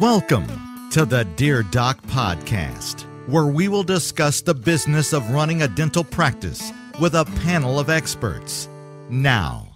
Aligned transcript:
Welcome 0.00 0.90
to 0.90 1.06
the 1.06 1.24
Dear 1.36 1.62
Doc 1.62 2.02
Podcast, 2.02 3.06
where 3.26 3.46
we 3.46 3.68
will 3.68 3.82
discuss 3.82 4.42
the 4.42 4.52
business 4.52 5.14
of 5.14 5.30
running 5.30 5.62
a 5.62 5.68
dental 5.68 6.04
practice 6.04 6.70
with 7.00 7.14
a 7.14 7.24
panel 7.42 7.80
of 7.80 7.88
experts. 7.88 8.68
Now, 9.08 9.68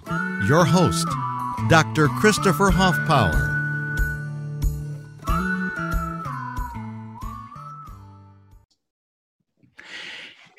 your 0.46 0.66
host, 0.66 1.08
Dr. 1.70 2.08
Christopher 2.08 2.70
Hoffpower. 2.70 3.59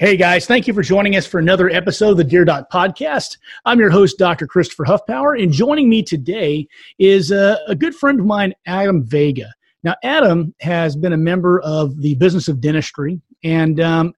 Hey 0.01 0.17
guys, 0.17 0.47
thank 0.47 0.65
you 0.65 0.73
for 0.73 0.81
joining 0.81 1.15
us 1.15 1.27
for 1.27 1.37
another 1.37 1.69
episode 1.69 2.09
of 2.09 2.17
the 2.17 2.23
Dear 2.23 2.43
Doc 2.43 2.71
podcast. 2.71 3.37
I'm 3.65 3.79
your 3.79 3.91
host, 3.91 4.17
Dr. 4.17 4.47
Christopher 4.47 4.83
Hoffpower, 4.83 5.35
and 5.35 5.51
joining 5.51 5.89
me 5.89 6.01
today 6.01 6.67
is 6.97 7.29
a, 7.29 7.59
a, 7.67 7.75
good 7.75 7.93
friend 7.93 8.19
of 8.19 8.25
mine, 8.25 8.55
Adam 8.65 9.03
Vega. 9.03 9.53
Now, 9.83 9.93
Adam 10.03 10.55
has 10.59 10.95
been 10.95 11.13
a 11.13 11.17
member 11.17 11.61
of 11.61 12.01
the 12.01 12.15
business 12.15 12.47
of 12.47 12.59
dentistry, 12.59 13.21
and 13.43 13.79
um, 13.79 14.15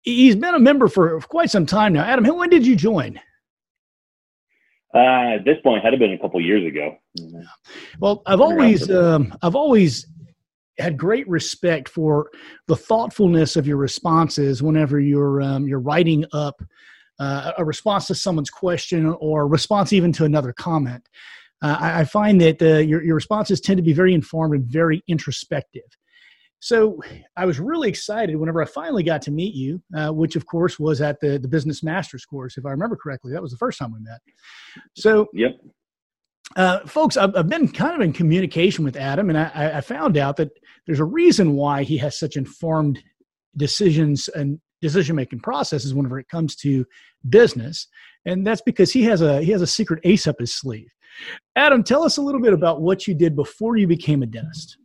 he's 0.00 0.34
been 0.34 0.54
a 0.54 0.58
member 0.58 0.88
for 0.88 1.20
quite 1.20 1.50
some 1.50 1.66
time 1.66 1.92
now. 1.92 2.02
Adam, 2.02 2.24
when 2.34 2.48
did 2.48 2.66
you 2.66 2.74
join? 2.74 3.20
Uh, 4.94 5.34
at 5.34 5.44
this 5.44 5.58
point, 5.62 5.84
had 5.84 5.92
it 5.92 5.98
been 5.98 6.14
a 6.14 6.18
couple 6.18 6.40
years 6.40 6.66
ago. 6.66 6.96
Well, 8.00 8.22
I've 8.24 8.40
always, 8.40 8.90
um, 8.90 9.36
I've 9.42 9.56
always 9.56 10.06
had 10.78 10.96
great 10.96 11.28
respect 11.28 11.88
for 11.88 12.30
the 12.66 12.76
thoughtfulness 12.76 13.56
of 13.56 13.66
your 13.66 13.76
responses 13.76 14.62
whenever 14.62 15.00
you're 15.00 15.40
um, 15.42 15.66
you're 15.66 15.80
writing 15.80 16.24
up 16.32 16.62
uh, 17.18 17.52
a 17.58 17.64
response 17.64 18.06
to 18.06 18.14
someone's 18.14 18.50
question 18.50 19.06
or 19.20 19.42
a 19.42 19.46
response 19.46 19.92
even 19.92 20.12
to 20.12 20.24
another 20.24 20.52
comment. 20.52 21.08
Uh, 21.62 21.76
I, 21.80 22.00
I, 22.00 22.04
find 22.04 22.40
that 22.42 22.60
uh, 22.60 22.78
your 22.78 23.02
your 23.02 23.14
responses 23.14 23.60
tend 23.60 23.78
to 23.78 23.82
be 23.82 23.94
very 23.94 24.12
informed 24.12 24.54
and 24.54 24.66
very 24.66 25.02
introspective. 25.08 25.88
So 26.58 27.00
I 27.36 27.46
was 27.46 27.60
really 27.60 27.88
excited 27.88 28.36
whenever 28.36 28.60
I 28.60 28.66
finally 28.66 29.02
got 29.02 29.22
to 29.22 29.30
meet 29.30 29.54
you, 29.54 29.82
uh, 29.96 30.08
which 30.08 30.36
of 30.36 30.46
course 30.46 30.78
was 30.78 31.00
at 31.00 31.18
the 31.20 31.38
the 31.38 31.48
Business 31.48 31.82
Masters 31.82 32.26
course, 32.26 32.58
if 32.58 32.66
I 32.66 32.70
remember 32.70 32.96
correctly. 32.96 33.32
That 33.32 33.42
was 33.42 33.52
the 33.52 33.56
first 33.56 33.78
time 33.78 33.92
we 33.92 34.00
met. 34.00 34.20
So 34.94 35.28
yep. 35.32 35.52
Uh, 36.54 36.80
folks, 36.86 37.16
I've, 37.16 37.34
I've, 37.36 37.48
been 37.48 37.68
kind 37.68 37.94
of 37.94 38.00
in 38.00 38.12
communication 38.12 38.84
with 38.84 38.96
Adam, 38.96 39.28
and 39.30 39.38
I, 39.38 39.72
I, 39.76 39.80
found 39.80 40.16
out 40.16 40.36
that 40.36 40.50
there's 40.86 41.00
a 41.00 41.04
reason 41.04 41.54
why 41.54 41.82
he 41.82 41.98
has 41.98 42.18
such 42.18 42.36
informed 42.36 43.02
decisions 43.56 44.28
and 44.28 44.60
decision 44.80 45.16
making 45.16 45.40
processes 45.40 45.92
whenever 45.92 46.18
it 46.20 46.28
comes 46.28 46.54
to 46.56 46.86
business, 47.28 47.88
and 48.26 48.46
that's 48.46 48.62
because 48.62 48.92
he 48.92 49.02
has 49.02 49.22
a 49.22 49.42
he 49.42 49.50
has 49.50 49.60
a 49.60 49.66
secret 49.66 50.00
ace 50.04 50.26
up 50.26 50.36
his 50.38 50.54
sleeve. 50.54 50.88
Adam, 51.56 51.82
tell 51.82 52.04
us 52.04 52.16
a 52.16 52.22
little 52.22 52.40
bit 52.40 52.52
about 52.52 52.80
what 52.80 53.08
you 53.08 53.14
did 53.14 53.34
before 53.34 53.76
you 53.76 53.86
became 53.86 54.22
a 54.22 54.26
dentist. 54.26 54.78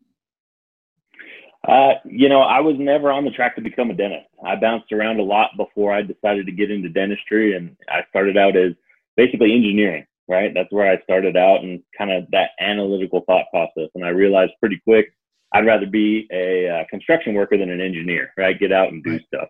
Uh, 1.67 1.93
you 2.05 2.27
know, 2.27 2.41
I 2.41 2.59
was 2.59 2.75
never 2.79 3.11
on 3.11 3.23
the 3.23 3.31
track 3.31 3.55
to 3.55 3.61
become 3.61 3.91
a 3.91 3.93
dentist. 3.93 4.25
I 4.43 4.55
bounced 4.55 4.91
around 4.91 5.19
a 5.19 5.23
lot 5.23 5.51
before 5.57 5.93
I 5.93 6.01
decided 6.01 6.47
to 6.47 6.51
get 6.51 6.71
into 6.71 6.89
dentistry, 6.89 7.55
and 7.55 7.77
I 7.87 8.01
started 8.09 8.35
out 8.35 8.57
as 8.57 8.73
basically 9.15 9.53
engineering 9.53 10.05
right? 10.27 10.51
That's 10.53 10.71
where 10.71 10.89
I 10.89 11.01
started 11.03 11.35
out 11.35 11.63
and 11.63 11.81
kind 11.97 12.11
of 12.11 12.25
that 12.31 12.51
analytical 12.59 13.21
thought 13.27 13.45
process. 13.51 13.89
And 13.95 14.05
I 14.05 14.09
realized 14.09 14.53
pretty 14.59 14.79
quick, 14.83 15.13
I'd 15.53 15.65
rather 15.65 15.85
be 15.85 16.27
a 16.31 16.69
uh, 16.69 16.83
construction 16.89 17.33
worker 17.33 17.57
than 17.57 17.69
an 17.69 17.81
engineer, 17.81 18.31
right? 18.37 18.57
Get 18.57 18.71
out 18.71 18.89
and 18.89 19.03
do 19.03 19.11
right. 19.11 19.25
stuff. 19.27 19.49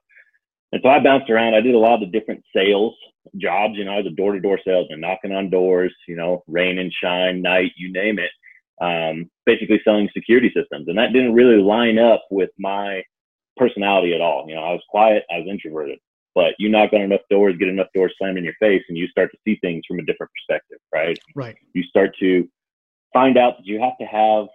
And 0.72 0.82
so 0.84 0.90
I 0.90 1.00
bounced 1.00 1.30
around. 1.30 1.54
I 1.54 1.62
did 1.62 1.76
a 1.76 1.80
lot 1.80 1.96
of 1.96 2.00
the 2.00 2.20
different 2.20 2.44
sales 2.56 2.96
jobs. 3.38 3.76
You 3.78 3.86
know, 3.86 3.92
I 3.92 3.98
was 3.98 4.08
a 4.08 4.16
door 4.16 4.34
to 4.34 4.40
door 4.40 4.60
salesman, 4.66 5.00
knocking 5.00 5.34
on 5.34 5.50
doors, 5.50 5.94
you 6.08 6.16
know, 6.16 6.44
rain 6.48 6.80
and 6.80 6.92
shine, 6.92 7.42
night, 7.42 7.74
you 7.76 7.92
name 7.92 8.20
it. 8.20 8.32
Um, 8.82 9.30
basically 9.46 9.80
selling 9.84 10.10
security 10.12 10.52
systems. 10.56 10.88
And 10.88 10.98
that 10.98 11.14
didn't 11.14 11.34
really 11.34 11.62
line 11.62 12.00
up 12.00 12.24
with 12.32 12.50
my 12.58 13.04
personality 13.58 14.16
at 14.16 14.22
all. 14.22 14.46
You 14.48 14.56
know, 14.56 14.64
I 14.64 14.72
was 14.72 14.82
quiet, 14.90 15.24
I 15.30 15.38
was 15.38 15.48
introverted 15.48 16.00
but 16.36 16.54
you 16.58 16.70
knock 16.70 16.94
on 16.94 17.02
enough 17.02 17.22
doors, 17.30 17.56
get 17.58 17.68
enough 17.68 17.88
doors 17.94 18.14
slammed 18.18 18.38
in 18.38 18.44
your 18.44 18.54
face, 18.60 18.84
and 18.90 18.98
you 18.98 19.08
start 19.08 19.32
to 19.32 19.38
see 19.46 19.58
things 19.62 19.84
from 19.88 20.00
a 20.00 20.04
different 20.04 20.32
perspective, 20.34 20.78
right? 20.94 21.20
Right. 21.36 21.58
You 21.74 21.84
start 21.84 22.16
to 22.20 22.48
find 23.14 23.38
out 23.38 23.58
that 23.58 23.66
you 23.66 23.80
have 23.82 23.98
to 24.00 24.06
have 24.06 24.48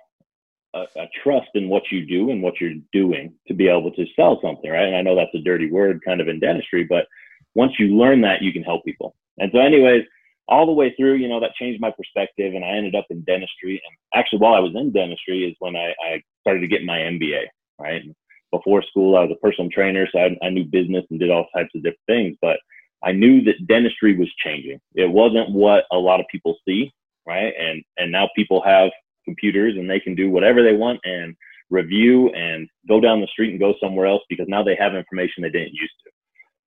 a, 0.74 1.00
a, 1.00 1.08
trust 1.22 1.48
in 1.54 1.68
what 1.68 1.84
you 1.90 2.06
do 2.06 2.30
and 2.30 2.42
what 2.42 2.60
you're 2.60 2.74
doing 2.92 3.32
to 3.48 3.54
be 3.54 3.68
able 3.68 3.90
to 3.92 4.06
sell 4.14 4.40
something, 4.42 4.70
right? 4.70 4.86
And 4.86 4.96
I 4.96 5.02
know 5.02 5.14
that's 5.14 5.34
a 5.34 5.42
dirty 5.42 5.70
word 5.70 6.00
kind 6.04 6.20
of 6.20 6.28
in 6.28 6.40
dentistry, 6.40 6.84
but 6.84 7.06
once 7.54 7.72
you 7.78 7.96
learn 7.96 8.20
that, 8.22 8.42
you 8.42 8.52
can 8.52 8.62
help 8.62 8.84
people. 8.84 9.14
And 9.38 9.50
so, 9.52 9.60
anyways, 9.60 10.04
all 10.48 10.66
the 10.66 10.72
way 10.72 10.94
through, 10.96 11.14
you 11.14 11.28
know, 11.28 11.40
that 11.40 11.54
changed 11.54 11.80
my 11.80 11.90
perspective, 11.90 12.54
and 12.54 12.64
I 12.64 12.68
ended 12.68 12.94
up 12.94 13.06
in 13.10 13.22
dentistry. 13.22 13.72
And 13.84 13.96
actually, 14.14 14.38
while 14.38 14.54
I 14.54 14.60
was 14.60 14.74
in 14.74 14.92
dentistry, 14.92 15.44
is 15.44 15.56
when 15.58 15.76
I, 15.76 15.94
I 16.02 16.22
started 16.42 16.60
to 16.60 16.68
get 16.68 16.84
my 16.84 16.98
MBA, 16.98 17.44
right? 17.80 18.02
Before 18.52 18.82
school, 18.82 19.16
I 19.16 19.22
was 19.22 19.32
a 19.32 19.46
personal 19.46 19.70
trainer, 19.70 20.08
so 20.10 20.18
I, 20.18 20.36
I 20.42 20.50
knew 20.50 20.64
business 20.64 21.04
and 21.10 21.18
did 21.18 21.30
all 21.30 21.46
types 21.54 21.70
of 21.74 21.82
different 21.82 22.00
things. 22.06 22.36
But 22.40 22.58
I 23.02 23.12
knew 23.12 23.42
that 23.44 23.66
dentistry 23.66 24.16
was 24.16 24.32
changing. 24.44 24.80
It 24.94 25.10
wasn't 25.10 25.50
what 25.50 25.84
a 25.92 25.98
lot 25.98 26.20
of 26.20 26.26
people 26.30 26.56
see, 26.66 26.92
right? 27.26 27.52
And 27.58 27.82
and 27.96 28.10
now 28.10 28.28
people 28.34 28.62
have 28.62 28.90
computers 29.24 29.76
and 29.76 29.90
they 29.90 30.00
can 30.00 30.14
do 30.14 30.30
whatever 30.30 30.62
they 30.62 30.74
want 30.74 31.00
and 31.04 31.36
review 31.68 32.30
and 32.30 32.68
go 32.88 33.00
down 33.00 33.20
the 33.20 33.26
street 33.26 33.50
and 33.50 33.60
go 33.60 33.74
somewhere 33.80 34.06
else 34.06 34.22
because 34.28 34.46
now 34.48 34.62
they 34.62 34.76
have 34.76 34.94
information 34.94 35.42
they 35.42 35.50
didn't 35.50 35.74
used 35.74 35.94
to. 36.04 36.10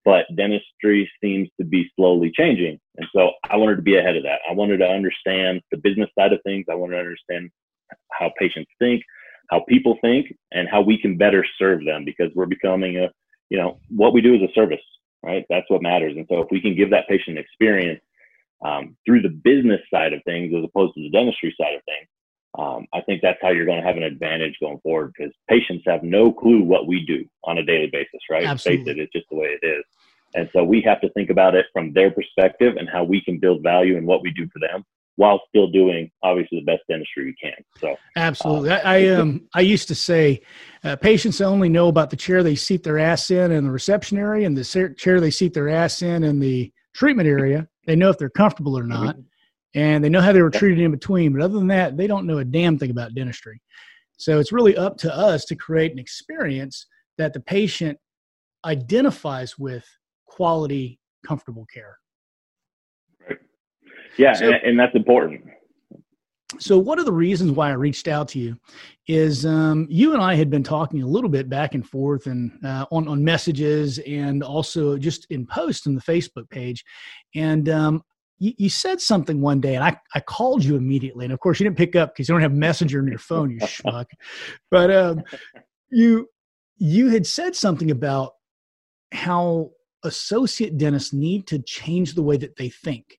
But 0.05 0.25
dentistry 0.35 1.09
seems 1.21 1.49
to 1.59 1.65
be 1.65 1.89
slowly 1.95 2.31
changing. 2.35 2.79
And 2.97 3.07
so 3.15 3.31
I 3.49 3.55
wanted 3.55 3.77
to 3.77 3.81
be 3.81 3.97
ahead 3.97 4.17
of 4.17 4.23
that. 4.23 4.39
I 4.49 4.53
wanted 4.53 4.77
to 4.77 4.87
understand 4.87 5.61
the 5.71 5.77
business 5.77 6.09
side 6.17 6.33
of 6.33 6.39
things. 6.43 6.65
I 6.69 6.75
wanted 6.75 6.95
to 6.95 7.01
understand 7.01 7.49
how 8.11 8.31
patients 8.37 8.71
think 8.79 9.03
how 9.49 9.61
people 9.67 9.97
think 10.01 10.35
and 10.51 10.67
how 10.69 10.81
we 10.81 10.97
can 10.97 11.17
better 11.17 11.45
serve 11.57 11.83
them 11.83 12.05
because 12.05 12.31
we're 12.35 12.45
becoming 12.45 12.97
a, 12.97 13.09
you 13.49 13.57
know, 13.57 13.79
what 13.89 14.13
we 14.13 14.21
do 14.21 14.35
is 14.35 14.41
a 14.41 14.53
service, 14.53 14.81
right? 15.23 15.45
That's 15.49 15.69
what 15.69 15.81
matters. 15.81 16.13
And 16.15 16.25
so 16.29 16.41
if 16.41 16.47
we 16.51 16.61
can 16.61 16.75
give 16.75 16.91
that 16.91 17.07
patient 17.07 17.37
experience 17.37 18.01
um, 18.63 18.95
through 19.05 19.21
the 19.21 19.29
business 19.29 19.81
side 19.91 20.13
of 20.13 20.21
things 20.23 20.53
as 20.55 20.63
opposed 20.63 20.93
to 20.95 21.01
the 21.01 21.09
dentistry 21.09 21.55
side 21.59 21.75
of 21.75 21.81
things, 21.85 22.07
um, 22.57 22.87
I 22.93 23.01
think 23.01 23.21
that's 23.21 23.39
how 23.41 23.49
you're 23.49 23.65
going 23.65 23.81
to 23.81 23.87
have 23.87 23.97
an 23.97 24.03
advantage 24.03 24.57
going 24.59 24.79
forward 24.79 25.13
because 25.15 25.33
patients 25.49 25.83
have 25.87 26.03
no 26.03 26.31
clue 26.31 26.61
what 26.63 26.87
we 26.87 27.05
do 27.05 27.25
on 27.43 27.57
a 27.57 27.65
daily 27.65 27.89
basis, 27.91 28.21
right? 28.29 28.45
Absolutely. 28.45 28.85
Face 28.85 28.91
it, 28.91 28.99
it's 28.99 29.13
just 29.13 29.27
the 29.29 29.37
way 29.37 29.57
it 29.61 29.65
is. 29.65 29.83
And 30.35 30.49
so 30.53 30.63
we 30.63 30.81
have 30.81 31.01
to 31.01 31.09
think 31.13 31.29
about 31.29 31.55
it 31.55 31.65
from 31.73 31.93
their 31.93 32.11
perspective 32.11 32.75
and 32.77 32.87
how 32.87 33.03
we 33.03 33.21
can 33.21 33.39
build 33.39 33.63
value 33.63 33.97
in 33.97 34.05
what 34.05 34.21
we 34.21 34.31
do 34.31 34.47
for 34.53 34.59
them 34.59 34.85
while 35.19 35.41
still 35.49 35.67
doing 35.67 36.09
obviously 36.23 36.59
the 36.59 36.63
best 36.63 36.81
dentistry 36.87 37.25
we 37.25 37.35
can. 37.35 37.61
So 37.77 37.97
absolutely, 38.15 38.71
uh, 38.71 38.79
I, 38.85 38.95
I 38.95 39.07
um 39.09 39.49
I 39.53 39.59
used 39.59 39.89
to 39.89 39.95
say, 39.95 40.41
uh, 40.85 40.95
patients 40.95 41.41
only 41.41 41.67
know 41.67 41.89
about 41.89 42.09
the 42.09 42.15
chair 42.15 42.41
they 42.41 42.55
seat 42.55 42.83
their 42.83 42.97
ass 42.99 43.29
in 43.29 43.51
in 43.51 43.65
the 43.65 43.69
reception 43.69 44.17
area 44.17 44.47
and 44.47 44.57
the 44.57 44.95
chair 44.97 45.19
they 45.19 45.29
seat 45.29 45.53
their 45.53 45.67
ass 45.67 46.01
in 46.01 46.23
in 46.23 46.39
the 46.39 46.71
treatment 46.95 47.27
area. 47.27 47.67
They 47.85 47.97
know 47.97 48.09
if 48.09 48.17
they're 48.17 48.29
comfortable 48.29 48.79
or 48.79 48.83
not, 48.83 49.17
mm-hmm. 49.17 49.79
and 49.79 50.01
they 50.01 50.07
know 50.07 50.21
how 50.21 50.31
they 50.31 50.41
were 50.41 50.49
treated 50.49 50.79
in 50.79 50.91
between. 50.91 51.33
But 51.33 51.41
other 51.41 51.57
than 51.57 51.67
that, 51.67 51.97
they 51.97 52.07
don't 52.07 52.25
know 52.25 52.37
a 52.37 52.45
damn 52.45 52.79
thing 52.79 52.91
about 52.91 53.13
dentistry. 53.13 53.61
So 54.15 54.39
it's 54.39 54.53
really 54.53 54.77
up 54.77 54.95
to 54.99 55.13
us 55.13 55.43
to 55.45 55.55
create 55.57 55.91
an 55.91 55.99
experience 55.99 56.85
that 57.17 57.33
the 57.33 57.41
patient 57.41 57.97
identifies 58.63 59.59
with 59.59 59.85
quality, 60.27 60.97
comfortable 61.27 61.65
care. 61.73 61.97
Yeah, 64.17 64.33
so, 64.33 64.45
and, 64.45 64.55
and, 64.55 64.79
that's 64.79 64.95
important. 64.95 65.43
So, 66.59 66.77
one 66.77 66.99
of 66.99 67.05
the 67.05 67.13
reasons 67.13 67.51
why 67.51 67.69
I 67.69 67.73
reached 67.73 68.07
out 68.07 68.27
to 68.29 68.39
you 68.39 68.57
is 69.07 69.45
um, 69.45 69.87
you 69.89 70.13
and 70.13 70.21
I 70.21 70.35
had 70.35 70.49
been 70.49 70.63
talking 70.63 71.03
a 71.03 71.07
little 71.07 71.29
bit 71.29 71.49
back 71.49 71.75
and 71.75 71.87
forth 71.87 72.27
and 72.27 72.51
uh, 72.65 72.85
on 72.91 73.07
on 73.07 73.23
messages 73.23 73.99
and 73.99 74.43
also 74.43 74.97
just 74.97 75.27
in 75.29 75.45
posts 75.45 75.87
on 75.87 75.95
the 75.95 76.01
Facebook 76.01 76.49
page, 76.49 76.83
and 77.35 77.69
um, 77.69 78.03
you, 78.39 78.53
you, 78.57 78.69
said 78.69 78.99
something 78.99 79.41
one 79.41 79.61
day, 79.61 79.75
and 79.75 79.83
I, 79.83 79.97
I 80.15 80.21
called 80.21 80.63
you 80.63 80.75
immediately, 80.75 81.25
and 81.25 81.33
of 81.33 81.39
course 81.39 81.59
you 81.59 81.65
didn't 81.65 81.77
pick 81.77 81.95
up 81.95 82.13
because 82.13 82.27
you 82.27 82.33
don't 82.33 82.41
have 82.41 82.53
Messenger 82.53 82.99
in 82.99 83.07
your 83.07 83.19
phone, 83.19 83.51
you 83.51 83.59
schmuck. 83.59 84.05
But 84.71 84.91
um, 84.91 85.23
you 85.91 86.27
you 86.77 87.09
had 87.09 87.27
said 87.27 87.55
something 87.55 87.91
about 87.91 88.33
how 89.11 89.71
associate 90.03 90.77
dentists 90.77 91.13
need 91.13 91.45
to 91.47 91.59
change 91.59 92.15
the 92.15 92.21
way 92.23 92.37
that 92.37 92.55
they 92.55 92.69
think 92.69 93.18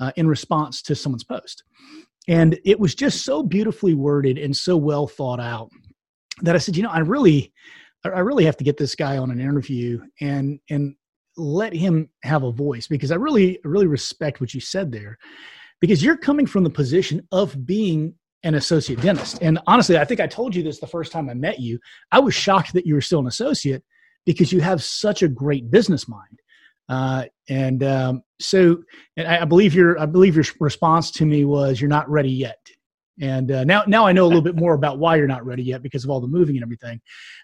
uh, 0.00 0.12
in 0.16 0.26
response 0.26 0.82
to 0.82 0.94
someone's 0.94 1.24
post. 1.24 1.64
And 2.28 2.58
it 2.64 2.80
was 2.80 2.94
just 2.94 3.24
so 3.24 3.42
beautifully 3.42 3.94
worded 3.94 4.38
and 4.38 4.56
so 4.56 4.76
well 4.76 5.06
thought 5.06 5.40
out 5.40 5.70
that 6.42 6.54
I 6.54 6.58
said, 6.58 6.76
you 6.76 6.82
know, 6.82 6.90
I 6.90 7.00
really, 7.00 7.52
I 8.04 8.20
really 8.20 8.44
have 8.44 8.56
to 8.56 8.64
get 8.64 8.76
this 8.76 8.94
guy 8.94 9.18
on 9.18 9.30
an 9.30 9.40
interview 9.40 10.00
and 10.20 10.58
and 10.70 10.94
let 11.36 11.72
him 11.72 12.08
have 12.22 12.44
a 12.44 12.52
voice 12.52 12.86
because 12.86 13.10
I 13.10 13.16
really, 13.16 13.58
really 13.64 13.86
respect 13.86 14.40
what 14.40 14.54
you 14.54 14.60
said 14.60 14.92
there, 14.92 15.18
because 15.80 16.02
you're 16.02 16.16
coming 16.16 16.46
from 16.46 16.64
the 16.64 16.70
position 16.70 17.26
of 17.32 17.66
being 17.66 18.14
an 18.44 18.54
associate 18.54 19.00
dentist. 19.00 19.38
And 19.42 19.58
honestly, 19.66 19.98
I 19.98 20.04
think 20.04 20.20
I 20.20 20.26
told 20.26 20.54
you 20.54 20.62
this 20.62 20.78
the 20.78 20.86
first 20.86 21.10
time 21.10 21.28
I 21.28 21.34
met 21.34 21.58
you. 21.58 21.78
I 22.12 22.20
was 22.20 22.34
shocked 22.34 22.72
that 22.74 22.86
you 22.86 22.94
were 22.94 23.00
still 23.00 23.20
an 23.20 23.26
associate 23.26 23.82
because 24.26 24.52
you 24.52 24.60
have 24.60 24.82
such 24.82 25.22
a 25.22 25.28
great 25.28 25.70
business 25.70 26.06
mind. 26.06 26.40
Uh, 26.88 27.24
and 27.48 27.82
um, 27.82 28.22
so, 28.40 28.82
and 29.16 29.26
I, 29.26 29.42
I 29.42 29.44
believe 29.44 29.74
your 29.74 29.98
I 29.98 30.06
believe 30.06 30.36
your 30.36 30.44
response 30.60 31.10
to 31.12 31.26
me 31.26 31.44
was, 31.44 31.80
"You're 31.80 31.88
not 31.88 32.08
ready 32.10 32.30
yet." 32.30 32.58
And 33.20 33.50
uh, 33.50 33.64
now, 33.64 33.84
now 33.86 34.06
I 34.06 34.12
know 34.12 34.24
a 34.24 34.26
little 34.26 34.42
bit 34.42 34.56
more 34.56 34.74
about 34.74 34.98
why 34.98 35.16
you're 35.16 35.26
not 35.26 35.46
ready 35.46 35.62
yet 35.62 35.82
because 35.82 36.04
of 36.04 36.10
all 36.10 36.20
the 36.20 36.26
moving 36.26 36.56
and 36.56 36.64
everything. 36.64 37.00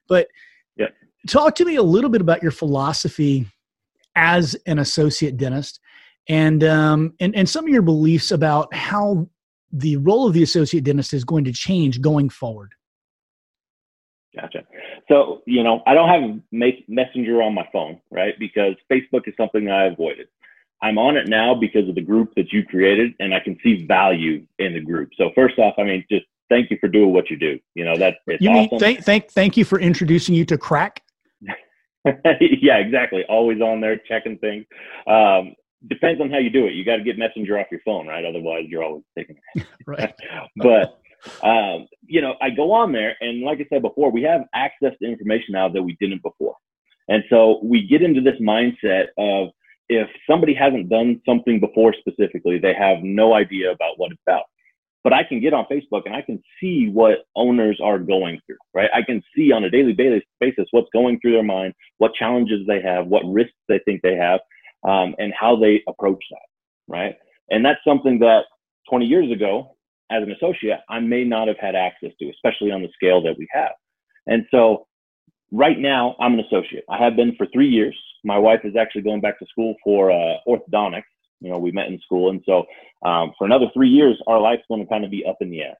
But 0.09 0.27
yeah. 0.77 0.89
talk 1.29 1.55
to 1.57 1.65
me 1.65 1.77
a 1.77 1.83
little 1.83 2.11
bit 2.11 2.21
about 2.21 2.43
your 2.43 2.51
philosophy 2.51 3.47
as 4.17 4.57
an 4.67 4.81
associate 4.81 5.37
dentist, 5.37 5.81
and 6.29 6.65
um, 6.65 7.15
and 7.21 7.35
and 7.37 7.49
some 7.49 7.65
of 7.65 7.71
your 7.71 7.83
beliefs 7.83 8.31
about 8.31 8.75
how 8.75 9.29
the 9.73 9.97
role 9.99 10.27
of 10.27 10.33
the 10.35 10.43
associate 10.43 10.85
dentist 10.85 11.15
is 11.15 11.25
going 11.25 11.45
to 11.45 11.53
change 11.53 12.01
going 12.01 12.29
forward. 12.29 12.73
Gotcha. 14.35 14.65
So, 15.11 15.43
you 15.45 15.65
know, 15.65 15.83
I 15.87 15.95
don't 15.95 16.09
have 16.09 16.41
Messenger 16.89 17.43
on 17.43 17.55
my 17.55 17.69
phone, 17.73 18.01
right? 18.11 18.39
Because 18.39 18.75
Facebook 18.91 19.27
is 19.27 19.35
something 19.37 19.69
I 19.69 19.87
avoided. 19.87 20.29
I'm 20.83 20.99
on 20.99 21.17
it 21.17 21.29
now 21.29 21.55
because 21.55 21.89
of 21.89 21.95
the 21.95 22.01
group 22.01 22.33
that 22.37 22.53
you 22.53 22.65
created 22.65 23.15
and 23.19 23.35
I 23.35 23.41
can 23.41 23.59
see 23.63 23.85
value 23.87 24.47
in 24.59 24.73
the 24.73 24.81
group. 24.81 25.11
So 25.17 25.31
first 25.35 25.59
off, 25.59 25.75
I 25.79 25.83
mean, 25.83 26.05
just 26.11 26.27
thank 26.49 26.71
you 26.71 26.79
for 26.81 26.89
doing 26.89 27.13
what 27.13 27.29
you 27.29 27.37
do. 27.37 27.59
You 27.75 27.85
know, 27.85 27.97
that 27.99 28.19
it's 28.27 28.43
you 28.43 28.51
awesome. 28.51 28.71
mean 28.71 28.81
thank, 28.81 29.05
thank, 29.05 29.31
thank 29.31 29.57
you 29.57 29.65
for 29.65 29.81
introducing 29.81 30.35
you 30.35 30.45
to 30.47 30.57
crack. 30.57 31.03
yeah, 32.05 32.77
exactly. 32.77 33.25
Always 33.29 33.61
on 33.61 33.81
there 33.81 34.01
checking 34.09 34.39
things. 34.39 34.65
Um, 35.07 35.55
depends 35.89 36.21
on 36.21 36.31
how 36.31 36.39
you 36.39 36.51
do 36.51 36.67
it. 36.67 36.75
You 36.75 36.85
got 36.85 36.97
to 36.97 37.03
get 37.03 37.19
Messenger 37.19 37.59
off 37.59 37.67
your 37.71 37.81
phone, 37.85 38.07
right? 38.07 38.25
Otherwise, 38.25 38.67
you're 38.69 38.83
always 38.83 39.03
taking 39.19 39.37
it. 39.55 39.67
right. 39.87 40.15
but 40.57 41.01
um, 41.43 41.87
you 42.07 42.21
know, 42.21 42.35
I 42.41 42.51
go 42.51 42.73
on 42.73 42.93
there, 42.93 43.17
and 43.21 43.43
like 43.43 43.61
I 43.61 43.67
said 43.69 43.83
before, 43.83 44.11
we 44.11 44.23
have 44.23 44.43
access 44.55 44.93
to 45.01 45.09
information 45.09 45.53
now 45.53 45.69
that 45.69 45.83
we 45.83 45.97
didn't 46.01 46.23
before, 46.23 46.57
and 47.09 47.25
so 47.31 47.61
we 47.63 47.87
get 47.87 48.03
into 48.03 48.21
this 48.21 48.41
mindset 48.41 49.07
of 49.19 49.51
if 49.91 50.09
somebody 50.29 50.55
hasn't 50.55 50.89
done 50.89 51.21
something 51.27 51.59
before 51.59 51.93
specifically, 51.99 52.59
they 52.59 52.73
have 52.73 52.99
no 53.03 53.35
idea 53.35 53.73
about 53.73 53.99
what 53.99 54.13
it's 54.13 54.21
about. 54.27 54.45
But 55.03 55.13
I 55.13 55.25
can 55.25 55.41
get 55.41 55.53
on 55.53 55.67
Facebook 55.71 56.03
and 56.05 56.15
I 56.15 56.23
can 56.23 56.41
see 56.61 56.89
what 56.89 57.25
owners 57.35 57.81
are 57.83 57.99
going 57.99 58.39
through, 58.47 58.59
right? 58.73 58.91
I 58.95 59.03
can 59.03 59.23
see 59.35 59.51
on 59.51 59.65
a 59.65 59.71
daily 59.71 59.93
basis 59.93 60.69
what's 60.71 60.91
going 60.93 61.19
through 61.21 61.33
their 61.33 61.43
mind, 61.43 61.75
what 61.99 62.15
challenges 62.15 62.67
they 62.67 62.81
have, 62.83 63.07
what 63.07 63.25
risks 63.25 63.57
they 63.67 63.81
think 63.85 64.03
they 64.03 64.15
have, 64.15 64.41
um, 64.87 65.15
and 65.19 65.33
how 65.39 65.57
they 65.57 65.83
approach 65.89 66.23
that, 66.31 66.47
right? 66.87 67.17
And 67.51 67.65
that's 67.65 67.81
something 67.85 68.19
that 68.21 68.43
20 68.89 69.07
years 69.07 69.33
ago, 69.33 69.75
as 70.11 70.23
an 70.23 70.33
associate, 70.33 70.81
I 70.89 71.01
may 71.01 71.25
not 71.25 71.49
have 71.49 71.59
had 71.59 71.75
access 71.75 72.11
to, 72.19 72.31
especially 72.31 72.71
on 72.71 72.83
the 72.83 72.89
scale 72.95 73.23
that 73.23 73.37
we 73.39 73.47
have. 73.53 73.73
And 74.27 74.45
so 74.51 74.87
right 75.53 75.79
now, 75.79 76.17
I'm 76.21 76.35
an 76.35 76.41
associate. 76.41 76.85
I 76.89 77.03
have 77.03 77.17
been 77.17 77.35
for 77.37 77.47
three 77.53 77.69
years. 77.69 77.97
My 78.25 78.39
wife 78.39 78.61
is 78.65 78.77
actually 78.77 79.03
going 79.03 79.21
back 79.21 79.39
to 79.39 79.47
school 79.47 79.75
for 79.85 80.11
uh, 80.11 80.37
orthodontics. 80.47 81.03
You 81.41 81.51
know, 81.51 81.59
we 81.59 81.73
met 81.73 81.87
in 81.87 81.99
school. 82.01 82.31
And 82.31 82.43
so 82.45 82.65
um, 83.09 83.33
for 83.39 83.47
another 83.47 83.67
three 83.73 83.89
years, 83.89 84.21
our 84.27 84.41
life's 84.41 84.63
going 84.69 84.83
to 84.83 84.89
kind 84.89 85.05
of 85.05 85.11
be 85.11 85.25
up 85.25 85.37
in 85.41 85.51
the 85.51 85.63
air. 85.63 85.75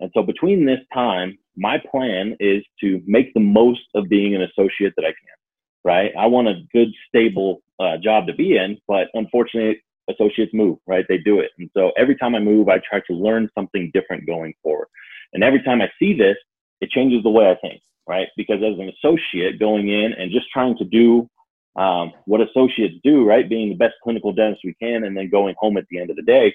And 0.00 0.10
so 0.14 0.22
between 0.22 0.64
this 0.64 0.80
time, 0.92 1.38
my 1.56 1.78
plan 1.90 2.36
is 2.38 2.62
to 2.80 3.02
make 3.06 3.34
the 3.34 3.40
most 3.40 3.80
of 3.94 4.08
being 4.08 4.34
an 4.34 4.42
associate 4.42 4.92
that 4.96 5.04
I 5.04 5.08
can, 5.08 5.36
right? 5.84 6.12
I 6.16 6.26
want 6.26 6.48
a 6.48 6.62
good, 6.72 6.88
stable 7.08 7.62
uh, 7.80 7.96
job 8.02 8.26
to 8.26 8.34
be 8.34 8.56
in, 8.56 8.78
but 8.86 9.08
unfortunately, 9.14 9.80
associates 10.08 10.52
move, 10.54 10.78
right? 10.86 11.04
They 11.08 11.18
do 11.18 11.40
it. 11.40 11.50
And 11.58 11.70
so 11.74 11.92
every 11.96 12.16
time 12.16 12.34
I 12.34 12.40
move, 12.40 12.68
I 12.68 12.78
try 12.78 13.00
to 13.06 13.12
learn 13.12 13.48
something 13.54 13.90
different 13.92 14.26
going 14.26 14.54
forward. 14.62 14.88
And 15.32 15.44
every 15.44 15.62
time 15.62 15.80
I 15.82 15.90
see 15.98 16.14
this, 16.16 16.36
it 16.80 16.90
changes 16.90 17.22
the 17.22 17.30
way 17.30 17.50
I 17.50 17.56
think, 17.56 17.80
right? 18.08 18.28
Because 18.36 18.62
as 18.62 18.78
an 18.78 18.90
associate 18.90 19.58
going 19.58 19.88
in 19.88 20.12
and 20.12 20.30
just 20.30 20.46
trying 20.50 20.76
to 20.78 20.84
do 20.84 21.28
um, 21.76 22.12
what 22.24 22.40
associates 22.40 22.96
do, 23.04 23.24
right? 23.24 23.48
Being 23.48 23.68
the 23.68 23.74
best 23.76 23.94
clinical 24.02 24.32
dentist 24.32 24.62
we 24.64 24.74
can 24.74 25.04
and 25.04 25.16
then 25.16 25.30
going 25.30 25.54
home 25.58 25.76
at 25.76 25.86
the 25.90 26.00
end 26.00 26.10
of 26.10 26.16
the 26.16 26.22
day, 26.22 26.54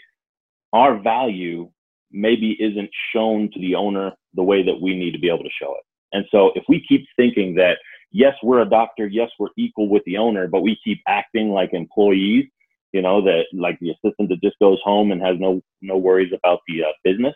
our 0.74 0.98
value 0.98 1.70
maybe 2.12 2.52
isn't 2.60 2.90
shown 3.14 3.50
to 3.52 3.60
the 3.60 3.76
owner 3.76 4.12
the 4.34 4.44
way 4.44 4.64
that 4.64 4.82
we 4.82 4.96
need 4.96 5.12
to 5.12 5.20
be 5.20 5.30
able 5.30 5.44
to 5.44 5.50
show 5.60 5.76
it. 5.76 5.84
And 6.12 6.26
so 6.32 6.52
if 6.56 6.64
we 6.68 6.86
keep 6.88 7.06
thinking 7.16 7.56
that, 7.56 7.78
yes, 8.12 8.36
we're 8.44 8.62
a 8.62 8.70
doctor, 8.70 9.08
yes, 9.08 9.30
we're 9.40 9.50
equal 9.58 9.90
with 9.90 10.04
the 10.06 10.18
owner, 10.18 10.48
but 10.48 10.62
we 10.62 10.78
keep 10.84 11.02
acting 11.08 11.50
like 11.50 11.74
employees, 11.74 12.46
you 12.94 13.02
know, 13.02 13.22
that 13.24 13.46
like 13.54 13.78
the 13.80 13.90
assistant 13.90 14.30
that 14.30 14.42
just 14.42 14.58
goes 14.60 14.80
home 14.84 15.12
and 15.12 15.22
has 15.22 15.38
no 15.40 15.62
no 15.82 15.98
worries 15.98 16.32
about 16.32 16.60
the 16.68 16.84
uh, 16.84 16.94
business. 17.04 17.36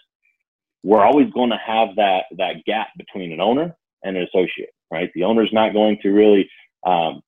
We're 0.83 1.03
always 1.03 1.29
going 1.31 1.49
to 1.49 1.57
have 1.57 1.89
that 1.97 2.25
that 2.37 2.63
gap 2.65 2.87
between 2.97 3.33
an 3.33 3.41
owner 3.41 3.75
and 4.03 4.15
an 4.15 4.23
associate, 4.23 4.69
right? 4.91 5.11
The 5.15 5.23
owner's 5.23 5.51
not 5.51 5.73
going 5.73 5.97
to 6.03 6.09
really 6.09 6.49
um, 6.85 7.21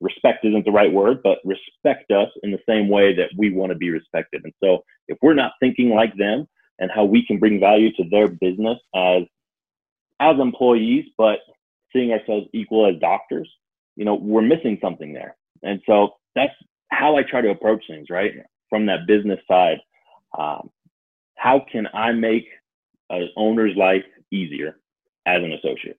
respect 0.00 0.44
isn't 0.44 0.64
the 0.64 0.70
right 0.70 0.92
word, 0.92 1.22
but 1.24 1.38
respect 1.44 2.10
us 2.10 2.28
in 2.42 2.50
the 2.50 2.60
same 2.68 2.88
way 2.88 3.14
that 3.16 3.30
we 3.36 3.50
want 3.50 3.72
to 3.72 3.78
be 3.78 3.90
respected. 3.90 4.42
And 4.44 4.52
so, 4.62 4.84
if 5.08 5.18
we're 5.22 5.34
not 5.34 5.52
thinking 5.58 5.90
like 5.90 6.14
them 6.16 6.46
and 6.78 6.90
how 6.90 7.04
we 7.04 7.26
can 7.26 7.38
bring 7.38 7.58
value 7.58 7.90
to 7.94 8.04
their 8.10 8.28
business 8.28 8.78
as 8.94 9.22
as 10.20 10.38
employees, 10.38 11.06
but 11.16 11.38
seeing 11.92 12.12
ourselves 12.12 12.46
equal 12.52 12.86
as 12.86 13.00
doctors, 13.00 13.50
you 13.96 14.04
know, 14.04 14.14
we're 14.14 14.42
missing 14.42 14.78
something 14.82 15.14
there. 15.14 15.36
And 15.62 15.80
so 15.86 16.10
that's 16.34 16.54
how 16.92 17.16
I 17.16 17.22
try 17.22 17.40
to 17.40 17.50
approach 17.50 17.82
things, 17.88 18.08
right? 18.10 18.32
From 18.68 18.86
that 18.86 19.06
business 19.06 19.40
side. 19.48 19.78
Um, 20.38 20.70
how 21.36 21.64
can 21.70 21.88
I 21.92 22.12
make 22.12 22.46
an 23.10 23.28
owner's 23.36 23.76
life 23.76 24.04
easier 24.30 24.76
as 25.26 25.42
an 25.42 25.52
associate? 25.52 25.98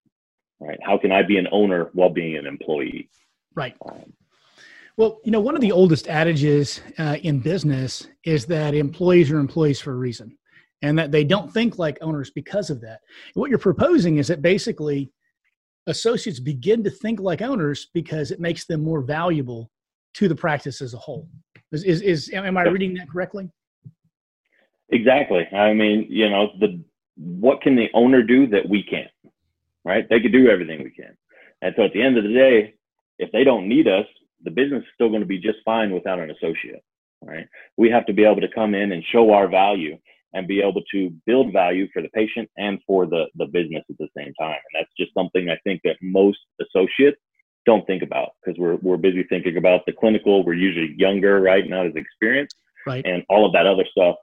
Right? 0.60 0.80
How 0.82 0.98
can 0.98 1.12
I 1.12 1.24
be 1.24 1.38
an 1.38 1.48
owner 1.52 1.90
while 1.94 2.10
being 2.10 2.38
an 2.38 2.46
employee? 2.46 3.10
Right. 3.56 3.76
Um, 3.86 4.14
well, 4.96 5.20
you 5.26 5.32
know, 5.32 5.40
one 5.40 5.56
of 5.56 5.62
the 5.62 5.72
oldest 5.72 6.08
adages 6.08 6.80
uh, 7.00 7.18
in 7.24 7.40
business 7.40 8.08
is 8.24 8.46
that 8.46 8.74
employees 8.74 9.32
are 9.32 9.40
employees 9.40 9.82
for 9.82 9.92
a 9.92 9.96
reason 9.96 10.38
and 10.84 10.98
that 11.00 11.12
they 11.12 11.24
don't 11.24 11.52
think 11.52 11.80
like 11.80 11.98
owners 12.02 12.30
because 12.30 12.70
of 12.70 12.82
that. 12.82 13.00
what 13.34 13.50
you're 13.50 13.60
proposing 13.60 14.18
is 14.18 14.28
that 14.28 14.42
basically 14.42 15.12
associates 15.88 16.40
begin 16.40 16.84
to 16.84 16.90
think 16.90 17.20
like 17.20 17.42
owners 17.42 17.90
because 17.94 18.32
it 18.32 18.40
makes 18.40 18.66
them 18.66 18.82
more 18.84 19.02
valuable 19.02 19.70
to 20.14 20.28
the 20.28 20.36
practice 20.36 20.82
as 20.82 20.94
a 20.94 20.98
whole. 20.98 21.28
Is, 21.72 21.84
is, 21.84 22.02
is 22.02 22.32
am 22.34 22.58
I 22.58 22.64
reading 22.64 22.94
that 22.96 23.10
correctly? 23.10 23.50
Exactly. 24.90 25.48
I 25.52 25.74
mean, 25.74 26.06
you 26.10 26.30
know, 26.30 26.52
the 26.60 26.84
what 27.16 27.62
can 27.62 27.76
the 27.76 27.90
owner 27.94 28.22
do 28.22 28.48
that 28.48 28.68
we 28.70 28.84
can't? 28.84 29.10
Right? 29.84 30.08
They 30.10 30.20
could 30.20 30.32
do 30.32 30.50
everything 30.50 30.84
we 30.84 30.92
can. 30.92 31.18
And 31.62 31.74
so 31.76 31.84
at 31.84 31.94
the 31.94 32.02
end 32.02 32.18
of 32.18 32.24
the 32.24 32.34
day, 32.34 32.76
if 33.18 33.32
they 33.32 33.44
don't 33.44 33.68
need 33.68 33.88
us, 33.88 34.06
the 34.44 34.52
business 34.52 34.84
is 34.84 34.90
still 34.94 35.10
going 35.10 35.22
to 35.22 35.28
be 35.28 35.40
just 35.40 35.60
fine 35.66 35.92
without 35.92 36.20
an 36.20 36.32
associate. 36.32 36.84
Right? 37.22 37.48
We 37.78 37.90
have 37.90 38.06
to 38.08 38.14
be 38.14 38.24
able 38.24 38.42
to 38.42 38.54
come 38.54 38.76
in 38.76 38.92
and 38.92 39.04
show 39.12 39.32
our 39.32 39.48
value 39.48 39.98
and 40.34 40.48
be 40.48 40.62
able 40.62 40.82
to 40.92 41.12
build 41.26 41.54
value 41.54 41.88
for 41.94 42.02
the 42.02 42.10
patient 42.10 42.50
and 42.58 42.80
for 42.86 43.06
the, 43.06 43.26
the 43.36 43.46
business 43.46 43.84
at 43.90 43.98
the 43.98 44.10
same 44.18 44.34
time. 44.40 44.58
And 44.58 44.74
that's 44.76 44.92
just 44.98 45.14
something 45.14 45.50
I 45.50 45.58
think 45.64 45.82
that 45.84 45.98
most 46.02 46.40
associates 46.60 47.20
don't 47.66 47.86
think 47.88 48.04
about 48.04 48.32
because 48.44 48.60
we're, 48.60 48.76
we're 48.78 48.98
busy 48.98 49.24
thinking 49.30 49.58
about 49.58 49.86
the 49.86 49.94
clinical. 49.94 50.44
We're 50.44 50.54
usually 50.54 50.94
younger, 50.98 51.42
right? 51.42 51.68
Not 51.68 51.88
as 51.88 51.94
experienced. 51.96 52.56
Right. 52.86 53.06
And 53.06 53.24
all 53.30 53.46
of 53.46 53.54
that 53.54 53.66
other 53.66 53.86
stuff 53.90 54.16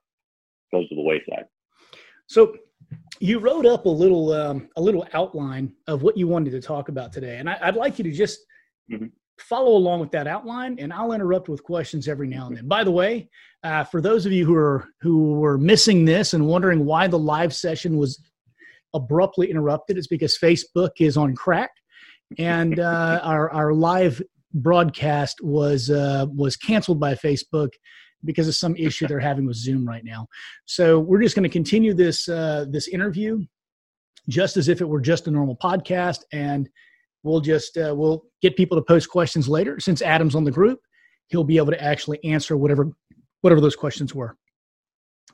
goes 0.72 0.88
to 0.88 0.94
the 0.94 1.02
wayside. 1.02 1.44
So 2.26 2.54
you 3.18 3.38
wrote 3.38 3.66
up 3.66 3.86
a 3.86 3.90
little 3.90 4.32
um, 4.32 4.68
a 4.76 4.80
little 4.80 5.06
outline 5.12 5.72
of 5.86 6.02
what 6.02 6.16
you 6.16 6.28
wanted 6.28 6.50
to 6.52 6.60
talk 6.60 6.88
about 6.88 7.12
today, 7.12 7.38
and 7.38 7.48
I, 7.48 7.66
would 7.66 7.76
like 7.76 7.98
you 7.98 8.04
to 8.04 8.12
just 8.12 8.40
mm-hmm. 8.90 9.06
follow 9.38 9.76
along 9.76 10.00
with 10.00 10.10
that 10.12 10.26
outline, 10.26 10.78
and 10.78 10.92
I'll 10.92 11.12
interrupt 11.12 11.48
with 11.48 11.62
questions 11.62 12.08
every 12.08 12.28
now 12.28 12.46
and 12.46 12.56
then. 12.56 12.68
By 12.68 12.84
the 12.84 12.90
way, 12.90 13.28
uh, 13.64 13.84
for 13.84 14.00
those 14.00 14.26
of 14.26 14.32
you 14.32 14.46
who 14.46 14.54
are 14.54 14.88
who 15.00 15.34
were 15.34 15.58
missing 15.58 16.04
this 16.04 16.34
and 16.34 16.46
wondering 16.46 16.84
why 16.84 17.06
the 17.06 17.18
live 17.18 17.54
session 17.54 17.96
was 17.96 18.22
abruptly 18.94 19.50
interrupted, 19.50 19.98
it's 19.98 20.06
because 20.06 20.38
Facebook 20.38 20.92
is 20.98 21.16
on 21.16 21.34
crack 21.34 21.70
and 22.38 22.78
uh, 22.78 23.20
our 23.22 23.50
our 23.50 23.72
live 23.72 24.22
broadcast 24.54 25.38
was 25.42 25.90
uh, 25.90 26.26
was 26.34 26.56
canceled 26.56 27.00
by 27.00 27.14
Facebook 27.14 27.70
because 28.24 28.48
of 28.48 28.54
some 28.54 28.76
issue 28.76 29.06
they're 29.06 29.18
having 29.18 29.46
with 29.46 29.56
Zoom 29.56 29.86
right 29.86 30.04
now. 30.04 30.26
So 30.66 30.98
we're 30.98 31.22
just 31.22 31.34
going 31.34 31.44
to 31.44 31.48
continue 31.48 31.94
this 31.94 32.28
uh, 32.28 32.66
this 32.68 32.88
interview 32.88 33.44
just 34.28 34.56
as 34.56 34.68
if 34.68 34.80
it 34.80 34.88
were 34.88 35.00
just 35.00 35.26
a 35.26 35.30
normal 35.30 35.56
podcast, 35.56 36.20
and 36.32 36.68
we'll 37.22 37.40
just 37.40 37.76
uh, 37.76 37.94
we'll 37.96 38.24
get 38.42 38.56
people 38.56 38.76
to 38.76 38.82
post 38.82 39.08
questions 39.08 39.48
later. 39.48 39.80
Since 39.80 40.02
Adam's 40.02 40.34
on 40.34 40.44
the 40.44 40.50
group, 40.50 40.80
he'll 41.28 41.44
be 41.44 41.56
able 41.56 41.72
to 41.72 41.82
actually 41.82 42.22
answer 42.24 42.56
whatever 42.56 42.92
whatever 43.40 43.60
those 43.60 43.76
questions 43.76 44.14
were. 44.14 44.36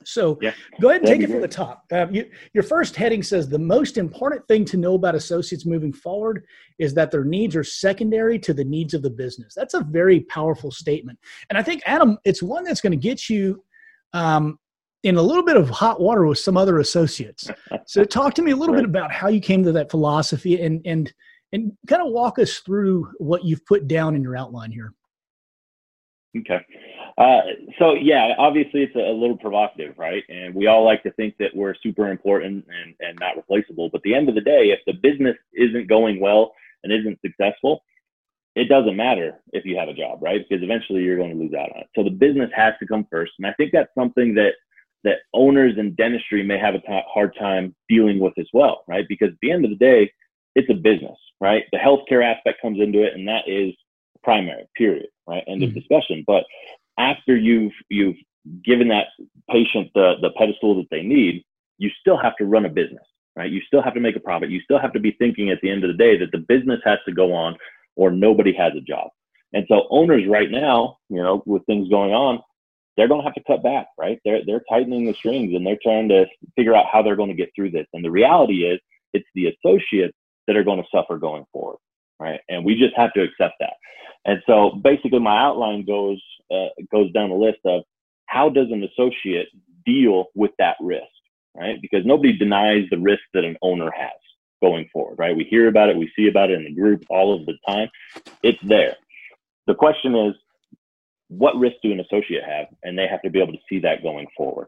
So 0.03 0.37
yeah. 0.41 0.53
go 0.79 0.89
ahead 0.89 1.01
and 1.01 1.07
take 1.07 1.21
it 1.21 1.29
from 1.29 1.41
the 1.41 1.47
top. 1.47 1.85
Uh, 1.91 2.07
you, 2.09 2.29
your 2.53 2.63
first 2.63 2.95
heading 2.95 3.23
says 3.23 3.47
the 3.47 3.59
most 3.59 3.97
important 3.97 4.47
thing 4.47 4.65
to 4.65 4.77
know 4.77 4.95
about 4.95 5.15
associates 5.15 5.65
moving 5.65 5.93
forward 5.93 6.45
is 6.79 6.93
that 6.93 7.11
their 7.11 7.23
needs 7.23 7.55
are 7.55 7.63
secondary 7.63 8.39
to 8.39 8.53
the 8.53 8.63
needs 8.63 8.93
of 8.93 9.01
the 9.01 9.09
business. 9.09 9.53
That's 9.55 9.73
a 9.73 9.81
very 9.81 10.21
powerful 10.21 10.71
statement. 10.71 11.19
And 11.49 11.57
I 11.57 11.63
think, 11.63 11.81
Adam, 11.85 12.17
it's 12.23 12.43
one 12.43 12.63
that's 12.63 12.81
going 12.81 12.91
to 12.91 12.97
get 12.97 13.29
you 13.29 13.63
um, 14.13 14.59
in 15.03 15.17
a 15.17 15.21
little 15.21 15.43
bit 15.43 15.57
of 15.57 15.69
hot 15.69 16.01
water 16.01 16.25
with 16.25 16.39
some 16.39 16.57
other 16.57 16.79
associates. 16.79 17.49
so 17.85 18.03
talk 18.03 18.33
to 18.35 18.41
me 18.41 18.51
a 18.51 18.55
little 18.55 18.75
right. 18.75 18.81
bit 18.81 18.89
about 18.89 19.11
how 19.11 19.27
you 19.27 19.39
came 19.39 19.63
to 19.63 19.71
that 19.71 19.91
philosophy 19.91 20.61
and, 20.61 20.81
and, 20.85 21.13
and 21.51 21.71
kind 21.87 22.01
of 22.01 22.11
walk 22.11 22.39
us 22.39 22.59
through 22.59 23.09
what 23.17 23.43
you've 23.45 23.65
put 23.65 23.87
down 23.87 24.15
in 24.15 24.21
your 24.21 24.35
outline 24.35 24.71
here. 24.71 24.93
Okay. 26.37 26.63
Uh, 27.17 27.41
so 27.79 27.95
yeah, 27.95 28.33
obviously 28.37 28.83
it's 28.83 28.95
a, 28.95 28.99
a, 28.99 29.11
little 29.11 29.37
provocative, 29.37 29.97
right? 29.97 30.23
And 30.29 30.53
we 30.53 30.67
all 30.67 30.85
like 30.85 31.01
to 31.03 31.11
think 31.13 31.35
that 31.39 31.55
we're 31.55 31.73
super 31.81 32.09
important 32.11 32.67
and, 32.69 32.93
and 32.99 33.17
not 33.19 33.35
replaceable. 33.35 33.89
But 33.89 33.99
at 33.99 34.03
the 34.03 34.13
end 34.13 34.29
of 34.29 34.35
the 34.35 34.41
day, 34.41 34.69
if 34.69 34.79
the 34.85 34.93
business 34.93 35.35
isn't 35.53 35.89
going 35.89 36.19
well 36.19 36.53
and 36.83 36.93
isn't 36.93 37.19
successful, 37.25 37.83
it 38.55 38.69
doesn't 38.69 38.95
matter 38.95 39.39
if 39.51 39.65
you 39.65 39.77
have 39.77 39.89
a 39.89 39.93
job, 39.93 40.21
right? 40.21 40.45
Because 40.47 40.63
eventually 40.63 41.01
you're 41.01 41.17
going 41.17 41.31
to 41.31 41.37
lose 41.37 41.53
out 41.53 41.71
on 41.73 41.81
it. 41.81 41.87
So 41.95 42.03
the 42.03 42.11
business 42.11 42.51
has 42.55 42.75
to 42.79 42.87
come 42.87 43.07
first. 43.11 43.31
And 43.39 43.47
I 43.47 43.53
think 43.53 43.71
that's 43.71 43.93
something 43.95 44.35
that 44.35 44.53
that 45.03 45.19
owners 45.33 45.77
in 45.77 45.93
dentistry 45.95 46.43
may 46.43 46.57
have 46.57 46.75
a 46.75 46.79
t- 46.79 47.01
hard 47.07 47.35
time 47.39 47.75
dealing 47.87 48.19
with 48.19 48.33
as 48.37 48.47
well, 48.53 48.83
right? 48.87 49.05
Because 49.07 49.29
at 49.29 49.37
the 49.41 49.51
end 49.51 49.63
of 49.63 49.69
the 49.69 49.77
day, 49.77 50.11
it's 50.55 50.69
a 50.69 50.73
business, 50.73 51.17
right? 51.39 51.63
The 51.71 51.77
healthcare 51.77 52.23
aspect 52.25 52.61
comes 52.61 52.79
into 52.79 53.03
it, 53.03 53.13
and 53.13 53.27
that 53.27 53.47
is 53.47 53.73
primary, 54.23 54.67
period, 54.75 55.07
right? 55.27 55.43
End 55.47 55.61
mm-hmm. 55.61 55.69
of 55.69 55.75
discussion. 55.75 56.23
But 56.25 56.43
after 56.97 57.35
you've 57.35 57.73
you've 57.89 58.15
given 58.63 58.87
that 58.89 59.07
patient 59.49 59.89
the 59.95 60.15
the 60.21 60.31
pedestal 60.37 60.75
that 60.75 60.87
they 60.91 61.01
need, 61.01 61.43
you 61.77 61.89
still 61.99 62.17
have 62.17 62.35
to 62.37 62.45
run 62.45 62.65
a 62.65 62.69
business, 62.69 63.05
right? 63.35 63.51
You 63.51 63.61
still 63.67 63.81
have 63.81 63.93
to 63.93 63.99
make 63.99 64.15
a 64.15 64.19
profit. 64.21 64.49
You 64.49 64.61
still 64.61 64.79
have 64.79 64.93
to 64.93 64.99
be 64.99 65.11
thinking 65.19 65.49
at 65.49 65.59
the 65.61 65.69
end 65.69 65.83
of 65.83 65.89
the 65.89 65.97
day 65.97 66.17
that 66.17 66.31
the 66.31 66.45
business 66.47 66.79
has 66.85 66.99
to 67.05 67.13
go 67.13 67.33
on, 67.33 67.57
or 67.95 68.11
nobody 68.11 68.53
has 68.53 68.73
a 68.75 68.81
job. 68.81 69.09
And 69.53 69.65
so 69.69 69.87
owners 69.89 70.23
right 70.27 70.51
now, 70.51 70.97
you 71.09 71.21
know, 71.21 71.41
with 71.45 71.65
things 71.65 71.89
going 71.89 72.13
on, 72.13 72.39
they're 72.95 73.07
going 73.07 73.21
to 73.21 73.25
have 73.25 73.35
to 73.35 73.43
cut 73.45 73.63
back, 73.63 73.87
right? 73.97 74.19
They're 74.25 74.41
they're 74.45 74.63
tightening 74.69 75.05
the 75.05 75.13
strings 75.13 75.53
and 75.55 75.65
they're 75.65 75.77
trying 75.81 76.09
to 76.09 76.25
figure 76.55 76.75
out 76.75 76.85
how 76.91 77.01
they're 77.01 77.15
going 77.15 77.29
to 77.29 77.35
get 77.35 77.51
through 77.55 77.71
this. 77.71 77.85
And 77.93 78.03
the 78.03 78.11
reality 78.11 78.65
is, 78.65 78.79
it's 79.13 79.27
the 79.35 79.47
associates 79.47 80.17
that 80.47 80.57
are 80.57 80.63
going 80.63 80.81
to 80.81 80.87
suffer 80.93 81.17
going 81.17 81.45
forward, 81.53 81.77
right? 82.19 82.39
And 82.49 82.65
we 82.65 82.75
just 82.75 82.95
have 82.95 83.13
to 83.13 83.21
accept 83.21 83.55
that. 83.59 83.73
And 84.25 84.41
so 84.45 84.71
basically, 84.83 85.19
my 85.19 85.37
outline 85.37 85.85
goes 85.85 86.21
uh, 86.51 86.67
goes 86.91 87.11
down 87.11 87.29
the 87.29 87.35
list 87.35 87.59
of 87.65 87.83
how 88.25 88.49
does 88.49 88.67
an 88.71 88.83
associate 88.83 89.47
deal 89.85 90.25
with 90.35 90.51
that 90.59 90.75
risk, 90.81 91.03
right? 91.55 91.81
Because 91.81 92.05
nobody 92.05 92.37
denies 92.37 92.85
the 92.91 92.97
risk 92.97 93.21
that 93.33 93.43
an 93.45 93.57
owner 93.61 93.91
has 93.91 94.11
going 94.61 94.89
forward, 94.91 95.15
right? 95.17 95.35
We 95.35 95.43
hear 95.45 95.67
about 95.67 95.89
it, 95.89 95.97
we 95.97 96.11
see 96.15 96.27
about 96.27 96.49
it 96.49 96.55
in 96.55 96.65
the 96.65 96.73
group 96.73 97.03
all 97.09 97.33
of 97.33 97.45
the 97.45 97.53
time. 97.67 97.89
It's 98.43 98.59
there. 98.63 98.95
The 99.67 99.75
question 99.75 100.15
is, 100.15 100.33
what 101.29 101.57
risk 101.57 101.75
do 101.83 101.91
an 101.91 101.99
associate 101.99 102.43
have? 102.43 102.67
And 102.83 102.97
they 102.97 103.07
have 103.07 103.21
to 103.21 103.29
be 103.29 103.41
able 103.41 103.53
to 103.53 103.59
see 103.69 103.79
that 103.79 104.01
going 104.01 104.27
forward, 104.35 104.67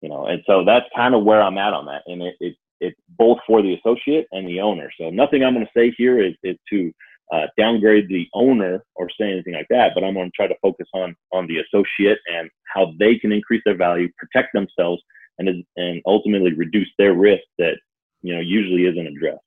you 0.00 0.08
know. 0.08 0.26
And 0.26 0.42
so 0.46 0.64
that's 0.64 0.86
kind 0.96 1.14
of 1.14 1.24
where 1.24 1.42
I'm 1.42 1.58
at 1.58 1.74
on 1.74 1.86
that. 1.86 2.02
And 2.06 2.22
it, 2.22 2.34
it 2.40 2.56
it's 2.80 2.98
both 3.18 3.38
for 3.46 3.62
the 3.62 3.74
associate 3.74 4.26
and 4.32 4.48
the 4.48 4.60
owner. 4.60 4.90
So 4.98 5.10
nothing 5.10 5.44
I'm 5.44 5.54
going 5.54 5.66
to 5.66 5.72
say 5.78 5.94
here 5.96 6.20
is, 6.20 6.34
is 6.42 6.56
to 6.70 6.92
uh, 7.32 7.46
downgrade 7.56 8.08
the 8.08 8.26
owner 8.34 8.82
or 8.96 9.08
say 9.10 9.30
anything 9.30 9.54
like 9.54 9.68
that, 9.70 9.92
but 9.94 10.02
I'm 10.02 10.14
going 10.14 10.26
to 10.26 10.32
try 10.34 10.48
to 10.48 10.56
focus 10.60 10.88
on 10.94 11.14
on 11.32 11.46
the 11.46 11.58
associate 11.58 12.18
and 12.26 12.50
how 12.74 12.92
they 12.98 13.16
can 13.16 13.32
increase 13.32 13.62
their 13.64 13.76
value, 13.76 14.08
protect 14.18 14.52
themselves, 14.52 15.02
and 15.38 15.64
and 15.76 16.02
ultimately 16.06 16.52
reduce 16.54 16.88
their 16.98 17.14
risk 17.14 17.42
that 17.58 17.76
you 18.22 18.34
know 18.34 18.40
usually 18.40 18.86
isn't 18.86 19.06
addressed. 19.06 19.40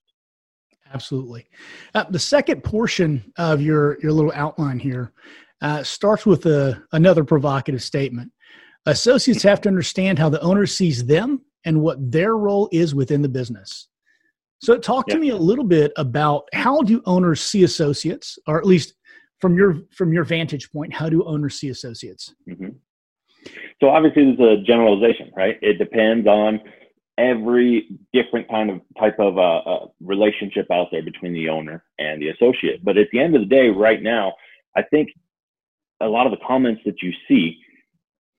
Absolutely. 0.94 1.48
Uh, 1.96 2.06
the 2.10 2.20
second 2.20 2.63
portion 2.63 3.34
of 3.38 3.62
your 3.62 4.00
your 4.02 4.12
little 4.12 4.34
outline 4.34 4.80
here 4.80 5.12
uh, 5.62 5.84
starts 5.84 6.25
with 6.25 6.46
a, 6.46 6.82
another 6.92 7.24
provocative 7.24 7.82
statement. 7.82 8.32
Associates 8.86 9.44
have 9.44 9.62
to 9.62 9.70
understand 9.70 10.20
how 10.20 10.30
the 10.30 10.42
owner 10.42 10.66
sees 10.66 11.06
them 11.06 11.42
and 11.65 11.82
what 11.82 12.12
their 12.12 12.38
role 12.38 12.70
is 12.72 12.93
within 12.93 13.22
the 13.22 13.29
business. 13.29 13.88
So, 14.60 14.77
talk 14.77 15.08
to 15.08 15.17
me 15.17 15.29
a 15.29 15.36
little 15.36 15.65
bit 15.65 15.91
about 15.98 16.48
how 16.53 16.82
do 16.82 17.01
owners 17.05 17.41
see 17.41 17.63
associates, 17.63 18.39
or 18.48 18.58
at 18.58 18.65
least 18.65 18.93
from 19.41 19.58
your 19.58 19.75
from 19.91 20.13
your 20.13 20.24
vantage 20.24 20.72
point, 20.72 20.93
how 20.93 21.10
do 21.10 21.24
owners 21.25 21.60
see 21.60 21.70
associates? 21.70 22.34
Mm-hmm. 22.50 22.70
So, 23.82 23.89
obviously, 23.89 24.36
there's 24.36 24.60
a 24.60 24.63
generalization, 24.63 25.32
right? 25.36 25.58
It 25.62 25.79
depends 25.79 26.27
on 26.27 26.62
every 27.17 27.89
different 28.13 28.50
kind 28.50 28.70
of 28.70 28.82
type 29.00 29.20
of 29.20 29.38
uh, 29.38 29.58
uh, 29.58 29.88
relationship 30.01 30.67
out 30.72 30.88
there 30.91 31.03
between 31.03 31.34
the 31.34 31.50
owner 31.50 31.84
and 32.00 32.22
the 32.22 32.29
associate. 32.29 32.84
But 32.84 32.98
at 32.98 33.08
the 33.12 33.20
end 33.20 33.36
of 33.36 33.41
the 33.41 33.48
day, 33.48 33.70
right 33.70 34.01
now, 34.01 34.34
I 34.75 34.82
think 34.84 35.10
a 36.00 36.08
lot 36.08 36.25
of 36.25 36.32
the 36.32 36.46
comments 36.46 36.82
that 36.86 37.01
you 37.01 37.12
see, 37.27 37.60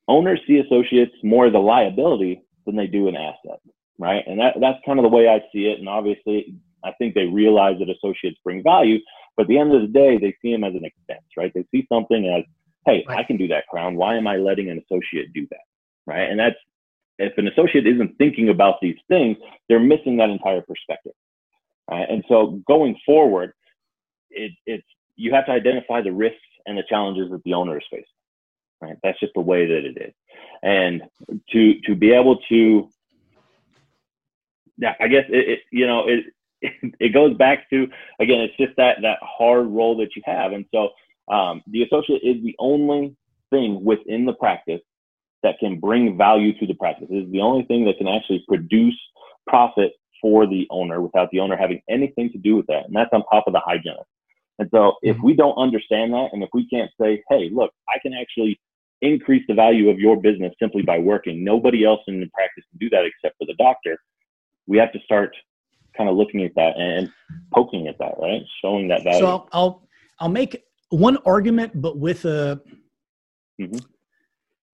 owners 0.09 0.41
see 0.47 0.59
associates 0.59 1.13
more 1.23 1.47
as 1.47 1.55
a 1.55 1.59
liability 1.59 2.43
than 2.67 2.77
they 2.77 2.87
do 2.87 3.09
an 3.09 3.17
asset 3.17 3.61
right? 3.99 4.25
And 4.27 4.41
that, 4.41 4.55
that's 4.61 4.79
kind 4.85 4.99
of 4.99 5.03
the 5.05 5.09
way 5.09 5.29
I 5.29 5.41
see 5.53 5.67
it. 5.67 5.79
And 5.79 5.89
obviously, 5.89 6.55
I 6.85 6.93
think 6.99 7.15
they 7.15 7.27
realize 7.27 7.79
that 7.79 7.91
associates 7.91 8.39
bring 8.45 8.63
value, 8.63 8.99
but 9.37 9.43
at 9.43 9.49
the 9.49 9.59
end 9.59 9.75
of 9.75 9.83
the 9.83 9.89
day, 9.89 10.19
they 10.19 10.37
see 10.43 10.53
them 10.53 10.65
as 10.65 10.75
an 10.75 10.85
expense, 10.85 11.25
right? 11.37 11.53
They 11.55 11.65
see 11.71 11.87
something 11.91 12.29
as, 12.29 12.45
hey, 12.87 13.05
right. 13.09 13.19
I 13.19 13.25
can 13.25 13.37
do 13.37 13.49
that 13.49 13.67
crown. 13.69 13.97
Why 13.97 14.17
am 14.17 14.27
I 14.27 14.37
letting 14.37 14.71
an 14.71 14.83
associate 14.85 15.33
do 15.33 15.47
that, 15.51 15.65
right? 16.07 16.31
And 16.31 16.39
that's 16.39 16.57
if 17.19 17.39
an 17.39 17.47
associate 17.47 17.87
isn't 17.87 18.19
thinking 18.19 18.49
about 18.49 18.81
these 18.83 18.97
things, 19.09 19.37
they're 19.69 19.81
missing 19.81 20.17
that 20.17 20.31
entire 20.31 20.63
perspective. 20.63 21.13
Right? 21.89 22.07
And 22.11 22.25
so 22.29 22.61
going 22.67 22.99
forward, 23.07 23.53
it, 24.31 24.53
it's 24.67 24.87
you 25.15 25.33
have 25.33 25.47
to 25.47 25.53
identify 25.53 26.03
the 26.03 26.11
risks 26.11 26.41
and 26.67 26.77
the 26.77 26.83
challenges 26.89 27.31
that 27.31 27.43
the 27.45 27.55
owner 27.55 27.79
is 27.79 27.85
facing. 27.89 28.05
Right? 28.85 28.97
That's 29.03 29.19
just 29.21 29.35
the 29.35 29.41
way 29.41 29.67
that 29.67 29.85
it 29.85 29.97
is. 29.97 30.15
And 30.63 31.03
to 31.51 31.81
to 31.87 31.95
be 31.95 32.13
able 32.13 32.39
to 32.49 32.89
yeah, 34.79 34.95
I 35.01 35.09
guess 35.09 35.25
it, 35.29 35.49
it 35.49 35.59
you 35.71 35.87
know 35.87 36.07
it, 36.09 36.25
it 37.01 37.13
goes 37.13 37.37
back 37.37 37.69
to 37.71 37.89
again, 38.21 38.41
it's 38.41 38.57
just 38.57 38.77
that 38.77 38.99
that 39.03 39.19
hard 39.23 39.67
role 39.67 39.97
that 39.99 40.17
you 40.17 40.23
have, 40.25 40.53
and 40.53 40.65
so 40.75 40.91
um, 41.33 41.63
the 41.67 41.83
associate 41.83 42.23
is 42.23 42.43
the 42.43 42.57
only 42.59 43.17
thing 43.51 43.85
within 43.85 44.27
the 44.27 44.35
practice 44.35 44.81
that 45.43 45.59
can 45.59 45.79
bring 45.79 46.17
value 46.17 46.59
to 46.59 46.67
the 46.67 46.75
practice. 46.75 47.09
It 47.11 47.27
is 47.27 47.33
the 47.33 47.41
only 47.41 47.65
thing 47.65 47.85
that 47.85 47.99
can 47.99 48.09
actually 48.09 48.45
produce 48.49 48.99
profit 49.47 49.93
for 50.21 50.47
the 50.47 50.67
owner 50.71 51.01
without 51.03 51.31
the 51.31 51.41
owner 51.41 51.57
having 51.57 51.83
anything 51.89 52.33
to 52.33 52.39
do 52.39 52.57
with 52.57 52.67
that, 52.67 52.87
and 52.87 52.97
that's 52.97 53.13
on 53.13 53.23
top 53.31 53.45
of 53.47 53.53
the 53.53 53.61
hygienist. 53.61 54.09
And 54.59 54.69
so, 54.73 54.95
if 55.03 55.17
mm-hmm. 55.17 55.27
we 55.27 55.35
don't 55.35 55.57
understand 55.57 56.13
that, 56.13 56.31
and 56.33 56.43
if 56.43 56.49
we 56.53 56.69
can't 56.69 56.91
say, 57.01 57.23
"Hey, 57.29 57.51
look, 57.53 57.73
I 57.89 57.99
can 58.01 58.13
actually 58.15 58.59
increase 59.05 59.45
the 59.49 59.55
value 59.55 59.91
of 59.91 59.99
your 59.99 60.17
business 60.21 60.53
simply 60.59 60.83
by 60.83 60.99
working," 60.99 61.45
nobody 61.45 61.85
else 61.85 62.01
in 62.09 62.21
the 62.21 62.29
practice 62.35 62.65
can 62.71 62.79
do 62.79 62.91
that 62.91 63.05
except 63.05 63.37
for 63.39 63.47
the 63.47 63.55
doctor 63.55 63.99
we 64.67 64.79
have 64.79 64.93
to 64.93 65.01
start 65.01 65.37
kind 65.97 66.09
of 66.09 66.17
looking 66.17 66.43
at 66.43 66.55
that 66.57 66.77
and 66.77 67.11
poking 67.53 67.87
at 67.89 67.99
that, 67.99 68.15
right? 68.19 68.43
Showing 68.63 68.89
that 68.89 69.05
value. 69.05 69.21
So 69.21 69.27
I'll 69.27 69.49
I'll, 69.53 69.89
I'll 70.21 70.29
make 70.29 70.65
one 70.91 71.19
argument, 71.25 71.81
but 71.81 71.99
with 71.99 72.25
a 72.25 72.61
mm-hmm. 73.61 73.79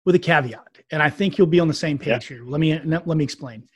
with 0.05 0.15
a 0.15 0.19
caveat, 0.19 0.79
and 0.91 1.03
I 1.03 1.11
think 1.11 1.39
you'll 1.39 1.47
be 1.47 1.61
on 1.61 1.69
the 1.69 1.75
same 1.75 1.99
page 1.99 2.31
yeah. 2.31 2.37
here. 2.37 2.45
Let 2.47 2.61
me 2.61 2.79
let 2.79 3.07
me 3.07 3.25
explain. 3.25 3.69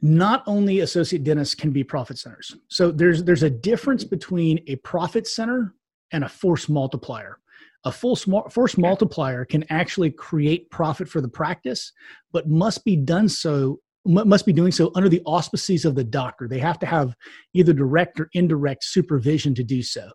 Not 0.00 0.44
only 0.46 0.80
associate 0.80 1.24
dentists 1.24 1.56
can 1.56 1.72
be 1.72 1.82
profit 1.82 2.18
centers. 2.18 2.54
So 2.68 2.92
there's 2.92 3.24
there's 3.24 3.42
a 3.42 3.50
difference 3.50 4.04
between 4.04 4.62
a 4.68 4.76
profit 4.76 5.26
center 5.26 5.74
and 6.12 6.24
a 6.24 6.28
force 6.28 6.68
multiplier. 6.68 7.38
A 7.84 7.92
full 7.92 8.16
force 8.16 8.76
multiplier 8.76 9.44
can 9.44 9.64
actually 9.70 10.10
create 10.10 10.70
profit 10.70 11.08
for 11.08 11.20
the 11.20 11.28
practice, 11.28 11.92
but 12.32 12.48
must 12.48 12.84
be 12.84 12.96
done 12.96 13.28
so 13.28 13.80
must 14.04 14.46
be 14.46 14.52
doing 14.52 14.72
so 14.72 14.90
under 14.94 15.08
the 15.08 15.20
auspices 15.26 15.84
of 15.84 15.94
the 15.94 16.04
doctor. 16.04 16.48
They 16.48 16.60
have 16.60 16.78
to 16.78 16.86
have 16.86 17.14
either 17.52 17.74
direct 17.74 18.18
or 18.18 18.30
indirect 18.32 18.84
supervision 18.84 19.54
to 19.56 19.64
do 19.64 19.82
so. 19.82 20.10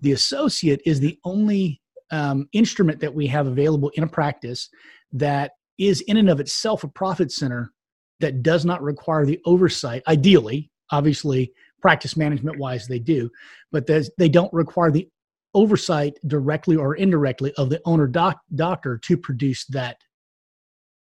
The 0.00 0.12
associate 0.12 0.82
is 0.84 1.00
the 1.00 1.18
only 1.24 1.80
um, 2.10 2.46
instrument 2.52 3.00
that 3.00 3.14
we 3.14 3.26
have 3.28 3.46
available 3.46 3.90
in 3.94 4.02
a 4.02 4.08
practice 4.08 4.68
that 5.12 5.52
is 5.78 6.02
in 6.02 6.16
and 6.16 6.28
of 6.28 6.40
itself 6.40 6.84
a 6.84 6.88
profit 6.88 7.32
center 7.32 7.72
that 8.20 8.42
does 8.42 8.64
not 8.64 8.82
require 8.82 9.24
the 9.24 9.40
oversight. 9.46 10.02
Ideally, 10.06 10.70
obviously, 10.90 11.52
practice 11.80 12.16
management 12.16 12.58
wise, 12.58 12.86
they 12.86 12.98
do, 12.98 13.30
but 13.70 13.86
they 13.86 14.28
don't 14.28 14.52
require 14.52 14.90
the 14.90 15.08
oversight 15.54 16.18
directly 16.26 16.76
or 16.76 16.94
indirectly 16.94 17.52
of 17.56 17.70
the 17.70 17.80
owner 17.84 18.06
doc- 18.06 18.40
doctor 18.54 18.98
to 18.98 19.16
produce 19.16 19.64
that 19.66 19.98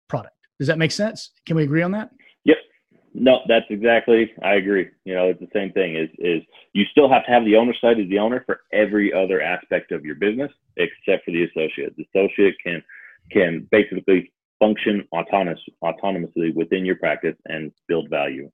product. 0.08 0.36
Does 0.58 0.68
that 0.68 0.78
make 0.78 0.92
sense? 0.92 1.32
Can 1.46 1.56
we 1.56 1.64
agree 1.64 1.82
on 1.82 1.90
that? 1.92 2.10
Yep. 2.44 2.56
No, 3.14 3.40
that's 3.48 3.66
exactly. 3.70 4.32
I 4.42 4.54
agree. 4.54 4.88
You 5.04 5.14
know, 5.14 5.28
it's 5.28 5.40
the 5.40 5.48
same 5.52 5.72
thing. 5.72 5.96
Is 5.96 6.08
is 6.18 6.42
you 6.72 6.84
still 6.90 7.10
have 7.10 7.24
to 7.26 7.30
have 7.30 7.44
the 7.44 7.56
owner 7.56 7.74
side 7.80 7.98
as 7.98 8.08
the 8.08 8.18
owner 8.18 8.42
for 8.46 8.60
every 8.72 9.12
other 9.12 9.40
aspect 9.40 9.92
of 9.92 10.04
your 10.04 10.16
business 10.16 10.52
except 10.76 11.24
for 11.24 11.30
the 11.30 11.44
associate. 11.44 11.94
The 11.96 12.06
associate 12.14 12.54
can 12.62 12.82
can 13.30 13.66
basically 13.70 14.32
function 14.58 15.06
autonomous 15.12 15.58
autonomously 15.82 16.54
within 16.54 16.84
your 16.84 16.96
practice 16.96 17.36
and 17.46 17.72
build 17.88 18.08
value. 18.08 18.50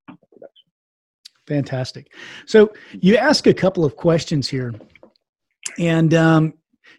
Fantastic. 1.46 2.12
So 2.46 2.72
you 2.92 3.16
ask 3.16 3.46
a 3.46 3.54
couple 3.54 3.84
of 3.84 3.96
questions 3.96 4.49
here, 4.49 4.75
and 5.78 6.14
um, 6.14 6.54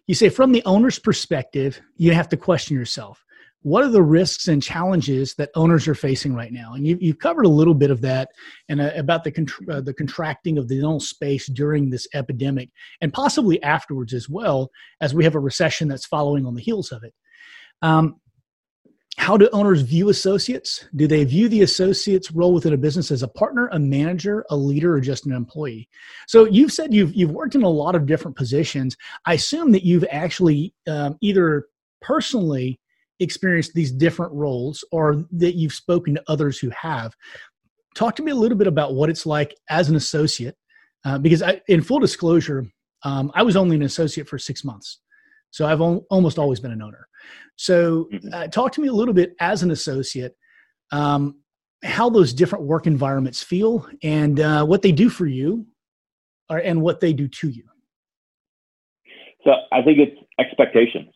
you 0.08 0.15
say 0.15 0.29
from 0.29 0.51
the 0.51 0.63
owner's 0.65 1.00
perspective, 1.00 1.79
you 1.98 2.13
have 2.13 2.29
to 2.29 2.38
question 2.38 2.75
yourself 2.75 3.24
what 3.63 3.84
are 3.84 3.89
the 3.89 4.03
risks 4.03 4.50
and 4.50 4.62
challenges 4.62 5.36
that 5.36 5.50
owners 5.55 5.88
are 5.88 5.96
facing 5.96 6.36
right 6.36 6.51
now? 6.51 6.74
And 6.74 6.86
you, 6.86 6.98
have 7.08 7.20
covered 7.20 7.46
a 7.46 7.50
little 7.50 7.74
bit 7.74 7.91
of 7.91 8.01
that 8.01 8.29
and 8.67 8.82
uh, 8.82 8.91
about 8.96 9.24
the, 9.24 9.32
uh, 9.72 9.79
the 9.79 9.93
contracting 9.93 10.58
of 10.58 10.67
the 10.67 10.75
dental 10.75 11.00
space 11.00 11.48
during 11.48 11.89
this 11.89 12.05
epidemic 12.13 12.70
and 13.01 13.13
possibly 13.13 13.63
afterwards 13.63 14.13
as 14.13 14.27
well, 14.27 14.70
as 15.00 15.13
we 15.13 15.24
have 15.24 15.36
a 15.36 15.39
recession 15.39 15.88
that's 15.88 16.05
following 16.05 16.46
on 16.46 16.55
the 16.55 16.62
heels 16.62 16.91
of 16.91 17.03
it. 17.03 17.13
Um, 17.82 18.17
how 19.17 19.38
do 19.38 19.48
owners 19.53 19.82
view 19.82 20.10
associates? 20.10 20.86
Do 20.96 21.08
they 21.08 21.24
view 21.24 21.48
the 21.48 21.62
associate's 21.62 22.32
role 22.32 22.53
within 22.53 22.74
a 22.74 22.77
business 22.77 23.12
as 23.12 23.22
a 23.22 23.27
partner, 23.27 23.70
a 23.72 23.79
manager, 23.79 24.43
a 24.50 24.55
leader, 24.55 24.96
or 24.96 25.00
just 25.00 25.25
an 25.25 25.34
employee? 25.34 25.88
So 26.27 26.46
you've 26.46 26.72
said 26.72 26.93
you've 26.93 27.13
you've 27.13 27.32
worked 27.32 27.55
in 27.55 27.63
a 27.63 27.70
lot 27.70 27.96
of 27.96 28.05
different 28.05 28.36
positions. 28.36 28.98
I 29.25 29.36
assume 29.36 29.72
that 29.74 29.84
you've 29.84 30.05
actually 30.10 30.74
um, 30.88 31.17
either 31.22 31.67
personally 32.01 32.79
experienced 33.20 33.74
these 33.74 33.91
different 33.91 34.34
roles 34.34 34.84
or 34.91 35.25
that 35.32 35.55
you've 35.55 35.74
spoken 35.74 36.15
to 36.15 36.24
others 36.27 36.58
who 36.60 36.70
have. 36.72 37.15
Talk 37.96 38.15
to 38.15 38.24
me 38.24 38.32
a 38.32 38.36
little 38.36 38.58
bit 38.58 38.67
about 38.67 38.96
what 38.96 39.10
it's 39.10 39.25
like 39.25 39.55
as 39.70 39.89
an 39.89 39.96
associate, 39.96 40.58
uh, 41.05 41.20
because 41.20 41.43
I, 41.43 41.62
in 41.67 41.84
full 41.84 42.00
disclosure, 42.00 42.65
um, 43.03 43.32
I 43.36 43.43
was 43.43 43.55
only 43.55 43.75
an 43.75 43.84
associate 43.84 44.27
for 44.27 44.39
six 44.39 44.63
months. 44.63 45.00
So 45.53 45.67
I've 45.67 45.81
almost 45.81 46.39
always 46.39 46.60
been 46.60 46.72
an 46.72 46.81
owner. 46.81 47.07
So 47.57 48.10
mm-hmm. 48.12 48.29
uh, 48.33 48.48
talk 48.48 48.72
to 48.74 48.81
me 48.81 48.88
a 48.88 48.93
little 48.93 49.13
bit 49.13 49.36
as 49.39 49.62
an 49.62 49.69
associate, 49.69 50.36
um, 50.91 51.36
how 51.83 52.10
those 52.10 52.33
different 52.33 52.65
work 52.65 52.88
environments 52.88 53.43
feel 53.43 53.88
and 54.01 54.39
uh, 54.39 54.65
what 54.65 54.81
they 54.81 54.91
do 54.91 55.10
for 55.10 55.27
you 55.27 55.67
or, 56.50 56.57
and 56.57 56.81
what 56.81 57.01
they 57.01 57.13
do 57.13 57.27
to 57.27 57.50
you. 57.50 57.65
So 59.43 59.51
I 59.72 59.83
think 59.83 60.00
it's 60.00 60.19
expectations, 60.39 61.13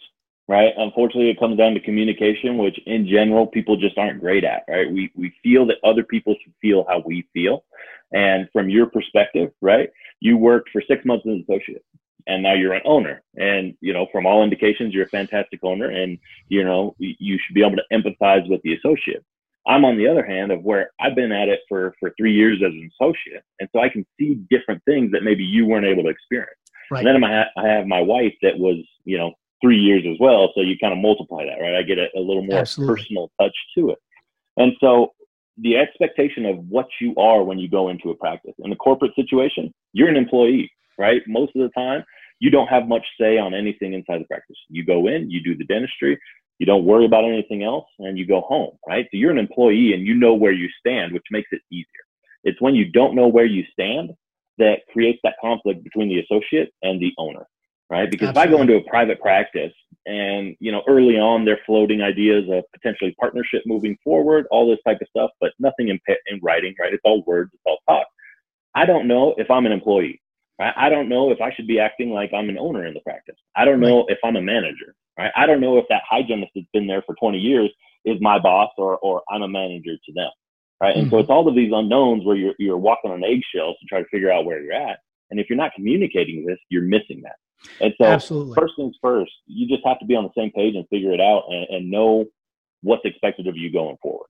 right? 0.48 0.72
Unfortunately, 0.78 1.32
it 1.32 1.40
comes 1.40 1.58
down 1.58 1.74
to 1.74 1.80
communication, 1.80 2.60
which 2.60 2.78
in 2.86 3.08
general, 3.08 3.48
people 3.48 3.76
just 3.76 3.98
aren't 3.98 4.20
great 4.20 4.44
at, 4.44 4.66
right? 4.70 4.92
We, 4.92 5.12
we 5.16 5.34
feel 5.42 5.66
that 5.66 5.78
other 5.84 6.04
people 6.04 6.36
should 6.44 6.54
feel 6.62 6.86
how 6.88 7.02
we 7.04 7.28
feel. 7.34 7.64
And 8.12 8.48
from 8.54 8.70
your 8.70 8.86
perspective, 8.86 9.50
right, 9.62 9.90
you 10.20 10.38
worked 10.38 10.70
for 10.72 10.84
six 10.88 11.04
months 11.06 11.26
as 11.26 11.32
an 11.32 11.46
associate 11.50 11.84
and 12.28 12.44
now 12.44 12.54
you're 12.54 12.74
an 12.74 12.82
owner. 12.86 13.24
And 13.36 13.74
you 13.82 13.94
know 13.94 14.08
from 14.12 14.26
all 14.26 14.44
indications 14.44 14.94
you're 14.94 15.06
a 15.06 15.10
fantastic 15.10 15.62
owner 15.64 15.90
and 15.90 16.20
you 16.50 16.64
know 16.64 16.96
you 17.00 17.40
should 17.40 17.56
be 17.56 17.64
able 17.64 17.78
to 17.78 17.84
empathize 17.92 18.48
with 18.50 18.62
the 18.64 18.74
associate. 18.74 19.24
I'm 19.66 19.84
on 19.84 19.98
the 19.98 20.08
other 20.08 20.26
hand 20.26 20.52
of 20.52 20.64
where 20.64 20.92
i've 21.00 21.16
been 21.16 21.32
at 21.32 21.50
it 21.50 21.62
for 21.68 21.94
for 22.00 22.14
three 22.18 22.34
years 22.34 22.62
as 22.66 22.72
an 22.72 22.90
associate 23.00 23.44
and 23.60 23.70
so 23.74 23.82
i 23.82 23.90
can 23.90 24.06
see 24.20 24.36
different 24.50 24.82
things 24.86 25.12
that 25.12 25.24
maybe 25.24 25.44
you 25.44 25.66
weren't 25.66 25.86
able 25.86 26.04
to 26.04 26.10
experience. 26.10 26.52
Right. 26.90 27.06
and 27.06 27.24
then 27.24 27.30
I, 27.30 27.46
I 27.58 27.68
have 27.68 27.86
my 27.86 28.02
wife 28.02 28.34
that 28.44 28.58
was 28.58 28.78
you 29.04 29.18
know 29.18 29.34
three 29.62 29.80
years 29.80 30.04
as 30.10 30.18
well 30.20 30.52
so 30.54 30.62
you 30.62 30.78
kind 30.78 30.94
of 30.94 31.00
multiply 31.00 31.46
that 31.46 31.62
right? 31.62 31.76
I 31.76 31.82
get 31.82 31.98
a, 31.98 32.08
a 32.16 32.20
little 32.20 32.44
more 32.44 32.60
Absolutely. 32.60 32.96
personal 32.96 33.32
touch 33.42 33.56
to 33.78 33.90
it. 33.90 33.98
And 34.56 34.74
so 34.80 35.14
the 35.58 35.76
expectation 35.78 36.46
of 36.46 36.58
what 36.70 36.88
you 37.02 37.16
are 37.16 37.44
when 37.44 37.58
you 37.58 37.68
go 37.68 37.90
into 37.90 38.12
a 38.12 38.16
practice. 38.16 38.54
In 38.60 38.70
the 38.70 38.76
corporate 38.76 39.16
situation 39.16 39.74
you're 39.94 40.10
an 40.10 40.16
employee 40.16 40.72
right? 40.98 41.22
Most 41.28 41.56
of 41.56 41.62
the 41.62 41.70
time 41.70 42.04
you 42.40 42.50
don't 42.50 42.68
have 42.68 42.88
much 42.88 43.06
say 43.20 43.38
on 43.38 43.54
anything 43.54 43.94
inside 43.94 44.22
the 44.22 44.26
practice. 44.26 44.58
You 44.70 44.86
go 44.86 45.08
in, 45.08 45.30
you 45.30 45.42
do 45.44 45.56
the 45.56 45.66
dentistry, 45.66 46.20
you 46.60 46.66
don't 46.66 46.86
worry 46.86 47.06
about 47.06 47.26
anything 47.26 47.64
else, 47.64 47.86
and 48.00 48.18
you 48.18 48.26
go 48.26 48.42
home, 48.42 48.72
right? 48.88 49.06
So 49.06 49.18
you're 49.18 49.32
an 49.32 49.38
employee 49.38 49.94
and 49.94 50.06
you 50.06 50.16
know 50.16 50.34
where 50.34 50.52
you 50.52 50.70
stand, 50.80 51.14
which 51.14 51.26
makes 51.32 51.50
it 51.52 51.62
easier. 51.72 51.86
It's 52.44 52.62
when 52.62 52.76
you 52.76 52.92
don't 52.92 53.16
know 53.16 53.28
where 53.28 53.46
you 53.46 53.64
stand 53.72 54.12
that 54.58 54.80
creates 54.92 55.20
that 55.24 55.36
conflict 55.40 55.84
between 55.84 56.10
the 56.10 56.20
associate 56.20 56.74
and 56.82 57.00
the 57.02 57.14
owner, 57.18 57.46
right? 57.90 58.10
Because 58.10 58.30
Absolutely. 58.30 58.54
if 58.54 58.56
I 58.56 58.58
go 58.58 58.62
into 58.62 58.88
a 58.88 58.90
private 58.90 59.22
practice 59.22 59.74
and, 60.06 60.56
you 60.60 60.72
know, 60.72 60.82
early 60.88 61.18
on 61.18 61.46
they're 61.46 61.60
floating 61.66 62.02
ideas 62.02 62.46
of 62.50 62.64
potentially 62.74 63.16
partnership 63.20 63.62
moving 63.66 63.98
forward, 64.04 64.46
all 64.50 64.68
this 64.68 64.80
type 64.86 65.00
of 65.02 65.08
stuff, 65.10 65.32
but 65.40 65.52
nothing 65.60 65.90
in, 65.90 66.00
in 66.28 66.40
writing, 66.42 66.74
right? 66.80 66.94
It's 66.94 67.02
all 67.04 67.24
words, 67.28 67.52
it's 67.54 67.64
all 67.66 67.78
talk. 67.88 68.08
I 68.74 68.86
don't 68.86 69.08
know 69.08 69.36
if 69.38 69.50
I'm 69.52 69.66
an 69.66 69.72
employee. 69.72 70.22
Right? 70.60 70.74
I 70.76 70.90
don't 70.90 71.10
know 71.10 71.32
if 71.32 71.40
I 71.40 71.54
should 71.54 71.68
be 71.68 71.80
acting 71.80 72.10
like 72.10 72.32
I'm 72.34 72.50
an 72.50 72.58
owner 72.58 72.86
in 72.86 72.94
the 72.94 73.00
practice. 73.02 73.36
I 73.56 73.66
don't 73.66 73.80
know 73.80 74.06
if 74.08 74.18
I'm 74.24 74.36
a 74.36 74.42
manager. 74.42 74.96
Right? 75.18 75.32
I 75.36 75.46
don't 75.46 75.62
know 75.62 75.78
if 75.78 75.86
that 75.90 76.02
hygienist 76.08 76.52
that's 76.56 76.68
been 76.74 76.88
there 76.88 77.04
for 77.04 77.16
20 77.16 77.38
years 77.38 77.70
is 78.06 78.18
my 78.22 78.40
boss 78.40 78.72
or, 78.78 78.98
or 79.00 79.22
I'm 79.30 79.42
a 79.42 79.48
manager 79.48 79.94
to 79.94 80.14
them. 80.14 80.30
Right. 80.82 80.96
And 80.96 81.08
mm-hmm. 81.08 81.16
so 81.16 81.20
it's 81.20 81.30
all 81.30 81.48
of 81.48 81.56
these 81.56 81.72
unknowns 81.74 82.24
where 82.24 82.36
you're, 82.36 82.54
you're 82.60 82.78
walking 82.78 83.10
on 83.10 83.24
eggshells 83.24 83.78
to 83.80 83.86
try 83.90 84.00
to 84.00 84.08
figure 84.10 84.32
out 84.32 84.46
where 84.46 84.62
you're 84.62 84.74
at. 84.74 85.00
And 85.32 85.40
if 85.40 85.50
you're 85.50 85.58
not 85.58 85.74
communicating 85.76 86.46
this, 86.46 86.60
you're 86.70 86.84
missing 86.84 87.22
that. 87.24 87.36
And 87.82 87.94
so 88.00 88.06
Absolutely. 88.06 88.56
first 88.56 88.74
things 88.78 88.96
first, 89.02 89.32
you 89.48 89.68
just 89.68 89.86
have 89.86 90.00
to 90.00 90.06
be 90.06 90.16
on 90.16 90.24
the 90.24 90.30
same 90.38 90.52
page 90.52 90.76
and 90.76 90.88
figure 90.90 91.12
it 91.14 91.20
out 91.20 91.44
and, 91.50 91.68
and 91.70 91.92
know 91.92 92.26
what's 92.82 93.04
expected 93.06 93.48
of 93.48 93.58
you 93.58 93.72
going 93.72 93.98
forward. 94.02 94.28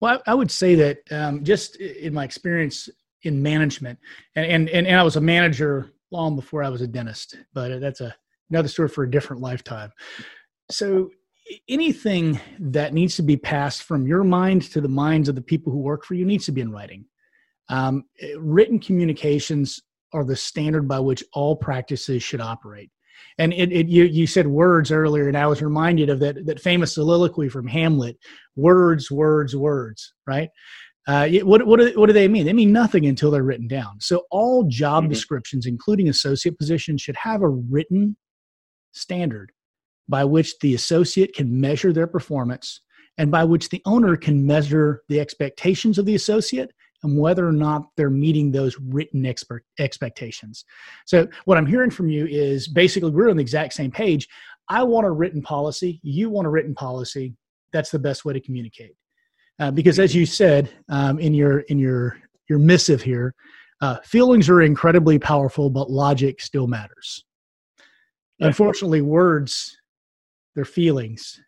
Well, 0.00 0.22
I, 0.26 0.34
would 0.34 0.50
say 0.50 0.74
that 0.76 0.98
um, 1.10 1.44
just 1.44 1.76
in 1.76 2.14
my 2.14 2.24
experience 2.24 2.88
in 3.22 3.42
management, 3.42 3.98
and, 4.36 4.46
and 4.46 4.68
and 4.68 4.86
and 4.86 4.96
I 4.96 5.02
was 5.02 5.16
a 5.16 5.20
manager 5.20 5.92
long 6.10 6.36
before 6.36 6.62
I 6.62 6.68
was 6.68 6.82
a 6.82 6.86
dentist, 6.86 7.36
but 7.54 7.80
that's 7.80 8.00
a 8.00 8.14
another 8.50 8.68
story 8.68 8.88
for 8.88 9.04
a 9.04 9.10
different 9.10 9.42
lifetime. 9.42 9.90
So 10.70 11.10
anything 11.68 12.40
that 12.58 12.94
needs 12.94 13.16
to 13.16 13.22
be 13.22 13.36
passed 13.36 13.82
from 13.82 14.06
your 14.06 14.24
mind 14.24 14.62
to 14.72 14.80
the 14.80 14.88
minds 14.88 15.28
of 15.28 15.34
the 15.34 15.42
people 15.42 15.72
who 15.72 15.78
work 15.78 16.04
for 16.04 16.14
you 16.14 16.24
needs 16.24 16.46
to 16.46 16.52
be 16.52 16.60
in 16.60 16.70
writing. 16.70 17.04
Um, 17.68 18.04
written 18.38 18.78
communications 18.78 19.80
are 20.12 20.24
the 20.24 20.36
standard 20.36 20.86
by 20.86 21.00
which 21.00 21.24
all 21.32 21.56
practices 21.56 22.22
should 22.22 22.40
operate. 22.40 22.90
And 23.38 23.52
it, 23.54 23.72
it, 23.72 23.88
you, 23.88 24.04
you 24.04 24.26
said 24.26 24.46
words 24.46 24.92
earlier, 24.92 25.28
and 25.28 25.36
I 25.36 25.46
was 25.46 25.62
reminded 25.62 26.10
of 26.10 26.20
that, 26.20 26.44
that 26.46 26.60
famous 26.60 26.94
soliloquy 26.94 27.48
from 27.48 27.66
Hamlet 27.66 28.18
words, 28.56 29.10
words, 29.10 29.56
words, 29.56 30.12
right? 30.26 30.50
Uh, 31.06 31.28
what, 31.42 31.66
what, 31.66 31.80
do, 31.80 31.92
what 31.98 32.06
do 32.06 32.12
they 32.12 32.28
mean? 32.28 32.46
They 32.46 32.52
mean 32.52 32.72
nothing 32.72 33.06
until 33.06 33.30
they're 33.30 33.42
written 33.42 33.66
down. 33.66 34.00
So 34.00 34.24
all 34.30 34.64
job 34.64 35.04
mm-hmm. 35.04 35.12
descriptions, 35.12 35.66
including 35.66 36.08
associate 36.08 36.58
positions, 36.58 37.02
should 37.02 37.16
have 37.16 37.42
a 37.42 37.48
written 37.48 38.16
standard 38.92 39.52
by 40.08 40.24
which 40.24 40.58
the 40.60 40.74
associate 40.74 41.34
can 41.34 41.60
measure 41.60 41.92
their 41.92 42.06
performance 42.06 42.80
and 43.18 43.30
by 43.30 43.44
which 43.44 43.68
the 43.68 43.82
owner 43.84 44.16
can 44.16 44.46
measure 44.46 45.02
the 45.08 45.20
expectations 45.20 45.98
of 45.98 46.06
the 46.06 46.14
associate 46.14 46.72
and 47.02 47.18
whether 47.18 47.46
or 47.46 47.52
not 47.52 47.82
they're 47.96 48.10
meeting 48.10 48.52
those 48.52 48.78
written 48.78 49.26
expert 49.26 49.64
expectations. 49.78 50.64
So 51.06 51.26
what 51.46 51.58
I'm 51.58 51.66
hearing 51.66 51.90
from 51.90 52.08
you 52.08 52.26
is 52.26 52.68
basically 52.68 53.10
we're 53.10 53.30
on 53.30 53.36
the 53.36 53.42
exact 53.42 53.74
same 53.74 53.90
page. 53.90 54.28
I 54.68 54.84
want 54.84 55.06
a 55.06 55.10
written 55.10 55.42
policy. 55.42 56.00
You 56.02 56.30
want 56.30 56.46
a 56.46 56.50
written 56.50 56.74
policy. 56.74 57.34
That's 57.72 57.90
the 57.90 57.98
best 57.98 58.24
way 58.24 58.34
to 58.34 58.40
communicate. 58.40 58.94
Uh, 59.58 59.70
because 59.70 59.98
as 59.98 60.14
you 60.14 60.26
said 60.26 60.70
um, 60.88 61.18
in 61.18 61.34
your 61.34 61.60
in 61.60 61.78
your 61.78 62.18
your 62.48 62.58
missive 62.58 63.02
here, 63.02 63.34
uh, 63.80 63.98
feelings 64.04 64.48
are 64.48 64.62
incredibly 64.62 65.18
powerful, 65.18 65.70
but 65.70 65.90
logic 65.90 66.40
still 66.40 66.66
matters. 66.66 67.24
Unfortunately, 68.40 69.02
words 69.02 69.76
they're 70.54 70.64
feelings. 70.64 71.40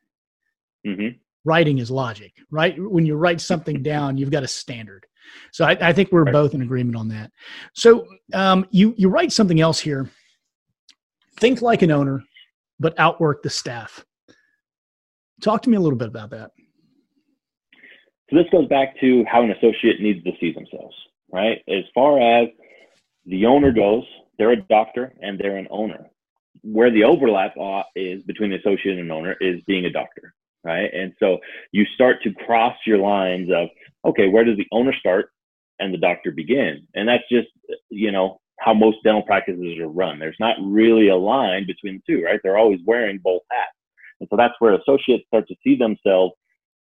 Mm-hmm. 0.87 1.17
Writing 1.45 1.79
is 1.79 1.91
logic, 1.91 2.33
right? 2.51 2.75
When 2.79 3.05
you 3.05 3.17
write 3.17 3.41
something 3.41 3.83
down, 3.83 4.17
you've 4.17 4.31
got 4.31 4.43
a 4.43 4.49
standard. 4.49 5.07
So 5.53 5.65
I, 5.65 5.77
I 5.81 5.93
think 5.93 6.13
we're 6.13 6.25
right. 6.25 6.33
both 6.33 6.55
in 6.55 6.63
agreement 6.63 6.97
on 6.97 7.09
that. 7.09 7.31
So 7.75 8.07
um, 8.33 8.67
you 8.71 8.95
you 8.97 9.09
write 9.09 9.33
something 9.33 9.61
else 9.61 9.81
here. 9.81 10.11
Think 11.39 11.63
like 11.63 11.83
an 11.83 11.91
owner, 11.91 12.23
but 12.79 12.99
outwork 12.99 13.43
the 13.43 13.51
staff. 13.51 14.05
Talk 15.43 15.63
to 15.63 15.71
me 15.71 15.77
a 15.77 15.81
little 15.81 15.99
bit 15.99 16.09
about 16.09 16.31
that. 16.31 16.53
So 18.31 18.37
this 18.37 18.47
goes 18.51 18.69
back 18.69 18.99
to 19.01 19.25
how 19.31 19.43
an 19.43 19.51
associate 19.51 20.01
needs 20.01 20.25
to 20.25 20.33
see 20.41 20.53
themselves, 20.53 20.97
right? 21.31 21.63
As 21.69 21.85
far 21.95 22.21
as 22.21 22.49
the 23.27 23.47
owner 23.47 23.71
goes, 23.71 24.05
they're 24.39 24.53
a 24.53 24.63
doctor 24.63 25.13
and 25.21 25.39
they're 25.39 25.57
an 25.57 25.69
owner. 25.71 26.07
Where 26.63 26.91
the 26.91 27.05
overlap 27.05 27.55
is 27.95 28.23
between 28.23 28.51
the 28.51 28.57
associate 28.57 28.99
and 28.99 29.13
owner 29.13 29.37
is 29.41 29.61
being 29.67 29.85
a 29.85 29.91
doctor, 29.91 30.35
right? 30.65 30.93
And 30.93 31.13
so 31.21 31.39
you 31.73 31.85
start 31.95 32.23
to 32.23 32.33
cross 32.33 32.77
your 32.87 32.99
lines 32.99 33.51
of, 33.55 33.69
okay, 34.05 34.29
where 34.29 34.45
does 34.45 34.57
the 34.57 34.67
owner 34.73 34.95
start 34.99 35.31
and 35.79 35.93
the 35.93 35.99
doctor 35.99 36.31
begin? 36.31 36.87
And 36.95 37.07
that's 37.09 37.25
just, 37.31 37.49
you 37.91 38.11
know, 38.11 38.41
how 38.61 38.73
most 38.73 38.99
dental 39.05 39.23
practices 39.23 39.79
are 39.79 39.89
run. 39.89 40.19
There's 40.19 40.37
not 40.41 40.57
really 40.63 41.09
a 41.09 41.17
line 41.17 41.67
between 41.67 42.01
the 42.07 42.15
two, 42.15 42.25
right? 42.25 42.41
They're 42.43 42.57
always 42.57 42.81
wearing 42.87 43.19
both 43.19 43.43
hats. 43.51 43.77
And 44.21 44.29
so 44.31 44.37
that's 44.37 44.55
where 44.61 44.75
associates 44.75 45.27
start 45.27 45.47
to 45.49 45.57
see 45.63 45.77
themselves 45.77 46.35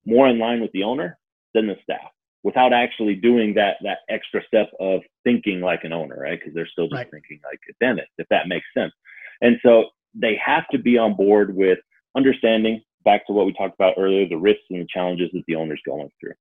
more 0.06 0.28
in 0.28 0.38
line 0.38 0.60
with 0.62 0.72
the 0.72 0.84
owner 0.84 1.18
than 1.54 1.66
the 1.66 1.76
staff 1.82 2.10
without 2.44 2.72
actually 2.72 3.14
doing 3.14 3.54
that 3.54 3.76
that 3.82 3.98
extra 4.08 4.40
step 4.46 4.70
of 4.78 5.00
thinking 5.24 5.60
like 5.60 5.82
an 5.82 5.92
owner, 5.92 6.16
right? 6.16 6.38
Because 6.38 6.54
they're 6.54 6.68
still 6.68 6.86
just 6.86 6.96
right. 6.96 7.10
thinking 7.10 7.40
like 7.42 7.58
a 7.68 7.84
dentist, 7.84 8.10
if 8.18 8.28
that 8.28 8.46
makes 8.46 8.66
sense. 8.76 8.92
And 9.40 9.56
so 9.64 9.86
they 10.14 10.38
have 10.44 10.68
to 10.68 10.78
be 10.78 10.96
on 10.96 11.16
board 11.16 11.56
with 11.56 11.78
understanding 12.16 12.82
back 13.04 13.26
to 13.26 13.32
what 13.32 13.46
we 13.46 13.52
talked 13.54 13.74
about 13.74 13.94
earlier, 13.98 14.28
the 14.28 14.36
risks 14.36 14.62
and 14.70 14.80
the 14.80 14.86
challenges 14.92 15.30
that 15.32 15.42
the 15.48 15.56
owner's 15.56 15.80
going 15.84 16.08
through. 16.20 16.34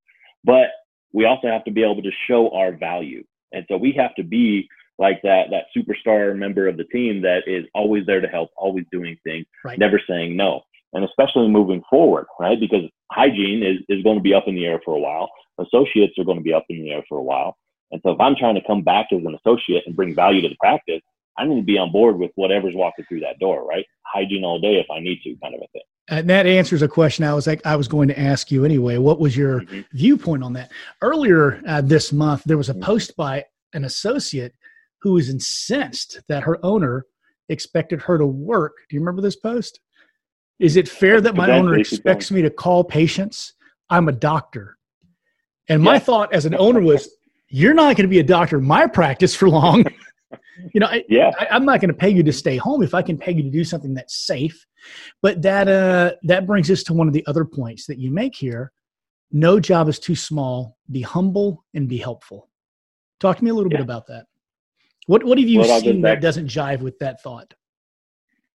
But 0.43 0.67
we 1.13 1.25
also 1.25 1.47
have 1.47 1.63
to 1.65 1.71
be 1.71 1.83
able 1.83 2.03
to 2.03 2.11
show 2.27 2.49
our 2.51 2.73
value. 2.73 3.23
And 3.51 3.65
so 3.69 3.77
we 3.77 3.93
have 3.93 4.13
to 4.15 4.23
be 4.23 4.67
like 4.99 5.21
that 5.23 5.45
that 5.51 5.65
superstar 5.75 6.37
member 6.37 6.67
of 6.67 6.77
the 6.77 6.83
team 6.85 7.21
that 7.21 7.43
is 7.47 7.65
always 7.73 8.05
there 8.05 8.21
to 8.21 8.27
help, 8.27 8.51
always 8.57 8.85
doing 8.91 9.17
things, 9.23 9.45
right. 9.63 9.79
never 9.79 10.01
saying 10.07 10.35
no 10.35 10.63
and 10.93 11.03
especially 11.03 11.47
moving 11.47 11.81
forward, 11.89 12.25
right? 12.39 12.59
Because 12.59 12.83
hygiene 13.11 13.63
is, 13.63 13.77
is 13.89 14.03
going 14.03 14.17
to 14.17 14.23
be 14.23 14.33
up 14.33 14.47
in 14.47 14.55
the 14.55 14.65
air 14.65 14.79
for 14.83 14.95
a 14.95 14.99
while. 14.99 15.29
Associates 15.59 16.13
are 16.17 16.23
going 16.23 16.37
to 16.37 16.43
be 16.43 16.53
up 16.53 16.65
in 16.69 16.81
the 16.81 16.91
air 16.91 17.03
for 17.07 17.17
a 17.17 17.23
while. 17.23 17.57
And 17.91 18.01
so 18.03 18.11
if 18.11 18.19
I'm 18.19 18.35
trying 18.35 18.55
to 18.55 18.61
come 18.65 18.81
back 18.81 19.07
as 19.11 19.23
an 19.23 19.35
associate 19.35 19.83
and 19.85 19.95
bring 19.95 20.15
value 20.15 20.41
to 20.41 20.49
the 20.49 20.55
practice, 20.59 21.01
I 21.37 21.45
need 21.45 21.57
to 21.57 21.65
be 21.65 21.77
on 21.77 21.91
board 21.91 22.17
with 22.17 22.31
whatever's 22.35 22.75
walking 22.75 23.05
through 23.05 23.21
that 23.21 23.39
door, 23.39 23.65
right? 23.65 23.85
Hygiene 24.05 24.43
all 24.43 24.59
day 24.59 24.75
if 24.75 24.87
I 24.91 24.99
need 24.99 25.21
to, 25.23 25.35
kind 25.41 25.55
of 25.55 25.61
a 25.61 25.67
thing. 25.71 25.81
And 26.09 26.29
that 26.29 26.45
answers 26.45 26.81
a 26.81 26.87
question 26.87 27.23
I 27.23 27.33
was 27.33 27.47
like 27.47 27.65
I 27.65 27.75
was 27.75 27.87
going 27.87 28.07
to 28.09 28.19
ask 28.19 28.51
you 28.51 28.65
anyway. 28.65 28.97
What 28.97 29.19
was 29.19 29.37
your 29.37 29.61
mm-hmm. 29.61 29.81
viewpoint 29.93 30.43
on 30.43 30.53
that? 30.53 30.71
Earlier 31.01 31.61
uh, 31.67 31.81
this 31.81 32.11
month, 32.11 32.43
there 32.45 32.57
was 32.57 32.69
a 32.69 32.73
mm-hmm. 32.73 32.83
post 32.83 33.15
by 33.15 33.45
an 33.73 33.85
associate 33.85 34.53
who 35.01 35.13
was 35.13 35.29
incensed 35.29 36.21
that 36.27 36.43
her 36.43 36.63
owner 36.63 37.05
expected 37.49 38.01
her 38.01 38.17
to 38.17 38.25
work. 38.25 38.73
Do 38.89 38.95
you 38.95 38.99
remember 38.99 39.21
this 39.21 39.35
post? 39.35 39.79
Is 40.59 40.77
it 40.77 40.87
fair 40.87 41.19
that 41.21 41.35
my 41.35 41.51
owner 41.51 41.75
expects 41.75 42.31
me 42.31 42.41
to 42.41 42.49
call 42.49 42.83
patients? 42.83 43.53
I'm 43.89 44.07
a 44.07 44.11
doctor. 44.11 44.77
And 45.69 45.81
my 45.81 45.99
thought 45.99 46.33
as 46.33 46.45
an 46.45 46.55
owner 46.55 46.81
was, 46.81 47.09
you're 47.49 47.73
not 47.73 47.95
going 47.95 48.05
to 48.05 48.09
be 48.09 48.19
a 48.19 48.23
doctor 48.23 48.57
in 48.57 48.65
my 48.65 48.87
practice 48.87 49.35
for 49.35 49.49
long. 49.49 49.85
you 50.73 50.79
know, 50.79 50.87
I, 50.87 51.03
yeah. 51.07 51.31
I, 51.39 51.55
am 51.55 51.65
not 51.65 51.79
going 51.79 51.89
to 51.89 51.95
pay 51.95 52.09
you 52.09 52.23
to 52.23 52.33
stay 52.33 52.57
home 52.57 52.81
if 52.81 52.93
I 52.93 53.01
can 53.01 53.17
pay 53.17 53.31
you 53.31 53.43
to 53.43 53.49
do 53.49 53.63
something 53.63 53.93
that's 53.93 54.25
safe. 54.25 54.65
But 55.21 55.41
that 55.43 55.67
uh, 55.67 56.13
that 56.23 56.45
brings 56.45 56.69
us 56.69 56.83
to 56.83 56.93
one 56.93 57.07
of 57.07 57.13
the 57.13 57.25
other 57.27 57.45
points 57.45 57.85
that 57.87 57.99
you 57.99 58.11
make 58.11 58.35
here. 58.35 58.71
No 59.31 59.59
job 59.59 59.87
is 59.87 59.99
too 59.99 60.15
small. 60.15 60.77
Be 60.91 61.01
humble 61.01 61.63
and 61.73 61.87
be 61.87 61.97
helpful. 61.97 62.49
Talk 63.19 63.37
to 63.37 63.43
me 63.43 63.51
a 63.51 63.53
little 63.53 63.71
yeah. 63.71 63.77
bit 63.77 63.83
about 63.83 64.07
that. 64.07 64.25
What 65.07 65.23
what 65.23 65.37
have 65.37 65.47
you 65.47 65.61
well, 65.61 65.79
seen 65.79 66.01
that 66.01 66.21
doesn't 66.21 66.47
jive 66.47 66.79
with 66.79 66.99
that 66.99 67.21
thought? 67.21 67.53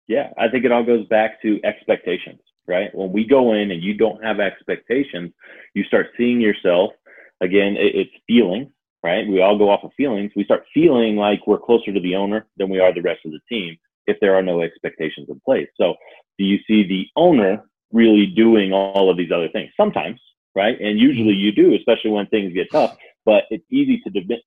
Yeah, 0.08 0.30
I 0.38 0.48
think 0.48 0.64
it 0.64 0.72
all 0.72 0.84
goes 0.84 1.06
back 1.08 1.42
to 1.42 1.60
expectations, 1.64 2.40
right? 2.68 2.94
When 2.94 3.12
we 3.12 3.26
go 3.26 3.54
in 3.54 3.70
and 3.72 3.82
you 3.82 3.94
don't 3.94 4.22
have 4.22 4.38
expectations, 4.38 5.32
you 5.74 5.82
start 5.84 6.08
seeing 6.16 6.40
yourself 6.40 6.92
again. 7.40 7.76
It's 7.76 8.10
feeling, 8.26 8.70
right? 9.02 9.26
We 9.26 9.40
all 9.42 9.58
go 9.58 9.68
off 9.68 9.82
of 9.82 9.90
feelings. 9.96 10.30
We 10.36 10.44
start 10.44 10.64
feeling 10.72 11.16
like 11.16 11.46
we're 11.46 11.58
closer 11.58 11.92
to 11.92 12.00
the 12.00 12.14
owner 12.14 12.46
than 12.56 12.70
we 12.70 12.78
are 12.78 12.94
the 12.94 13.02
rest 13.02 13.20
of 13.24 13.32
the 13.32 13.40
team 13.48 13.76
if 14.06 14.16
there 14.20 14.36
are 14.36 14.42
no 14.42 14.62
expectations 14.62 15.26
in 15.28 15.40
place. 15.44 15.68
So, 15.76 15.94
do 16.38 16.44
you 16.44 16.58
see 16.68 16.86
the 16.86 17.06
owner 17.16 17.64
really 17.92 18.26
doing 18.26 18.72
all 18.72 19.10
of 19.10 19.16
these 19.16 19.32
other 19.32 19.48
things? 19.48 19.70
Sometimes, 19.76 20.20
right? 20.54 20.80
And 20.80 21.00
usually 21.00 21.34
you 21.34 21.50
do, 21.50 21.74
especially 21.74 22.12
when 22.12 22.26
things 22.26 22.52
get 22.52 22.70
tough. 22.70 22.96
But 23.24 23.44
it's 23.50 23.64
easy 23.72 24.00
to 24.02 24.10
dismiss, 24.10 24.38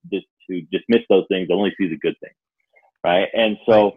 to 0.50 0.62
dismiss 0.72 1.02
those 1.10 1.26
things, 1.28 1.50
only 1.52 1.76
see 1.78 1.90
the 1.90 1.98
good 1.98 2.16
things, 2.22 2.36
right? 3.04 3.28
And 3.34 3.58
so. 3.66 3.84
Right 3.84 3.94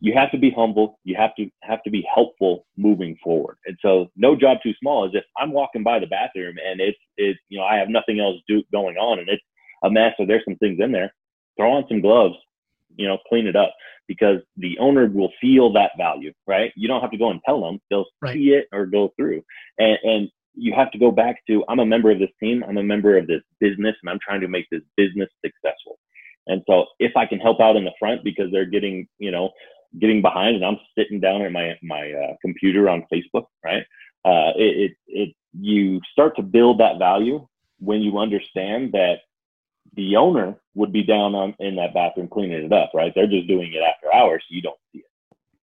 you 0.00 0.12
have 0.14 0.30
to 0.32 0.38
be 0.38 0.50
humble. 0.50 0.98
You 1.04 1.16
have 1.16 1.34
to 1.36 1.48
have 1.62 1.82
to 1.84 1.90
be 1.90 2.06
helpful 2.12 2.66
moving 2.76 3.16
forward. 3.22 3.56
And 3.66 3.76
so, 3.80 4.10
no 4.16 4.36
job 4.36 4.58
too 4.62 4.74
small 4.80 5.06
is 5.06 5.14
if 5.14 5.24
I'm 5.38 5.52
walking 5.52 5.82
by 5.82 5.98
the 5.98 6.06
bathroom 6.06 6.56
and 6.64 6.80
it's 6.80 6.98
it's 7.16 7.38
you 7.48 7.58
know 7.58 7.64
I 7.64 7.76
have 7.76 7.88
nothing 7.88 8.20
else 8.20 8.36
do, 8.48 8.62
going 8.72 8.96
on 8.96 9.18
and 9.18 9.28
it's 9.28 9.42
a 9.82 9.90
mess 9.90 10.14
or 10.18 10.26
there's 10.26 10.44
some 10.44 10.56
things 10.56 10.78
in 10.80 10.92
there, 10.92 11.12
throw 11.56 11.72
on 11.72 11.84
some 11.88 12.00
gloves, 12.00 12.36
you 12.96 13.06
know, 13.06 13.18
clean 13.28 13.46
it 13.46 13.56
up 13.56 13.74
because 14.06 14.40
the 14.56 14.78
owner 14.78 15.06
will 15.06 15.32
feel 15.40 15.72
that 15.72 15.92
value, 15.96 16.32
right? 16.46 16.72
You 16.76 16.88
don't 16.88 17.00
have 17.00 17.10
to 17.12 17.18
go 17.18 17.30
and 17.30 17.40
tell 17.46 17.60
them; 17.60 17.80
they'll 17.90 18.06
right. 18.20 18.34
see 18.34 18.50
it 18.50 18.66
or 18.72 18.86
go 18.86 19.12
through. 19.16 19.42
And 19.78 19.98
and 20.02 20.28
you 20.54 20.72
have 20.74 20.90
to 20.92 20.98
go 20.98 21.10
back 21.10 21.36
to 21.48 21.64
I'm 21.68 21.80
a 21.80 21.86
member 21.86 22.10
of 22.10 22.18
this 22.18 22.30
team, 22.40 22.64
I'm 22.68 22.78
a 22.78 22.82
member 22.82 23.16
of 23.16 23.26
this 23.26 23.42
business, 23.60 23.96
and 24.02 24.10
I'm 24.10 24.20
trying 24.22 24.40
to 24.40 24.48
make 24.48 24.66
this 24.70 24.82
business 24.96 25.28
successful. 25.44 25.98
And 26.46 26.62
so 26.68 26.86
if 26.98 27.16
I 27.16 27.26
can 27.26 27.38
help 27.38 27.60
out 27.60 27.76
in 27.76 27.84
the 27.84 27.92
front 27.98 28.22
because 28.22 28.52
they're 28.52 28.66
getting, 28.66 29.08
you 29.18 29.30
know, 29.30 29.50
getting 30.00 30.22
behind 30.22 30.56
and 30.56 30.64
I'm 30.64 30.78
sitting 30.96 31.20
down 31.20 31.42
at 31.42 31.52
my 31.52 31.78
my 31.82 32.12
uh, 32.12 32.34
computer 32.40 32.88
on 32.88 33.06
Facebook, 33.12 33.46
right? 33.64 33.84
Uh, 34.24 34.52
it, 34.56 34.90
it 34.90 34.92
it 35.06 35.34
you 35.58 36.00
start 36.12 36.36
to 36.36 36.42
build 36.42 36.80
that 36.80 36.98
value 36.98 37.46
when 37.78 38.00
you 38.00 38.18
understand 38.18 38.92
that 38.92 39.18
the 39.96 40.16
owner 40.16 40.56
would 40.74 40.92
be 40.92 41.02
down 41.02 41.34
on 41.34 41.54
in 41.60 41.76
that 41.76 41.94
bathroom 41.94 42.28
cleaning 42.28 42.64
it 42.64 42.72
up, 42.72 42.90
right? 42.94 43.12
They're 43.14 43.26
just 43.26 43.46
doing 43.46 43.72
it 43.72 43.82
after 43.82 44.12
hours, 44.14 44.42
so 44.48 44.54
you 44.54 44.62
don't 44.62 44.78
see 44.92 44.98
it, 45.00 45.04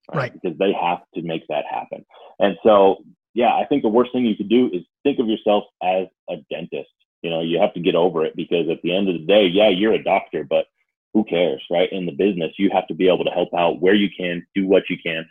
right? 0.09 0.17
right? 0.17 0.33
Because 0.33 0.57
they 0.59 0.73
have 0.73 1.01
to 1.15 1.23
make 1.23 1.47
that 1.49 1.65
happen. 1.69 2.05
And 2.39 2.57
so, 2.63 2.99
yeah, 3.35 3.55
I 3.55 3.65
think 3.67 3.83
the 3.83 3.89
worst 3.89 4.13
thing 4.13 4.25
you 4.25 4.37
could 4.37 4.49
do 4.49 4.71
is 4.73 4.83
think 5.03 5.19
of 5.19 5.29
yourself 5.29 5.65
as 5.83 6.07
a 6.29 6.37
dentist. 6.51 6.91
You 7.23 7.31
know, 7.31 7.41
you 7.41 7.59
have 7.61 7.75
to 7.75 7.81
get 7.81 7.95
over 7.95 8.25
it 8.25 8.37
because 8.37 8.69
at 8.71 8.81
the 8.83 8.95
end 8.95 9.09
of 9.09 9.15
the 9.15 9.27
day, 9.27 9.47
yeah, 9.47 9.69
you're 9.69 9.93
a 9.93 10.03
doctor, 10.03 10.45
but 10.45 10.67
who 11.15 11.25
cares, 11.25 11.63
right? 11.71 11.91
In 11.93 12.07
the 12.07 12.13
business, 12.13 12.53
you 12.59 12.71
have 12.73 12.87
to 12.89 12.95
be 12.95 13.09
able 13.09 13.25
to 13.25 13.31
help 13.31 13.49
out 13.57 13.81
where 13.81 13.95
you 13.95 14.09
can, 14.17 14.47
do 14.55 14.67
what 14.67 14.85
you 14.89 14.97
can. 15.05 15.29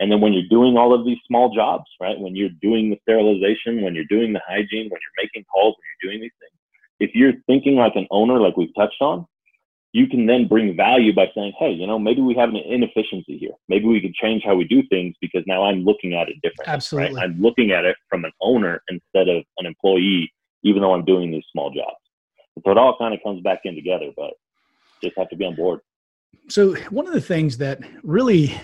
And 0.00 0.10
then 0.10 0.20
when 0.20 0.32
you're 0.32 0.48
doing 0.48 0.76
all 0.76 0.92
of 0.92 1.06
these 1.06 1.18
small 1.26 1.54
jobs, 1.54 1.84
right? 2.00 2.18
When 2.18 2.34
you're 2.34 2.50
doing 2.60 2.90
the 2.90 2.98
sterilization, 3.02 3.82
when 3.82 3.94
you're 3.94 4.04
doing 4.04 4.32
the 4.32 4.40
hygiene, 4.46 4.90
when 4.90 5.00
you're 5.00 5.24
making 5.24 5.44
calls, 5.44 5.76
when 5.76 5.84
you're 6.02 6.12
doing 6.12 6.22
these 6.22 6.32
things, 6.40 6.58
if 7.00 7.14
you're 7.14 7.34
thinking 7.46 7.76
like 7.76 7.96
an 7.96 8.06
owner, 8.10 8.40
like 8.40 8.56
we've 8.56 8.74
touched 8.74 9.00
on, 9.00 9.26
you 9.92 10.06
can 10.06 10.26
then 10.26 10.48
bring 10.48 10.74
value 10.74 11.14
by 11.14 11.30
saying, 11.34 11.52
hey, 11.58 11.70
you 11.70 11.86
know, 11.86 11.98
maybe 11.98 12.22
we 12.22 12.34
have 12.34 12.48
an 12.48 12.56
inefficiency 12.56 13.36
here. 13.36 13.52
Maybe 13.68 13.86
we 13.86 14.00
can 14.00 14.12
change 14.14 14.42
how 14.44 14.54
we 14.54 14.64
do 14.64 14.82
things 14.88 15.14
because 15.20 15.44
now 15.46 15.64
I'm 15.64 15.84
looking 15.84 16.14
at 16.14 16.28
it 16.28 16.36
differently. 16.42 16.72
Absolutely. 16.72 17.14
Right? 17.16 17.24
I'm 17.24 17.40
looking 17.40 17.72
at 17.72 17.84
it 17.84 17.96
from 18.08 18.24
an 18.24 18.32
owner 18.40 18.82
instead 18.88 19.28
of 19.28 19.44
an 19.58 19.66
employee, 19.66 20.32
even 20.62 20.80
though 20.80 20.94
I'm 20.94 21.04
doing 21.04 21.30
these 21.30 21.44
small 21.52 21.70
jobs. 21.70 22.00
so 22.64 22.70
it 22.70 22.78
all 22.78 22.96
kind 22.96 23.12
of 23.12 23.20
comes 23.22 23.42
back 23.42 23.60
in 23.64 23.74
together. 23.74 24.10
But 24.16 24.32
just 25.02 25.16
have 25.18 25.28
to 25.30 25.36
be 25.36 25.44
on 25.44 25.54
board. 25.54 25.80
So 26.48 26.74
one 26.90 27.06
of 27.06 27.12
the 27.12 27.20
things 27.20 27.58
that 27.58 27.80
really 28.02 28.54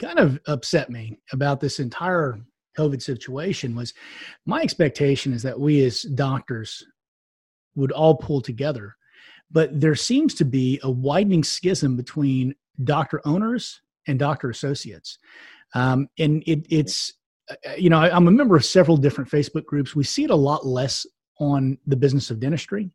kind 0.00 0.18
of 0.18 0.38
upset 0.46 0.90
me 0.90 1.18
about 1.32 1.60
this 1.60 1.80
entire 1.80 2.38
COVID 2.76 3.00
situation 3.00 3.74
was 3.74 3.94
my 4.44 4.60
expectation 4.60 5.32
is 5.32 5.42
that 5.42 5.58
we 5.58 5.84
as 5.84 6.02
doctors 6.02 6.84
would 7.74 7.92
all 7.92 8.14
pull 8.14 8.40
together. 8.40 8.96
But 9.50 9.80
there 9.80 9.94
seems 9.94 10.34
to 10.34 10.44
be 10.44 10.80
a 10.82 10.90
widening 10.90 11.44
schism 11.44 11.96
between 11.96 12.54
doctor 12.84 13.22
owners 13.24 13.80
and 14.06 14.18
doctor 14.18 14.50
associates. 14.50 15.18
Um, 15.74 16.08
and 16.18 16.42
it, 16.46 16.66
it's, 16.68 17.14
uh, 17.50 17.72
you 17.78 17.90
know, 17.90 17.98
I, 17.98 18.14
I'm 18.14 18.28
a 18.28 18.32
member 18.32 18.56
of 18.56 18.64
several 18.64 18.96
different 18.96 19.30
Facebook 19.30 19.64
groups. 19.64 19.94
We 19.94 20.04
see 20.04 20.24
it 20.24 20.30
a 20.30 20.36
lot 20.36 20.66
less 20.66 21.06
on 21.38 21.78
the 21.86 21.96
business 21.96 22.30
of 22.30 22.40
dentistry. 22.40 22.90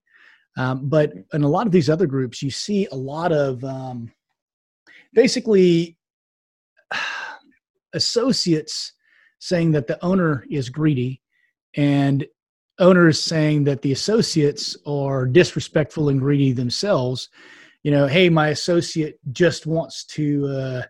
Um, 0.58 0.90
but 0.90 1.14
in 1.34 1.44
a 1.44 1.48
lot 1.48 1.66
of 1.66 1.72
these 1.72 1.90
other 1.90 2.08
groups, 2.08 2.42
you 2.42 2.52
see 2.52 2.88
a 2.92 2.96
lot 2.96 3.32
of 3.32 3.64
um, 3.64 4.12
basically 5.14 5.98
associates 7.94 8.94
saying 9.40 9.72
that 9.72 9.88
the 9.88 10.04
owner 10.04 10.46
is 10.50 10.70
greedy 10.70 11.22
and 11.76 12.26
owners 12.80 13.22
saying 13.22 13.64
that 13.66 13.82
the 13.82 13.92
associates 13.92 14.78
are 14.86 15.26
disrespectful 15.26 16.10
and 16.10 16.20
greedy 16.20 16.52
themselves. 16.52 17.30
You 17.84 17.92
know 17.92 18.08
hey 18.08 18.30
my 18.30 18.50
associate 18.50 19.20
just 19.32 19.66
wants 19.66 20.06
to 20.06 20.48
uh, 20.48 20.82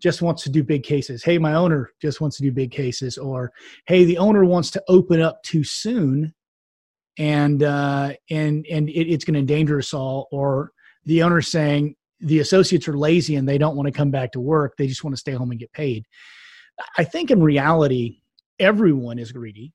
just 0.00 0.22
wants 0.22 0.42
to 0.44 0.50
do 0.50 0.62
big 0.62 0.82
cases. 0.82 1.22
Hey 1.22 1.38
my 1.38 1.54
owner 1.54 1.90
just 2.00 2.20
wants 2.20 2.36
to 2.36 2.42
do 2.42 2.52
big 2.52 2.70
cases. 2.70 3.18
Or 3.18 3.52
hey 3.86 4.04
the 4.04 4.18
owner 4.18 4.44
wants 4.44 4.70
to 4.72 4.82
open 4.88 5.20
up 5.20 5.42
too 5.42 5.64
soon 5.64 6.34
and 7.18 7.62
uh, 7.62 8.12
and 8.30 8.64
and 8.70 8.88
it, 8.88 9.12
it's 9.12 9.24
going 9.24 9.34
to 9.34 9.40
endanger 9.40 9.78
us 9.78 9.92
all. 9.92 10.28
Or 10.30 10.72
the 11.04 11.22
owner 11.22 11.42
saying 11.42 11.96
the 12.20 12.38
associates 12.38 12.88
are 12.88 12.96
lazy 12.96 13.36
and 13.36 13.48
they 13.48 13.58
don't 13.58 13.76
want 13.76 13.86
to 13.86 13.92
come 13.92 14.10
back 14.10 14.32
to 14.32 14.40
work; 14.40 14.74
they 14.76 14.86
just 14.86 15.04
want 15.04 15.14
to 15.14 15.20
stay 15.20 15.32
home 15.32 15.50
and 15.50 15.60
get 15.60 15.72
paid. 15.72 16.06
I 16.96 17.04
think 17.04 17.30
in 17.30 17.42
reality, 17.42 18.20
everyone 18.58 19.18
is 19.18 19.32
greedy, 19.32 19.72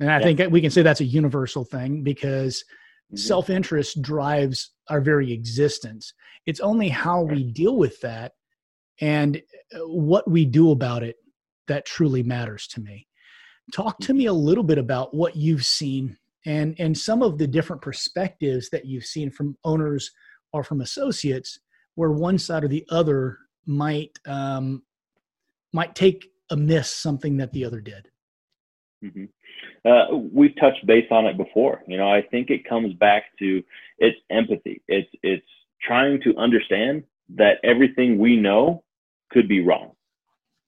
and 0.00 0.10
I 0.10 0.18
yeah. 0.18 0.34
think 0.34 0.52
we 0.52 0.60
can 0.60 0.70
say 0.70 0.82
that's 0.82 1.00
a 1.00 1.04
universal 1.04 1.64
thing 1.64 2.02
because 2.02 2.58
mm-hmm. 2.58 3.16
self-interest 3.16 4.00
drives 4.00 4.70
our 4.88 5.00
very 5.00 5.32
existence. 5.32 6.14
It's 6.46 6.60
only 6.60 6.88
how 6.88 7.22
we 7.22 7.44
deal 7.44 7.76
with 7.76 8.00
that 8.00 8.32
and 9.00 9.40
uh, 9.74 9.78
what 9.86 10.28
we 10.30 10.44
do 10.44 10.70
about 10.70 11.02
it 11.02 11.16
that 11.68 11.86
truly 11.86 12.22
matters 12.22 12.66
to 12.68 12.80
me. 12.80 13.06
Talk 13.72 13.98
to 14.00 14.14
me 14.14 14.26
a 14.26 14.32
little 14.32 14.64
bit 14.64 14.78
about 14.78 15.14
what 15.14 15.36
you've 15.36 15.64
seen 15.64 16.16
and 16.44 16.74
and 16.78 16.96
some 16.96 17.22
of 17.22 17.38
the 17.38 17.46
different 17.46 17.82
perspectives 17.82 18.68
that 18.70 18.84
you've 18.84 19.04
seen 19.04 19.30
from 19.30 19.56
owners 19.64 20.10
or 20.52 20.64
from 20.64 20.80
associates, 20.80 21.58
where 21.94 22.10
one 22.10 22.38
side 22.38 22.64
or 22.64 22.68
the 22.68 22.84
other 22.90 23.38
might 23.66 24.18
um, 24.26 24.82
might 25.72 25.94
take 25.94 26.28
amiss 26.50 26.92
something 26.92 27.36
that 27.38 27.52
the 27.52 27.64
other 27.64 27.80
did. 27.80 28.08
Mm-hmm. 29.04 29.24
Uh, 29.84 30.16
we've 30.32 30.54
touched 30.60 30.86
base 30.86 31.06
on 31.10 31.26
it 31.26 31.36
before. 31.36 31.82
You 31.86 31.96
know, 31.96 32.10
I 32.12 32.22
think 32.22 32.50
it 32.50 32.68
comes 32.68 32.94
back 32.94 33.24
to 33.38 33.62
it's 33.98 34.18
empathy. 34.30 34.82
It's 34.88 35.10
it's 35.22 35.46
trying 35.80 36.20
to 36.22 36.36
understand 36.36 37.04
that 37.36 37.58
everything 37.64 38.18
we 38.18 38.36
know 38.36 38.84
could 39.30 39.48
be 39.48 39.64
wrong 39.64 39.92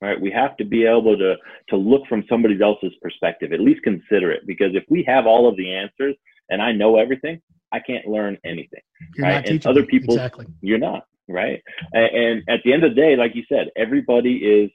right? 0.01 0.21
We 0.21 0.31
have 0.31 0.57
to 0.59 0.65
be 0.65 0.85
able 0.85 1.17
to 1.19 1.37
to 1.71 1.77
look 1.77 2.07
from 2.09 2.25
somebody 2.29 2.61
else's 2.61 2.93
perspective, 3.01 3.53
at 3.53 3.61
least 3.61 3.83
consider 3.83 4.31
it, 4.31 4.47
because 4.47 4.75
if 4.75 4.85
we 4.89 5.05
have 5.07 5.27
all 5.27 5.49
of 5.49 5.57
the 5.57 5.75
answers 5.75 6.15
and 6.51 6.61
I 6.63 6.73
know 6.73 6.97
everything, 6.97 7.41
I 7.73 7.81
can't 7.81 8.07
learn 8.07 8.39
anything, 8.45 8.83
you're 9.17 9.27
right? 9.27 9.49
and 9.49 9.67
other 9.67 9.85
people, 9.85 10.15
exactly. 10.15 10.47
you're 10.61 10.79
not, 10.79 11.05
right? 11.29 11.63
And, 11.93 12.17
and 12.17 12.43
at 12.49 12.61
the 12.65 12.73
end 12.73 12.85
of 12.85 12.95
the 12.95 13.01
day, 13.01 13.17
like 13.17 13.35
you 13.35 13.45
said, 13.49 13.71
everybody 13.77 14.37
is 14.37 14.71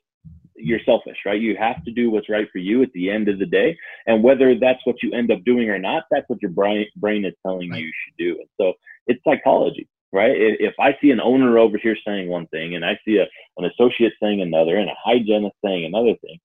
you're 0.62 0.80
selfish, 0.86 1.18
right? 1.26 1.40
You 1.40 1.56
have 1.58 1.84
to 1.86 1.92
do 1.92 2.12
what's 2.12 2.30
right 2.30 2.48
for 2.52 2.58
you 2.58 2.84
at 2.84 2.92
the 2.94 3.10
end 3.10 3.30
of 3.30 3.40
the 3.40 3.46
day. 3.46 3.78
And 4.08 4.24
whether 4.24 4.58
that's 4.60 4.80
what 4.84 4.98
you 5.02 5.14
end 5.14 5.32
up 5.32 5.40
doing 5.46 5.70
or 5.70 5.80
not, 5.80 6.04
that's 6.12 6.28
what 6.28 6.42
your 6.42 6.52
brain 6.52 6.86
brain 6.98 7.26
is 7.26 7.34
telling 7.46 7.70
right. 7.70 7.80
you 7.80 7.86
you 7.88 7.94
should 8.06 8.18
do. 8.18 8.40
And 8.40 8.50
so 8.60 8.74
it's 9.08 9.24
psychology, 9.24 9.88
right? 10.12 10.32
If 10.36 10.74
I 10.80 10.98
see 11.02 11.12
an 11.12 11.22
owner 11.22 11.58
over 11.58 11.78
here 11.78 11.96
saying 12.06 12.30
one 12.30 12.48
thing 12.48 12.76
and 12.76 12.86
I 12.86 13.00
see 13.06 13.18
a, 13.18 13.28
an 13.58 13.66
associate 13.66 14.14
saying 14.22 14.42
another 14.42 14.78
and 14.78 14.90
a 14.90 14.96
hygienist 15.04 15.56
saying 15.64 15.86
another 15.86 16.16
thing, 16.22 16.40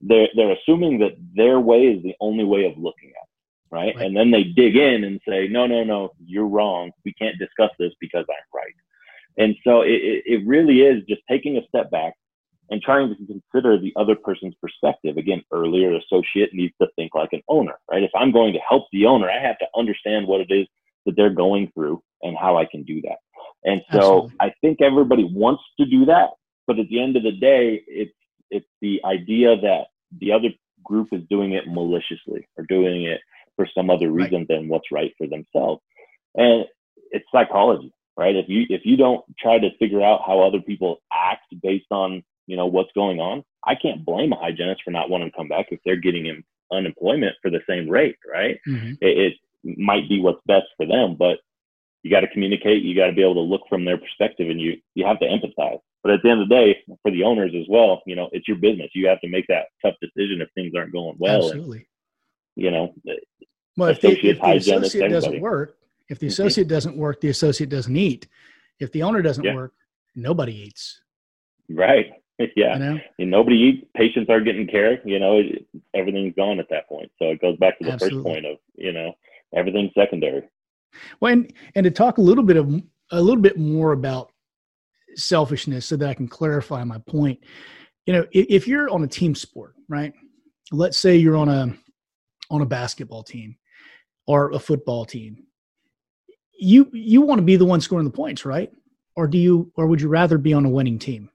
they're 0.00 0.28
they're 0.36 0.52
assuming 0.52 0.98
that 1.00 1.16
their 1.34 1.58
way 1.58 1.86
is 1.86 2.02
the 2.02 2.14
only 2.20 2.44
way 2.44 2.64
of 2.64 2.78
looking 2.78 3.10
at 3.10 3.24
it, 3.24 3.74
right? 3.74 3.94
right? 3.96 4.06
And 4.06 4.16
then 4.16 4.30
they 4.30 4.44
dig 4.44 4.76
in 4.76 5.04
and 5.04 5.20
say, 5.28 5.48
no, 5.48 5.66
no, 5.66 5.82
no, 5.82 6.10
you're 6.24 6.46
wrong. 6.46 6.92
We 7.04 7.12
can't 7.14 7.38
discuss 7.38 7.70
this 7.78 7.92
because 8.00 8.24
I'm 8.28 8.36
right. 8.54 8.74
And 9.38 9.56
so 9.64 9.82
it, 9.82 10.22
it 10.26 10.46
really 10.46 10.82
is 10.82 11.04
just 11.08 11.22
taking 11.28 11.56
a 11.56 11.66
step 11.68 11.90
back 11.90 12.14
and 12.70 12.82
trying 12.82 13.08
to 13.08 13.26
consider 13.26 13.78
the 13.78 13.92
other 13.96 14.14
person's 14.14 14.54
perspective. 14.60 15.16
Again, 15.16 15.42
earlier 15.52 15.96
associate 15.96 16.52
needs 16.52 16.74
to 16.80 16.88
think 16.96 17.14
like 17.14 17.32
an 17.32 17.42
owner, 17.48 17.78
right? 17.90 18.02
If 18.02 18.10
I'm 18.14 18.32
going 18.32 18.52
to 18.52 18.60
help 18.68 18.86
the 18.92 19.06
owner, 19.06 19.30
I 19.30 19.40
have 19.40 19.58
to 19.58 19.66
understand 19.76 20.26
what 20.26 20.40
it 20.40 20.50
is 20.50 20.66
that 21.08 21.16
they're 21.16 21.30
going 21.30 21.72
through 21.74 22.02
and 22.22 22.36
how 22.36 22.58
I 22.58 22.66
can 22.66 22.82
do 22.82 23.00
that. 23.02 23.16
And 23.64 23.80
so 23.90 23.98
Absolutely. 23.98 24.36
I 24.40 24.52
think 24.60 24.82
everybody 24.82 25.24
wants 25.24 25.62
to 25.80 25.86
do 25.86 26.04
that, 26.04 26.30
but 26.66 26.78
at 26.78 26.88
the 26.88 27.02
end 27.02 27.16
of 27.16 27.22
the 27.22 27.32
day, 27.32 27.82
it's 27.88 28.12
it's 28.50 28.66
the 28.80 29.00
idea 29.04 29.56
that 29.56 29.86
the 30.20 30.32
other 30.32 30.48
group 30.82 31.08
is 31.12 31.22
doing 31.28 31.52
it 31.52 31.64
maliciously 31.66 32.46
or 32.56 32.64
doing 32.68 33.04
it 33.04 33.20
for 33.56 33.66
some 33.76 33.90
other 33.90 34.10
reason 34.10 34.38
right. 34.38 34.48
than 34.48 34.68
what's 34.68 34.92
right 34.92 35.12
for 35.18 35.26
themselves. 35.26 35.82
And 36.34 36.64
it's 37.10 37.26
psychology, 37.32 37.92
right? 38.16 38.36
If 38.36 38.48
you 38.48 38.66
if 38.68 38.82
you 38.84 38.96
don't 38.96 39.24
try 39.38 39.58
to 39.58 39.76
figure 39.78 40.02
out 40.02 40.22
how 40.26 40.40
other 40.40 40.60
people 40.60 40.98
act 41.12 41.46
based 41.62 41.90
on 41.90 42.22
you 42.46 42.56
know 42.56 42.66
what's 42.66 42.92
going 42.94 43.18
on, 43.18 43.42
I 43.64 43.74
can't 43.74 44.04
blame 44.04 44.32
a 44.32 44.36
hygienist 44.36 44.82
for 44.84 44.90
not 44.90 45.10
wanting 45.10 45.30
to 45.30 45.36
come 45.36 45.48
back 45.48 45.66
if 45.70 45.80
they're 45.84 45.96
getting 45.96 46.26
him 46.26 46.44
unemployment 46.70 47.34
for 47.42 47.50
the 47.50 47.60
same 47.68 47.88
rate, 47.88 48.16
right? 48.30 48.58
Mm-hmm. 48.68 48.92
It, 49.00 49.18
it 49.18 49.34
might 49.64 50.08
be 50.08 50.20
what's 50.20 50.40
best 50.46 50.66
for 50.76 50.86
them, 50.86 51.16
but 51.18 51.38
you 52.02 52.10
got 52.10 52.20
to 52.20 52.28
communicate. 52.28 52.82
You 52.82 52.94
got 52.94 53.06
to 53.06 53.12
be 53.12 53.22
able 53.22 53.34
to 53.34 53.40
look 53.40 53.62
from 53.68 53.84
their 53.84 53.98
perspective, 53.98 54.48
and 54.48 54.60
you 54.60 54.76
you 54.94 55.04
have 55.06 55.18
to 55.20 55.26
empathize. 55.26 55.80
But 56.02 56.12
at 56.12 56.22
the 56.22 56.30
end 56.30 56.42
of 56.42 56.48
the 56.48 56.54
day, 56.54 56.78
for 57.02 57.10
the 57.10 57.24
owners 57.24 57.52
as 57.58 57.66
well, 57.68 58.02
you 58.06 58.14
know, 58.14 58.28
it's 58.32 58.46
your 58.46 58.56
business. 58.56 58.90
You 58.94 59.08
have 59.08 59.20
to 59.20 59.28
make 59.28 59.46
that 59.48 59.66
tough 59.84 59.94
decision 60.00 60.40
if 60.40 60.48
things 60.54 60.72
aren't 60.76 60.92
going 60.92 61.16
well. 61.18 61.44
Absolutely. 61.44 61.78
And, 61.78 62.64
you 62.64 62.70
know, 62.70 62.94
well, 63.76 63.90
if, 63.90 64.00
the, 64.00 64.26
if 64.26 64.40
the 64.40 64.56
associate 64.56 65.08
doesn't 65.08 65.40
work, 65.40 65.76
if 66.08 66.18
the 66.18 66.26
mm-hmm. 66.26 66.32
associate 66.32 66.68
doesn't 66.68 66.96
work, 66.96 67.20
the 67.20 67.28
associate 67.28 67.68
doesn't 67.68 67.96
eat. 67.96 68.28
If 68.78 68.92
the 68.92 69.02
owner 69.02 69.22
doesn't 69.22 69.44
yeah. 69.44 69.54
work, 69.54 69.72
nobody 70.14 70.54
eats. 70.54 71.00
Right. 71.68 72.06
Yeah. 72.54 72.74
You 72.74 72.78
know? 72.78 73.00
And 73.18 73.30
nobody 73.32 73.56
eats. 73.56 73.86
Patients 73.96 74.30
aren't 74.30 74.44
getting 74.44 74.68
care. 74.68 75.00
You 75.04 75.18
know, 75.18 75.38
it, 75.38 75.66
everything's 75.92 76.36
gone 76.36 76.60
at 76.60 76.68
that 76.70 76.88
point. 76.88 77.10
So 77.18 77.30
it 77.30 77.40
goes 77.40 77.56
back 77.56 77.80
to 77.80 77.84
the 77.84 77.90
Absolutely. 77.90 78.18
first 78.18 78.26
point 78.26 78.46
of 78.46 78.58
you 78.76 78.92
know 78.92 79.12
everything's 79.54 79.92
secondary. 79.96 80.42
Well, 81.20 81.32
and, 81.32 81.52
and 81.74 81.84
to 81.84 81.90
talk 81.90 82.18
a 82.18 82.22
little 82.22 82.44
bit 82.44 82.56
of 82.56 82.82
a 83.10 83.20
little 83.20 83.40
bit 83.40 83.58
more 83.58 83.92
about 83.92 84.30
selfishness, 85.14 85.86
so 85.86 85.96
that 85.96 86.08
I 86.08 86.14
can 86.14 86.28
clarify 86.28 86.84
my 86.84 86.98
point. 87.06 87.40
You 88.06 88.14
know, 88.14 88.26
if, 88.32 88.46
if 88.48 88.68
you're 88.68 88.90
on 88.90 89.04
a 89.04 89.08
team 89.08 89.34
sport, 89.34 89.74
right? 89.88 90.12
Let's 90.72 90.98
say 90.98 91.16
you're 91.16 91.36
on 91.36 91.48
a 91.48 91.74
on 92.50 92.62
a 92.62 92.66
basketball 92.66 93.22
team 93.22 93.56
or 94.26 94.52
a 94.52 94.58
football 94.58 95.04
team. 95.04 95.44
You 96.58 96.90
you 96.92 97.22
want 97.22 97.38
to 97.38 97.44
be 97.44 97.56
the 97.56 97.64
one 97.64 97.80
scoring 97.80 98.04
the 98.04 98.10
points, 98.10 98.44
right? 98.44 98.70
Or 99.16 99.26
do 99.26 99.38
you 99.38 99.72
or 99.76 99.86
would 99.86 100.00
you 100.00 100.08
rather 100.08 100.38
be 100.38 100.52
on 100.52 100.64
a 100.64 100.70
winning 100.70 100.98
team? 100.98 101.30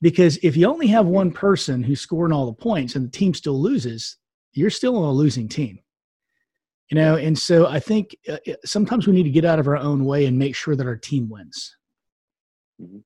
Because 0.00 0.36
if 0.42 0.56
you 0.56 0.66
only 0.66 0.88
have 0.88 1.06
one 1.06 1.30
person 1.30 1.82
who's 1.82 2.00
scoring 2.00 2.32
all 2.32 2.46
the 2.46 2.52
points 2.52 2.96
and 2.96 3.06
the 3.06 3.10
team 3.10 3.34
still 3.34 3.60
loses, 3.60 4.16
you're 4.52 4.70
still 4.70 4.96
on 4.96 5.04
a 5.04 5.12
losing 5.12 5.48
team 5.48 5.78
you 6.92 7.00
know 7.00 7.16
and 7.16 7.38
so 7.38 7.66
i 7.68 7.80
think 7.80 8.14
uh, 8.28 8.36
sometimes 8.66 9.06
we 9.06 9.14
need 9.14 9.22
to 9.22 9.30
get 9.30 9.46
out 9.46 9.58
of 9.58 9.66
our 9.66 9.78
own 9.78 10.04
way 10.04 10.26
and 10.26 10.38
make 10.38 10.54
sure 10.54 10.76
that 10.76 10.86
our 10.86 10.96
team 10.96 11.26
wins. 11.30 11.74
Mm-hmm. 12.80 12.98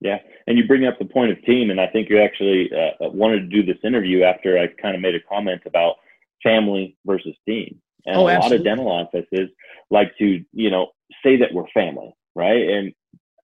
yeah 0.00 0.18
and 0.46 0.56
you 0.56 0.66
bring 0.66 0.86
up 0.86 0.96
the 0.98 1.04
point 1.06 1.32
of 1.32 1.42
team 1.42 1.70
and 1.70 1.80
i 1.80 1.88
think 1.88 2.08
you 2.08 2.20
actually 2.20 2.70
uh, 2.72 3.04
uh 3.04 3.10
wanted 3.10 3.40
to 3.40 3.46
do 3.46 3.64
this 3.64 3.82
interview 3.82 4.22
after 4.22 4.58
i 4.58 4.68
kind 4.80 4.94
of 4.94 5.00
made 5.00 5.16
a 5.16 5.20
comment 5.28 5.62
about 5.66 5.96
family 6.42 6.96
versus 7.04 7.34
team. 7.46 7.80
And 8.06 8.16
oh, 8.16 8.28
a 8.28 8.38
lot 8.38 8.52
of 8.52 8.64
dental 8.64 8.88
offices 8.88 9.50
like 9.90 10.16
to 10.18 10.44
you 10.52 10.70
know 10.70 10.88
say 11.24 11.36
that 11.36 11.52
we're 11.52 11.68
family 11.74 12.14
right? 12.36 12.68
And 12.68 12.92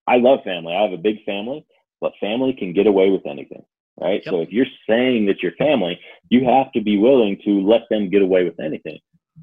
i 0.07 0.17
love 0.17 0.41
family. 0.45 0.75
I 0.75 0.83
have 0.83 0.93
a 0.93 1.09
big 1.09 1.25
family 1.25 1.67
but 2.01 2.13
family 2.21 2.55
can 2.57 2.73
get 2.73 2.87
away 2.87 3.11
with 3.11 3.27
anything 3.27 3.65
right? 4.01 4.23
Yep. 4.25 4.33
so 4.33 4.41
if 4.43 4.53
you're 4.53 4.73
saying 4.89 5.27
that 5.27 5.43
you're 5.43 5.59
family 5.59 5.99
you 6.29 6.45
have 6.45 6.71
to 6.73 6.81
be 6.81 6.99
willing 6.99 7.37
to 7.45 7.61
let 7.67 7.83
them 7.91 8.11
get 8.11 8.23
away 8.23 8.45
with 8.45 8.61
anything 8.61 9.01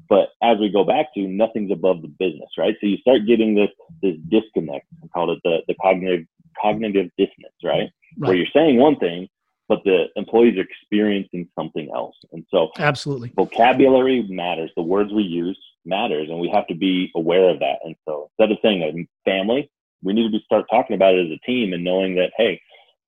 but 0.08 0.30
as 0.42 0.58
we 0.58 0.68
go 0.68 0.84
back 0.84 1.06
to 1.14 1.20
nothing's 1.20 1.70
above 1.70 2.02
the 2.02 2.08
business, 2.08 2.50
right? 2.58 2.74
So 2.80 2.86
you 2.86 2.98
start 2.98 3.26
getting 3.26 3.54
this 3.54 3.70
this 4.02 4.16
disconnect. 4.28 4.86
I 5.02 5.06
call 5.08 5.30
it 5.32 5.38
the 5.44 5.62
the 5.68 5.74
cognitive 5.80 6.26
cognitive 6.60 7.10
dissonance, 7.18 7.54
right? 7.62 7.72
right? 7.72 7.90
Where 8.16 8.34
you're 8.34 8.46
saying 8.54 8.78
one 8.78 8.96
thing, 8.96 9.28
but 9.68 9.82
the 9.84 10.06
employees 10.16 10.58
are 10.58 10.62
experiencing 10.62 11.48
something 11.58 11.90
else. 11.94 12.16
And 12.32 12.44
so 12.50 12.70
absolutely 12.78 13.32
vocabulary 13.34 14.22
matters. 14.28 14.70
The 14.76 14.82
words 14.82 15.12
we 15.12 15.22
use 15.22 15.58
matters, 15.84 16.28
and 16.28 16.38
we 16.38 16.50
have 16.50 16.66
to 16.68 16.74
be 16.74 17.10
aware 17.14 17.48
of 17.50 17.60
that. 17.60 17.78
And 17.84 17.94
so 18.06 18.30
instead 18.38 18.52
of 18.52 18.58
saying 18.62 18.82
a 18.82 19.28
family, 19.28 19.70
we 20.02 20.12
need 20.12 20.24
to 20.24 20.30
be 20.30 20.42
start 20.44 20.66
talking 20.70 20.96
about 20.96 21.14
it 21.14 21.26
as 21.26 21.32
a 21.32 21.46
team 21.46 21.72
and 21.72 21.84
knowing 21.84 22.16
that 22.16 22.32
hey, 22.36 22.60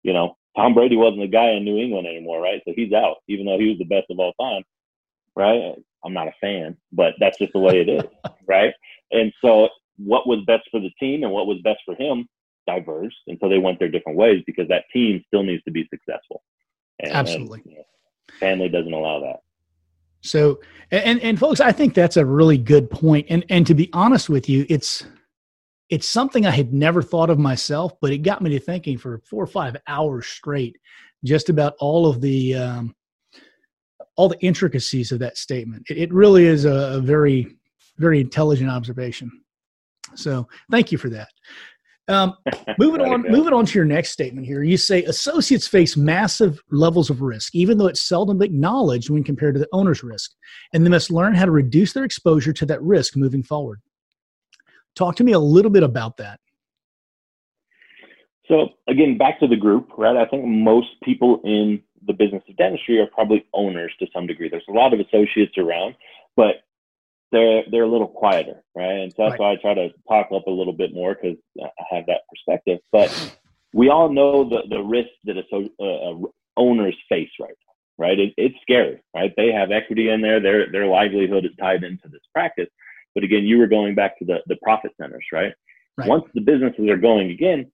you 0.02 0.12
know, 0.12 0.36
Tom 0.56 0.74
Brady 0.74 0.96
wasn't 0.96 1.20
the 1.20 1.28
guy 1.28 1.50
in 1.50 1.64
New 1.64 1.78
England 1.78 2.06
anymore, 2.06 2.40
right? 2.40 2.62
So 2.66 2.72
he's 2.74 2.92
out, 2.92 3.16
even 3.28 3.46
though 3.46 3.58
he 3.58 3.68
was 3.68 3.78
the 3.78 3.84
best 3.84 4.06
of 4.10 4.18
all 4.18 4.32
time, 4.40 4.62
right? 5.34 5.74
I'm 6.06 6.14
not 6.14 6.28
a 6.28 6.32
fan, 6.40 6.76
but 6.92 7.14
that's 7.18 7.38
just 7.38 7.52
the 7.52 7.58
way 7.58 7.80
it 7.80 7.88
is, 7.88 8.04
right? 8.46 8.72
And 9.10 9.32
so, 9.44 9.68
what 9.98 10.26
was 10.26 10.40
best 10.46 10.68
for 10.70 10.80
the 10.80 10.90
team 11.00 11.22
and 11.24 11.32
what 11.32 11.46
was 11.46 11.58
best 11.62 11.80
for 11.84 11.94
him 11.94 12.28
diverged, 12.66 13.16
and 13.26 13.38
so 13.40 13.48
they 13.48 13.58
went 13.58 13.78
their 13.78 13.88
different 13.88 14.18
ways 14.18 14.42
because 14.46 14.68
that 14.68 14.84
team 14.92 15.22
still 15.26 15.42
needs 15.42 15.62
to 15.64 15.70
be 15.70 15.86
successful. 15.90 16.42
And, 17.00 17.12
Absolutely, 17.12 17.62
and, 17.64 17.72
you 17.72 17.78
know, 17.78 17.84
family 18.40 18.68
doesn't 18.68 18.92
allow 18.92 19.20
that. 19.20 19.40
So, 20.22 20.60
and 20.90 21.20
and 21.20 21.38
folks, 21.38 21.60
I 21.60 21.72
think 21.72 21.94
that's 21.94 22.16
a 22.16 22.24
really 22.24 22.58
good 22.58 22.90
point. 22.90 23.26
And 23.28 23.44
and 23.48 23.66
to 23.66 23.74
be 23.74 23.90
honest 23.92 24.28
with 24.28 24.48
you, 24.48 24.66
it's 24.68 25.04
it's 25.88 26.08
something 26.08 26.46
I 26.46 26.50
had 26.50 26.72
never 26.72 27.02
thought 27.02 27.30
of 27.30 27.38
myself, 27.38 27.92
but 28.00 28.10
it 28.10 28.18
got 28.18 28.42
me 28.42 28.50
to 28.50 28.60
thinking 28.60 28.98
for 28.98 29.22
four 29.30 29.42
or 29.42 29.46
five 29.46 29.76
hours 29.86 30.26
straight, 30.26 30.78
just 31.24 31.48
about 31.48 31.74
all 31.78 32.06
of 32.06 32.20
the 32.20 32.54
um, 32.54 32.95
all 34.16 34.28
the 34.28 34.40
intricacies 34.40 35.12
of 35.12 35.18
that 35.20 35.36
statement. 35.36 35.86
It, 35.88 35.98
it 35.98 36.12
really 36.12 36.46
is 36.46 36.64
a, 36.64 36.96
a, 36.96 37.00
very, 37.00 37.56
very 37.98 38.20
intelligent 38.20 38.70
observation. 38.70 39.30
So 40.14 40.48
thank 40.70 40.90
you 40.90 40.98
for 40.98 41.10
that. 41.10 41.28
Um, 42.08 42.34
moving 42.78 43.00
on, 43.00 43.22
moving 43.22 43.52
on 43.52 43.66
to 43.66 43.78
your 43.78 43.84
next 43.84 44.10
statement 44.10 44.46
here. 44.46 44.62
You 44.62 44.76
say 44.76 45.04
associates 45.04 45.66
face 45.66 45.96
massive 45.96 46.60
levels 46.70 47.10
of 47.10 47.20
risk, 47.20 47.54
even 47.54 47.78
though 47.78 47.86
it's 47.86 48.00
seldom 48.00 48.42
acknowledged 48.42 49.10
when 49.10 49.24
compared 49.24 49.54
to 49.54 49.60
the 49.60 49.68
owner's 49.72 50.02
risk, 50.02 50.32
and 50.72 50.84
they 50.84 50.90
must 50.90 51.10
learn 51.10 51.34
how 51.34 51.44
to 51.44 51.50
reduce 51.50 51.92
their 51.92 52.04
exposure 52.04 52.52
to 52.52 52.66
that 52.66 52.82
risk 52.82 53.16
moving 53.16 53.42
forward. 53.42 53.80
Talk 54.94 55.16
to 55.16 55.24
me 55.24 55.32
a 55.32 55.38
little 55.38 55.70
bit 55.70 55.82
about 55.82 56.16
that. 56.18 56.40
So 58.48 58.68
again, 58.88 59.18
back 59.18 59.40
to 59.40 59.48
the 59.48 59.56
group, 59.56 59.88
right? 59.98 60.16
I 60.16 60.24
think 60.26 60.44
most 60.44 60.88
people 61.02 61.40
in 61.44 61.82
the 62.06 62.12
business 62.12 62.42
of 62.48 62.56
dentistry 62.56 62.98
are 63.00 63.06
probably 63.06 63.46
owners 63.52 63.92
to 63.98 64.06
some 64.12 64.26
degree. 64.26 64.48
There's 64.48 64.64
a 64.68 64.72
lot 64.72 64.92
of 64.92 65.00
associates 65.00 65.58
around, 65.58 65.94
but 66.36 66.56
they're 67.32 67.64
they're 67.70 67.84
a 67.84 67.90
little 67.90 68.08
quieter, 68.08 68.62
right? 68.74 69.00
And 69.00 69.12
so 69.12 69.24
that's 69.24 69.32
right. 69.32 69.40
why 69.40 69.52
I 69.52 69.56
try 69.56 69.74
to 69.74 69.90
talk 70.08 70.28
up 70.32 70.46
a 70.46 70.50
little 70.50 70.72
bit 70.72 70.94
more 70.94 71.14
because 71.14 71.36
I 71.60 71.94
have 71.94 72.06
that 72.06 72.22
perspective. 72.30 72.78
But 72.92 73.36
we 73.72 73.88
all 73.88 74.08
know 74.08 74.48
the 74.48 74.62
the 74.68 74.80
risk 74.80 75.10
that 75.24 75.36
uh, 75.52 75.84
uh, 75.84 76.28
owners 76.56 76.96
face 77.08 77.30
right 77.40 77.50
now, 77.50 78.04
right? 78.04 78.18
It, 78.18 78.34
it's 78.36 78.56
scary, 78.62 79.02
right? 79.14 79.32
They 79.36 79.52
have 79.52 79.70
equity 79.70 80.10
in 80.10 80.20
there. 80.20 80.40
Their 80.40 80.70
their 80.70 80.86
livelihood 80.86 81.44
is 81.44 81.52
tied 81.58 81.84
into 81.84 82.08
this 82.08 82.22
practice. 82.32 82.68
But 83.14 83.24
again, 83.24 83.44
you 83.44 83.58
were 83.58 83.66
going 83.66 83.94
back 83.94 84.18
to 84.18 84.24
the 84.24 84.38
the 84.46 84.56
profit 84.62 84.92
centers, 85.00 85.26
right? 85.32 85.52
right. 85.96 86.08
Once 86.08 86.24
the 86.34 86.40
businesses 86.40 86.88
are 86.88 86.96
going 86.96 87.30
again, 87.30 87.70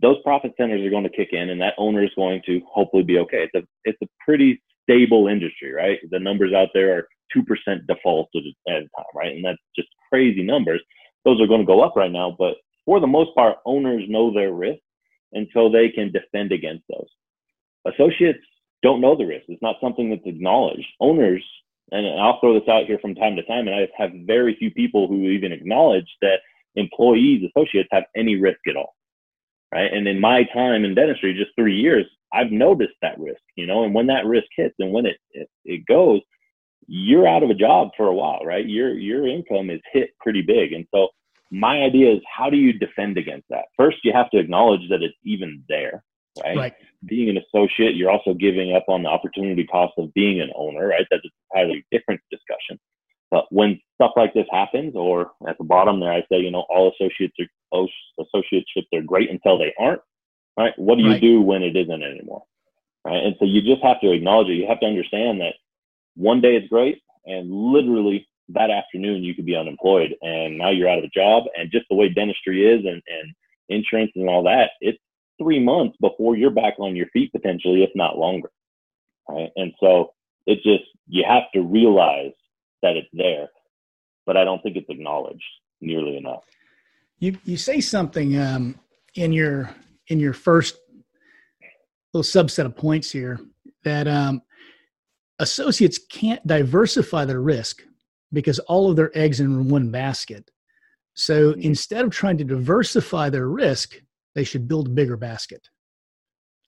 those 0.00 0.16
profit 0.22 0.52
centers 0.56 0.84
are 0.84 0.90
going 0.90 1.04
to 1.04 1.10
kick 1.10 1.28
in 1.32 1.50
and 1.50 1.60
that 1.60 1.74
owner 1.78 2.02
is 2.04 2.10
going 2.16 2.42
to 2.46 2.60
hopefully 2.70 3.02
be 3.02 3.18
okay. 3.18 3.48
It's 3.52 3.54
a, 3.54 3.68
it's 3.84 4.00
a 4.02 4.08
pretty 4.24 4.62
stable 4.82 5.28
industry, 5.28 5.72
right? 5.72 5.98
The 6.10 6.18
numbers 6.18 6.52
out 6.54 6.68
there 6.74 6.96
are 6.96 7.08
2% 7.36 7.86
default 7.86 8.28
at 8.34 8.42
a 8.42 8.80
time, 8.80 8.88
right? 9.14 9.34
And 9.34 9.44
that's 9.44 9.58
just 9.74 9.88
crazy 10.08 10.42
numbers. 10.42 10.80
Those 11.24 11.40
are 11.40 11.46
going 11.46 11.60
to 11.60 11.66
go 11.66 11.82
up 11.82 11.96
right 11.96 12.10
now, 12.10 12.34
but 12.38 12.54
for 12.84 13.00
the 13.00 13.06
most 13.06 13.34
part, 13.34 13.58
owners 13.66 14.04
know 14.08 14.32
their 14.32 14.52
risk 14.52 14.80
and 15.32 15.46
so 15.52 15.68
they 15.68 15.88
can 15.88 16.12
defend 16.12 16.52
against 16.52 16.84
those. 16.88 17.08
Associates 17.92 18.38
don't 18.82 19.00
know 19.00 19.16
the 19.16 19.26
risk. 19.26 19.44
It's 19.48 19.62
not 19.62 19.76
something 19.80 20.10
that's 20.10 20.22
acknowledged. 20.24 20.86
Owners, 21.00 21.44
and 21.90 22.06
I'll 22.20 22.40
throw 22.40 22.58
this 22.58 22.68
out 22.68 22.86
here 22.86 22.98
from 23.00 23.14
time 23.14 23.36
to 23.36 23.42
time, 23.42 23.66
and 23.66 23.76
I 23.76 23.88
have 23.98 24.10
very 24.24 24.54
few 24.56 24.70
people 24.70 25.08
who 25.08 25.28
even 25.28 25.52
acknowledge 25.52 26.08
that 26.22 26.40
employees, 26.76 27.48
associates 27.54 27.88
have 27.90 28.04
any 28.14 28.36
risk 28.36 28.60
at 28.68 28.76
all 28.76 28.95
right? 29.72 29.92
And 29.92 30.06
in 30.06 30.20
my 30.20 30.44
time 30.54 30.84
in 30.84 30.94
dentistry, 30.94 31.34
just 31.34 31.50
three 31.56 31.76
years, 31.76 32.06
I've 32.32 32.50
noticed 32.50 32.94
that 33.02 33.18
risk, 33.18 33.40
you 33.56 33.66
know, 33.66 33.84
and 33.84 33.94
when 33.94 34.06
that 34.06 34.26
risk 34.26 34.46
hits 34.56 34.74
and 34.78 34.92
when 34.92 35.06
it, 35.06 35.16
it, 35.32 35.48
it 35.64 35.86
goes, 35.86 36.20
you're 36.86 37.26
out 37.26 37.42
of 37.42 37.50
a 37.50 37.54
job 37.54 37.90
for 37.96 38.06
a 38.06 38.14
while, 38.14 38.40
right? 38.44 38.66
Your, 38.66 38.92
your 38.92 39.26
income 39.26 39.70
is 39.70 39.80
hit 39.92 40.10
pretty 40.20 40.42
big. 40.42 40.72
And 40.72 40.86
so 40.94 41.08
my 41.50 41.82
idea 41.82 42.14
is 42.14 42.20
how 42.36 42.50
do 42.50 42.56
you 42.56 42.72
defend 42.72 43.18
against 43.18 43.46
that? 43.50 43.66
First, 43.76 43.98
you 44.04 44.12
have 44.12 44.30
to 44.30 44.38
acknowledge 44.38 44.88
that 44.90 45.02
it's 45.02 45.16
even 45.24 45.62
there, 45.68 46.02
right? 46.44 46.56
right. 46.56 46.74
being 47.04 47.28
an 47.28 47.38
associate, 47.38 47.96
you're 47.96 48.10
also 48.10 48.34
giving 48.34 48.74
up 48.74 48.84
on 48.88 49.02
the 49.02 49.08
opportunity 49.08 49.64
cost 49.64 49.94
of 49.98 50.12
being 50.14 50.40
an 50.40 50.50
owner, 50.54 50.88
right? 50.88 51.06
That's 51.10 51.24
a 51.24 51.28
entirely 51.54 51.84
different 51.90 52.20
discussion. 52.30 52.78
But 53.30 53.46
when 53.50 53.80
stuff 53.94 54.12
like 54.16 54.34
this 54.34 54.46
happens, 54.50 54.94
or 54.94 55.32
at 55.48 55.58
the 55.58 55.64
bottom 55.64 56.00
there, 56.00 56.12
I 56.12 56.20
say, 56.30 56.38
you 56.38 56.50
know, 56.50 56.64
all 56.68 56.92
associates 56.92 57.34
are 57.40 57.46
oh, 57.72 57.88
associateships 58.20 58.86
are 58.94 59.02
great 59.02 59.30
until 59.30 59.58
they 59.58 59.74
aren't, 59.78 60.00
right? 60.58 60.72
What 60.76 60.96
do 60.96 61.02
you 61.02 61.12
right. 61.12 61.20
do 61.20 61.40
when 61.40 61.62
it 61.62 61.76
isn't 61.76 62.02
anymore, 62.02 62.44
right? 63.04 63.22
And 63.24 63.34
so 63.38 63.44
you 63.44 63.62
just 63.62 63.82
have 63.82 64.00
to 64.00 64.12
acknowledge 64.12 64.48
it. 64.48 64.54
You 64.54 64.68
have 64.68 64.80
to 64.80 64.86
understand 64.86 65.40
that 65.40 65.54
one 66.14 66.40
day 66.40 66.56
it's 66.56 66.68
great, 66.68 67.02
and 67.24 67.50
literally 67.50 68.28
that 68.50 68.70
afternoon 68.70 69.24
you 69.24 69.34
could 69.34 69.46
be 69.46 69.56
unemployed, 69.56 70.14
and 70.22 70.58
now 70.58 70.70
you're 70.70 70.88
out 70.88 70.98
of 70.98 71.04
a 71.04 71.08
job. 71.08 71.44
And 71.58 71.70
just 71.72 71.86
the 71.88 71.96
way 71.96 72.08
dentistry 72.08 72.64
is, 72.64 72.84
and 72.84 73.02
and 73.08 73.34
insurance 73.68 74.12
and 74.14 74.28
all 74.28 74.44
that, 74.44 74.70
it's 74.80 74.98
three 75.38 75.62
months 75.62 75.96
before 76.00 76.36
you're 76.36 76.50
back 76.50 76.74
on 76.78 76.96
your 76.96 77.06
feet 77.08 77.32
potentially, 77.32 77.82
if 77.82 77.90
not 77.94 78.18
longer, 78.18 78.50
right? 79.28 79.50
And 79.56 79.72
so 79.80 80.12
it 80.46 80.56
just 80.62 80.84
you 81.08 81.24
have 81.26 81.44
to 81.54 81.62
realize 81.62 82.32
that 82.82 82.96
it's 82.96 83.08
there, 83.12 83.48
but 84.24 84.36
I 84.36 84.44
don't 84.44 84.62
think 84.62 84.76
it's 84.76 84.88
acknowledged 84.88 85.42
nearly 85.80 86.16
enough. 86.16 86.44
You 87.18 87.38
you 87.44 87.56
say 87.56 87.80
something 87.80 88.38
um, 88.38 88.78
in 89.14 89.32
your 89.32 89.74
in 90.08 90.20
your 90.20 90.32
first 90.32 90.76
little 92.12 92.24
subset 92.24 92.66
of 92.66 92.76
points 92.76 93.10
here 93.10 93.40
that 93.84 94.06
um, 94.08 94.42
associates 95.38 95.98
can't 96.10 96.44
diversify 96.46 97.24
their 97.24 97.40
risk 97.40 97.82
because 98.32 98.58
all 98.60 98.90
of 98.90 98.96
their 98.96 99.16
eggs 99.16 99.40
in 99.40 99.68
one 99.68 99.90
basket. 99.90 100.50
So 101.14 101.52
mm-hmm. 101.52 101.60
instead 101.62 102.04
of 102.04 102.10
trying 102.10 102.38
to 102.38 102.44
diversify 102.44 103.30
their 103.30 103.48
risk, 103.48 104.00
they 104.34 104.44
should 104.44 104.68
build 104.68 104.88
a 104.88 104.90
bigger 104.90 105.16
basket. 105.16 105.68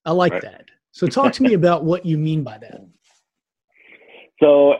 I 0.05 0.11
like 0.11 0.33
right. 0.33 0.41
that. 0.41 0.65
So 0.91 1.07
talk 1.07 1.33
to 1.33 1.43
me 1.43 1.53
about 1.61 1.83
what 1.83 2.05
you 2.05 2.17
mean 2.17 2.43
by 2.43 2.57
that. 2.57 2.81
So 4.41 4.75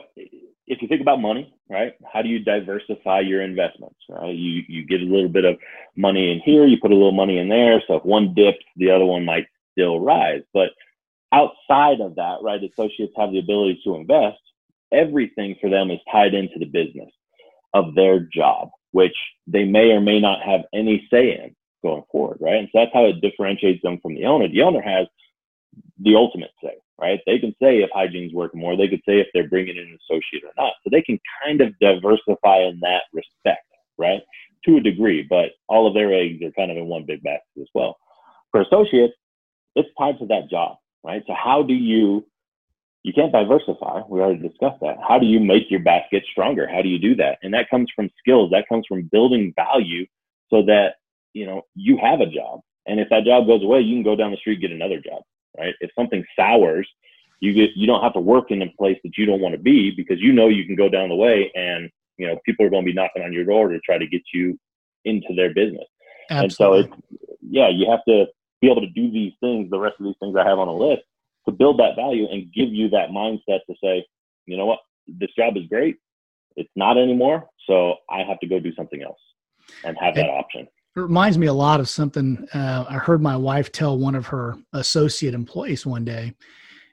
if 0.70 0.80
you 0.80 0.88
think 0.88 1.00
about 1.00 1.20
money, 1.20 1.52
right? 1.68 1.94
How 2.10 2.22
do 2.22 2.28
you 2.28 2.38
diversify 2.38 3.20
your 3.20 3.42
investments? 3.42 3.96
Right? 4.08 4.34
You 4.34 4.62
you 4.68 4.86
get 4.86 5.02
a 5.02 5.04
little 5.04 5.28
bit 5.28 5.44
of 5.44 5.58
money 5.96 6.32
in 6.32 6.40
here, 6.40 6.66
you 6.66 6.78
put 6.80 6.92
a 6.92 6.94
little 6.94 7.12
money 7.12 7.38
in 7.38 7.48
there. 7.48 7.82
So 7.86 7.96
if 7.96 8.04
one 8.04 8.34
dips, 8.34 8.64
the 8.76 8.90
other 8.90 9.04
one 9.04 9.24
might 9.24 9.46
still 9.72 9.98
rise. 10.00 10.42
But 10.54 10.70
outside 11.32 12.00
of 12.00 12.14
that, 12.16 12.38
right, 12.42 12.62
associates 12.62 13.14
have 13.16 13.32
the 13.32 13.40
ability 13.40 13.80
to 13.84 13.96
invest. 13.96 14.38
Everything 14.92 15.56
for 15.60 15.68
them 15.68 15.90
is 15.90 16.00
tied 16.10 16.34
into 16.34 16.58
the 16.58 16.66
business 16.66 17.10
of 17.74 17.94
their 17.94 18.20
job, 18.20 18.70
which 18.92 19.16
they 19.46 19.64
may 19.64 19.90
or 19.90 20.00
may 20.00 20.20
not 20.20 20.42
have 20.42 20.62
any 20.72 21.06
say 21.10 21.32
in 21.32 21.54
going 21.82 22.02
forward, 22.10 22.38
right? 22.40 22.56
And 22.56 22.68
so 22.72 22.80
that's 22.80 22.94
how 22.94 23.06
it 23.06 23.20
differentiates 23.20 23.82
them 23.82 23.98
from 24.00 24.14
the 24.14 24.26
owner. 24.26 24.48
The 24.48 24.62
owner 24.62 24.82
has 24.82 25.06
the 25.98 26.16
ultimate 26.16 26.50
say, 26.62 26.74
right? 27.00 27.20
They 27.26 27.38
can 27.38 27.54
say 27.60 27.78
if 27.78 27.90
hygiene's 27.92 28.34
working 28.34 28.60
more. 28.60 28.76
They 28.76 28.88
could 28.88 29.02
say 29.08 29.20
if 29.20 29.28
they're 29.32 29.48
bringing 29.48 29.76
in 29.76 29.84
an 29.84 29.98
associate 30.04 30.44
or 30.44 30.52
not. 30.56 30.74
So 30.84 30.90
they 30.90 31.02
can 31.02 31.18
kind 31.42 31.60
of 31.60 31.78
diversify 31.78 32.58
in 32.58 32.78
that 32.82 33.02
respect, 33.12 33.66
right? 33.98 34.20
To 34.66 34.76
a 34.76 34.80
degree, 34.80 35.26
but 35.28 35.52
all 35.68 35.86
of 35.86 35.94
their 35.94 36.12
eggs 36.12 36.42
are 36.44 36.52
kind 36.52 36.70
of 36.70 36.76
in 36.76 36.86
one 36.86 37.04
big 37.06 37.22
basket 37.22 37.60
as 37.60 37.68
well. 37.74 37.96
For 38.50 38.60
associates, 38.60 39.14
it's 39.76 39.88
tied 39.98 40.18
to 40.18 40.26
that 40.26 40.50
job, 40.50 40.76
right? 41.02 41.22
So 41.26 41.34
how 41.34 41.62
do 41.62 41.72
you, 41.72 42.26
you 43.02 43.14
can't 43.14 43.32
diversify. 43.32 44.02
We 44.08 44.20
already 44.20 44.46
discussed 44.46 44.80
that. 44.82 44.96
How 45.08 45.18
do 45.18 45.24
you 45.24 45.40
make 45.40 45.70
your 45.70 45.80
basket 45.80 46.22
stronger? 46.30 46.68
How 46.68 46.82
do 46.82 46.88
you 46.88 46.98
do 46.98 47.14
that? 47.16 47.38
And 47.42 47.54
that 47.54 47.70
comes 47.70 47.90
from 47.96 48.10
skills. 48.18 48.50
That 48.50 48.68
comes 48.68 48.84
from 48.86 49.08
building 49.10 49.54
value 49.56 50.04
so 50.50 50.62
that, 50.66 50.96
you 51.32 51.46
know, 51.46 51.62
you 51.74 51.96
have 52.02 52.20
a 52.20 52.26
job. 52.26 52.60
And 52.86 53.00
if 53.00 53.08
that 53.08 53.24
job 53.24 53.46
goes 53.46 53.62
away, 53.62 53.80
you 53.80 53.94
can 53.94 54.02
go 54.02 54.16
down 54.16 54.32
the 54.32 54.36
street, 54.36 54.60
get 54.60 54.72
another 54.72 55.00
job 55.00 55.22
right? 55.58 55.74
If 55.80 55.90
something 55.96 56.24
sours, 56.38 56.88
you 57.40 57.54
get 57.54 57.70
you 57.74 57.86
don't 57.86 58.02
have 58.02 58.12
to 58.14 58.20
work 58.20 58.50
in 58.50 58.62
a 58.62 58.70
place 58.78 58.98
that 59.02 59.16
you 59.16 59.26
don't 59.26 59.40
want 59.40 59.54
to 59.54 59.60
be 59.60 59.90
because 59.90 60.20
you 60.20 60.32
know 60.32 60.48
you 60.48 60.66
can 60.66 60.76
go 60.76 60.88
down 60.88 61.08
the 61.08 61.14
way 61.14 61.50
and 61.54 61.90
you 62.18 62.26
know 62.26 62.38
people 62.44 62.66
are 62.66 62.70
going 62.70 62.84
to 62.84 62.90
be 62.90 62.94
knocking 62.94 63.22
on 63.22 63.32
your 63.32 63.44
door 63.44 63.68
to 63.68 63.80
try 63.80 63.98
to 63.98 64.06
get 64.06 64.22
you 64.32 64.58
into 65.04 65.34
their 65.34 65.52
business. 65.54 65.86
Absolutely. 66.30 66.42
And 66.42 66.52
so 66.52 66.72
it's 66.74 67.28
yeah, 67.42 67.68
you 67.68 67.90
have 67.90 68.04
to 68.06 68.26
be 68.60 68.70
able 68.70 68.82
to 68.82 68.90
do 68.90 69.10
these 69.10 69.32
things, 69.40 69.70
the 69.70 69.78
rest 69.78 69.96
of 69.98 70.04
these 70.04 70.14
things 70.20 70.36
I 70.36 70.46
have 70.46 70.58
on 70.58 70.68
a 70.68 70.74
list, 70.74 71.02
to 71.46 71.52
build 71.52 71.80
that 71.80 71.96
value 71.96 72.26
and 72.30 72.52
give 72.52 72.68
you 72.68 72.88
that 72.90 73.08
mindset 73.08 73.60
to 73.68 73.74
say, 73.82 74.04
you 74.46 74.56
know 74.56 74.66
what, 74.66 74.80
this 75.08 75.30
job 75.36 75.56
is 75.56 75.64
great. 75.68 75.96
It's 76.56 76.70
not 76.76 76.98
anymore, 76.98 77.48
so 77.66 77.94
I 78.10 78.22
have 78.22 78.38
to 78.40 78.46
go 78.46 78.60
do 78.60 78.74
something 78.74 79.02
else 79.02 79.20
and 79.84 79.96
have 79.98 80.14
that 80.16 80.28
option. 80.28 80.68
It 81.00 81.04
reminds 81.04 81.38
me 81.38 81.46
a 81.46 81.52
lot 81.52 81.80
of 81.80 81.88
something 81.88 82.46
uh, 82.52 82.84
I 82.86 82.98
heard 82.98 83.22
my 83.22 83.34
wife 83.34 83.72
tell 83.72 83.96
one 83.96 84.14
of 84.14 84.26
her 84.26 84.58
associate 84.74 85.32
employees 85.32 85.86
one 85.86 86.04
day. 86.04 86.34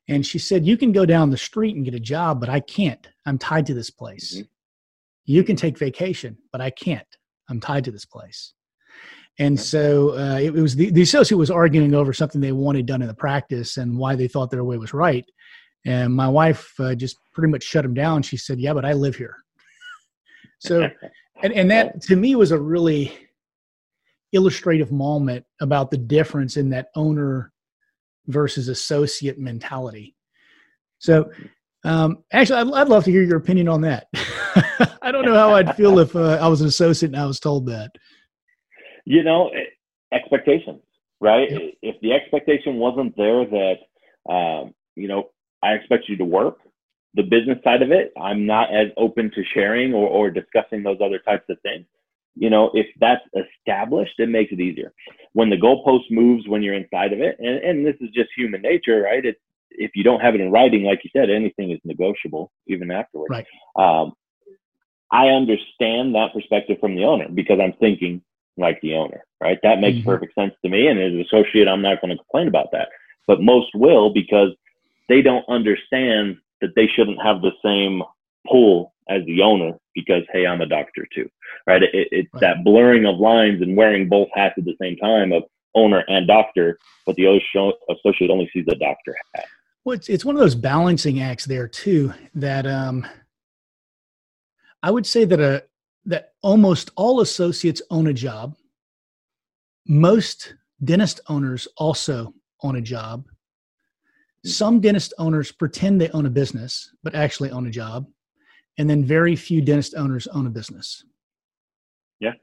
And 0.07 0.25
she 0.25 0.39
said, 0.39 0.65
You 0.65 0.77
can 0.77 0.93
go 0.93 1.05
down 1.05 1.29
the 1.29 1.37
street 1.37 1.75
and 1.75 1.83
get 1.83 1.93
a 1.93 1.99
job, 1.99 2.39
but 2.39 2.47
I 2.47 2.61
can't. 2.61 3.05
I'm 3.25 3.37
tied 3.37 3.65
to 3.65 3.73
this 3.73 3.89
place. 3.89 4.35
Mm-hmm. 4.35 4.45
You 5.25 5.43
can 5.43 5.57
take 5.57 5.77
vacation, 5.77 6.37
but 6.53 6.61
I 6.61 6.69
can't. 6.69 7.05
I'm 7.49 7.59
tied 7.59 7.83
to 7.83 7.91
this 7.91 8.05
place. 8.05 8.53
And 9.39 9.59
so 9.59 10.17
uh, 10.17 10.39
it, 10.39 10.53
was 10.53 10.77
the, 10.77 10.89
the 10.89 11.01
associate 11.01 11.37
was 11.37 11.51
arguing 11.51 11.93
over 11.93 12.13
something 12.13 12.39
they 12.39 12.53
wanted 12.53 12.85
done 12.85 13.01
in 13.01 13.09
the 13.09 13.13
practice 13.13 13.75
and 13.75 13.97
why 13.97 14.15
they 14.15 14.29
thought 14.29 14.51
their 14.51 14.63
way 14.63 14.77
was 14.77 14.93
right. 14.93 15.25
And 15.85 16.15
my 16.15 16.29
wife 16.29 16.73
uh, 16.79 16.95
just 16.95 17.17
pretty 17.33 17.51
much 17.51 17.63
shut 17.63 17.83
him 17.83 17.93
down. 17.93 18.21
She 18.21 18.37
said, 18.37 18.57
Yeah, 18.57 18.73
but 18.73 18.85
I 18.85 18.93
live 18.93 19.17
here. 19.17 19.35
so, 20.59 20.89
and, 21.43 21.51
and 21.51 21.69
that 21.69 22.01
to 22.03 22.15
me 22.15 22.37
was 22.37 22.53
a 22.53 22.57
really 22.57 23.11
illustrative 24.33 24.91
moment 24.91 25.45
about 25.61 25.91
the 25.91 25.97
difference 25.97 26.57
in 26.57 26.69
that 26.69 26.89
owner 26.95 27.51
versus 28.27 28.67
associate 28.67 29.39
mentality. 29.39 30.15
So, 30.99 31.31
um, 31.83 32.23
actually, 32.33 32.59
I'd, 32.59 32.73
I'd, 32.73 32.89
love 32.89 33.05
to 33.05 33.11
hear 33.11 33.23
your 33.23 33.37
opinion 33.37 33.69
on 33.69 33.81
that. 33.81 34.07
I 35.01 35.11
don't 35.11 35.25
know 35.25 35.35
how 35.35 35.53
I'd 35.53 35.75
feel 35.75 35.99
if 35.99 36.15
uh, 36.15 36.37
I 36.41 36.47
was 36.47 36.61
an 36.61 36.67
associate 36.67 37.11
and 37.11 37.21
I 37.21 37.25
was 37.25 37.39
told 37.39 37.67
that. 37.67 37.91
You 39.05 39.23
know, 39.23 39.49
eh, 39.49 40.15
expectations, 40.15 40.81
right? 41.21 41.49
Yep. 41.49 41.61
If 41.81 42.01
the 42.01 42.13
expectation 42.13 42.75
wasn't 42.75 43.15
there 43.15 43.45
that, 43.45 43.75
um, 44.29 44.73
you 44.95 45.07
know, 45.07 45.29
I 45.63 45.73
expect 45.73 46.09
you 46.09 46.17
to 46.17 46.25
work, 46.25 46.57
the 47.13 47.23
business 47.23 47.57
side 47.63 47.81
of 47.81 47.91
it, 47.91 48.11
I'm 48.21 48.45
not 48.45 48.73
as 48.73 48.87
open 48.97 49.31
to 49.33 49.43
sharing 49.53 49.93
or, 49.93 50.07
or 50.07 50.29
discussing 50.29 50.83
those 50.83 50.97
other 51.01 51.19
types 51.19 51.45
of 51.49 51.57
things 51.61 51.85
you 52.39 52.49
know, 52.49 52.71
if 52.73 52.87
that's 52.99 53.23
established, 53.35 54.13
it 54.19 54.29
makes 54.29 54.51
it 54.51 54.59
easier. 54.59 54.93
When 55.33 55.49
the 55.49 55.57
goalpost 55.57 56.11
moves 56.11 56.47
when 56.47 56.61
you're 56.61 56.73
inside 56.73 57.13
of 57.13 57.19
it, 57.19 57.37
and, 57.39 57.57
and 57.57 57.85
this 57.85 57.95
is 57.99 58.09
just 58.13 58.29
human 58.35 58.61
nature, 58.61 59.01
right? 59.01 59.25
It's 59.25 59.39
if 59.71 59.91
you 59.95 60.03
don't 60.03 60.21
have 60.21 60.35
it 60.35 60.41
in 60.41 60.51
writing, 60.51 60.83
like 60.83 61.03
you 61.03 61.09
said, 61.15 61.29
anything 61.29 61.71
is 61.71 61.79
negotiable 61.83 62.51
even 62.67 62.91
afterwards. 62.91 63.31
Right. 63.31 63.45
Um, 63.75 64.13
I 65.11 65.27
understand 65.27 66.15
that 66.15 66.33
perspective 66.33 66.77
from 66.79 66.95
the 66.95 67.05
owner 67.05 67.27
because 67.33 67.59
I'm 67.61 67.73
thinking 67.73 68.21
like 68.57 68.79
the 68.81 68.95
owner, 68.95 69.23
right? 69.41 69.59
That 69.63 69.79
makes 69.79 69.99
mm-hmm. 69.99 70.09
perfect 70.09 70.33
sense 70.35 70.53
to 70.63 70.69
me. 70.69 70.87
And 70.87 70.99
as 70.99 71.13
an 71.13 71.21
associate, 71.21 71.67
I'm 71.67 71.81
not 71.81 72.01
going 72.01 72.11
to 72.11 72.17
complain 72.17 72.47
about 72.47 72.71
that. 72.71 72.89
But 73.27 73.41
most 73.41 73.69
will 73.75 74.11
because 74.13 74.49
they 75.09 75.21
don't 75.21 75.45
understand 75.47 76.37
that 76.61 76.71
they 76.75 76.87
shouldn't 76.87 77.21
have 77.21 77.41
the 77.41 77.51
same 77.63 78.01
pull 78.49 78.93
as 79.09 79.23
the 79.25 79.41
owner 79.41 79.73
because 79.95 80.23
hey 80.31 80.45
i'm 80.45 80.61
a 80.61 80.65
doctor 80.65 81.07
too 81.13 81.29
right? 81.67 81.83
It, 81.83 81.89
it's 81.93 82.33
right. 82.33 82.41
that 82.41 82.63
blurring 82.63 83.05
of 83.05 83.17
lines 83.17 83.61
and 83.61 83.75
wearing 83.75 84.09
both 84.09 84.29
hats 84.33 84.55
at 84.57 84.65
the 84.65 84.75
same 84.81 84.95
time 84.97 85.31
of 85.31 85.43
owner 85.75 86.03
and 86.07 86.25
doctor 86.25 86.79
but 87.05 87.15
the 87.15 87.25
associate 87.89 88.31
only 88.31 88.49
sees 88.51 88.65
the 88.65 88.75
doctor 88.75 89.15
hat. 89.35 89.45
Well 89.85 89.95
it's, 89.95 90.09
it's 90.09 90.25
one 90.25 90.35
of 90.35 90.39
those 90.39 90.55
balancing 90.55 91.21
acts 91.21 91.45
there 91.45 91.67
too 91.67 92.13
that 92.35 92.65
um 92.65 93.05
i 94.81 94.89
would 94.89 95.05
say 95.05 95.25
that 95.25 95.39
a 95.39 95.63
that 96.05 96.33
almost 96.41 96.89
all 96.95 97.19
associates 97.19 97.81
own 97.91 98.07
a 98.07 98.13
job. 98.13 98.55
Most 99.87 100.53
dentist 100.81 101.19
owners 101.27 101.67
also 101.75 102.33
own 102.63 102.77
a 102.77 102.81
job. 102.81 103.25
Hmm. 104.43 104.49
some 104.49 104.79
dentist 104.79 105.13
owners 105.19 105.51
pretend 105.51 105.99
they 105.99 106.09
own 106.09 106.25
a 106.25 106.29
business 106.29 106.91
but 107.03 107.13
actually 107.13 107.51
own 107.51 107.67
a 107.67 107.71
job 107.71 108.07
and 108.77 108.89
then 108.89 109.03
very 109.03 109.35
few 109.35 109.61
dentist 109.61 109.95
owners 109.95 110.27
own 110.27 110.47
a 110.47 110.49
business. 110.49 111.03
Yeah, 112.19 112.33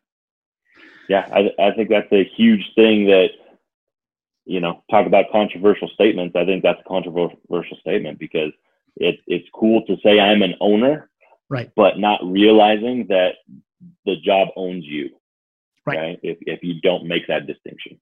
yeah, 1.09 1.29
I, 1.33 1.51
I 1.63 1.71
think 1.73 1.89
that's 1.89 2.11
a 2.13 2.25
huge 2.37 2.65
thing 2.75 3.07
that 3.07 3.31
you 4.45 4.61
know 4.61 4.83
talk 4.91 5.07
about 5.07 5.27
controversial 5.33 5.89
statements. 5.89 6.37
I 6.37 6.45
think 6.45 6.63
that's 6.63 6.81
a 6.81 6.89
controversial 6.89 7.77
statement 7.81 8.19
because 8.19 8.53
it, 8.97 9.21
it's 9.27 9.49
cool 9.55 9.85
to 9.87 9.97
say 10.03 10.21
I'm 10.21 10.43
an 10.43 10.55
owner, 10.61 11.11
right? 11.49 11.71
But 11.77 11.99
not 11.99 12.21
realizing 12.25 13.07
that 13.09 13.37
the 14.07 14.17
job 14.17 14.49
owns 14.57 14.85
you, 14.85 15.11
right? 15.87 15.99
right? 15.99 16.21
If 16.23 16.39
if 16.43 16.63
you 16.63 16.81
don't 16.81 17.07
make 17.07 17.27
that 17.29 17.47
distinction. 17.47 18.01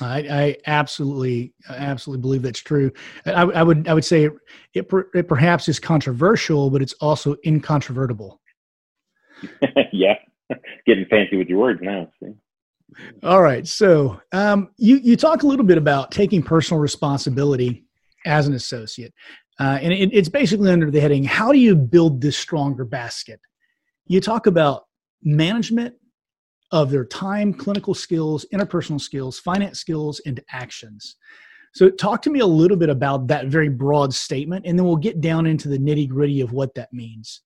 I, 0.00 0.18
I 0.18 0.56
absolutely, 0.66 1.54
absolutely 1.68 2.22
believe 2.22 2.42
that's 2.42 2.60
true. 2.60 2.90
I, 3.26 3.42
I 3.42 3.62
would, 3.62 3.86
I 3.86 3.94
would 3.94 4.04
say 4.04 4.28
it, 4.74 4.88
it 5.14 5.28
perhaps 5.28 5.68
is 5.68 5.78
controversial, 5.78 6.70
but 6.70 6.82
it's 6.82 6.94
also 6.94 7.36
incontrovertible. 7.46 8.40
yeah, 9.92 10.16
getting 10.86 11.06
fancy 11.06 11.36
with 11.36 11.48
your 11.48 11.60
words 11.60 11.80
now. 11.82 12.08
See? 12.20 12.32
All 13.22 13.42
right. 13.42 13.66
So 13.66 14.20
um, 14.32 14.70
you 14.76 14.96
you 14.96 15.16
talk 15.16 15.42
a 15.42 15.46
little 15.46 15.64
bit 15.64 15.78
about 15.78 16.10
taking 16.10 16.42
personal 16.42 16.80
responsibility 16.80 17.84
as 18.26 18.46
an 18.46 18.54
associate, 18.54 19.12
uh, 19.60 19.78
and 19.80 19.92
it, 19.92 20.10
it's 20.12 20.28
basically 20.28 20.70
under 20.70 20.90
the 20.90 21.00
heading: 21.00 21.24
How 21.24 21.52
do 21.52 21.58
you 21.58 21.74
build 21.74 22.20
this 22.20 22.36
stronger 22.36 22.84
basket? 22.84 23.40
You 24.06 24.20
talk 24.20 24.46
about 24.46 24.84
management 25.22 25.94
of 26.74 26.90
their 26.90 27.04
time, 27.04 27.54
clinical 27.54 27.94
skills, 27.94 28.44
interpersonal 28.52 29.00
skills, 29.00 29.38
finance 29.38 29.78
skills, 29.78 30.20
and 30.26 30.40
actions. 30.50 31.14
So, 31.72 31.88
talk 31.88 32.20
to 32.22 32.30
me 32.30 32.40
a 32.40 32.46
little 32.46 32.76
bit 32.76 32.88
about 32.88 33.28
that 33.28 33.46
very 33.46 33.68
broad 33.68 34.12
statement, 34.12 34.66
and 34.66 34.76
then 34.76 34.84
we'll 34.84 34.96
get 34.96 35.20
down 35.20 35.46
into 35.46 35.68
the 35.68 35.78
nitty 35.78 36.08
gritty 36.08 36.40
of 36.40 36.52
what 36.52 36.74
that 36.74 36.92
means. 36.92 37.42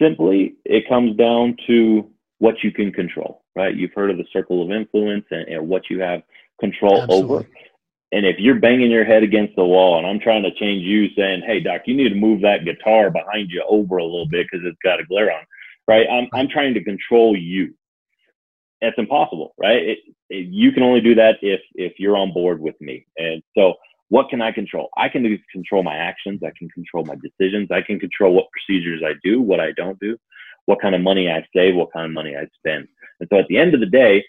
Simply, 0.00 0.54
it 0.64 0.88
comes 0.88 1.16
down 1.16 1.56
to 1.66 2.08
what 2.38 2.54
you 2.62 2.70
can 2.70 2.92
control, 2.92 3.42
right? 3.56 3.74
You've 3.74 3.94
heard 3.94 4.10
of 4.10 4.16
the 4.16 4.26
circle 4.32 4.62
of 4.62 4.70
influence 4.70 5.24
and, 5.32 5.48
and 5.48 5.68
what 5.68 5.90
you 5.90 6.00
have 6.00 6.22
control 6.60 7.02
Absolutely. 7.02 7.36
over. 7.36 7.46
And 8.12 8.24
if 8.24 8.36
you're 8.38 8.60
banging 8.60 8.90
your 8.90 9.04
head 9.04 9.24
against 9.24 9.56
the 9.56 9.64
wall 9.64 9.98
and 9.98 10.06
I'm 10.06 10.20
trying 10.20 10.44
to 10.44 10.54
change 10.54 10.84
you 10.84 11.08
saying, 11.16 11.42
Hey, 11.44 11.60
doc, 11.60 11.82
you 11.86 11.96
need 11.96 12.10
to 12.10 12.14
move 12.14 12.40
that 12.42 12.64
guitar 12.64 13.10
behind 13.10 13.50
you 13.50 13.64
over 13.68 13.96
a 13.96 14.04
little 14.04 14.28
bit 14.28 14.46
because 14.50 14.64
it's 14.66 14.78
got 14.84 15.00
a 15.00 15.04
glare 15.04 15.32
on, 15.32 15.44
right? 15.88 16.06
I'm, 16.10 16.28
I'm 16.32 16.48
trying 16.48 16.74
to 16.74 16.84
control 16.84 17.36
you. 17.36 17.74
It's 18.80 18.98
impossible, 18.98 19.54
right? 19.58 19.82
It, 19.82 19.98
it, 20.28 20.48
you 20.50 20.72
can 20.72 20.82
only 20.82 21.00
do 21.00 21.14
that 21.14 21.36
if, 21.42 21.60
if 21.74 21.94
you're 21.98 22.16
on 22.16 22.32
board 22.32 22.60
with 22.60 22.78
me. 22.80 23.06
And 23.16 23.42
so 23.56 23.74
what 24.08 24.28
can 24.28 24.40
I 24.42 24.52
control? 24.52 24.88
I 24.96 25.08
can 25.08 25.38
control 25.50 25.82
my 25.82 25.96
actions. 25.96 26.40
I 26.44 26.52
can 26.56 26.68
control 26.70 27.04
my 27.04 27.16
decisions. 27.16 27.70
I 27.70 27.80
can 27.82 27.98
control 27.98 28.34
what 28.34 28.46
procedures 28.52 29.02
I 29.04 29.14
do, 29.24 29.40
what 29.40 29.60
I 29.60 29.72
don't 29.72 29.98
do, 29.98 30.16
what 30.66 30.80
kind 30.80 30.94
of 30.94 31.00
money 31.00 31.30
I 31.30 31.44
save, 31.54 31.74
what 31.74 31.92
kind 31.92 32.06
of 32.06 32.12
money 32.12 32.36
I 32.36 32.46
spend. 32.58 32.88
And 33.20 33.28
so 33.32 33.38
at 33.38 33.46
the 33.48 33.58
end 33.58 33.74
of 33.74 33.80
the 33.80 33.86
day, 33.86 34.24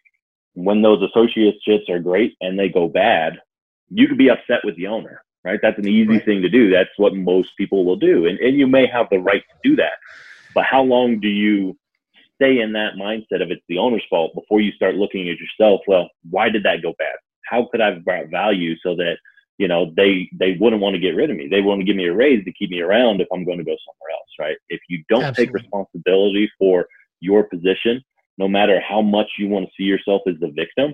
when 0.53 0.81
those 0.81 1.07
associateships 1.09 1.89
are 1.89 1.99
great 1.99 2.35
and 2.41 2.57
they 2.57 2.69
go 2.69 2.87
bad, 2.87 3.39
you 3.89 4.07
could 4.07 4.17
be 4.17 4.29
upset 4.29 4.61
with 4.63 4.75
the 4.75 4.87
owner, 4.87 5.23
right? 5.43 5.59
That's 5.61 5.77
an 5.77 5.87
easy 5.87 6.07
right. 6.07 6.25
thing 6.25 6.41
to 6.41 6.49
do. 6.49 6.71
That's 6.71 6.89
what 6.97 7.13
most 7.13 7.51
people 7.57 7.85
will 7.85 7.95
do. 7.95 8.25
And, 8.25 8.39
and 8.39 8.57
you 8.57 8.65
may 8.65 8.87
have 8.87 9.07
the 9.11 9.19
right 9.19 9.43
to 9.43 9.69
do 9.69 9.75
that. 9.75 9.93
But 10.53 10.65
how 10.65 10.81
long 10.83 11.19
do 11.19 11.27
you 11.27 11.77
stay 12.35 12.59
in 12.59 12.73
that 12.73 12.95
mindset 12.95 13.41
of 13.41 13.51
it's 13.51 13.63
the 13.67 13.77
owner's 13.77 14.03
fault 14.09 14.35
before 14.35 14.61
you 14.61 14.71
start 14.71 14.95
looking 14.95 15.29
at 15.29 15.37
yourself? 15.37 15.81
Well, 15.87 16.09
why 16.29 16.49
did 16.49 16.63
that 16.63 16.81
go 16.81 16.93
bad? 16.97 17.15
How 17.45 17.67
could 17.71 17.81
I 17.81 17.93
have 17.93 18.05
brought 18.05 18.29
value 18.29 18.75
so 18.83 18.95
that 18.95 19.17
you 19.57 19.67
know, 19.67 19.91
they 19.95 20.29
they 20.33 20.55
wouldn't 20.59 20.81
want 20.81 20.93
to 20.93 20.99
get 20.99 21.15
rid 21.15 21.31
of 21.31 21.37
me. 21.37 21.47
They 21.47 21.61
want 21.61 21.81
to 21.81 21.85
give 21.85 21.95
me 21.95 22.05
a 22.05 22.13
raise 22.13 22.45
to 22.45 22.51
keep 22.53 22.69
me 22.69 22.81
around 22.81 23.21
if 23.21 23.27
I'm 23.33 23.43
going 23.43 23.57
to 23.57 23.63
go 23.63 23.75
somewhere 23.85 24.11
else, 24.11 24.29
right? 24.39 24.57
If 24.69 24.81
you 24.87 25.03
don't 25.09 25.23
Absolutely. 25.23 25.45
take 25.45 25.63
responsibility 25.63 26.51
for 26.59 26.87
your 27.19 27.43
position, 27.43 28.03
no 28.37 28.47
matter 28.47 28.79
how 28.79 29.01
much 29.01 29.27
you 29.39 29.47
want 29.47 29.65
to 29.65 29.71
see 29.75 29.83
yourself 29.83 30.21
as 30.27 30.35
the 30.39 30.51
victim, 30.51 30.93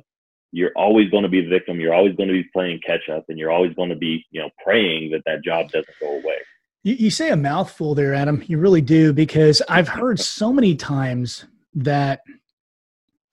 you're 0.54 0.72
always 0.78 1.10
going 1.10 1.24
to 1.24 1.30
be 1.30 1.41
the 1.41 1.49
victim. 1.49 1.80
You're 1.80 1.93
always 1.93 2.16
going 2.16 2.30
to 2.30 2.34
be 2.34 2.49
playing 2.54 2.80
catch 2.86 3.10
up, 3.10 3.26
and 3.28 3.38
you're 3.38 3.51
always 3.51 3.74
going 3.74 3.89
to 3.89 3.97
be, 3.97 4.26
you 4.32 4.41
know, 4.41 4.49
praying 4.64 5.12
that 5.12 5.24
that 5.26 5.43
job 5.43 5.70
doesn't 5.72 5.99
go 5.99 6.12
away. 6.12 6.38
You, 6.84 6.96
you 6.96 7.10
say 7.10 7.30
a 7.30 7.36
mouthful 7.36 7.96
there, 7.96 8.14
Adam. 8.14 8.44
You 8.46 8.58
really 8.58 8.82
do, 8.82 9.14
because 9.14 9.62
I've 9.68 9.88
heard 9.88 10.20
so 10.20 10.54
many 10.54 10.76
times 10.76 11.46
that 11.76 12.22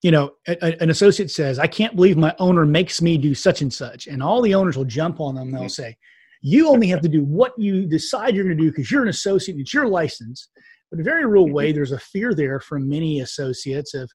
you 0.02 0.10
know, 0.10 0.32
a, 0.48 0.82
an 0.82 0.90
associate 0.90 1.30
says, 1.30 1.58
I 1.58 1.66
can't 1.66 1.94
believe 1.94 2.16
my 2.16 2.34
owner 2.38 2.64
makes 2.64 3.02
me 3.02 3.18
do 3.18 3.34
such 3.34 3.60
and 3.60 3.72
such. 3.72 4.06
And 4.06 4.22
all 4.22 4.40
the 4.40 4.54
owners 4.54 4.76
will 4.76 4.84
jump 4.84 5.20
on 5.20 5.34
them. 5.34 5.50
They'll 5.52 5.68
say, 5.68 5.96
You 6.40 6.68
only 6.68 6.88
have 6.88 7.02
to 7.02 7.08
do 7.08 7.22
what 7.22 7.52
you 7.58 7.86
decide 7.86 8.34
you're 8.34 8.44
going 8.44 8.56
to 8.56 8.62
do 8.62 8.70
because 8.70 8.90
you're 8.90 9.02
an 9.02 9.08
associate 9.08 9.54
and 9.54 9.62
it's 9.62 9.74
your 9.74 9.86
license. 9.86 10.48
But 10.90 10.96
in 10.96 11.00
a 11.02 11.04
very 11.04 11.26
real 11.26 11.48
way, 11.48 11.72
there's 11.72 11.92
a 11.92 11.98
fear 11.98 12.34
there 12.34 12.60
from 12.60 12.88
many 12.88 13.20
associates 13.20 13.94
of, 13.94 14.10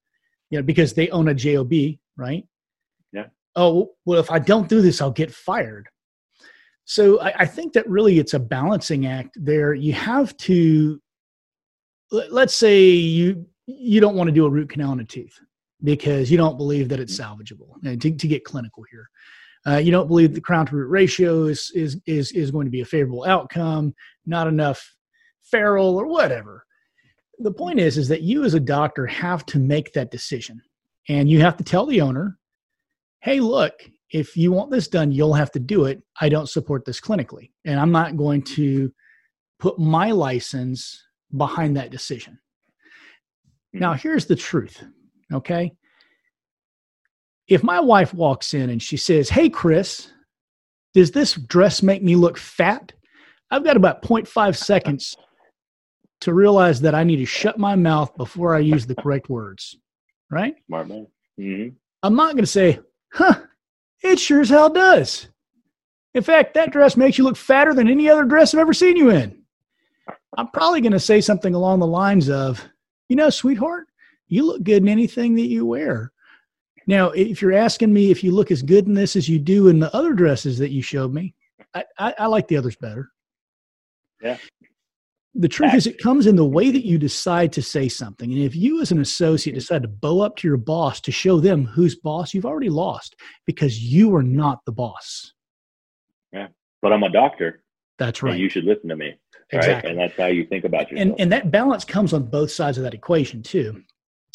you 0.50 0.58
know, 0.58 0.62
because 0.62 0.92
they 0.92 1.08
own 1.10 1.28
a 1.28 1.34
JOB, 1.34 1.72
right? 2.16 2.44
Yeah. 3.12 3.26
Oh, 3.54 3.92
well, 4.04 4.20
if 4.20 4.30
I 4.30 4.38
don't 4.38 4.68
do 4.68 4.82
this, 4.82 5.00
I'll 5.00 5.10
get 5.10 5.32
fired. 5.32 5.88
So 6.86 7.20
I, 7.20 7.40
I 7.40 7.46
think 7.46 7.72
that 7.72 7.88
really 7.88 8.18
it's 8.20 8.34
a 8.34 8.38
balancing 8.38 9.06
act 9.06 9.36
there. 9.40 9.74
You 9.74 9.92
have 9.92 10.36
to, 10.38 11.00
let's 12.10 12.54
say 12.54 12.84
you 12.84 13.44
you 13.66 14.00
don't 14.00 14.14
want 14.14 14.28
to 14.28 14.32
do 14.32 14.46
a 14.46 14.50
root 14.50 14.70
canal 14.70 14.92
in 14.92 15.00
a 15.00 15.04
tooth 15.04 15.40
because 15.82 16.30
you 16.30 16.36
don't 16.36 16.56
believe 16.56 16.88
that 16.88 17.00
it's 17.00 17.18
mm-hmm. 17.18 17.40
salvageable. 17.42 17.84
And 17.84 18.00
to, 18.00 18.12
to 18.12 18.28
get 18.28 18.44
clinical 18.44 18.84
here, 18.88 19.10
uh, 19.66 19.78
you 19.78 19.90
don't 19.90 20.06
believe 20.06 20.32
the 20.32 20.40
crown 20.40 20.64
to 20.66 20.76
root 20.76 20.88
ratio 20.88 21.46
is, 21.46 21.72
is 21.74 22.00
is 22.06 22.30
is 22.30 22.52
going 22.52 22.66
to 22.66 22.70
be 22.70 22.82
a 22.82 22.86
favorable 22.86 23.24
outcome. 23.24 23.92
Not 24.24 24.46
enough 24.46 24.94
ferrule 25.42 25.96
or 25.96 26.06
whatever. 26.06 26.64
The 27.40 27.52
point 27.52 27.80
is, 27.80 27.98
is 27.98 28.06
that 28.08 28.22
you 28.22 28.44
as 28.44 28.54
a 28.54 28.60
doctor 28.60 29.06
have 29.06 29.44
to 29.46 29.58
make 29.58 29.92
that 29.92 30.12
decision, 30.12 30.62
and 31.08 31.28
you 31.28 31.40
have 31.40 31.56
to 31.56 31.64
tell 31.64 31.84
the 31.84 32.00
owner, 32.00 32.38
"Hey, 33.22 33.40
look, 33.40 33.72
if 34.10 34.36
you 34.36 34.52
want 34.52 34.70
this 34.70 34.88
done, 34.88 35.12
you'll 35.12 35.34
have 35.34 35.50
to 35.52 35.58
do 35.58 35.86
it. 35.86 36.02
I 36.20 36.28
don't 36.28 36.48
support 36.48 36.84
this 36.84 37.00
clinically, 37.00 37.50
and 37.64 37.80
I'm 37.80 37.92
not 37.92 38.16
going 38.16 38.42
to 38.42 38.92
put 39.58 39.78
my 39.78 40.10
license 40.10 41.02
behind 41.36 41.76
that 41.76 41.90
decision." 41.90 42.38
Now, 43.72 43.92
mm-hmm. 43.92 44.00
here's 44.00 44.26
the 44.26 44.36
truth 44.36 44.82
Okay. 45.32 45.72
If 47.48 47.62
my 47.62 47.80
wife 47.80 48.12
walks 48.12 48.54
in 48.54 48.70
and 48.70 48.82
she 48.82 48.96
says, 48.96 49.28
Hey, 49.28 49.48
Chris, 49.48 50.10
does 50.94 51.10
this 51.10 51.34
dress 51.34 51.82
make 51.82 52.02
me 52.02 52.16
look 52.16 52.38
fat? 52.38 52.92
I've 53.50 53.64
got 53.64 53.76
about 53.76 54.02
0.5 54.02 54.56
seconds 54.64 55.16
to 56.22 56.34
realize 56.34 56.80
that 56.80 56.94
I 56.94 57.04
need 57.04 57.16
to 57.16 57.26
shut 57.26 57.58
my 57.58 57.76
mouth 57.76 58.16
before 58.16 58.54
I 58.54 58.60
use 58.60 58.86
the 58.86 58.94
correct 58.94 59.28
words. 59.28 59.76
Right? 60.30 60.54
Smart 60.66 60.88
man. 60.88 61.06
Mm-hmm. 61.38 61.74
I'm 62.02 62.16
not 62.16 62.32
going 62.32 62.44
to 62.44 62.50
say, 62.50 62.80
huh, 63.12 63.40
it 64.02 64.18
sure 64.18 64.40
as 64.40 64.50
hell 64.50 64.70
does. 64.70 65.28
In 66.14 66.22
fact, 66.22 66.54
that 66.54 66.72
dress 66.72 66.96
makes 66.96 67.18
you 67.18 67.24
look 67.24 67.36
fatter 67.36 67.74
than 67.74 67.88
any 67.88 68.08
other 68.08 68.24
dress 68.24 68.54
I've 68.54 68.60
ever 68.60 68.72
seen 68.72 68.96
you 68.96 69.10
in. 69.10 69.42
I'm 70.36 70.48
probably 70.48 70.80
going 70.80 70.92
to 70.92 71.00
say 71.00 71.20
something 71.20 71.54
along 71.54 71.80
the 71.80 71.86
lines 71.86 72.28
of, 72.28 72.62
you 73.08 73.16
know, 73.16 73.30
sweetheart, 73.30 73.86
you 74.28 74.44
look 74.44 74.62
good 74.62 74.82
in 74.82 74.88
anything 74.88 75.34
that 75.36 75.46
you 75.46 75.66
wear. 75.66 76.12
Now, 76.86 77.10
if 77.10 77.42
you're 77.42 77.52
asking 77.52 77.92
me 77.92 78.10
if 78.10 78.22
you 78.22 78.32
look 78.32 78.50
as 78.50 78.62
good 78.62 78.86
in 78.86 78.94
this 78.94 79.16
as 79.16 79.28
you 79.28 79.38
do 79.38 79.68
in 79.68 79.80
the 79.80 79.94
other 79.94 80.12
dresses 80.12 80.58
that 80.58 80.70
you 80.70 80.82
showed 80.82 81.12
me, 81.12 81.34
I, 81.74 81.84
I, 81.98 82.14
I 82.20 82.26
like 82.26 82.48
the 82.48 82.56
others 82.56 82.76
better. 82.76 83.10
Yeah. 84.22 84.38
The 85.38 85.48
truth 85.48 85.74
is, 85.74 85.86
it 85.86 85.98
comes 85.98 86.26
in 86.26 86.36
the 86.36 86.44
way 86.44 86.70
that 86.70 86.86
you 86.86 86.98
decide 86.98 87.52
to 87.54 87.62
say 87.62 87.88
something. 87.88 88.32
And 88.32 88.40
if 88.40 88.56
you, 88.56 88.80
as 88.80 88.90
an 88.90 89.00
associate, 89.00 89.54
decide 89.54 89.82
to 89.82 89.88
bow 89.88 90.20
up 90.20 90.36
to 90.36 90.48
your 90.48 90.56
boss 90.56 91.00
to 91.02 91.12
show 91.12 91.40
them 91.40 91.66
who's 91.66 91.96
boss, 91.96 92.32
you've 92.32 92.46
already 92.46 92.70
lost 92.70 93.16
because 93.44 93.82
you 93.82 94.14
are 94.16 94.22
not 94.22 94.64
the 94.64 94.72
boss. 94.72 95.32
Yeah. 96.32 96.48
But 96.80 96.92
I'm 96.92 97.02
a 97.02 97.10
doctor. 97.10 97.62
That's 97.98 98.22
right. 98.22 98.38
you 98.38 98.48
should 98.48 98.64
listen 98.64 98.88
to 98.88 98.96
me. 98.96 99.14
Exactly. 99.50 99.74
Right? 99.74 99.84
And 99.84 99.98
that's 99.98 100.16
how 100.18 100.26
you 100.26 100.44
think 100.46 100.64
about 100.64 100.90
yourself. 100.90 101.10
And, 101.10 101.20
and 101.20 101.32
that 101.32 101.50
balance 101.50 101.84
comes 101.84 102.12
on 102.12 102.24
both 102.24 102.50
sides 102.50 102.78
of 102.78 102.84
that 102.84 102.94
equation, 102.94 103.42
too 103.42 103.82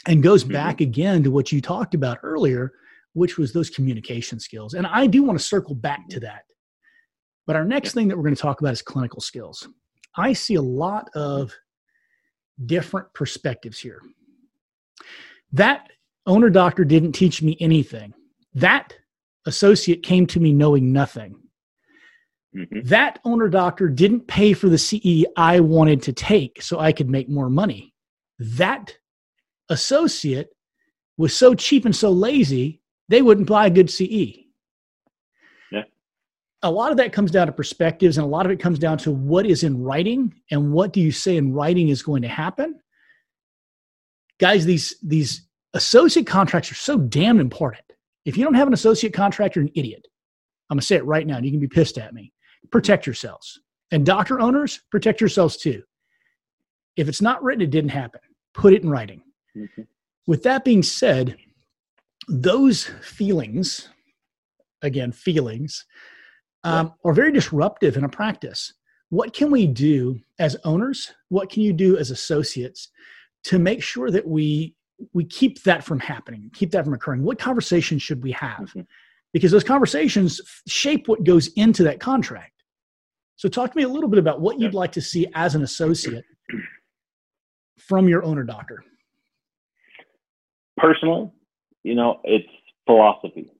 and 0.07 0.23
goes 0.23 0.43
mm-hmm. 0.43 0.53
back 0.53 0.81
again 0.81 1.23
to 1.23 1.31
what 1.31 1.51
you 1.51 1.61
talked 1.61 1.93
about 1.93 2.19
earlier, 2.23 2.73
which 3.13 3.37
was 3.37 3.53
those 3.53 3.69
communication 3.69 4.39
skills. 4.39 4.73
And 4.73 4.87
I 4.87 5.07
do 5.07 5.23
want 5.23 5.37
to 5.37 5.43
circle 5.43 5.75
back 5.75 6.07
to 6.09 6.19
that. 6.21 6.43
But 7.47 7.55
our 7.55 7.65
next 7.65 7.93
thing 7.93 8.07
that 8.07 8.17
we're 8.17 8.23
going 8.23 8.35
to 8.35 8.41
talk 8.41 8.61
about 8.61 8.73
is 8.73 8.81
clinical 8.81 9.21
skills. 9.21 9.67
I 10.15 10.33
see 10.33 10.55
a 10.55 10.61
lot 10.61 11.09
of 11.15 11.53
different 12.65 13.13
perspectives 13.13 13.79
here. 13.79 14.01
That 15.53 15.89
owner 16.25 16.49
doctor 16.49 16.83
didn't 16.83 17.13
teach 17.13 17.41
me 17.41 17.57
anything. 17.59 18.13
That 18.53 18.93
associate 19.45 20.03
came 20.03 20.27
to 20.27 20.39
me 20.39 20.53
knowing 20.53 20.91
nothing. 20.91 21.35
Mm-hmm. 22.55 22.81
That 22.83 23.19
owner 23.23 23.47
doctor 23.47 23.87
didn't 23.87 24.27
pay 24.27 24.53
for 24.53 24.67
the 24.67 24.77
CE 24.77 25.25
I 25.37 25.61
wanted 25.61 26.01
to 26.03 26.13
take 26.13 26.61
so 26.61 26.79
I 26.79 26.91
could 26.91 27.09
make 27.09 27.29
more 27.29 27.49
money. 27.49 27.93
That 28.39 28.95
associate 29.69 30.49
was 31.17 31.35
so 31.35 31.53
cheap 31.53 31.85
and 31.85 31.95
so 31.95 32.11
lazy, 32.11 32.81
they 33.07 33.21
wouldn't 33.21 33.47
buy 33.47 33.67
a 33.67 33.71
good 33.71 33.89
CE. 33.89 34.40
A 36.63 36.71
lot 36.71 36.91
of 36.91 36.97
that 36.97 37.11
comes 37.11 37.31
down 37.31 37.47
to 37.47 37.53
perspectives, 37.53 38.17
and 38.17 38.25
a 38.25 38.29
lot 38.29 38.45
of 38.45 38.51
it 38.51 38.59
comes 38.59 38.77
down 38.77 38.97
to 38.99 39.11
what 39.11 39.45
is 39.45 39.63
in 39.63 39.81
writing 39.81 40.33
and 40.51 40.71
what 40.71 40.93
do 40.93 41.01
you 41.01 41.11
say 41.11 41.37
in 41.37 41.53
writing 41.53 41.89
is 41.89 42.03
going 42.03 42.21
to 42.21 42.27
happen. 42.27 42.79
Guys, 44.39 44.65
these 44.65 44.95
these 45.01 45.47
associate 45.73 46.27
contracts 46.27 46.71
are 46.71 46.75
so 46.75 46.97
damn 46.97 47.39
important. 47.39 47.83
If 48.25 48.37
you 48.37 48.43
don't 48.43 48.53
have 48.53 48.67
an 48.67 48.73
associate 48.73 49.13
contract, 49.13 49.55
you're 49.55 49.65
an 49.65 49.71
idiot. 49.75 50.07
I'm 50.69 50.75
gonna 50.75 50.83
say 50.83 50.97
it 50.97 51.05
right 51.05 51.25
now, 51.25 51.37
and 51.37 51.45
you 51.45 51.51
can 51.51 51.59
be 51.59 51.67
pissed 51.67 51.97
at 51.97 52.13
me. 52.13 52.31
Protect 52.71 53.05
yourselves. 53.05 53.59
And 53.91 54.05
doctor 54.05 54.39
owners, 54.39 54.81
protect 54.89 55.19
yourselves 55.19 55.57
too. 55.57 55.83
If 56.95 57.07
it's 57.07 57.21
not 57.21 57.43
written, 57.43 57.61
it 57.61 57.71
didn't 57.71 57.89
happen. 57.89 58.21
Put 58.53 58.73
it 58.73 58.83
in 58.83 58.89
writing. 58.89 59.23
Mm-hmm. 59.55 59.83
With 60.27 60.43
that 60.43 60.63
being 60.63 60.83
said, 60.83 61.37
those 62.27 62.85
feelings, 63.01 63.89
again, 64.81 65.11
feelings, 65.11 65.85
um, 66.63 66.93
are 67.03 67.13
very 67.13 67.31
disruptive 67.31 67.97
in 67.97 68.03
a 68.03 68.09
practice. 68.09 68.73
What 69.09 69.33
can 69.33 69.51
we 69.51 69.67
do 69.67 70.19
as 70.39 70.55
owners? 70.63 71.11
What 71.29 71.49
can 71.49 71.63
you 71.63 71.73
do 71.73 71.97
as 71.97 72.11
associates 72.11 72.89
to 73.45 73.59
make 73.59 73.83
sure 73.83 74.09
that 74.11 74.27
we 74.27 74.75
we 75.13 75.25
keep 75.25 75.63
that 75.63 75.83
from 75.83 75.99
happening, 75.99 76.51
keep 76.53 76.71
that 76.71 76.85
from 76.85 76.93
occurring? 76.93 77.23
What 77.23 77.39
conversations 77.39 78.01
should 78.01 78.23
we 78.23 78.31
have? 78.33 78.59
Mm-hmm. 78.59 78.81
Because 79.33 79.51
those 79.51 79.63
conversations 79.63 80.39
shape 80.67 81.07
what 81.07 81.23
goes 81.23 81.47
into 81.55 81.83
that 81.83 81.99
contract. 81.99 82.51
So, 83.37 83.49
talk 83.49 83.71
to 83.71 83.77
me 83.77 83.83
a 83.83 83.87
little 83.87 84.09
bit 84.09 84.19
about 84.19 84.39
what 84.41 84.59
you'd 84.59 84.73
like 84.73 84.91
to 84.91 85.01
see 85.01 85.25
as 85.33 85.55
an 85.55 85.63
associate 85.63 86.25
from 87.79 88.07
your 88.07 88.23
owner 88.23 88.43
doctor. 88.43 88.83
Personally, 90.77 91.31
you 91.83 91.95
know, 91.95 92.19
it's 92.23 92.47
philosophy, 92.85 93.51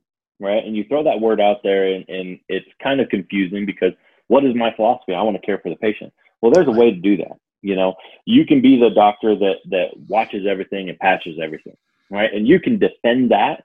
right? 0.42 0.66
And 0.66 0.76
you 0.76 0.84
throw 0.86 1.04
that 1.04 1.22
word 1.22 1.40
out 1.40 1.58
there, 1.64 1.88
and, 1.94 2.04
and 2.10 2.40
it's 2.50 2.68
kind 2.84 3.00
of 3.00 3.10
confusing 3.10 3.66
because 3.66 3.94
what 4.28 4.44
is 4.44 4.56
my 4.56 4.74
philosophy? 4.76 5.14
I 5.14 5.22
want 5.22 5.38
to 5.38 5.46
care 5.46 5.60
for 5.60 5.70
the 5.70 5.76
patient. 5.78 6.12
Well, 6.42 6.52
there's 6.52 6.68
a 6.68 6.72
way 6.72 6.92
to 6.92 6.98
do 6.98 7.18
that. 7.18 7.38
You 7.62 7.76
know, 7.76 7.94
you 8.26 8.46
can 8.46 8.62
be 8.62 8.80
the 8.80 8.90
doctor 8.90 9.36
that 9.38 9.58
that 9.70 9.90
watches 10.08 10.48
everything 10.50 10.90
and 10.90 10.98
patches 10.98 11.38
everything, 11.42 11.78
right? 12.10 12.34
And 12.34 12.48
you 12.48 12.60
can 12.60 12.80
defend 12.80 13.32
that 13.32 13.64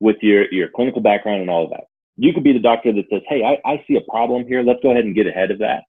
with 0.00 0.16
your 0.20 0.52
your 0.52 0.68
clinical 0.68 1.00
background 1.00 1.42
and 1.42 1.50
all 1.50 1.64
of 1.64 1.70
that. 1.70 1.84
You 2.16 2.32
could 2.32 2.42
be 2.42 2.52
the 2.52 2.58
doctor 2.58 2.92
that 2.92 3.04
says, 3.10 3.22
"Hey, 3.28 3.44
I, 3.44 3.60
I 3.70 3.84
see 3.86 3.96
a 3.96 4.10
problem 4.10 4.46
here. 4.46 4.62
Let's 4.62 4.80
go 4.82 4.90
ahead 4.90 5.04
and 5.04 5.14
get 5.14 5.28
ahead 5.28 5.52
of 5.52 5.60
that." 5.60 5.84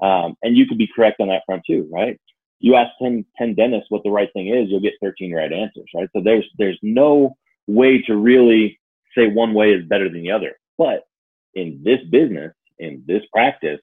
Um, 0.00 0.36
and 0.42 0.56
you 0.56 0.66
could 0.66 0.78
be 0.78 0.88
correct 0.94 1.20
on 1.20 1.28
that 1.28 1.42
front 1.46 1.62
too, 1.66 1.88
right? 1.92 2.20
You 2.60 2.76
ask 2.76 2.90
10, 3.02 3.24
10 3.38 3.54
dentists 3.54 3.90
what 3.90 4.02
the 4.04 4.10
right 4.10 4.32
thing 4.32 4.48
is, 4.48 4.68
you'll 4.68 4.80
get 4.80 4.94
13 5.02 5.32
right 5.32 5.52
answers, 5.52 5.88
right? 5.94 6.08
So 6.14 6.22
there's 6.22 6.44
there's 6.58 6.78
no 6.82 7.36
way 7.66 8.02
to 8.02 8.16
really 8.16 8.78
say 9.16 9.28
one 9.28 9.54
way 9.54 9.72
is 9.72 9.86
better 9.86 10.08
than 10.08 10.22
the 10.22 10.30
other. 10.30 10.58
But 10.78 11.04
in 11.54 11.80
this 11.84 12.00
business, 12.10 12.52
in 12.78 13.04
this 13.06 13.22
practice, 13.32 13.80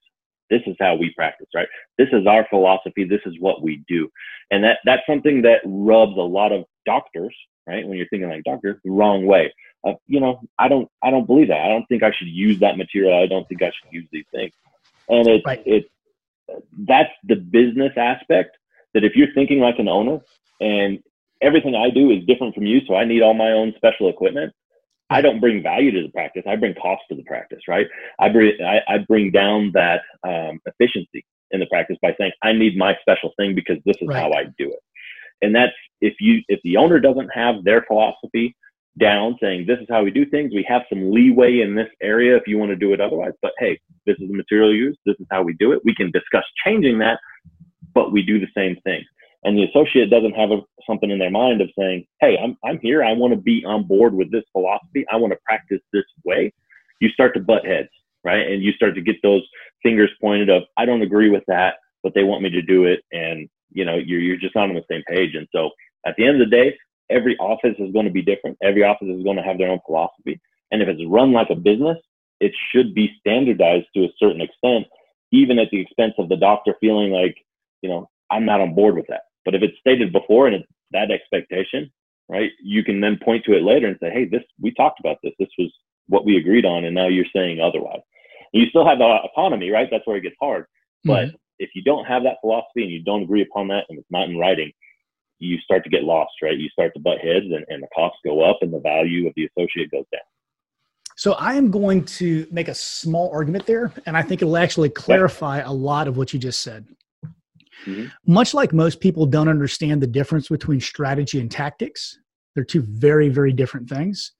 this 0.49 0.61
is 0.65 0.75
how 0.79 0.95
we 0.95 1.13
practice, 1.13 1.47
right? 1.53 1.67
This 1.97 2.09
is 2.11 2.25
our 2.25 2.45
philosophy. 2.49 3.03
This 3.03 3.21
is 3.25 3.35
what 3.39 3.61
we 3.61 3.83
do. 3.87 4.09
And 4.51 4.63
that, 4.63 4.79
that's 4.83 5.05
something 5.07 5.43
that 5.43 5.61
rubs 5.63 6.17
a 6.17 6.21
lot 6.21 6.51
of 6.51 6.65
doctors, 6.85 7.35
right? 7.67 7.87
When 7.87 7.97
you're 7.97 8.07
thinking 8.09 8.29
like 8.29 8.43
doctor, 8.43 8.79
the 8.83 8.91
wrong 8.91 9.25
way. 9.25 9.53
Uh, 9.85 9.93
you 10.07 10.19
know, 10.19 10.41
I 10.57 10.67
don't, 10.67 10.89
I 11.03 11.11
don't 11.11 11.27
believe 11.27 11.49
that. 11.49 11.61
I 11.61 11.67
don't 11.67 11.85
think 11.87 12.03
I 12.03 12.11
should 12.11 12.27
use 12.27 12.59
that 12.59 12.77
material. 12.77 13.21
I 13.21 13.27
don't 13.27 13.47
think 13.47 13.61
I 13.61 13.67
should 13.67 13.93
use 13.93 14.07
these 14.11 14.25
things. 14.33 14.51
And 15.07 15.27
it, 15.27 15.43
right. 15.45 15.61
it, 15.65 15.91
that's 16.79 17.13
the 17.23 17.35
business 17.35 17.93
aspect 17.95 18.57
that 18.93 19.03
if 19.03 19.15
you're 19.15 19.33
thinking 19.33 19.59
like 19.59 19.79
an 19.79 19.87
owner 19.87 20.19
and 20.59 20.99
everything 21.41 21.75
I 21.75 21.89
do 21.91 22.09
is 22.09 22.25
different 22.25 22.55
from 22.55 22.65
you, 22.65 22.81
so 22.87 22.95
I 22.95 23.05
need 23.05 23.21
all 23.21 23.33
my 23.33 23.51
own 23.51 23.73
special 23.77 24.09
equipment, 24.09 24.53
I 25.09 25.21
don't 25.21 25.39
bring 25.39 25.63
value 25.63 25.91
to 25.91 26.03
the 26.03 26.09
practice. 26.09 26.43
I 26.47 26.55
bring 26.55 26.75
cost 26.75 27.01
to 27.09 27.15
the 27.15 27.23
practice, 27.23 27.61
right? 27.67 27.87
I 28.19 28.29
bring 28.29 28.53
I, 28.63 28.81
I 28.87 28.97
bring 28.99 29.31
down 29.31 29.71
that 29.73 30.01
um, 30.23 30.59
efficiency 30.65 31.25
in 31.51 31.59
the 31.59 31.65
practice 31.67 31.97
by 32.01 32.15
saying 32.19 32.31
I 32.43 32.53
need 32.53 32.77
my 32.77 32.95
special 33.01 33.33
thing 33.37 33.55
because 33.55 33.77
this 33.85 33.97
is 34.01 34.07
right. 34.07 34.21
how 34.21 34.31
I 34.31 34.45
do 34.57 34.69
it. 34.69 34.79
And 35.41 35.55
that's 35.55 35.73
if 36.01 36.15
you 36.19 36.41
if 36.47 36.59
the 36.63 36.77
owner 36.77 36.99
doesn't 36.99 37.29
have 37.29 37.63
their 37.63 37.83
philosophy 37.83 38.55
down, 38.99 39.37
saying 39.41 39.65
this 39.65 39.79
is 39.79 39.87
how 39.89 40.03
we 40.03 40.11
do 40.11 40.25
things, 40.25 40.53
we 40.53 40.65
have 40.67 40.83
some 40.89 41.11
leeway 41.11 41.61
in 41.61 41.75
this 41.75 41.89
area 42.01 42.35
if 42.35 42.43
you 42.45 42.57
want 42.57 42.69
to 42.69 42.75
do 42.75 42.93
it 42.93 43.01
otherwise. 43.01 43.33
But 43.41 43.53
hey, 43.57 43.79
this 44.05 44.17
is 44.19 44.29
the 44.29 44.35
material 44.35 44.73
used. 44.73 44.99
This 45.05 45.15
is 45.19 45.27
how 45.31 45.41
we 45.41 45.53
do 45.53 45.71
it. 45.71 45.81
We 45.85 45.95
can 45.95 46.11
discuss 46.11 46.43
changing 46.63 46.99
that, 46.99 47.19
but 47.93 48.11
we 48.11 48.21
do 48.21 48.39
the 48.39 48.47
same 48.55 48.75
thing 48.83 49.03
and 49.43 49.57
the 49.57 49.63
associate 49.63 50.09
doesn't 50.09 50.33
have 50.33 50.51
a, 50.51 50.61
something 50.85 51.09
in 51.09 51.19
their 51.19 51.31
mind 51.31 51.61
of 51.61 51.69
saying, 51.77 52.05
"Hey, 52.19 52.37
I'm 52.37 52.57
I'm 52.63 52.79
here. 52.79 53.03
I 53.03 53.13
want 53.13 53.33
to 53.33 53.39
be 53.39 53.63
on 53.65 53.83
board 53.83 54.13
with 54.13 54.31
this 54.31 54.43
philosophy. 54.51 55.05
I 55.11 55.15
want 55.15 55.33
to 55.33 55.39
practice 55.45 55.79
this 55.93 56.03
way." 56.25 56.53
You 56.99 57.09
start 57.09 57.33
to 57.35 57.39
butt 57.39 57.65
heads, 57.65 57.89
right? 58.23 58.45
And 58.45 58.61
you 58.61 58.73
start 58.73 58.95
to 58.95 59.01
get 59.01 59.15
those 59.23 59.43
fingers 59.81 60.11
pointed 60.21 60.49
of, 60.49 60.63
"I 60.77 60.85
don't 60.85 61.01
agree 61.01 61.29
with 61.29 61.43
that, 61.47 61.75
but 62.03 62.13
they 62.13 62.23
want 62.23 62.41
me 62.41 62.49
to 62.49 62.61
do 62.61 62.85
it," 62.85 63.03
and 63.11 63.49
you 63.71 63.85
know, 63.85 63.95
you're 63.95 64.19
you're 64.19 64.37
just 64.37 64.55
not 64.55 64.69
on 64.69 64.75
the 64.75 64.83
same 64.91 65.03
page. 65.07 65.35
And 65.35 65.47
so, 65.53 65.69
at 66.05 66.15
the 66.17 66.25
end 66.25 66.41
of 66.41 66.49
the 66.49 66.55
day, 66.55 66.77
every 67.09 67.37
office 67.37 67.75
is 67.79 67.93
going 67.93 68.05
to 68.05 68.11
be 68.11 68.21
different. 68.21 68.57
Every 68.61 68.83
office 68.83 69.07
is 69.07 69.23
going 69.23 69.37
to 69.37 69.43
have 69.43 69.57
their 69.57 69.69
own 69.69 69.79
philosophy, 69.85 70.39
and 70.71 70.81
if 70.81 70.89
it's 70.89 71.01
run 71.07 71.31
like 71.31 71.49
a 71.49 71.55
business, 71.55 71.97
it 72.41 72.51
should 72.71 72.93
be 72.93 73.15
standardized 73.19 73.87
to 73.95 74.03
a 74.03 74.13
certain 74.17 74.41
extent, 74.41 74.87
even 75.31 75.59
at 75.59 75.69
the 75.71 75.79
expense 75.79 76.15
of 76.17 76.27
the 76.27 76.35
doctor 76.35 76.75
feeling 76.81 77.11
like, 77.11 77.37
you 77.81 77.89
know, 77.89 78.09
I'm 78.29 78.45
not 78.45 78.61
on 78.61 78.75
board 78.75 78.95
with 78.95 79.07
that 79.07 79.21
but 79.49 79.55
if 79.55 79.63
it's 79.63 79.79
stated 79.79 80.13
before 80.13 80.45
and 80.45 80.57
it's 80.57 80.67
that 80.91 81.09
expectation, 81.09 81.91
right, 82.27 82.51
you 82.63 82.83
can 82.83 83.01
then 83.01 83.17
point 83.17 83.43
to 83.45 83.53
it 83.53 83.63
later 83.63 83.87
and 83.87 83.97
say, 83.99 84.11
hey, 84.11 84.25
this 84.25 84.43
we 84.61 84.71
talked 84.75 84.99
about 84.99 85.17
this. 85.23 85.33
This 85.39 85.49
was 85.57 85.73
what 86.05 86.23
we 86.23 86.37
agreed 86.37 86.65
on, 86.65 86.85
and 86.85 86.93
now 86.93 87.07
you're 87.07 87.25
saying 87.35 87.59
otherwise. 87.59 88.01
And 88.53 88.61
you 88.61 88.69
still 88.69 88.85
have 88.87 88.99
the 88.99 89.05
autonomy, 89.05 89.71
right? 89.71 89.87
That's 89.89 90.05
where 90.05 90.17
it 90.17 90.21
gets 90.21 90.35
hard. 90.39 90.65
But 91.03 91.29
mm-hmm. 91.29 91.35
if 91.57 91.71
you 91.73 91.81
don't 91.81 92.05
have 92.05 92.21
that 92.23 92.37
philosophy 92.41 92.83
and 92.83 92.91
you 92.91 93.01
don't 93.01 93.23
agree 93.23 93.41
upon 93.41 93.69
that, 93.69 93.85
and 93.89 93.97
it's 93.97 94.07
not 94.11 94.29
in 94.29 94.37
writing, 94.37 94.71
you 95.39 95.57
start 95.61 95.83
to 95.85 95.89
get 95.89 96.03
lost, 96.03 96.33
right? 96.43 96.55
You 96.55 96.69
start 96.69 96.93
to 96.93 96.99
butt 96.99 97.17
heads, 97.17 97.45
and, 97.45 97.65
and 97.69 97.81
the 97.81 97.87
costs 97.95 98.19
go 98.23 98.41
up, 98.41 98.59
and 98.61 98.71
the 98.71 98.81
value 98.81 99.25
of 99.25 99.33
the 99.35 99.45
associate 99.45 99.89
goes 99.89 100.05
down. 100.11 100.21
So 101.15 101.33
I 101.33 101.55
am 101.55 101.71
going 101.71 102.05
to 102.05 102.45
make 102.51 102.67
a 102.67 102.75
small 102.75 103.31
argument 103.33 103.65
there, 103.65 103.91
and 104.05 104.15
I 104.15 104.21
think 104.21 104.43
it'll 104.43 104.57
actually 104.57 104.89
clarify 104.89 105.61
a 105.61 105.73
lot 105.73 106.07
of 106.07 106.17
what 106.17 106.33
you 106.33 106.39
just 106.39 106.61
said. 106.61 106.85
Mm-hmm. 107.85 108.07
Much 108.31 108.53
like 108.53 108.73
most 108.73 108.99
people 108.99 109.25
don't 109.25 109.47
understand 109.47 110.01
the 110.01 110.07
difference 110.07 110.49
between 110.49 110.79
strategy 110.79 111.39
and 111.39 111.49
tactics, 111.49 112.19
they're 112.55 112.63
two 112.63 112.81
very, 112.81 113.29
very 113.29 113.53
different 113.53 113.89
things. 113.89 114.33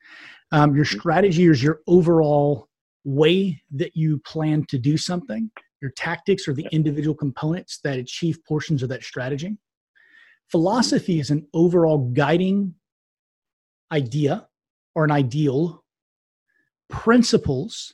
Um, 0.52 0.76
your 0.76 0.86
mm-hmm. 0.86 1.00
strategy 1.00 1.46
is 1.46 1.62
your 1.62 1.82
overall 1.88 2.68
way 3.04 3.62
that 3.72 3.96
you 3.96 4.20
plan 4.20 4.66
to 4.66 4.78
do 4.78 4.98
something. 4.98 5.50
Your 5.82 5.92
tactics 5.92 6.48
are 6.48 6.54
the 6.54 6.68
individual 6.72 7.16
components 7.16 7.80
that 7.84 7.98
achieve 7.98 8.40
portions 8.46 8.84
of 8.84 8.90
that 8.90 9.04
strategy. 9.04 9.58
Philosophy 10.48 11.20
is 11.20 11.30
an 11.30 11.48
overall 11.54 12.10
guiding 12.12 12.74
idea 13.92 14.48
or 14.96 15.04
an 15.06 15.12
ideal. 15.12 15.84
Principles 16.90 17.94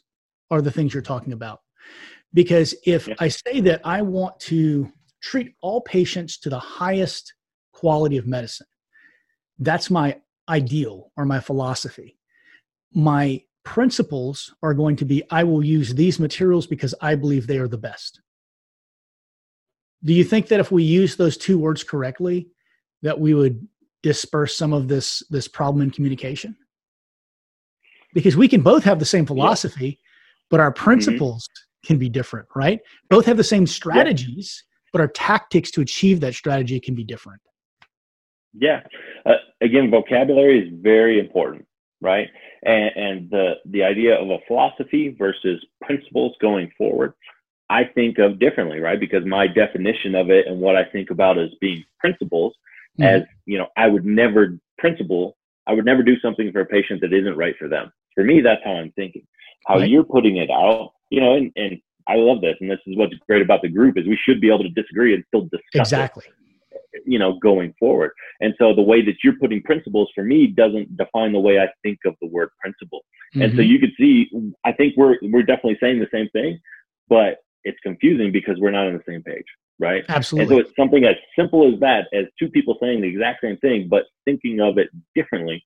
are 0.49 0.61
the 0.61 0.71
things 0.71 0.93
you're 0.93 1.03
talking 1.03 1.33
about. 1.33 1.61
Because 2.33 2.73
if 2.85 3.07
yeah. 3.07 3.15
I 3.19 3.27
say 3.27 3.59
that 3.61 3.81
I 3.83 4.01
want 4.01 4.39
to 4.41 4.91
treat 5.25 5.55
all 5.59 5.81
patients 5.81 6.37
to 6.37 6.51
the 6.51 6.59
highest 6.59 7.33
quality 7.73 8.17
of 8.17 8.27
medicine. 8.27 8.67
That's 9.57 9.89
my 9.89 10.17
ideal 10.47 11.11
or 11.17 11.25
my 11.25 11.39
philosophy. 11.39 12.19
My 12.93 13.41
principles 13.63 14.53
are 14.61 14.75
going 14.75 14.95
to 14.97 15.05
be 15.05 15.23
I 15.31 15.43
will 15.43 15.65
use 15.65 15.95
these 15.95 16.19
materials 16.19 16.67
because 16.67 16.93
I 17.01 17.15
believe 17.15 17.47
they 17.47 17.57
are 17.57 17.67
the 17.67 17.77
best. 17.77 18.21
Do 20.03 20.13
you 20.13 20.23
think 20.23 20.47
that 20.49 20.59
if 20.59 20.71
we 20.71 20.83
use 20.83 21.15
those 21.15 21.37
two 21.37 21.57
words 21.57 21.83
correctly, 21.83 22.47
that 23.01 23.19
we 23.19 23.33
would 23.33 23.67
disperse 24.03 24.55
some 24.55 24.73
of 24.73 24.87
this 24.87 25.23
this 25.31 25.47
problem 25.47 25.81
in 25.81 25.89
communication? 25.89 26.55
Because 28.13 28.37
we 28.37 28.47
can 28.47 28.61
both 28.61 28.83
have 28.83 28.99
the 28.99 29.05
same 29.05 29.25
philosophy, 29.25 29.87
yeah. 29.87 30.09
but 30.51 30.59
our 30.59 30.71
mm-hmm. 30.71 30.83
principles 30.83 31.47
mm-hmm. 31.47 31.87
can 31.87 31.97
be 31.97 32.09
different, 32.09 32.47
right? 32.55 32.79
Both 33.09 33.25
have 33.25 33.37
the 33.37 33.43
same 33.43 33.65
strategies, 33.65 34.63
yeah 34.63 34.74
but 34.95 35.01
our 35.01 35.09
tactics 35.09 35.71
to 35.71 35.81
achieve 35.81 36.21
that 36.21 36.33
strategy 36.33 36.79
can 36.79 36.95
be 36.95 37.03
different. 37.03 37.41
Yeah. 38.53 38.79
Uh, 39.25 39.33
again, 39.59 39.91
vocabulary 39.91 40.65
is 40.65 40.73
very 40.81 41.19
important, 41.19 41.65
right? 41.99 42.29
And, 42.63 42.91
and 42.95 43.29
the, 43.29 43.55
the 43.65 43.83
idea 43.83 44.15
of 44.15 44.29
a 44.29 44.37
philosophy 44.47 45.13
versus 45.19 45.61
principles 45.83 46.33
going 46.39 46.71
forward, 46.77 47.11
I 47.69 47.83
think 47.93 48.19
of 48.19 48.39
differently, 48.39 48.79
right? 48.79 48.97
Because 48.97 49.25
my 49.25 49.47
definition 49.47 50.15
of 50.15 50.29
it 50.29 50.47
and 50.47 50.61
what 50.61 50.77
I 50.77 50.85
think 50.85 51.09
about 51.09 51.37
as 51.37 51.49
being 51.59 51.83
principles, 51.99 52.53
mm-hmm. 52.97 53.17
as 53.17 53.23
you 53.45 53.57
know, 53.57 53.67
I 53.75 53.87
would 53.87 54.05
never 54.05 54.57
principle, 54.77 55.35
I 55.67 55.73
would 55.73 55.83
never 55.83 56.03
do 56.03 56.17
something 56.21 56.53
for 56.53 56.61
a 56.61 56.65
patient 56.65 57.01
that 57.01 57.11
isn't 57.11 57.35
right 57.35 57.55
for 57.59 57.67
them. 57.67 57.91
For 58.13 58.23
me, 58.23 58.39
that's 58.39 58.61
how 58.63 58.75
I'm 58.75 58.93
thinking. 58.93 59.27
How 59.67 59.79
right. 59.79 59.89
you're 59.89 60.05
putting 60.05 60.37
it 60.37 60.49
out, 60.49 60.93
you 61.09 61.19
know, 61.19 61.33
and, 61.33 61.51
and 61.57 61.81
I 62.07 62.15
love 62.15 62.41
this, 62.41 62.55
and 62.61 62.69
this 62.69 62.79
is 62.85 62.95
what's 62.97 63.13
great 63.27 63.41
about 63.41 63.61
the 63.61 63.69
group 63.69 63.97
is 63.97 64.05
we 64.07 64.19
should 64.25 64.39
be 64.39 64.47
able 64.47 64.63
to 64.63 64.69
disagree 64.69 65.13
and 65.13 65.23
still 65.27 65.43
discuss 65.43 65.91
exactly. 65.91 66.25
It, 66.27 67.03
you 67.05 67.19
know, 67.19 67.37
going 67.39 67.73
forward. 67.79 68.11
And 68.39 68.53
so 68.57 68.73
the 68.73 68.81
way 68.81 69.03
that 69.03 69.15
you're 69.23 69.37
putting 69.37 69.61
principles 69.61 70.09
for 70.15 70.23
me 70.23 70.47
doesn't 70.47 70.95
define 70.97 71.33
the 71.33 71.39
way 71.39 71.59
I 71.59 71.67
think 71.83 71.99
of 72.05 72.15
the 72.21 72.27
word 72.27 72.49
principle. 72.59 73.01
Mm-hmm. 73.33 73.41
And 73.41 73.51
so 73.53 73.59
mm-hmm. 73.59 73.69
you 73.69 73.79
could 73.79 73.91
see, 73.97 74.29
I 74.63 74.71
think 74.71 74.93
we're 74.95 75.15
we're 75.21 75.43
definitely 75.43 75.77
saying 75.81 75.99
the 75.99 76.07
same 76.11 76.29
thing, 76.29 76.59
but 77.09 77.39
it's 77.63 77.77
confusing 77.83 78.31
because 78.31 78.57
we're 78.59 78.71
not 78.71 78.87
on 78.87 78.93
the 78.93 79.03
same 79.07 79.23
page, 79.23 79.45
right? 79.79 80.05
Absolutely. 80.07 80.55
And 80.55 80.63
so 80.63 80.67
it's 80.67 80.75
something 80.77 81.03
as 81.05 81.15
simple 81.37 81.71
as 81.71 81.79
that, 81.81 82.07
as 82.13 82.25
two 82.39 82.49
people 82.49 82.77
saying 82.81 83.01
the 83.01 83.07
exact 83.07 83.41
same 83.41 83.57
thing 83.57 83.87
but 83.89 84.03
thinking 84.23 84.61
of 84.61 84.77
it 84.77 84.89
differently, 85.15 85.63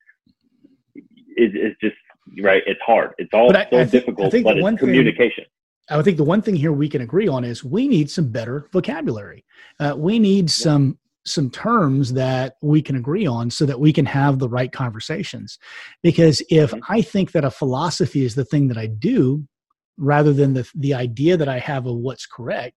is 1.37 1.53
is 1.53 1.75
just 1.81 1.95
right. 2.41 2.63
It's 2.65 2.81
hard. 2.85 3.13
It's 3.17 3.33
all 3.33 3.55
I, 3.55 3.67
so 3.69 3.77
I 3.77 3.85
think, 3.85 3.91
difficult, 3.91 4.31
but 4.43 4.57
it's 4.57 4.79
communication. 4.79 5.43
Thing, 5.43 5.53
I 5.89 6.01
think 6.01 6.17
the 6.17 6.23
one 6.23 6.41
thing 6.41 6.55
here 6.55 6.71
we 6.71 6.89
can 6.89 7.01
agree 7.01 7.27
on 7.27 7.43
is 7.43 7.63
we 7.63 7.87
need 7.87 8.09
some 8.11 8.29
better 8.29 8.67
vocabulary. 8.71 9.45
Uh, 9.79 9.95
we 9.97 10.19
need 10.19 10.49
some 10.49 10.97
some 11.25 11.49
terms 11.49 12.13
that 12.13 12.55
we 12.61 12.81
can 12.81 12.95
agree 12.95 13.27
on 13.27 13.51
so 13.51 13.65
that 13.65 13.79
we 13.79 13.91
can 13.91 14.05
have 14.05 14.39
the 14.39 14.49
right 14.49 14.71
conversations. 14.71 15.59
Because 16.01 16.41
if. 16.49 16.73
I 16.87 17.01
think 17.01 17.33
that 17.33 17.43
a 17.43 17.51
philosophy 17.51 18.23
is 18.23 18.35
the 18.35 18.45
thing 18.45 18.67
that 18.69 18.77
I 18.77 18.87
do, 18.87 19.45
rather 19.97 20.33
than 20.33 20.53
the 20.53 20.69
the 20.75 20.93
idea 20.93 21.37
that 21.37 21.49
I 21.49 21.59
have 21.59 21.85
of 21.85 21.97
what's 21.97 22.25
correct, 22.25 22.75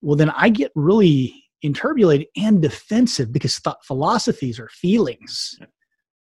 well 0.00 0.16
then 0.16 0.30
I 0.30 0.50
get 0.50 0.70
really 0.74 1.44
interbulated 1.64 2.26
and 2.36 2.60
defensive 2.60 3.32
because 3.32 3.58
th- 3.60 3.76
philosophies 3.84 4.60
are 4.60 4.68
feelings 4.68 5.58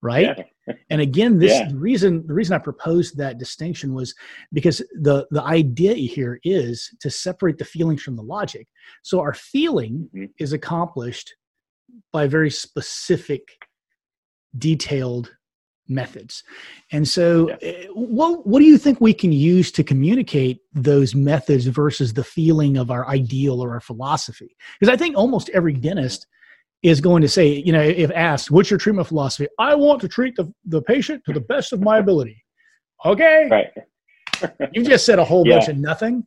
right 0.01 0.38
yeah. 0.38 0.43
And 0.89 1.01
again 1.01 1.38
this 1.38 1.51
yeah. 1.51 1.68
the 1.68 1.78
reason 1.78 2.26
the 2.28 2.34
reason 2.34 2.55
i 2.55 2.57
proposed 2.57 3.18
that 3.18 3.38
distinction 3.38 3.93
was 3.93 4.16
because 4.53 4.80
the 5.01 5.26
the 5.32 5.43
idea 5.43 5.93
here 5.93 6.39
is 6.43 6.93
to 6.99 7.09
separate 7.09 7.57
the 7.57 7.66
feelings 7.66 8.01
from 8.01 8.16
the 8.16 8.24
logic 8.24 8.68
so 9.03 9.20
our 9.20 9.34
feeling 9.34 10.09
mm-hmm. 10.16 10.26
is 10.39 10.53
accomplished 10.53 11.36
by 12.11 12.28
very 12.28 12.49
specific 12.49 13.41
detailed 14.57 15.32
methods. 15.88 16.43
And 16.91 17.07
so, 17.07 17.49
yeah. 17.49 17.57
Eh, 17.61 17.86
what 17.93 18.45
what 18.45 18.59
do 18.59 18.66
you 18.66 18.78
think 18.78 18.99
we 18.99 19.13
can 19.13 19.32
use 19.32 19.72
to 19.74 19.84
communicate 19.84 20.61
those 20.74 21.16
methods 21.16 21.66
versus 21.68 22.13
the 22.13 22.24
feeling 22.24 22.78
of 22.78 22.91
our 22.91 23.07
ideal 23.07 23.61
or 23.61 23.74
our 23.74 23.80
philosophy? 23.80 24.55
Because 24.80 24.91
I 24.93 24.97
think 24.97 25.16
almost 25.16 25.49
every 25.49 25.74
dentist 25.74 26.28
is 26.88 27.02
going 27.02 27.22
to 27.22 27.30
say, 27.30 27.48
you 27.48 27.72
know, 27.72 27.82
if 27.82 28.12
asked, 28.12 28.52
"What's 28.52 28.70
your 28.70 28.80
treatment 28.80 29.08
philosophy?" 29.08 29.48
I 29.60 29.76
want 29.76 30.02
to 30.02 30.08
treat 30.08 30.36
the 30.36 30.52
the 30.66 30.82
patient 30.82 31.24
to 31.26 31.34
the 31.34 31.42
best 31.42 31.74
of 31.74 31.82
my 31.82 31.98
ability. 31.98 32.44
Okay, 33.04 33.48
right. 33.52 33.72
you 34.74 34.84
just 34.84 35.06
said 35.06 35.20
a 35.20 35.26
whole 35.26 35.48
yeah. 35.48 35.56
bunch 35.58 35.70
of 35.70 35.78
nothing, 35.78 36.26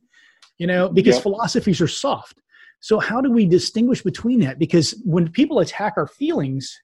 you 0.58 0.66
know, 0.66 0.88
because 0.88 1.16
yep. 1.16 1.22
philosophies 1.22 1.80
are 1.80 1.88
soft. 1.88 2.40
So 2.80 3.00
how 3.00 3.20
do 3.20 3.30
we 3.30 3.44
distinguish 3.44 4.02
between 4.02 4.40
that? 4.40 4.58
Because 4.58 5.00
when 5.04 5.28
people 5.30 5.58
attack 5.58 5.94
our 5.96 6.06
feelings, 6.06 6.80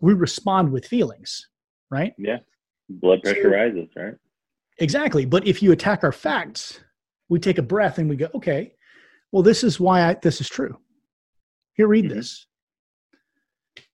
we 0.00 0.14
respond 0.14 0.70
with 0.70 0.86
feelings 0.86 1.48
right? 1.94 2.12
Yeah. 2.18 2.38
Blood 2.88 3.22
pressure 3.22 3.42
so, 3.44 3.48
rises, 3.48 3.88
right? 3.96 4.14
Exactly. 4.78 5.24
But 5.24 5.46
if 5.46 5.62
you 5.62 5.72
attack 5.72 6.04
our 6.04 6.12
facts, 6.12 6.80
we 7.28 7.38
take 7.38 7.58
a 7.58 7.62
breath 7.62 7.98
and 7.98 8.08
we 8.08 8.16
go, 8.16 8.28
okay, 8.34 8.74
well, 9.32 9.42
this 9.42 9.64
is 9.64 9.80
why 9.80 10.02
I, 10.02 10.14
this 10.14 10.40
is 10.40 10.48
true. 10.48 10.76
Here, 11.74 11.86
read 11.86 12.06
mm-hmm. 12.06 12.16
this. 12.16 12.46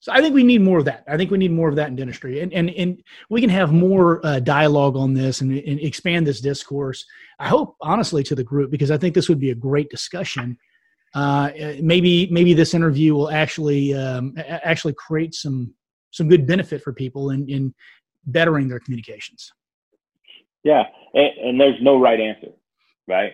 So 0.01 0.13
I 0.13 0.23
think 0.23 0.35
we 0.35 0.43
need 0.43 0.63
more 0.63 0.79
of 0.79 0.87
that. 0.87 1.05
I 1.07 1.19
think 1.19 1.31
we 1.31 1.37
need 1.37 1.53
more 1.53 1.69
of 1.69 1.77
that 1.77 1.89
in 1.89 1.97
dentistry, 1.97 2.41
and 2.41 2.53
and 2.55 2.71
and 2.71 3.03
we 3.29 3.43
can 3.43 3.51
have 3.51 3.71
more 3.71 4.25
uh, 4.25 4.41
dialogue 4.41 4.97
on 4.97 5.13
this 5.13 5.43
and, 5.43 5.53
and, 5.53 5.79
expand 5.81 6.27
this 6.27 6.41
discourse. 6.41 7.05
I 7.39 7.49
hope 7.49 7.77
honestly 7.83 8.23
to 8.25 8.35
the 8.35 8.43
group 8.43 8.71
because 8.71 8.91
I 8.91 8.97
think 8.97 9.15
this 9.15 9.29
would 9.29 9.39
be 9.39 9.51
a 9.51 9.55
great 9.55 9.91
discussion. 9.91 10.59
Uh, 11.15 11.51
maybe 11.83 12.29
maybe 12.31 12.55
this 12.55 12.73
interview 12.73 13.15
will 13.15 13.31
actually 13.31 13.93
um, 13.93 14.35
actually 14.39 14.95
create 14.95 15.35
some 15.35 15.75
some 16.13 16.29
good 16.29 16.47
benefit 16.47 16.83
for 16.83 16.95
people 16.95 17.31
in, 17.31 17.47
in 17.51 17.75
bettering 18.27 18.69
their 18.69 18.81
communications. 18.81 19.53
Yeah, 20.65 20.85
and, 21.13 21.31
and 21.43 21.61
there's 21.61 21.81
no 21.83 21.99
right 21.99 22.21
answer, 22.21 22.53
right? 23.07 23.33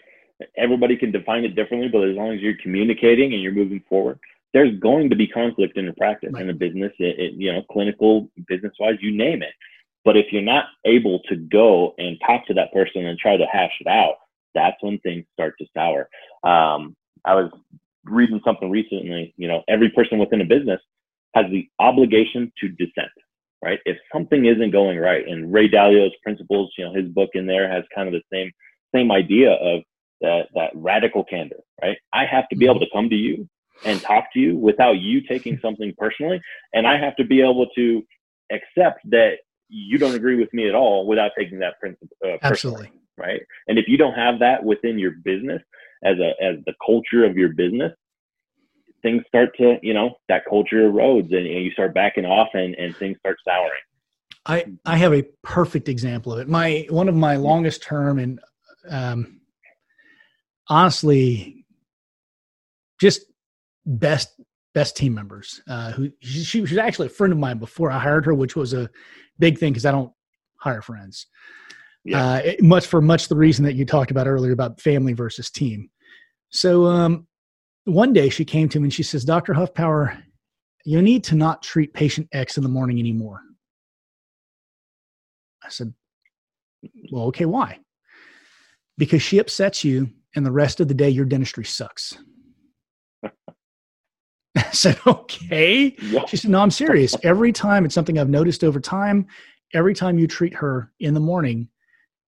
Everybody 0.56 0.96
can 0.96 1.12
define 1.12 1.44
it 1.44 1.54
differently, 1.54 1.88
but 1.88 2.08
as 2.08 2.16
long 2.16 2.32
as 2.32 2.40
you're 2.40 2.56
communicating 2.60 3.32
and 3.34 3.42
you're 3.42 3.52
moving 3.52 3.82
forward, 3.88 4.18
there's 4.56 4.74
going 4.80 5.10
to 5.10 5.16
be 5.16 5.26
conflict 5.26 5.76
in 5.76 5.84
the 5.84 5.92
practice, 5.92 6.30
right. 6.32 6.40
in 6.40 6.46
the 6.46 6.54
business, 6.54 6.90
it, 6.98 7.20
it, 7.20 7.32
you 7.34 7.52
know, 7.52 7.60
clinical, 7.70 8.30
business 8.48 8.72
wise, 8.80 8.96
you 9.02 9.14
name 9.14 9.42
it. 9.42 9.52
But 10.02 10.16
if 10.16 10.32
you're 10.32 10.40
not 10.40 10.64
able 10.86 11.20
to 11.28 11.36
go 11.36 11.94
and 11.98 12.16
talk 12.26 12.46
to 12.46 12.54
that 12.54 12.72
person 12.72 13.04
and 13.04 13.18
try 13.18 13.36
to 13.36 13.44
hash 13.44 13.74
it 13.80 13.86
out, 13.86 14.14
that's 14.54 14.78
when 14.80 14.98
things 15.00 15.26
start 15.34 15.56
to 15.58 15.66
sour. 15.74 16.08
Um, 16.42 16.96
I 17.26 17.34
was 17.34 17.50
reading 18.04 18.40
something 18.46 18.70
recently, 18.70 19.34
you 19.36 19.46
know, 19.46 19.62
every 19.68 19.90
person 19.90 20.18
within 20.18 20.40
a 20.40 20.46
business 20.46 20.80
has 21.34 21.44
the 21.50 21.68
obligation 21.78 22.50
to 22.60 22.68
dissent, 22.68 23.12
right? 23.62 23.80
If 23.84 23.98
something 24.10 24.46
isn't 24.46 24.70
going 24.70 24.96
right, 24.96 25.28
and 25.28 25.52
Ray 25.52 25.68
Dalio's 25.68 26.16
principles, 26.22 26.72
you 26.78 26.86
know, 26.86 26.94
his 26.94 27.08
book 27.08 27.28
in 27.34 27.44
there 27.44 27.70
has 27.70 27.84
kind 27.94 28.08
of 28.08 28.14
the 28.14 28.22
same 28.32 28.50
same 28.94 29.12
idea 29.12 29.52
of 29.52 29.82
that 30.22 30.46
that 30.54 30.70
radical 30.74 31.24
candor, 31.24 31.60
right? 31.82 31.98
I 32.14 32.24
have 32.24 32.48
to 32.48 32.56
be 32.56 32.64
able 32.64 32.80
to 32.80 32.90
come 32.90 33.10
to 33.10 33.16
you 33.16 33.46
and 33.84 34.00
talk 34.00 34.32
to 34.32 34.38
you 34.38 34.56
without 34.56 34.98
you 34.98 35.20
taking 35.26 35.58
something 35.62 35.92
personally, 35.98 36.40
and 36.72 36.86
I 36.86 36.98
have 36.98 37.16
to 37.16 37.24
be 37.24 37.40
able 37.40 37.66
to 37.76 38.02
accept 38.50 39.00
that 39.10 39.38
you 39.68 39.98
don't 39.98 40.14
agree 40.14 40.36
with 40.36 40.52
me 40.52 40.68
at 40.68 40.74
all 40.74 41.06
without 41.06 41.32
taking 41.38 41.58
that 41.58 41.78
principle. 41.80 42.08
Uh, 42.24 42.36
Absolutely. 42.42 42.90
Right. 43.18 43.40
And 43.66 43.78
if 43.78 43.86
you 43.88 43.96
don't 43.96 44.14
have 44.14 44.38
that 44.40 44.62
within 44.62 44.98
your 44.98 45.12
business 45.24 45.62
as 46.04 46.18
a 46.18 46.30
as 46.42 46.56
the 46.66 46.74
culture 46.84 47.24
of 47.24 47.36
your 47.36 47.48
business, 47.54 47.92
things 49.02 49.22
start 49.28 49.56
to, 49.56 49.78
you 49.82 49.94
know, 49.94 50.16
that 50.28 50.42
culture 50.48 50.90
erodes 50.90 51.34
and, 51.34 51.46
and 51.46 51.64
you 51.64 51.70
start 51.70 51.94
backing 51.94 52.24
off 52.24 52.48
and, 52.54 52.74
and 52.74 52.94
things 52.96 53.16
start 53.18 53.36
souring. 53.44 53.72
I, 54.44 54.64
I 54.84 54.96
have 54.96 55.12
a 55.12 55.24
perfect 55.42 55.88
example 55.88 56.32
of 56.32 56.38
it. 56.40 56.48
My 56.48 56.86
one 56.90 57.08
of 57.08 57.14
my 57.14 57.36
longest 57.36 57.82
term 57.82 58.18
and 58.18 58.40
um, 58.88 59.40
honestly, 60.68 61.64
just 63.00 63.22
best 63.86 64.40
best 64.74 64.96
team 64.96 65.14
members. 65.14 65.62
Uh, 65.68 65.92
who 65.92 66.10
she, 66.20 66.44
she, 66.44 66.60
was 66.60 66.76
actually 66.76 67.06
a 67.06 67.10
friend 67.10 67.32
of 67.32 67.38
mine 67.38 67.58
before 67.58 67.90
I 67.90 67.98
hired 67.98 68.26
her, 68.26 68.34
which 68.34 68.56
was 68.56 68.74
a 68.74 68.90
big 69.38 69.58
thing 69.58 69.72
because 69.72 69.86
I 69.86 69.92
don't 69.92 70.12
hire 70.58 70.82
friends. 70.82 71.28
Yeah. 72.04 72.24
Uh, 72.24 72.36
it, 72.44 72.62
much 72.62 72.86
for 72.86 73.00
much 73.00 73.28
the 73.28 73.36
reason 73.36 73.64
that 73.64 73.74
you 73.74 73.86
talked 73.86 74.10
about 74.10 74.26
earlier 74.26 74.52
about 74.52 74.80
family 74.80 75.14
versus 75.14 75.50
team. 75.50 75.88
So 76.50 76.84
um, 76.84 77.26
one 77.84 78.12
day 78.12 78.28
she 78.28 78.44
came 78.44 78.68
to 78.68 78.78
me 78.78 78.84
and 78.84 78.94
she 78.94 79.02
says, 79.02 79.24
Dr. 79.24 79.54
Hoffpower, 79.54 80.18
you 80.84 81.02
need 81.02 81.24
to 81.24 81.34
not 81.34 81.62
treat 81.62 81.94
patient 81.94 82.28
X 82.32 82.56
in 82.56 82.62
the 82.62 82.68
morning 82.68 82.98
anymore. 82.98 83.40
I 85.64 85.68
said, 85.68 85.92
Well, 87.10 87.24
okay, 87.24 87.46
why? 87.46 87.80
Because 88.98 89.22
she 89.22 89.38
upsets 89.38 89.82
you, 89.84 90.10
and 90.36 90.44
the 90.44 90.52
rest 90.52 90.80
of 90.80 90.88
the 90.88 90.94
day 90.94 91.08
your 91.08 91.24
dentistry 91.24 91.64
sucks. 91.64 92.16
I 94.76 94.92
said, 94.92 95.00
Okay. 95.06 95.96
Yeah. 96.02 96.26
She 96.26 96.36
said, 96.36 96.50
No, 96.50 96.60
I'm 96.60 96.70
serious. 96.70 97.14
Every 97.22 97.52
time, 97.52 97.84
it's 97.84 97.94
something 97.94 98.18
I've 98.18 98.28
noticed 98.28 98.64
over 98.64 98.80
time. 98.80 99.26
Every 99.74 99.94
time 99.94 100.18
you 100.18 100.26
treat 100.26 100.54
her 100.54 100.92
in 101.00 101.14
the 101.14 101.20
morning, 101.20 101.68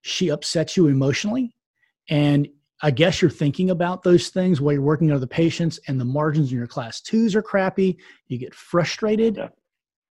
she 0.02 0.30
upsets 0.30 0.76
you 0.76 0.86
emotionally. 0.88 1.54
And 2.08 2.48
I 2.82 2.90
guess 2.90 3.20
you're 3.20 3.30
thinking 3.30 3.70
about 3.70 4.02
those 4.02 4.28
things 4.28 4.60
while 4.60 4.72
you're 4.72 4.82
working 4.82 5.10
on 5.10 5.16
other 5.16 5.26
patients, 5.26 5.78
and 5.88 6.00
the 6.00 6.04
margins 6.04 6.50
in 6.50 6.58
your 6.58 6.66
class 6.66 7.00
twos 7.00 7.34
are 7.34 7.42
crappy. 7.42 7.98
You 8.28 8.38
get 8.38 8.54
frustrated. 8.54 9.36
Yeah. 9.36 9.48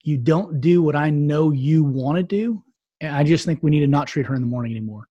You 0.03 0.17
don't 0.17 0.61
do 0.61 0.81
what 0.81 0.95
I 0.95 1.09
know 1.09 1.51
you 1.51 1.83
want 1.83 2.17
to 2.17 2.23
do. 2.23 2.63
And 3.01 3.15
I 3.15 3.23
just 3.23 3.45
think 3.45 3.61
we 3.61 3.71
need 3.71 3.81
to 3.81 3.87
not 3.87 4.07
treat 4.07 4.25
her 4.25 4.35
in 4.35 4.41
the 4.41 4.47
morning 4.47 4.71
anymore. 4.71 5.07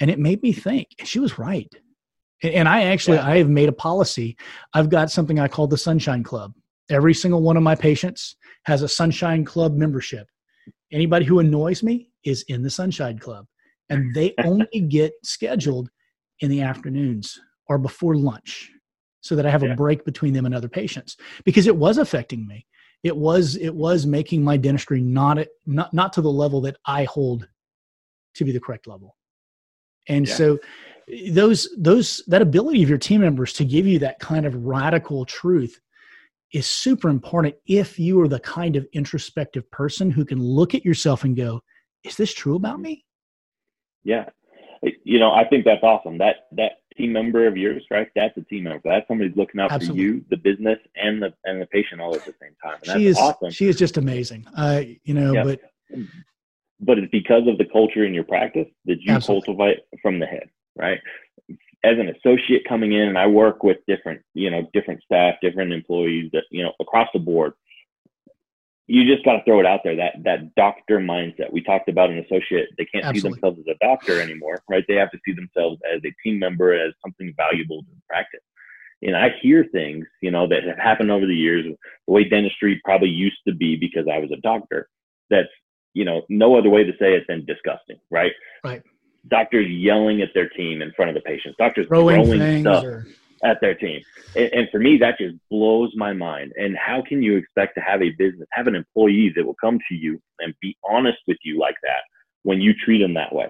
And 0.00 0.10
it 0.10 0.18
made 0.18 0.42
me 0.42 0.52
think. 0.52 0.88
She 1.04 1.18
was 1.18 1.38
right. 1.38 1.72
And 2.42 2.68
I 2.68 2.84
actually, 2.84 3.16
yeah. 3.16 3.26
I 3.26 3.38
have 3.38 3.48
made 3.48 3.68
a 3.68 3.72
policy. 3.72 4.36
I've 4.74 4.90
got 4.90 5.10
something 5.10 5.38
I 5.38 5.48
call 5.48 5.66
the 5.66 5.78
Sunshine 5.78 6.22
Club. 6.22 6.52
Every 6.90 7.14
single 7.14 7.42
one 7.42 7.56
of 7.56 7.62
my 7.62 7.74
patients 7.74 8.36
has 8.64 8.82
a 8.82 8.88
Sunshine 8.88 9.44
Club 9.44 9.74
membership. 9.74 10.28
Anybody 10.92 11.24
who 11.24 11.38
annoys 11.38 11.82
me 11.82 12.10
is 12.24 12.44
in 12.48 12.62
the 12.62 12.70
Sunshine 12.70 13.18
Club. 13.18 13.46
And 13.88 14.14
they 14.14 14.34
only 14.44 14.80
get 14.88 15.14
scheduled 15.24 15.88
in 16.40 16.50
the 16.50 16.62
afternoons 16.62 17.40
or 17.68 17.78
before 17.78 18.16
lunch 18.16 18.70
so 19.20 19.34
that 19.34 19.46
I 19.46 19.50
have 19.50 19.62
yeah. 19.62 19.72
a 19.72 19.76
break 19.76 20.04
between 20.04 20.32
them 20.32 20.46
and 20.46 20.54
other 20.54 20.68
patients 20.68 21.16
because 21.44 21.66
it 21.66 21.76
was 21.76 21.98
affecting 21.98 22.46
me. 22.46 22.66
It 23.02 23.16
was 23.16 23.56
it 23.56 23.74
was 23.74 24.06
making 24.06 24.42
my 24.42 24.56
dentistry 24.56 25.00
not 25.00 25.38
at, 25.38 25.48
not 25.66 25.92
not 25.92 26.12
to 26.14 26.22
the 26.22 26.30
level 26.30 26.60
that 26.62 26.76
I 26.86 27.04
hold 27.04 27.48
to 28.34 28.44
be 28.44 28.52
the 28.52 28.60
correct 28.60 28.86
level. 28.86 29.16
And 30.08 30.26
yeah. 30.26 30.34
so 30.34 30.58
those 31.30 31.68
those 31.78 32.22
that 32.26 32.42
ability 32.42 32.82
of 32.82 32.88
your 32.88 32.98
team 32.98 33.20
members 33.20 33.52
to 33.54 33.64
give 33.64 33.86
you 33.86 33.98
that 34.00 34.18
kind 34.18 34.44
of 34.44 34.54
radical 34.54 35.24
truth 35.24 35.78
is 36.52 36.66
super 36.66 37.08
important 37.08 37.54
if 37.66 37.98
you 37.98 38.20
are 38.20 38.28
the 38.28 38.40
kind 38.40 38.76
of 38.76 38.86
introspective 38.92 39.70
person 39.70 40.10
who 40.10 40.24
can 40.24 40.42
look 40.42 40.74
at 40.74 40.84
yourself 40.84 41.24
and 41.24 41.36
go, 41.36 41.60
is 42.04 42.16
this 42.16 42.32
true 42.32 42.56
about 42.56 42.80
me? 42.80 43.04
Yeah 44.04 44.30
you 45.04 45.18
know, 45.18 45.32
I 45.32 45.44
think 45.44 45.64
that's 45.64 45.82
awesome. 45.82 46.18
That 46.18 46.46
that 46.52 46.72
team 46.96 47.12
member 47.12 47.46
of 47.46 47.56
yours, 47.56 47.84
right? 47.90 48.08
That's 48.14 48.36
a 48.36 48.42
team 48.42 48.64
member. 48.64 48.80
That's 48.84 49.06
somebody 49.08 49.32
looking 49.34 49.60
out 49.60 49.72
Absolutely. 49.72 50.02
for 50.02 50.14
you, 50.14 50.24
the 50.30 50.36
business, 50.36 50.78
and 50.96 51.22
the 51.22 51.32
and 51.44 51.60
the 51.60 51.66
patient 51.66 52.00
all 52.00 52.14
at 52.14 52.24
the 52.24 52.34
same 52.40 52.54
time. 52.62 52.78
And 52.86 53.00
she 53.00 53.06
is 53.06 53.16
awesome. 53.16 53.50
She 53.50 53.68
is 53.68 53.76
just 53.76 53.96
amazing. 53.96 54.46
Uh, 54.56 54.82
you 55.04 55.14
know, 55.14 55.32
yeah. 55.32 55.44
but 55.44 55.60
but 56.80 56.98
it's 56.98 57.10
because 57.10 57.46
of 57.46 57.58
the 57.58 57.64
culture 57.64 58.04
in 58.04 58.14
your 58.14 58.24
practice 58.24 58.68
that 58.84 59.00
you 59.00 59.12
Absolutely. 59.12 59.56
cultivate 59.56 59.78
from 60.02 60.18
the 60.18 60.26
head, 60.26 60.48
right? 60.76 61.00
As 61.84 61.98
an 61.98 62.08
associate 62.08 62.62
coming 62.68 62.92
in, 62.92 63.08
and 63.08 63.18
I 63.18 63.26
work 63.26 63.62
with 63.62 63.78
different, 63.86 64.22
you 64.34 64.50
know, 64.50 64.68
different 64.72 65.02
staff, 65.02 65.36
different 65.40 65.72
employees 65.72 66.30
that 66.32 66.44
you 66.50 66.62
know 66.62 66.72
across 66.80 67.08
the 67.12 67.20
board 67.20 67.52
you 68.86 69.04
just 69.04 69.24
got 69.24 69.32
to 69.32 69.44
throw 69.44 69.58
it 69.58 69.66
out 69.66 69.80
there 69.82 69.96
that 69.96 70.14
that 70.24 70.54
doctor 70.54 70.98
mindset. 70.98 71.52
We 71.52 71.62
talked 71.62 71.88
about 71.88 72.10
an 72.10 72.18
associate 72.18 72.68
they 72.78 72.84
can't 72.84 73.04
Absolutely. 73.04 73.20
see 73.20 73.40
themselves 73.40 73.58
as 73.60 73.74
a 73.74 73.84
doctor 73.84 74.20
anymore 74.20 74.62
right? 74.68 74.84
They 74.86 74.94
have 74.94 75.10
to 75.10 75.18
see 75.24 75.32
themselves 75.32 75.80
as 75.92 76.00
a 76.04 76.14
team 76.22 76.38
member 76.38 76.72
as 76.72 76.92
something 77.04 77.32
valuable 77.36 77.82
to 77.82 77.88
practice. 78.08 78.40
And 79.02 79.16
i 79.16 79.30
hear 79.42 79.64
things 79.72 80.06
you 80.22 80.30
know 80.30 80.46
that 80.48 80.64
have 80.64 80.78
happened 80.78 81.10
over 81.10 81.26
the 81.26 81.34
years 81.34 81.66
the 82.06 82.12
way 82.12 82.24
dentistry 82.24 82.80
probably 82.84 83.10
used 83.10 83.38
to 83.46 83.54
be 83.54 83.76
because 83.76 84.06
i 84.10 84.18
was 84.18 84.30
a 84.32 84.40
doctor 84.40 84.88
that's 85.28 85.48
you 85.92 86.04
know 86.04 86.22
no 86.28 86.56
other 86.56 86.70
way 86.70 86.82
to 86.82 86.92
say 86.98 87.14
it 87.14 87.24
than 87.28 87.44
disgusting 87.44 87.98
right? 88.10 88.32
Right 88.64 88.82
doctors 89.28 89.68
yelling 89.68 90.22
at 90.22 90.30
their 90.34 90.48
team 90.48 90.82
in 90.82 90.92
front 90.92 91.08
of 91.08 91.14
the 91.14 91.20
patients 91.20 91.56
doctors 91.58 91.86
throwing, 91.88 92.24
throwing 92.24 92.60
stuff 92.60 92.84
or... 92.84 93.06
at 93.44 93.60
their 93.60 93.74
team. 93.74 94.00
And, 94.34 94.52
and, 94.52 94.68
for 94.70 94.78
me, 94.78 94.96
that 94.98 95.18
just 95.18 95.36
blows 95.50 95.92
my 95.96 96.12
mind. 96.12 96.52
And 96.56 96.76
how 96.76 97.02
can 97.06 97.22
you 97.22 97.36
expect 97.36 97.74
to 97.76 97.80
have 97.80 98.02
a 98.02 98.10
business, 98.10 98.46
have 98.52 98.66
an 98.66 98.74
employee 98.74 99.32
that 99.34 99.44
will 99.44 99.56
come 99.60 99.78
to 99.88 99.94
you 99.94 100.20
and 100.40 100.54
be 100.60 100.76
honest 100.88 101.18
with 101.26 101.38
you 101.44 101.58
like 101.58 101.76
that 101.82 102.02
when 102.42 102.60
you 102.60 102.74
treat 102.74 103.00
them 103.00 103.14
that 103.14 103.34
way, 103.34 103.48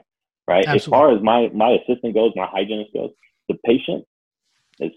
right? 0.49 0.67
Absolutely. 0.67 0.77
As 0.77 0.85
far 0.87 1.13
as 1.17 1.23
my 1.23 1.51
my 1.55 1.71
assistant 1.71 2.15
goes, 2.15 2.33
my 2.37 2.47
hygienist 2.47 2.93
goes, 2.93 3.11
the 3.49 3.57
patient 3.65 4.05
is 4.81 4.93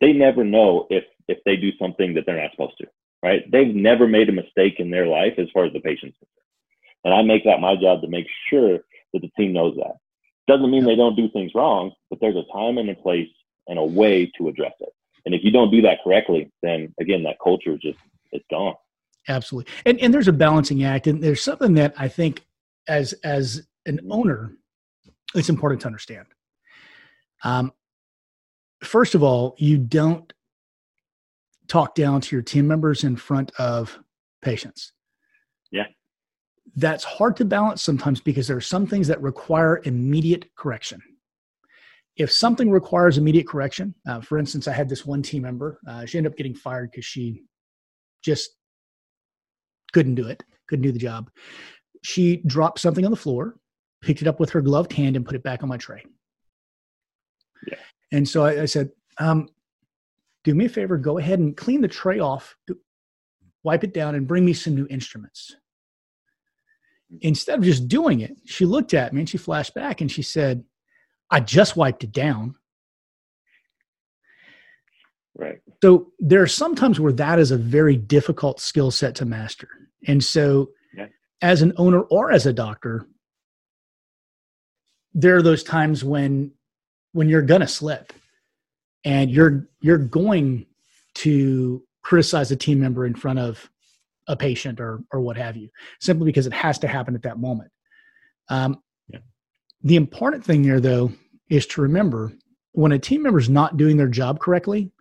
they 0.00 0.12
never 0.12 0.44
know 0.44 0.86
if 0.90 1.04
if 1.28 1.38
they 1.44 1.56
do 1.56 1.70
something 1.78 2.14
that 2.14 2.24
they're 2.26 2.40
not 2.40 2.50
supposed 2.52 2.78
to, 2.78 2.86
right? 3.22 3.42
They've 3.50 3.74
never 3.74 4.06
made 4.06 4.28
a 4.28 4.32
mistake 4.32 4.76
in 4.78 4.90
their 4.90 5.06
life 5.06 5.34
as 5.38 5.48
far 5.52 5.66
as 5.66 5.72
the 5.72 5.80
patient's 5.80 6.16
concerned. 6.18 6.38
And 7.04 7.14
I 7.14 7.22
make 7.22 7.44
that 7.44 7.60
my 7.60 7.76
job 7.76 8.00
to 8.02 8.08
make 8.08 8.26
sure 8.50 8.80
that 9.20 9.30
the 9.36 9.42
team 9.42 9.52
knows 9.52 9.76
that. 9.76 9.96
Doesn't 10.46 10.70
mean 10.70 10.84
they 10.84 10.96
don't 10.96 11.16
do 11.16 11.28
things 11.30 11.52
wrong, 11.54 11.92
but 12.10 12.20
there's 12.20 12.36
a 12.36 12.52
time 12.52 12.78
and 12.78 12.88
a 12.88 12.94
place 12.94 13.28
and 13.66 13.78
a 13.78 13.84
way 13.84 14.30
to 14.38 14.48
address 14.48 14.72
it. 14.80 14.88
And 15.26 15.34
if 15.34 15.44
you 15.44 15.50
don't 15.50 15.70
do 15.70 15.82
that 15.82 15.98
correctly, 16.02 16.50
then 16.62 16.94
again, 17.00 17.22
that 17.24 17.36
culture 17.42 17.76
just 17.76 17.98
it's 18.32 18.44
gone. 18.50 18.74
Absolutely. 19.28 19.72
And 19.84 20.00
and 20.00 20.12
there's 20.12 20.28
a 20.28 20.32
balancing 20.32 20.84
act, 20.84 21.06
and 21.06 21.22
there's 21.22 21.42
something 21.42 21.74
that 21.74 21.94
I 21.98 22.08
think 22.08 22.44
as 22.88 23.12
as 23.24 23.66
an 23.84 24.00
owner, 24.10 24.56
it's 25.34 25.50
important 25.50 25.82
to 25.82 25.86
understand. 25.86 26.26
Um, 27.44 27.72
first 28.82 29.14
of 29.14 29.22
all, 29.22 29.54
you 29.58 29.76
don't 29.78 30.32
talk 31.68 31.94
down 31.94 32.20
to 32.22 32.34
your 32.34 32.42
team 32.42 32.66
members 32.66 33.04
in 33.04 33.16
front 33.16 33.52
of 33.58 33.98
patients. 34.42 34.92
Yeah. 35.70 35.86
That's 36.76 37.04
hard 37.04 37.36
to 37.36 37.44
balance 37.44 37.82
sometimes 37.82 38.20
because 38.20 38.46
there 38.46 38.56
are 38.56 38.60
some 38.60 38.86
things 38.86 39.08
that 39.08 39.20
require 39.22 39.80
immediate 39.84 40.54
correction 40.56 41.00
if 42.18 42.32
something 42.32 42.70
requires 42.70 43.16
immediate 43.16 43.46
correction, 43.46 43.94
uh, 44.06 44.20
for 44.20 44.38
instance, 44.38 44.66
I 44.66 44.72
had 44.72 44.88
this 44.88 45.06
one 45.06 45.22
team 45.22 45.42
member, 45.42 45.78
uh, 45.86 46.04
she 46.04 46.18
ended 46.18 46.32
up 46.32 46.36
getting 46.36 46.54
fired 46.54 46.90
because 46.90 47.04
she 47.04 47.44
just 48.22 48.50
couldn't 49.92 50.16
do 50.16 50.26
it, 50.26 50.42
couldn't 50.68 50.82
do 50.82 50.92
the 50.92 50.98
job. 50.98 51.30
She 52.02 52.38
dropped 52.38 52.80
something 52.80 53.04
on 53.04 53.12
the 53.12 53.16
floor, 53.16 53.56
picked 54.02 54.20
it 54.20 54.28
up 54.28 54.40
with 54.40 54.50
her 54.50 54.60
gloved 54.60 54.92
hand, 54.92 55.14
and 55.14 55.24
put 55.24 55.36
it 55.36 55.44
back 55.44 55.62
on 55.62 55.68
my 55.68 55.76
tray. 55.76 56.04
Yeah. 57.68 57.78
And 58.10 58.28
so 58.28 58.44
I, 58.44 58.62
I 58.62 58.64
said, 58.64 58.90
um, 59.18 59.48
do 60.42 60.54
me 60.54 60.64
a 60.64 60.68
favor, 60.68 60.98
go 60.98 61.18
ahead 61.18 61.38
and 61.38 61.56
clean 61.56 61.80
the 61.80 61.88
tray 61.88 62.18
off, 62.18 62.56
wipe 63.62 63.84
it 63.84 63.94
down, 63.94 64.16
and 64.16 64.26
bring 64.26 64.44
me 64.44 64.54
some 64.54 64.74
new 64.74 64.88
instruments. 64.90 65.54
Instead 67.20 67.58
of 67.58 67.64
just 67.64 67.88
doing 67.88 68.20
it, 68.20 68.36
she 68.44 68.64
looked 68.64 68.94
at 68.94 69.12
me 69.12 69.20
and 69.20 69.28
she 69.28 69.38
flashed 69.38 69.74
back 69.74 70.00
and 70.00 70.10
she 70.10 70.22
said, 70.22 70.64
I 71.30 71.40
just 71.40 71.76
wiped 71.76 72.04
it 72.04 72.12
down. 72.12 72.54
Right. 75.34 75.60
So 75.82 76.12
there 76.18 76.42
are 76.42 76.48
some 76.48 76.74
times 76.74 76.98
where 76.98 77.12
that 77.12 77.38
is 77.38 77.50
a 77.50 77.56
very 77.56 77.96
difficult 77.96 78.60
skill 78.60 78.90
set 78.90 79.14
to 79.16 79.24
master. 79.24 79.68
And 80.06 80.22
so 80.22 80.70
yeah. 80.96 81.06
as 81.40 81.62
an 81.62 81.72
owner 81.76 82.00
or 82.00 82.32
as 82.32 82.44
a 82.46 82.52
doctor, 82.52 83.06
there 85.14 85.36
are 85.36 85.42
those 85.42 85.62
times 85.62 86.04
when 86.04 86.52
when 87.12 87.28
you're 87.28 87.42
gonna 87.42 87.68
slip 87.68 88.12
and 89.04 89.30
you're 89.30 89.68
you're 89.80 89.98
going 89.98 90.66
to 91.14 91.82
criticize 92.02 92.50
a 92.50 92.56
team 92.56 92.80
member 92.80 93.06
in 93.06 93.14
front 93.14 93.38
of 93.38 93.70
a 94.28 94.36
patient 94.36 94.80
or 94.80 95.00
or 95.12 95.20
what 95.20 95.36
have 95.36 95.56
you, 95.56 95.68
simply 96.00 96.26
because 96.26 96.46
it 96.46 96.52
has 96.52 96.78
to 96.80 96.88
happen 96.88 97.14
at 97.14 97.22
that 97.22 97.38
moment. 97.38 97.70
Um, 98.48 98.82
the 99.82 99.96
important 99.96 100.44
thing 100.44 100.62
there, 100.62 100.80
though, 100.80 101.12
is 101.48 101.66
to 101.68 101.82
remember 101.82 102.32
when 102.72 102.92
a 102.92 102.98
team 102.98 103.22
member 103.22 103.38
is 103.38 103.48
not 103.48 103.76
doing 103.76 103.96
their 103.96 104.08
job 104.08 104.40
correctly, 104.40 104.92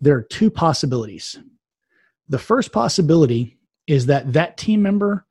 there 0.00 0.16
are 0.16 0.22
two 0.22 0.50
possibilities. 0.50 1.38
The 2.28 2.38
first 2.38 2.72
possibility 2.72 3.58
is 3.86 4.06
that 4.06 4.32
that 4.32 4.56
team 4.56 4.82
member 4.82 5.26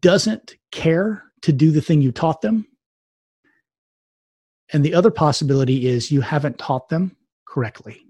doesn't 0.00 0.56
care 0.70 1.24
to 1.42 1.52
do 1.52 1.70
the 1.70 1.80
thing 1.80 2.02
you 2.02 2.12
taught 2.12 2.40
them. 2.42 2.66
And 4.72 4.84
the 4.84 4.94
other 4.94 5.10
possibility 5.10 5.86
is 5.86 6.12
you 6.12 6.20
haven't 6.20 6.58
taught 6.58 6.88
them 6.88 7.16
correctly. 7.46 8.02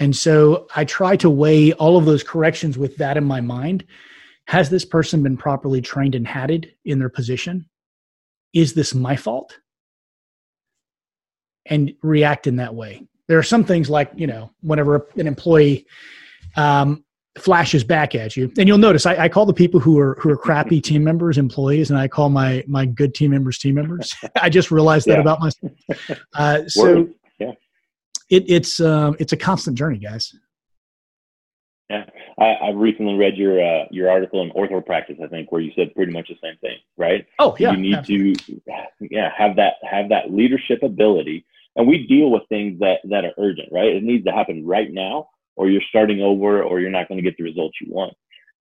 And 0.00 0.16
so 0.16 0.66
I 0.74 0.84
try 0.84 1.14
to 1.16 1.30
weigh 1.30 1.72
all 1.74 1.96
of 1.96 2.06
those 2.06 2.24
corrections 2.24 2.76
with 2.76 2.96
that 2.96 3.16
in 3.16 3.24
my 3.24 3.40
mind 3.40 3.84
has 4.50 4.68
this 4.68 4.84
person 4.84 5.22
been 5.22 5.36
properly 5.36 5.80
trained 5.80 6.16
and 6.16 6.26
hatted 6.26 6.74
in 6.84 6.98
their 6.98 7.08
position? 7.08 7.68
Is 8.52 8.74
this 8.74 8.92
my 8.92 9.14
fault? 9.14 9.56
And 11.66 11.92
react 12.02 12.48
in 12.48 12.56
that 12.56 12.74
way. 12.74 13.06
There 13.28 13.38
are 13.38 13.44
some 13.44 13.62
things 13.62 13.88
like, 13.88 14.10
you 14.16 14.26
know, 14.26 14.50
whenever 14.60 15.06
an 15.14 15.28
employee 15.28 15.86
um, 16.56 17.04
flashes 17.38 17.84
back 17.84 18.16
at 18.16 18.36
you, 18.36 18.52
and 18.58 18.66
you'll 18.66 18.78
notice 18.78 19.06
I, 19.06 19.16
I, 19.16 19.28
call 19.28 19.46
the 19.46 19.54
people 19.54 19.78
who 19.78 20.00
are 20.00 20.18
who 20.20 20.30
are 20.30 20.36
crappy 20.36 20.80
team 20.82 21.04
members 21.04 21.38
employees, 21.38 21.88
and 21.88 21.96
I 21.96 22.08
call 22.08 22.28
my 22.28 22.64
my 22.66 22.86
good 22.86 23.14
team 23.14 23.30
members 23.30 23.56
team 23.56 23.76
members. 23.76 24.16
I 24.42 24.48
just 24.48 24.72
realized 24.72 25.06
that 25.06 25.14
yeah. 25.14 25.20
about 25.20 25.38
myself. 25.38 25.72
Uh, 26.34 26.66
so 26.66 26.96
yeah. 26.96 27.04
It, 28.30 28.44
it's 28.48 28.80
um, 28.80 29.16
it's 29.18 29.32
a 29.32 29.36
constant 29.36 29.76
journey, 29.76 29.98
guys. 29.98 30.34
Yeah, 31.90 32.04
I, 32.38 32.44
I 32.44 32.70
recently 32.70 33.14
read 33.14 33.36
your 33.36 33.60
uh, 33.60 33.86
your 33.90 34.08
article 34.08 34.42
in 34.42 34.50
Ortho 34.52 34.84
Practice, 34.84 35.16
I 35.22 35.26
think, 35.26 35.50
where 35.50 35.60
you 35.60 35.72
said 35.76 35.94
pretty 35.94 36.12
much 36.12 36.28
the 36.28 36.36
same 36.42 36.56
thing, 36.60 36.78
right? 36.96 37.26
Oh, 37.40 37.56
yeah. 37.58 37.72
You 37.72 37.78
need 37.78 37.96
absolutely. 37.96 38.62
to, 38.66 39.08
yeah, 39.10 39.30
have 39.36 39.56
that 39.56 39.74
have 39.82 40.08
that 40.10 40.32
leadership 40.32 40.84
ability, 40.84 41.44
and 41.74 41.88
we 41.88 42.06
deal 42.06 42.30
with 42.30 42.42
things 42.48 42.78
that 42.78 43.00
that 43.10 43.24
are 43.24 43.34
urgent, 43.38 43.68
right? 43.72 43.88
It 43.88 44.04
needs 44.04 44.24
to 44.26 44.32
happen 44.32 44.64
right 44.64 44.92
now, 44.92 45.28
or 45.56 45.68
you're 45.68 45.82
starting 45.88 46.22
over, 46.22 46.62
or 46.62 46.78
you're 46.78 46.90
not 46.90 47.08
going 47.08 47.18
to 47.18 47.28
get 47.28 47.36
the 47.36 47.44
results 47.44 47.76
you 47.80 47.92
want. 47.92 48.14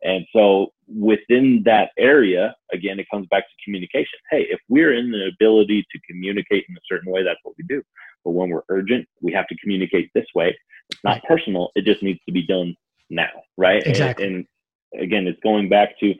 And 0.03 0.25
so 0.33 0.67
within 0.87 1.61
that 1.65 1.91
area, 1.97 2.55
again, 2.73 2.99
it 2.99 3.07
comes 3.11 3.27
back 3.29 3.43
to 3.43 3.63
communication. 3.63 4.19
Hey, 4.31 4.47
if 4.49 4.59
we're 4.69 4.93
in 4.93 5.11
the 5.11 5.27
ability 5.27 5.85
to 5.91 5.99
communicate 6.09 6.65
in 6.69 6.75
a 6.75 6.81
certain 6.89 7.11
way, 7.11 7.23
that's 7.23 7.39
what 7.43 7.55
we 7.57 7.65
do. 7.67 7.81
But 8.23 8.31
when 8.31 8.49
we're 8.49 8.63
urgent, 8.69 9.07
we 9.21 9.33
have 9.33 9.47
to 9.47 9.55
communicate 9.57 10.09
this 10.13 10.25
way. 10.35 10.57
It's 10.89 11.03
not 11.03 11.23
personal. 11.23 11.69
It 11.75 11.85
just 11.85 12.01
needs 12.01 12.19
to 12.25 12.31
be 12.31 12.45
done 12.45 12.75
now, 13.09 13.29
right? 13.57 13.83
Exactly. 13.85 14.25
And, 14.25 14.45
and 14.93 15.03
again, 15.03 15.27
it's 15.27 15.39
going 15.41 15.69
back 15.69 15.99
to 15.99 16.15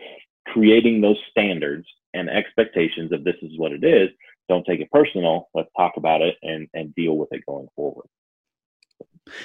creating 0.48 1.02
those 1.02 1.18
standards 1.30 1.88
and 2.14 2.30
expectations 2.30 3.12
of 3.12 3.24
this 3.24 3.36
is 3.42 3.58
what 3.58 3.72
it 3.72 3.84
is. 3.84 4.10
Don't 4.48 4.66
take 4.66 4.80
it 4.82 4.92
personal. 4.92 5.48
Let's 5.54 5.70
talk 5.78 5.94
about 5.96 6.22
it 6.22 6.36
and, 6.42 6.68
and 6.74 6.94
deal 6.96 7.18
with 7.18 7.30
it 7.32 7.46
going 7.48 7.68
forward. 7.76 8.08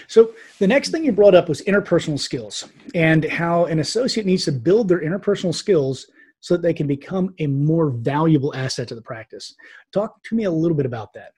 So 0.07 0.32
the 0.59 0.66
next 0.66 0.91
thing 0.91 1.05
you 1.05 1.12
brought 1.12 1.35
up 1.35 1.49
was 1.49 1.62
interpersonal 1.62 2.18
skills 2.18 2.68
and 2.95 3.24
how 3.24 3.66
an 3.66 3.78
associate 3.78 4.26
needs 4.26 4.45
to 4.45 4.53
build 4.53 4.89
their 4.89 5.01
interpersonal 5.01 5.55
skills 5.55 6.07
so 6.41 6.55
that 6.55 6.62
they 6.62 6.74
can 6.74 6.87
become 6.87 7.35
a 7.39 7.47
more 7.47 7.91
valuable 7.91 8.55
asset 8.55 8.89
to 8.89 8.95
the 8.95 9.03
practice. 9.03 9.55
Talk 9.93 10.22
to 10.24 10.35
me 10.35 10.45
a 10.45 10.51
little 10.51 10.76
bit 10.76 10.87
about 10.87 11.14
that 11.14 11.32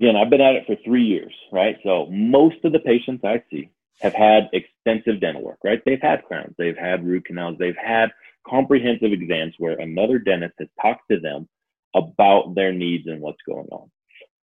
again, 0.00 0.16
I've 0.16 0.30
been 0.30 0.40
at 0.40 0.56
it 0.56 0.66
for 0.66 0.76
three 0.84 1.04
years, 1.04 1.32
right? 1.52 1.76
So 1.82 2.06
most 2.10 2.56
of 2.64 2.72
the 2.72 2.78
patients 2.78 3.22
I 3.24 3.42
see 3.50 3.70
have 4.00 4.14
had 4.14 4.48
extensive 4.52 5.20
dental 5.20 5.42
work, 5.42 5.58
right? 5.62 5.82
They've 5.84 6.00
had 6.00 6.24
crowns, 6.24 6.54
they've 6.56 6.76
had 6.76 7.04
root 7.04 7.26
canals, 7.26 7.56
they've 7.58 7.76
had 7.76 8.10
comprehensive 8.48 9.12
exams 9.12 9.54
where 9.58 9.78
another 9.78 10.18
dentist 10.18 10.54
has 10.58 10.68
talked 10.80 11.02
to 11.10 11.20
them 11.20 11.48
about 11.94 12.54
their 12.54 12.72
needs 12.72 13.06
and 13.08 13.20
what's 13.20 13.42
going 13.46 13.68
on. 13.70 13.90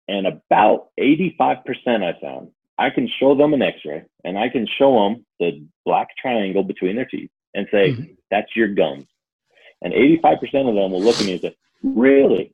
And 0.09 0.27
about 0.27 0.89
85% 0.99 1.69
I 1.87 2.19
found, 2.21 2.51
I 2.79 2.91
can 2.91 3.09
show 3.21 3.35
them 3.35 3.53
an 3.53 3.63
x-ray 3.63 4.05
and 4.25 4.39
I 4.39 4.49
can 4.49 4.67
show 4.79 4.95
them 5.05 5.27
the 5.39 5.65
black 5.85 6.09
triangle 6.21 6.63
between 6.63 6.97
their 6.97 7.05
teeth 7.05 7.31
and 7.55 7.67
say, 7.71 7.91
mm-hmm. 7.91 8.13
that's 8.31 8.57
your 8.57 8.69
gums. 8.69 9.07
And 9.83 9.93
85% 9.93 10.43
of 10.43 10.75
them 10.75 10.93
will 10.93 11.03
look 11.03 11.21
at 11.21 11.27
me 11.27 11.33
and 11.33 11.41
say, 11.41 11.57
really? 11.83 12.53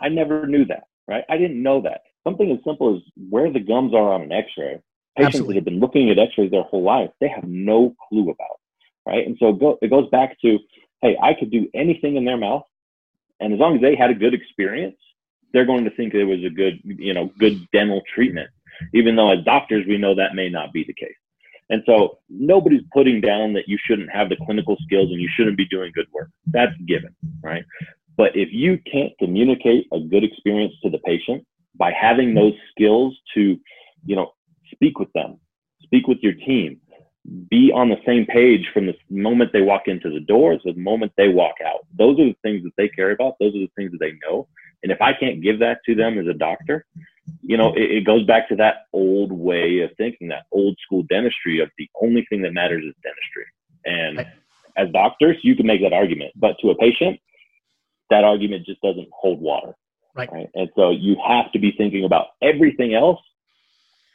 I 0.00 0.08
never 0.08 0.46
knew 0.46 0.64
that, 0.66 0.84
right? 1.06 1.24
I 1.28 1.36
didn't 1.36 1.62
know 1.62 1.82
that 1.82 2.02
something 2.24 2.50
as 2.50 2.58
simple 2.64 2.96
as 2.96 3.02
where 3.30 3.52
the 3.52 3.60
gums 3.60 3.94
are 3.94 4.12
on 4.12 4.22
an 4.22 4.32
x-ray 4.32 4.80
patients 5.16 5.36
Absolutely. 5.36 5.54
that 5.54 5.58
have 5.60 5.64
been 5.64 5.80
looking 5.80 6.10
at 6.10 6.18
x-rays 6.18 6.50
their 6.50 6.62
whole 6.62 6.82
life 6.82 7.10
they 7.20 7.28
have 7.28 7.44
no 7.44 7.94
clue 8.08 8.30
about 8.30 8.58
right 9.06 9.26
and 9.26 9.36
so 9.38 9.52
go, 9.52 9.78
it 9.80 9.90
goes 9.90 10.08
back 10.10 10.40
to 10.40 10.58
hey 11.02 11.16
i 11.22 11.34
could 11.38 11.50
do 11.50 11.68
anything 11.74 12.16
in 12.16 12.24
their 12.24 12.38
mouth 12.38 12.64
and 13.38 13.52
as 13.52 13.60
long 13.60 13.76
as 13.76 13.82
they 13.82 13.94
had 13.94 14.10
a 14.10 14.14
good 14.14 14.34
experience 14.34 14.96
they're 15.54 15.64
going 15.64 15.84
to 15.84 15.96
think 15.96 16.12
it 16.12 16.24
was 16.24 16.44
a 16.44 16.50
good 16.50 16.78
you 16.84 17.14
know 17.14 17.32
good 17.38 17.66
dental 17.72 18.02
treatment 18.14 18.50
even 18.92 19.16
though 19.16 19.32
as 19.32 19.42
doctors 19.44 19.86
we 19.88 19.96
know 19.96 20.14
that 20.14 20.34
may 20.34 20.50
not 20.50 20.72
be 20.72 20.84
the 20.84 20.92
case 20.94 21.16
and 21.70 21.82
so 21.86 22.18
nobody's 22.28 22.82
putting 22.92 23.22
down 23.22 23.54
that 23.54 23.66
you 23.66 23.78
shouldn't 23.86 24.10
have 24.12 24.28
the 24.28 24.36
clinical 24.44 24.76
skills 24.84 25.10
and 25.10 25.20
you 25.20 25.30
shouldn't 25.34 25.56
be 25.56 25.66
doing 25.66 25.90
good 25.94 26.06
work 26.12 26.28
that's 26.48 26.76
given 26.86 27.14
right 27.42 27.64
but 28.16 28.36
if 28.36 28.52
you 28.52 28.78
can't 28.90 29.12
communicate 29.18 29.86
a 29.92 30.00
good 30.00 30.24
experience 30.24 30.74
to 30.82 30.90
the 30.90 30.98
patient 30.98 31.44
by 31.76 31.92
having 31.92 32.34
those 32.34 32.54
skills 32.70 33.16
to, 33.34 33.58
you 34.04 34.16
know, 34.16 34.32
speak 34.72 34.98
with 34.98 35.12
them, 35.12 35.38
speak 35.82 36.06
with 36.06 36.18
your 36.22 36.34
team, 36.34 36.80
be 37.50 37.72
on 37.72 37.88
the 37.88 37.96
same 38.06 38.26
page 38.26 38.68
from 38.72 38.86
the 38.86 38.94
moment 39.08 39.50
they 39.52 39.62
walk 39.62 39.82
into 39.86 40.10
the 40.10 40.20
door 40.20 40.52
to 40.52 40.72
the 40.72 40.78
moment 40.78 41.12
they 41.16 41.28
walk 41.28 41.54
out. 41.66 41.86
Those 41.96 42.18
are 42.20 42.26
the 42.26 42.36
things 42.42 42.62
that 42.64 42.72
they 42.76 42.88
care 42.88 43.12
about. 43.12 43.34
Those 43.40 43.54
are 43.54 43.60
the 43.60 43.70
things 43.76 43.92
that 43.92 44.00
they 44.00 44.12
know. 44.26 44.46
And 44.82 44.92
if 44.92 45.00
I 45.00 45.12
can't 45.12 45.42
give 45.42 45.58
that 45.60 45.78
to 45.86 45.94
them 45.94 46.18
as 46.18 46.26
a 46.26 46.34
doctor, 46.34 46.86
you 47.42 47.56
know, 47.56 47.72
it, 47.74 47.90
it 47.90 48.04
goes 48.04 48.24
back 48.26 48.48
to 48.48 48.56
that 48.56 48.86
old 48.92 49.32
way 49.32 49.80
of 49.80 49.90
thinking, 49.96 50.28
that 50.28 50.46
old 50.52 50.76
school 50.84 51.04
dentistry 51.08 51.60
of 51.60 51.70
the 51.78 51.88
only 52.00 52.26
thing 52.28 52.42
that 52.42 52.52
matters 52.52 52.84
is 52.84 52.94
dentistry. 53.02 53.46
And 53.86 54.26
as 54.76 54.90
doctors, 54.92 55.36
you 55.42 55.54
can 55.56 55.66
make 55.66 55.82
that 55.82 55.92
argument, 55.92 56.32
but 56.36 56.56
to 56.60 56.70
a 56.70 56.76
patient, 56.76 57.18
that 58.10 58.24
argument 58.24 58.66
just 58.66 58.80
doesn't 58.80 59.08
hold 59.12 59.40
water. 59.40 59.74
Right. 60.14 60.30
right. 60.32 60.48
And 60.54 60.68
so 60.76 60.90
you 60.90 61.16
have 61.26 61.50
to 61.52 61.58
be 61.58 61.72
thinking 61.72 62.04
about 62.04 62.28
everything 62.42 62.94
else 62.94 63.20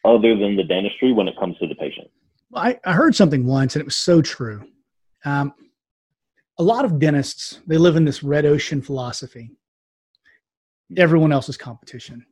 other 0.06 0.38
than 0.38 0.56
the 0.56 0.64
dentistry 0.64 1.12
when 1.12 1.28
it 1.28 1.38
comes 1.38 1.58
to 1.58 1.68
the 1.68 1.76
patient. 1.76 2.10
I, 2.56 2.80
I 2.86 2.94
heard 2.94 3.16
something 3.16 3.46
once 3.46 3.76
and 3.76 3.82
it 3.82 3.86
was 3.86 3.98
so 3.98 4.22
true. 4.22 4.64
Um, 5.26 5.54
a 6.58 6.64
lot 6.64 6.86
of 6.86 7.00
dentists, 7.00 7.60
they 7.68 7.78
live 7.78 7.96
in 7.96 8.06
this 8.06 8.24
red 8.24 8.46
ocean 8.46 8.82
philosophy. 8.82 9.52
Everyone 10.98 11.32
else's 11.32 11.58
competition. 11.58 12.26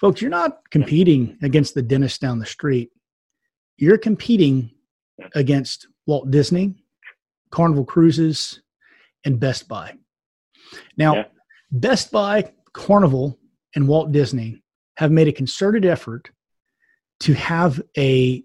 Folks, 0.00 0.20
you're 0.20 0.30
not 0.30 0.58
competing 0.70 1.38
against 1.42 1.74
the 1.74 1.82
dentist 1.82 2.20
down 2.20 2.38
the 2.38 2.46
street. 2.46 2.90
You're 3.76 3.98
competing 3.98 4.70
against 5.34 5.86
Walt 6.06 6.30
Disney, 6.30 6.74
Carnival 7.50 7.84
Cruises, 7.84 8.60
and 9.24 9.40
Best 9.40 9.68
Buy. 9.68 9.94
Now, 10.96 11.14
yeah. 11.14 11.24
Best 11.70 12.12
Buy, 12.12 12.52
Carnival, 12.72 13.38
and 13.74 13.88
Walt 13.88 14.12
Disney 14.12 14.62
have 14.96 15.10
made 15.10 15.28
a 15.28 15.32
concerted 15.32 15.84
effort 15.84 16.30
to 17.20 17.34
have 17.34 17.80
a 17.96 18.44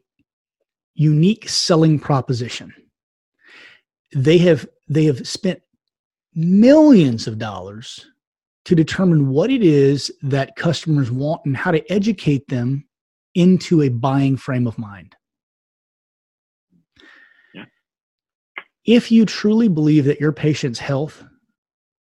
unique 0.96 1.48
selling 1.50 2.00
proposition. 2.00 2.74
They 4.14 4.38
have 4.40 4.68
they 4.88 5.06
have 5.06 5.28
spent 5.28 5.62
millions 6.34 7.28
of 7.28 7.38
dollars 7.38 8.08
to 8.66 8.76
determine 8.76 9.30
what 9.30 9.50
it 9.50 9.64
is 9.64 10.12
that 10.22 10.56
customers 10.56 11.12
want 11.12 11.42
and 11.46 11.56
how 11.56 11.72
to 11.72 11.92
educate 11.92 12.48
them 12.48 12.86
into 13.36 13.82
a 13.82 13.90
buying 13.90 14.38
frame 14.38 14.68
of 14.68 14.78
mind. 14.78 15.16
Yeah. 17.54 17.66
If 18.86 19.12
you 19.12 19.26
truly 19.26 19.68
believe 19.68 20.06
that 20.06 20.20
your 20.20 20.34
patient's 20.34 20.80
health 20.80 21.24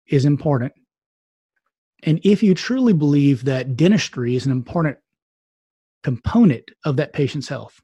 is 0.07 0.25
important, 0.25 0.73
and 2.03 2.21
if 2.23 2.43
you 2.43 2.55
truly 2.55 2.93
believe 2.93 3.45
that 3.45 3.77
dentistry 3.77 4.37
is 4.37 4.47
an 4.47 4.53
important 4.53 4.99
component 6.03 6.71
of 6.85 6.97
that 6.97 7.15
patient's 7.15 7.49
health, 7.49 7.81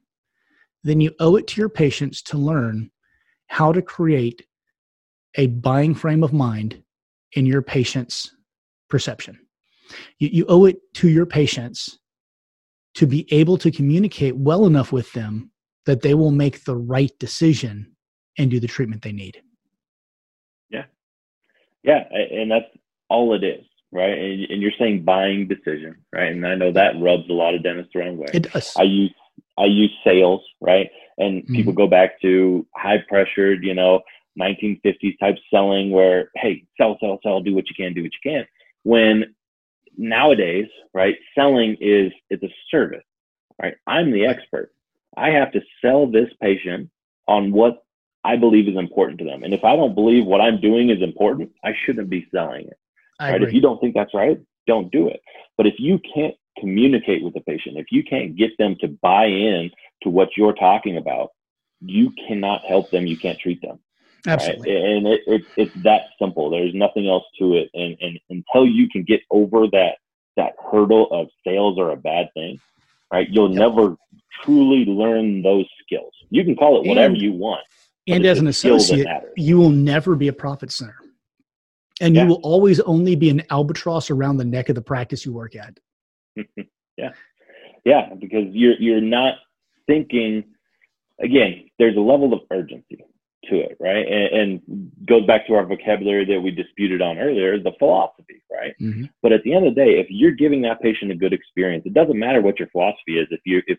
then 0.85 1.01
you 1.01 1.13
owe 1.19 1.37
it 1.37 1.47
to 1.49 1.61
your 1.61 1.71
patients 1.71 2.23
to 2.23 2.39
learn 2.39 2.91
how 3.49 3.73
to 3.73 3.83
create 3.83 4.47
a 5.37 5.47
buying 5.47 5.95
frame 5.95 6.23
of 6.23 6.33
mind 6.33 6.83
in 7.33 7.47
your 7.47 7.63
patient's 7.63 8.35
perception. 8.91 9.39
You, 10.19 10.29
you 10.33 10.47
owe 10.49 10.67
it 10.67 10.77
to 10.95 11.09
your 11.09 11.27
patients 11.27 11.99
to 12.95 13.07
be 13.07 13.33
able 13.33 13.57
to 13.59 13.71
communicate 13.71 14.37
well 14.37 14.67
enough 14.67 14.93
with 14.93 15.13
them 15.13 15.51
that 15.87 16.03
they 16.03 16.15
will 16.15 16.33
make 16.33 16.65
the 16.65 16.77
right 16.77 17.13
decision 17.19 17.95
and 18.39 18.51
do 18.51 18.61
the 18.61 18.67
treatment 18.67 19.03
they 19.03 19.13
need. 19.13 19.41
Yeah. 20.69 20.85
Yeah. 21.83 22.05
And 22.13 22.51
that's 22.51 22.67
all 23.09 23.35
it 23.35 23.45
is 23.45 23.65
right? 23.93 24.17
And, 24.17 24.45
and, 24.51 24.63
you're 24.63 24.73
saying 24.79 25.05
buying 25.05 25.49
decision, 25.49 25.97
right? 26.13 26.33
And 26.33 26.47
I 26.47 26.55
know 26.55 26.73
that 26.73 27.01
rubs 27.01 27.29
a 27.29 27.33
lot 27.33 27.55
of 27.55 27.63
dentists 27.63 27.93
the 27.93 28.01
wrong 28.01 28.17
way. 28.17 28.29
It 28.33 28.53
does. 28.53 28.73
I 28.77 28.83
use 28.83 29.15
I 29.59 29.65
use 29.65 29.93
sales, 30.05 30.43
right? 30.61 30.89
And 31.19 31.43
mm-hmm. 31.43 31.55
people 31.55 31.73
go 31.73 31.87
back 31.87 32.21
to 32.23 32.67
high 32.75 33.03
pressured, 33.09 33.65
you 33.65 33.75
know, 33.75 34.01
1950s 34.41 35.19
type 35.19 35.37
selling 35.53 35.91
where 35.91 36.31
hey, 36.37 36.65
sell, 36.77 36.97
sell, 37.01 37.19
sell, 37.23 37.41
do 37.41 37.55
what 37.55 37.69
you 37.69 37.75
can, 37.75 37.93
do 37.93 38.03
what 38.03 38.13
you 38.13 38.31
can. 38.31 38.47
When 38.83 39.35
nowadays, 39.97 40.69
right, 40.95 41.17
selling 41.35 41.77
is 41.81 42.13
it's 42.31 42.43
a 42.43 42.55
service, 42.71 43.05
right? 43.61 43.75
I'm 43.87 44.11
the 44.11 44.27
expert. 44.27 44.73
I 45.17 45.31
have 45.31 45.53
to 45.53 45.61
sell 45.83 46.07
this 46.07 46.29
patient 46.41 46.91
on 47.27 47.53
what 47.53 47.85
I 48.25 48.37
believe 48.37 48.69
is 48.69 48.77
important 48.77 49.19
to 49.21 49.25
them. 49.25 49.43
And 49.43 49.55
if 49.55 49.65
I 49.65 49.77
don't 49.77 49.95
believe 49.95 50.27
what 50.27 50.41
I'm 50.41 50.61
doing 50.61 50.91
is 50.91 51.03
important, 51.03 51.51
I 51.65 51.73
shouldn't 51.85 52.11
be 52.11 52.27
selling 52.33 52.67
it. 52.67 52.79
I 53.19 53.33
right? 53.33 53.43
If 53.43 53.53
you 53.53 53.61
don't 53.61 53.81
think 53.81 53.95
that's 53.95 54.15
right, 54.15 54.39
don't 54.67 54.91
do 54.93 55.09
it. 55.09 55.21
But 55.57 55.67
if 55.67 55.75
you 55.79 56.01
can't 56.15 56.35
communicate 56.59 57.23
with 57.23 57.35
the 57.35 57.41
patient, 57.41 57.79
if 57.79 57.87
you 57.91 58.03
can't 58.03 58.37
get 58.37 58.57
them 58.59 58.77
to 58.81 58.89
buy 58.89 59.27
in 59.27 59.71
to 60.03 60.11
what 60.11 60.37
you're 60.37 60.55
talking 60.55 60.97
about, 60.97 61.31
you 61.81 62.13
cannot 62.29 62.63
help 62.65 62.91
them. 62.91 63.07
You 63.07 63.17
can't 63.17 63.39
treat 63.39 63.63
them. 63.63 63.79
Absolutely. 64.27 64.75
Right? 64.75 64.85
And 64.85 65.07
it, 65.07 65.21
it, 65.27 65.43
it's 65.57 65.75
that 65.83 66.03
simple. 66.21 66.51
There's 66.51 66.75
nothing 66.75 67.09
else 67.09 67.25
to 67.39 67.55
it. 67.55 67.71
And, 67.75 67.97
and 68.01 68.19
until 68.29 68.67
you 68.67 68.89
can 68.89 69.03
get 69.03 69.21
over 69.31 69.67
that, 69.73 69.97
that 70.37 70.55
hurdle 70.71 71.09
of 71.11 71.29
sales 71.47 71.79
are 71.79 71.91
a 71.91 71.97
bad 71.97 72.29
thing, 72.35 72.61
right? 73.13 73.29
You'll 73.31 73.51
yep. 73.51 73.59
never 73.59 73.97
truly 74.43 74.85
learn 74.85 75.43
those 75.43 75.67
skills. 75.83 76.13
You 76.31 76.45
can 76.45 76.57
call 76.57 76.81
it 76.81 76.87
whatever 76.87 77.15
and, 77.15 77.23
you 77.23 77.33
want. 77.33 77.63
And 78.07 78.25
as 78.25 78.39
an 78.39 78.47
associate, 78.47 79.07
you 79.37 79.59
will 79.59 79.71
never 79.71 80.15
be 80.17 80.29
a 80.29 80.33
profit 80.33 80.73
center 80.73 80.97
and 82.01 82.15
yeah. 82.15 82.23
you 82.23 82.29
will 82.29 82.41
always 82.43 82.81
only 82.81 83.15
be 83.15 83.31
an 83.31 83.43
albatross 83.51 84.11
around 84.11 84.39
the 84.39 84.45
neck 84.45 84.69
of 84.69 84.75
the 84.75 84.83
practice 84.83 85.25
you 85.25 85.33
work 85.33 85.55
at. 85.55 85.79
yeah, 86.97 87.13
yeah, 87.85 88.15
because 88.19 88.47
you're 88.51 88.75
you're 88.75 89.01
not 89.01 89.35
thinking. 89.87 90.45
Again, 91.23 91.69
there's 91.79 91.97
a 91.97 92.01
level 92.01 92.33
of 92.33 92.41
urgency 92.51 93.05
to 93.49 93.57
it, 93.59 93.77
right? 93.81 94.07
And, 94.07 94.61
and 94.61 94.93
goes 95.07 95.27
back 95.27 95.47
to 95.47 95.55
our 95.55 95.65
vocabulary 95.65 96.25
that 96.27 96.41
we 96.41 96.51
disputed 96.51 97.01
on 97.01 97.19
earlier, 97.19 97.59
the 97.59 97.73
philosophy, 97.79 98.43
right? 98.53 98.75
Mm-hmm. 98.81 99.05
But 99.23 99.33
at 99.33 99.43
the 99.43 99.55
end 99.55 99.67
of 99.67 99.75
the 99.75 99.81
day, 99.81 99.99
if 99.99 100.07
you're 100.11 100.33
giving 100.33 100.63
that 100.63 100.81
patient 100.81 101.13
a 101.13 101.17
good 101.17 101.33
experience, 101.33 101.85
it 101.87 101.95
doesn't 101.95 102.19
matter 102.19 102.41
what 102.41 102.59
your 102.59 102.69
philosophy 102.69 103.19
is. 103.19 103.29
If 103.31 103.41
you 103.45 103.63
if 103.67 103.79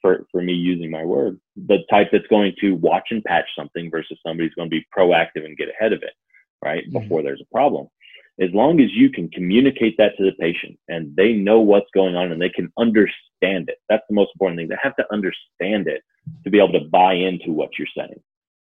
for, 0.00 0.26
for 0.30 0.42
me 0.42 0.52
using 0.52 0.90
my 0.90 1.04
word, 1.04 1.40
the 1.56 1.78
type 1.90 2.08
that's 2.12 2.26
going 2.28 2.54
to 2.60 2.76
watch 2.76 3.08
and 3.10 3.24
patch 3.24 3.46
something 3.56 3.90
versus 3.90 4.18
somebody 4.24 4.46
who's 4.46 4.54
going 4.54 4.70
to 4.70 4.76
be 4.76 4.86
proactive 4.96 5.44
and 5.44 5.56
get 5.56 5.68
ahead 5.68 5.92
of 5.92 6.02
it 6.02 6.12
right? 6.64 6.84
Mm-hmm. 6.84 6.98
Before 6.98 7.22
there's 7.22 7.42
a 7.42 7.54
problem. 7.54 7.88
As 8.40 8.50
long 8.52 8.80
as 8.80 8.90
you 8.92 9.10
can 9.10 9.28
communicate 9.30 9.96
that 9.98 10.16
to 10.16 10.24
the 10.24 10.32
patient 10.38 10.78
and 10.88 11.14
they 11.16 11.32
know 11.32 11.58
what's 11.60 11.90
going 11.92 12.14
on 12.14 12.30
and 12.30 12.40
they 12.40 12.50
can 12.50 12.72
understand 12.78 13.68
it. 13.68 13.78
That's 13.88 14.04
the 14.08 14.14
most 14.14 14.30
important 14.34 14.60
thing. 14.60 14.68
They 14.68 14.76
have 14.80 14.94
to 14.96 15.12
understand 15.12 15.88
it 15.88 16.02
to 16.44 16.50
be 16.50 16.58
able 16.58 16.72
to 16.74 16.88
buy 16.88 17.14
into 17.14 17.52
what 17.52 17.70
you're 17.78 17.88
saying. 17.96 18.20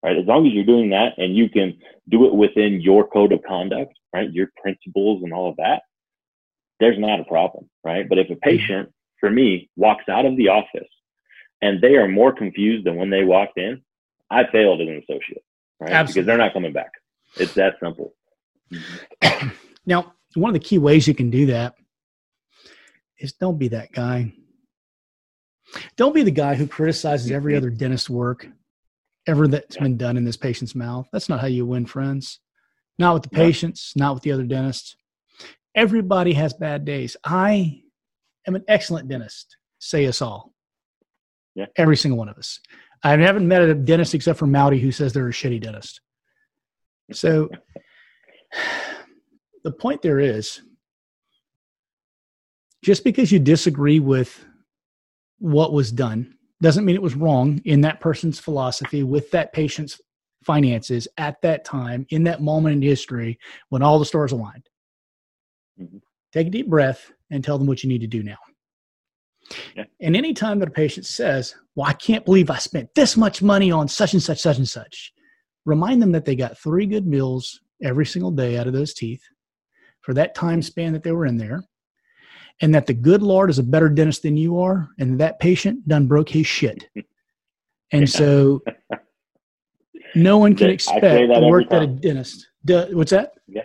Right. 0.04 0.18
As 0.18 0.26
long 0.26 0.48
as 0.48 0.54
you're 0.54 0.66
doing 0.66 0.90
that 0.90 1.18
and 1.18 1.36
you 1.36 1.48
can 1.48 1.78
do 2.10 2.26
it 2.26 2.34
within 2.34 2.82
your 2.82 3.08
code 3.08 3.32
of 3.32 3.44
conduct, 3.48 3.94
right? 4.14 4.32
Your 4.32 4.50
principles 4.60 5.22
and 5.24 5.32
all 5.32 5.50
of 5.50 5.58
that, 5.58 5.84
there's 6.80 6.98
not 6.98 7.20
a 7.20 7.24
problem. 7.26 7.70
Right. 7.84 8.10
But 8.10 8.18
if 8.18 8.30
a 8.30 8.34
mm-hmm. 8.34 8.50
patient, 8.50 8.94
for 9.20 9.30
me, 9.30 9.70
walks 9.76 10.06
out 10.10 10.26
of 10.26 10.36
the 10.38 10.50
office 10.50 10.90
and 11.62 11.80
they 11.82 11.96
are 11.98 12.08
more 12.08 12.34
confused 12.34 12.86
than 12.86 12.96
when 12.96 13.12
they 13.12 13.24
walked 13.24 13.60
in, 13.60 13.84
I 14.32 14.46
failed 14.52 14.82
as 14.82 14.88
an 14.88 15.04
associate. 15.08 15.44
Right. 15.80 15.92
Absolutely. 15.92 16.14
Because 16.14 16.26
they're 16.26 16.38
not 16.38 16.54
coming 16.54 16.74
back. 16.74 16.92
It's 17.38 17.54
that 17.54 17.76
simple. 17.82 18.14
now, 19.86 20.14
one 20.34 20.50
of 20.50 20.54
the 20.54 20.68
key 20.68 20.80
ways 20.80 21.08
you 21.08 21.14
can 21.14 21.30
do 21.30 21.48
that 21.48 21.76
is 23.20 23.34
don't 23.34 23.60
be 23.60 23.68
that 23.70 23.92
guy. 23.92 24.34
Don't 25.96 26.16
be 26.16 26.24
the 26.24 26.32
guy 26.32 26.56
who 26.56 26.68
criticizes 26.68 27.32
every 27.32 27.56
other 27.56 27.70
dentist's 27.70 28.10
work 28.10 28.48
ever 29.28 29.48
that's 29.48 29.78
been 29.78 29.98
done 29.98 30.18
in 30.18 30.26
this 30.26 30.38
patient's 30.38 30.76
mouth. 30.76 31.08
That's 31.12 31.30
not 31.30 31.42
how 31.42 31.48
you 31.48 31.66
win 31.66 31.86
friends. 31.86 32.40
Not 32.98 33.14
with 33.14 33.24
the 33.24 33.30
patients, 33.30 33.94
not 33.96 34.14
with 34.14 34.24
the 34.24 34.32
other 34.32 34.44
dentists. 34.44 34.96
Everybody 35.76 36.34
has 36.34 36.54
bad 36.54 36.86
days. 36.86 37.16
I 37.24 37.82
am 38.48 38.56
an 38.56 38.64
excellent 38.68 39.08
dentist. 39.08 39.58
Say 39.80 40.06
us 40.06 40.22
all. 40.22 40.54
Yeah. 41.56 41.68
Every 41.76 41.98
single 41.98 42.18
one 42.18 42.30
of 42.30 42.38
us. 42.38 42.60
I 43.04 43.18
haven't 43.18 43.48
met 43.48 43.62
a 43.62 43.74
dentist 43.74 44.14
except 44.14 44.38
for 44.38 44.48
Mowdy 44.48 44.80
who 44.80 44.92
says 44.92 45.14
they're 45.14 45.28
a 45.28 45.32
shitty 45.32 45.62
dentist. 45.62 46.02
So 47.14 47.50
the 49.64 49.72
point 49.72 50.02
there 50.02 50.20
is 50.20 50.62
just 52.84 53.04
because 53.04 53.32
you 53.32 53.40
disagree 53.40 54.00
with 54.00 54.46
what 55.40 55.74
was 55.74 55.92
done 55.92 56.36
doesn't 56.62 56.86
mean 56.86 56.96
it 56.96 57.02
was 57.02 57.16
wrong 57.16 57.62
in 57.66 57.82
that 57.82 58.00
person's 58.00 58.40
philosophy 58.40 59.04
with 59.04 59.32
that 59.32 59.54
patient's 59.54 60.00
finances 60.44 61.08
at 61.18 61.42
that 61.42 61.66
time 61.66 62.06
in 62.10 62.24
that 62.24 62.42
moment 62.42 62.76
in 62.76 62.82
history 62.82 63.40
when 63.70 63.84
all 63.84 64.00
the 64.00 64.06
stars 64.06 64.32
aligned. 64.32 64.68
Mm-hmm. 65.80 65.98
Take 66.32 66.48
a 66.48 66.52
deep 66.52 66.70
breath 66.70 67.12
and 67.30 67.44
tell 67.44 67.58
them 67.58 67.68
what 67.68 67.84
you 67.84 67.90
need 67.90 68.02
to 68.02 68.08
do 68.08 68.24
now. 68.24 68.38
Yeah. 69.76 69.86
And 70.00 70.16
anytime 70.16 70.60
that 70.60 70.70
a 70.70 70.72
patient 70.72 71.06
says, 71.06 71.56
Well, 71.76 71.88
I 71.88 71.94
can't 71.94 72.26
believe 72.26 72.50
I 72.50 72.58
spent 72.58 72.94
this 72.96 73.18
much 73.18 73.42
money 73.42 73.72
on 73.72 73.88
such 73.88 74.14
and 74.14 74.24
such, 74.24 74.40
such 74.40 74.58
and 74.58 74.70
such, 74.70 75.12
remind 75.66 76.02
them 76.02 76.12
that 76.14 76.26
they 76.26 76.36
got 76.36 76.58
three 76.58 76.86
good 76.86 77.06
meals 77.06 77.60
every 77.84 78.06
single 78.06 78.32
day 78.32 78.58
out 78.58 78.68
of 78.68 78.74
those 78.74 78.94
teeth 78.94 79.24
for 80.02 80.14
that 80.14 80.36
time 80.36 80.62
span 80.62 80.94
that 80.94 81.04
they 81.04 81.12
were 81.12 81.26
in 81.26 81.38
there 81.38 81.64
and 82.62 82.74
that 82.74 82.86
the 82.86 82.94
good 82.94 83.22
lord 83.22 83.50
is 83.50 83.60
a 83.60 83.64
better 83.64 83.90
dentist 83.90 84.24
than 84.24 84.38
you 84.38 84.60
are 84.60 84.90
and 85.00 85.20
that 85.20 85.40
patient 85.40 85.86
done 85.88 86.08
broke 86.08 86.30
his 86.30 86.48
shit 86.48 86.90
and 87.92 88.10
so 88.10 88.62
no 90.16 90.38
one 90.38 90.56
can 90.56 90.70
expect 90.70 91.02
to 91.02 91.48
work 91.48 91.72
at 91.72 91.84
a 91.84 91.88
dentist 91.88 92.48
does. 92.66 92.94
what's 92.94 93.12
that 93.12 93.34
yeah 93.48 93.64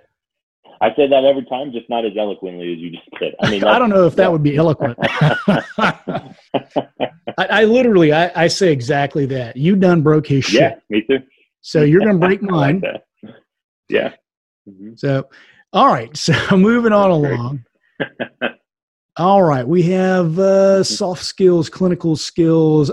I 0.81 0.95
say 0.95 1.09
that 1.09 1.25
every 1.25 1.45
time, 1.47 1.73
just 1.73 1.89
not 1.89 2.05
as 2.05 2.13
eloquently 2.19 2.73
as 2.73 2.79
you 2.79 2.91
just 2.91 3.09
did. 3.19 3.35
I 3.41 3.51
mean, 3.51 3.65
I 3.73 3.79
don't 3.79 3.89
know 3.89 4.07
if 4.07 4.17
that 4.17 4.25
yeah. 4.25 4.29
would 4.29 4.43
be 4.43 4.57
eloquent. 4.57 4.99
I, 5.01 6.35
I, 7.39 7.65
literally, 7.65 8.13
I, 8.13 8.45
I, 8.45 8.47
say 8.47 8.73
exactly 8.73 9.27
that. 9.27 9.57
You 9.57 9.77
done 9.77 10.03
broke 10.03 10.27
his 10.27 10.45
shit. 10.45 10.61
Yeah, 10.61 10.75
me 10.91 11.03
too. 11.09 11.21
So 11.63 11.83
you're 11.83 12.01
gonna 12.01 12.19
break 12.19 12.43
mine. 12.43 12.83
like 12.83 13.33
yeah. 13.89 14.13
Mm-hmm. 14.69 14.95
So, 14.97 15.29
all 15.73 15.89
right. 15.89 16.15
So 16.17 16.35
moving 16.57 16.93
on 16.93 17.11
along. 17.11 17.65
All 19.17 19.43
right, 19.43 19.67
we 19.67 19.83
have 19.85 20.39
uh, 20.39 20.85
soft 20.85 21.25
skills, 21.25 21.69
clinical 21.69 22.17
skills. 22.17 22.91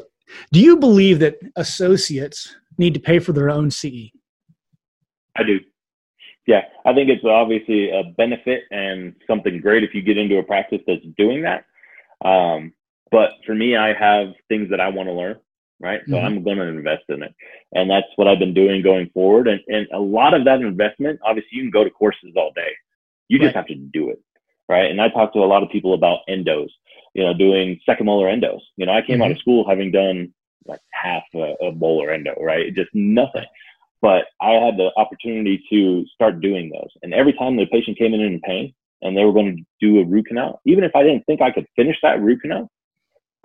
Do 0.52 0.60
you 0.60 0.78
believe 0.78 1.20
that 1.20 1.36
associates 1.56 2.56
need 2.78 2.94
to 2.94 3.00
pay 3.00 3.20
for 3.20 3.34
their 3.34 3.50
own 3.50 3.70
CE? 3.70 4.12
I 5.36 5.44
do. 5.44 5.60
Yeah, 6.48 6.64
I 6.86 6.94
think 6.94 7.10
it's 7.10 7.24
obviously 7.24 7.90
a 7.90 8.04
benefit 8.18 8.64
and 8.72 9.16
something 9.28 9.60
great 9.62 9.84
if 9.84 9.94
you 9.94 10.02
get 10.02 10.18
into 10.18 10.38
a 10.38 10.44
practice 10.44 10.82
that's 10.86 11.06
doing 11.18 11.44
that. 11.44 11.66
Um, 12.28 12.74
but 13.12 13.32
for 13.46 13.56
me, 13.56 13.76
I 13.76 13.94
have 13.94 14.34
things 14.50 14.70
that 14.70 14.82
I 14.82 14.90
want 14.90 15.08
to 15.08 15.14
learn, 15.14 15.40
right? 15.80 16.02
So 16.08 16.16
mm-hmm. 16.16 16.26
I'm 16.26 16.44
going 16.44 16.58
to 16.58 16.64
invest 16.64 17.04
in 17.10 17.24
it. 17.24 17.34
And 17.74 17.90
that's 17.90 18.08
what 18.16 18.28
I've 18.28 18.40
been 18.40 18.54
doing 18.54 18.82
going 18.82 19.10
forward. 19.14 19.48
And, 19.48 19.62
and 19.68 19.88
a 19.94 20.00
lot 20.00 20.34
of 20.34 20.46
that 20.46 20.62
investment, 20.62 21.20
obviously, 21.24 21.50
you 21.52 21.64
can 21.64 21.72
go 21.72 21.84
to 21.84 21.90
courses 21.90 22.34
all 22.36 22.52
day. 22.56 22.72
You 23.30 23.40
just 23.40 23.56
have 23.56 23.68
to 23.68 23.76
do 23.76 24.10
it, 24.10 24.22
right? 24.70 24.90
And 24.90 25.02
I 25.02 25.10
talk 25.10 25.34
to 25.34 25.40
a 25.40 25.46
lot 25.46 25.64
of 25.64 25.70
people 25.70 25.94
about 25.94 26.20
endos, 26.30 26.70
you 27.14 27.24
know, 27.24 27.34
doing 27.34 27.80
second 27.86 28.06
molar 28.06 28.28
endos. 28.28 28.62
You 28.78 28.86
know, 28.86 28.94
I 28.94 29.02
came 29.02 29.16
mm-hmm. 29.16 29.24
out 29.24 29.32
of 29.32 29.38
school 29.40 29.68
having 29.68 29.92
done 29.92 30.34
like 30.66 30.82
half 30.92 31.24
a, 31.36 31.56
a 31.62 31.72
molar 31.72 32.12
endo, 32.12 32.36
right? 32.40 32.74
Just 32.74 32.90
nothing 32.94 33.46
but 34.04 34.26
I 34.42 34.52
had 34.52 34.76
the 34.76 34.92
opportunity 34.98 35.64
to 35.70 36.06
start 36.14 36.42
doing 36.42 36.70
those. 36.70 36.90
And 37.02 37.14
every 37.14 37.32
time 37.32 37.56
the 37.56 37.66
patient 37.66 37.98
came 37.98 38.14
in 38.14 38.20
in 38.20 38.42
pain 38.42 38.74
and 39.02 39.16
they 39.16 39.24
were 39.24 39.32
going 39.32 39.56
to 39.56 39.64
do 39.80 40.02
a 40.02 40.06
root 40.06 40.28
canal, 40.28 40.60
even 40.66 40.84
if 40.84 40.92
I 40.94 41.04
didn't 41.04 41.26
think 41.26 41.42
I 41.42 41.52
could 41.52 41.66
finish 41.78 41.96
that 42.04 42.22
root 42.22 42.42
canal, 42.42 42.70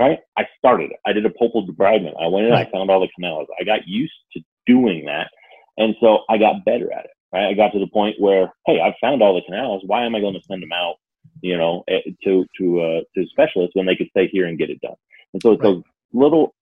right? 0.01 0.19
I 0.37 0.49
started 0.59 0.91
it. 0.91 0.97
I 1.07 1.13
did 1.13 1.25
a 1.25 1.31
pulpal 1.31 1.65
debridement. 1.65 2.21
I 2.21 2.27
went 2.27 2.47
in, 2.47 2.53
right. 2.53 2.67
I 2.67 2.71
found 2.73 2.91
all 2.91 3.01
the 3.01 3.09
canals. 3.15 3.47
I 3.61 3.63
got 3.63 3.87
used 3.87 4.13
to 4.33 4.41
doing 4.67 5.05
that. 5.07 5.31
And 5.77 5.95
so 6.01 6.25
I 6.29 6.39
got 6.39 6.65
better 6.65 6.93
at 6.93 7.05
it, 7.05 7.13
right? 7.33 7.47
I 7.47 7.55
got 7.55 7.73
to 7.75 7.79
the 7.79 7.87
point 7.87 8.17
where, 8.19 8.53
hey, 8.67 8.81
I've 8.81 8.99
found 9.01 9.23
all 9.23 9.37
the 9.37 9.43
canals. 9.43 9.85
Why 9.87 10.07
am 10.07 10.17
I 10.17 10.21
going 10.21 10.35
to 10.35 10.43
send 10.51 10.61
them 10.61 10.73
out, 10.73 10.97
you 11.43 11.57
know, 11.57 11.85
eh, 11.89 12.01
to, 12.25 12.45
to, 12.59 12.81
uh, 12.81 13.01
to 13.15 13.27
specialists 13.29 13.75
when 13.75 13.87
they 13.87 13.97
could 13.97 14.11
stay 14.11 14.29
here 14.29 14.47
and 14.47 14.59
get 14.59 14.71
it 14.71 14.81
done? 14.81 14.97
And 15.33 15.43
so 15.43 15.53
it's 15.53 15.63
right. 15.63 15.75
those 15.75 15.83
little 16.13 16.55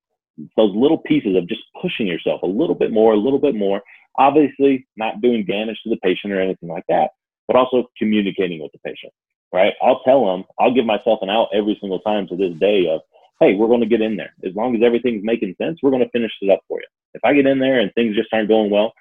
those 0.57 0.75
little 0.75 0.99
pieces 0.99 1.35
of 1.35 1.49
just 1.49 1.63
pushing 1.81 2.07
yourself 2.07 2.43
a 2.43 2.47
little 2.47 2.75
bit 2.75 2.93
more, 2.93 3.15
a 3.15 3.19
little 3.19 3.39
bit 3.39 3.55
more. 3.55 3.81
Obviously, 4.19 4.87
not 4.97 5.21
doing 5.21 5.45
damage 5.47 5.81
to 5.83 5.91
the 5.91 5.97
patient 6.03 6.33
or 6.33 6.41
anything 6.41 6.69
like 6.69 6.85
that, 6.89 7.11
but 7.47 7.57
also 7.57 7.87
communicating 7.97 8.63
with 8.63 8.73
the 8.73 8.79
patient, 8.79 9.13
right? 9.53 9.75
I'll 9.83 10.03
tell 10.03 10.27
them, 10.27 10.45
I'll 10.59 10.75
give 10.75 10.87
myself 10.87 11.21
an 11.23 11.31
out 11.31 11.49
every 11.55 11.77
single 11.81 12.01
time 12.01 12.27
to 12.29 12.37
this 12.37 12.55
day 12.59 12.87
of, 12.87 13.01
hey, 13.41 13.55
we're 13.55 13.69
going 13.69 13.81
to 13.81 13.87
get 13.87 14.01
in 14.01 14.17
there. 14.17 14.35
As 14.45 14.55
long 14.55 14.75
as 14.75 14.83
everything's 14.83 15.25
making 15.25 15.55
sense, 15.61 15.79
we're 15.83 15.91
going 15.91 16.05
to 16.05 16.11
finish 16.11 16.33
it 16.41 16.51
up 16.51 16.61
for 16.69 16.81
you. 16.81 16.87
If 17.15 17.25
I 17.25 17.35
get 17.35 17.47
in 17.47 17.59
there 17.59 17.81
and 17.81 17.93
things 17.95 18.17
just 18.17 18.29
aren't 18.33 18.49
going 18.49 18.71
well, 18.71 18.93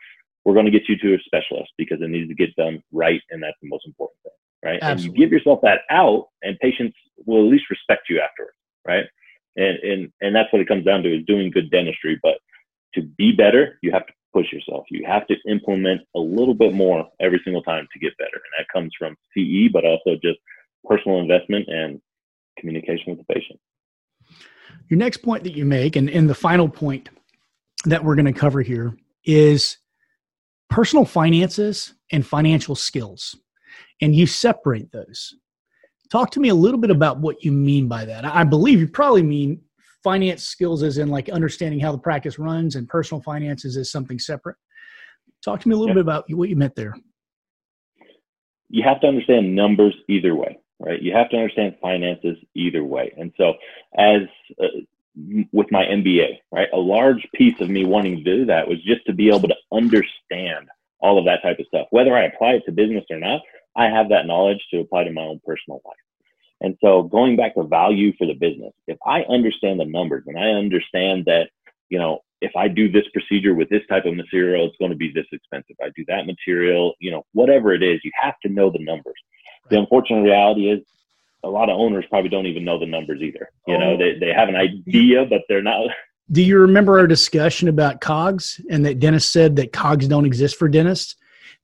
we're 0.43 0.53
going 0.53 0.65
to 0.65 0.71
get 0.71 0.87
you 0.87 0.97
to 0.97 1.15
a 1.15 1.19
specialist 1.25 1.71
because 1.77 2.01
it 2.01 2.09
needs 2.09 2.29
to 2.29 2.35
get 2.35 2.55
done 2.55 2.81
right, 2.91 3.21
and 3.31 3.41
that's 3.41 3.57
the 3.61 3.69
most 3.69 3.87
important 3.87 4.19
thing, 4.23 4.31
right? 4.65 4.79
Absolutely. 4.81 5.05
And 5.05 5.15
you 5.15 5.25
give 5.25 5.31
yourself 5.31 5.59
that 5.61 5.81
out, 5.89 6.27
and 6.41 6.57
patients 6.59 6.97
will 7.25 7.45
at 7.45 7.51
least 7.51 7.69
respect 7.69 8.09
you 8.09 8.19
afterwards, 8.19 8.57
right? 8.85 9.05
and 9.55 9.77
and 9.79 10.11
and 10.21 10.35
that's 10.35 10.51
what 10.51 10.61
it 10.61 10.67
comes 10.67 10.85
down 10.85 11.03
to 11.03 11.17
is 11.17 11.25
doing 11.25 11.51
good 11.51 11.69
dentistry 11.71 12.19
but 12.21 12.37
to 12.93 13.01
be 13.01 13.31
better 13.31 13.77
you 13.81 13.91
have 13.91 14.05
to 14.05 14.13
push 14.33 14.51
yourself 14.51 14.85
you 14.89 15.05
have 15.05 15.25
to 15.27 15.35
implement 15.47 16.01
a 16.15 16.19
little 16.19 16.53
bit 16.53 16.73
more 16.73 17.07
every 17.19 17.39
single 17.43 17.63
time 17.63 17.87
to 17.93 17.99
get 17.99 18.17
better 18.17 18.33
and 18.33 18.53
that 18.57 18.67
comes 18.73 18.91
from 18.97 19.15
ce 19.37 19.71
but 19.71 19.85
also 19.85 20.15
just 20.21 20.39
personal 20.83 21.19
investment 21.19 21.65
and 21.67 22.01
communication 22.59 23.05
with 23.07 23.17
the 23.17 23.33
patient 23.33 23.59
your 24.89 24.97
next 24.97 25.17
point 25.17 25.43
that 25.43 25.55
you 25.55 25.65
make 25.65 25.95
and, 25.95 26.09
and 26.09 26.29
the 26.29 26.35
final 26.35 26.67
point 26.67 27.09
that 27.85 28.03
we're 28.03 28.15
going 28.15 28.25
to 28.25 28.33
cover 28.33 28.61
here 28.61 28.95
is 29.23 29.77
personal 30.69 31.05
finances 31.05 31.93
and 32.11 32.25
financial 32.25 32.75
skills 32.75 33.35
and 34.01 34.15
you 34.15 34.25
separate 34.27 34.91
those 34.91 35.35
Talk 36.09 36.31
to 36.31 36.39
me 36.39 36.49
a 36.49 36.55
little 36.55 36.79
bit 36.79 36.91
about 36.91 37.19
what 37.19 37.43
you 37.43 37.51
mean 37.51 37.87
by 37.87 38.05
that. 38.05 38.25
I 38.25 38.43
believe 38.43 38.79
you 38.79 38.87
probably 38.87 39.23
mean 39.23 39.61
finance 40.03 40.43
skills 40.43 40.83
as 40.83 40.97
in 40.97 41.09
like 41.09 41.29
understanding 41.29 41.79
how 41.79 41.91
the 41.91 41.97
practice 41.97 42.37
runs 42.37 42.75
and 42.75 42.87
personal 42.87 43.21
finances 43.21 43.75
is 43.75 43.91
something 43.91 44.19
separate. 44.19 44.55
Talk 45.43 45.61
to 45.61 45.69
me 45.69 45.75
a 45.75 45.77
little 45.77 45.95
bit 45.95 46.01
about 46.01 46.25
what 46.29 46.49
you 46.49 46.55
meant 46.55 46.75
there. 46.75 46.95
You 48.69 48.83
have 48.83 49.01
to 49.01 49.07
understand 49.07 49.55
numbers 49.55 49.95
either 50.07 50.35
way, 50.35 50.57
right? 50.79 51.01
You 51.01 51.13
have 51.13 51.29
to 51.29 51.37
understand 51.37 51.75
finances 51.81 52.37
either 52.53 52.83
way. 52.83 53.13
And 53.17 53.31
so 53.37 53.53
as 53.97 54.21
uh, 54.61 54.67
with 55.51 55.71
my 55.71 55.85
MBA, 55.85 56.39
right? 56.51 56.67
A 56.73 56.77
large 56.77 57.25
piece 57.33 57.59
of 57.61 57.69
me 57.69 57.85
wanting 57.85 58.17
to 58.17 58.23
do 58.23 58.45
that 58.45 58.67
was 58.67 58.83
just 58.83 59.05
to 59.05 59.13
be 59.13 59.29
able 59.29 59.47
to 59.47 59.55
understand 59.71 60.67
all 60.99 61.17
of 61.17 61.25
that 61.25 61.41
type 61.41 61.59
of 61.59 61.65
stuff. 61.67 61.87
Whether 61.91 62.15
I 62.15 62.25
apply 62.25 62.53
it 62.53 62.63
to 62.65 62.71
business 62.71 63.05
or 63.09 63.19
not, 63.19 63.41
I 63.75 63.85
have 63.85 64.09
that 64.09 64.25
knowledge 64.25 64.65
to 64.71 64.79
apply 64.79 65.03
to 65.03 65.11
my 65.11 65.21
own 65.21 65.41
personal 65.45 65.81
life. 65.85 65.95
And 66.61 66.77
so 66.81 67.03
going 67.03 67.35
back 67.35 67.55
to 67.55 67.63
value 67.63 68.13
for 68.17 68.25
the 68.25 68.33
business, 68.33 68.73
if 68.87 68.97
I 69.05 69.23
understand 69.23 69.79
the 69.79 69.85
numbers 69.85 70.23
and 70.27 70.37
I 70.37 70.49
understand 70.49 71.25
that, 71.25 71.49
you 71.89 71.99
know, 71.99 72.19
if 72.41 72.51
I 72.55 72.67
do 72.67 72.89
this 72.89 73.05
procedure 73.13 73.53
with 73.53 73.69
this 73.69 73.81
type 73.89 74.05
of 74.05 74.15
material, 74.15 74.65
it's 74.65 74.77
going 74.77 74.91
to 74.91 74.97
be 74.97 75.11
this 75.11 75.25
expensive. 75.31 75.75
I 75.81 75.89
do 75.95 76.05
that 76.07 76.25
material, 76.25 76.93
you 76.99 77.11
know, 77.11 77.25
whatever 77.33 77.73
it 77.73 77.83
is, 77.83 78.01
you 78.03 78.11
have 78.21 78.39
to 78.41 78.49
know 78.49 78.69
the 78.69 78.83
numbers. 78.83 79.15
The 79.69 79.79
unfortunate 79.79 80.21
reality 80.21 80.69
is 80.69 80.81
a 81.43 81.49
lot 81.49 81.69
of 81.69 81.77
owners 81.79 82.05
probably 82.09 82.29
don't 82.29 82.45
even 82.45 82.65
know 82.65 82.79
the 82.79 82.85
numbers 82.85 83.21
either. 83.21 83.49
You 83.67 83.75
oh. 83.75 83.79
know, 83.79 83.97
they, 83.97 84.17
they 84.17 84.33
have 84.33 84.49
an 84.49 84.55
idea, 84.55 85.25
but 85.25 85.41
they're 85.47 85.61
not. 85.61 85.89
Do 86.31 86.41
you 86.41 86.57
remember 86.57 86.97
our 86.97 87.07
discussion 87.07 87.67
about 87.67 88.01
COGS 88.01 88.61
and 88.69 88.85
that 88.85 88.99
Dennis 88.99 89.29
said 89.29 89.55
that 89.57 89.71
COGS 89.71 90.07
don't 90.07 90.25
exist 90.25 90.57
for 90.57 90.67
dentists? 90.67 91.15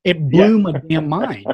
It 0.03 0.29
blew 0.29 0.57
yeah. 0.57 0.63
my 0.63 0.71
damn 0.87 1.09
mind. 1.09 1.45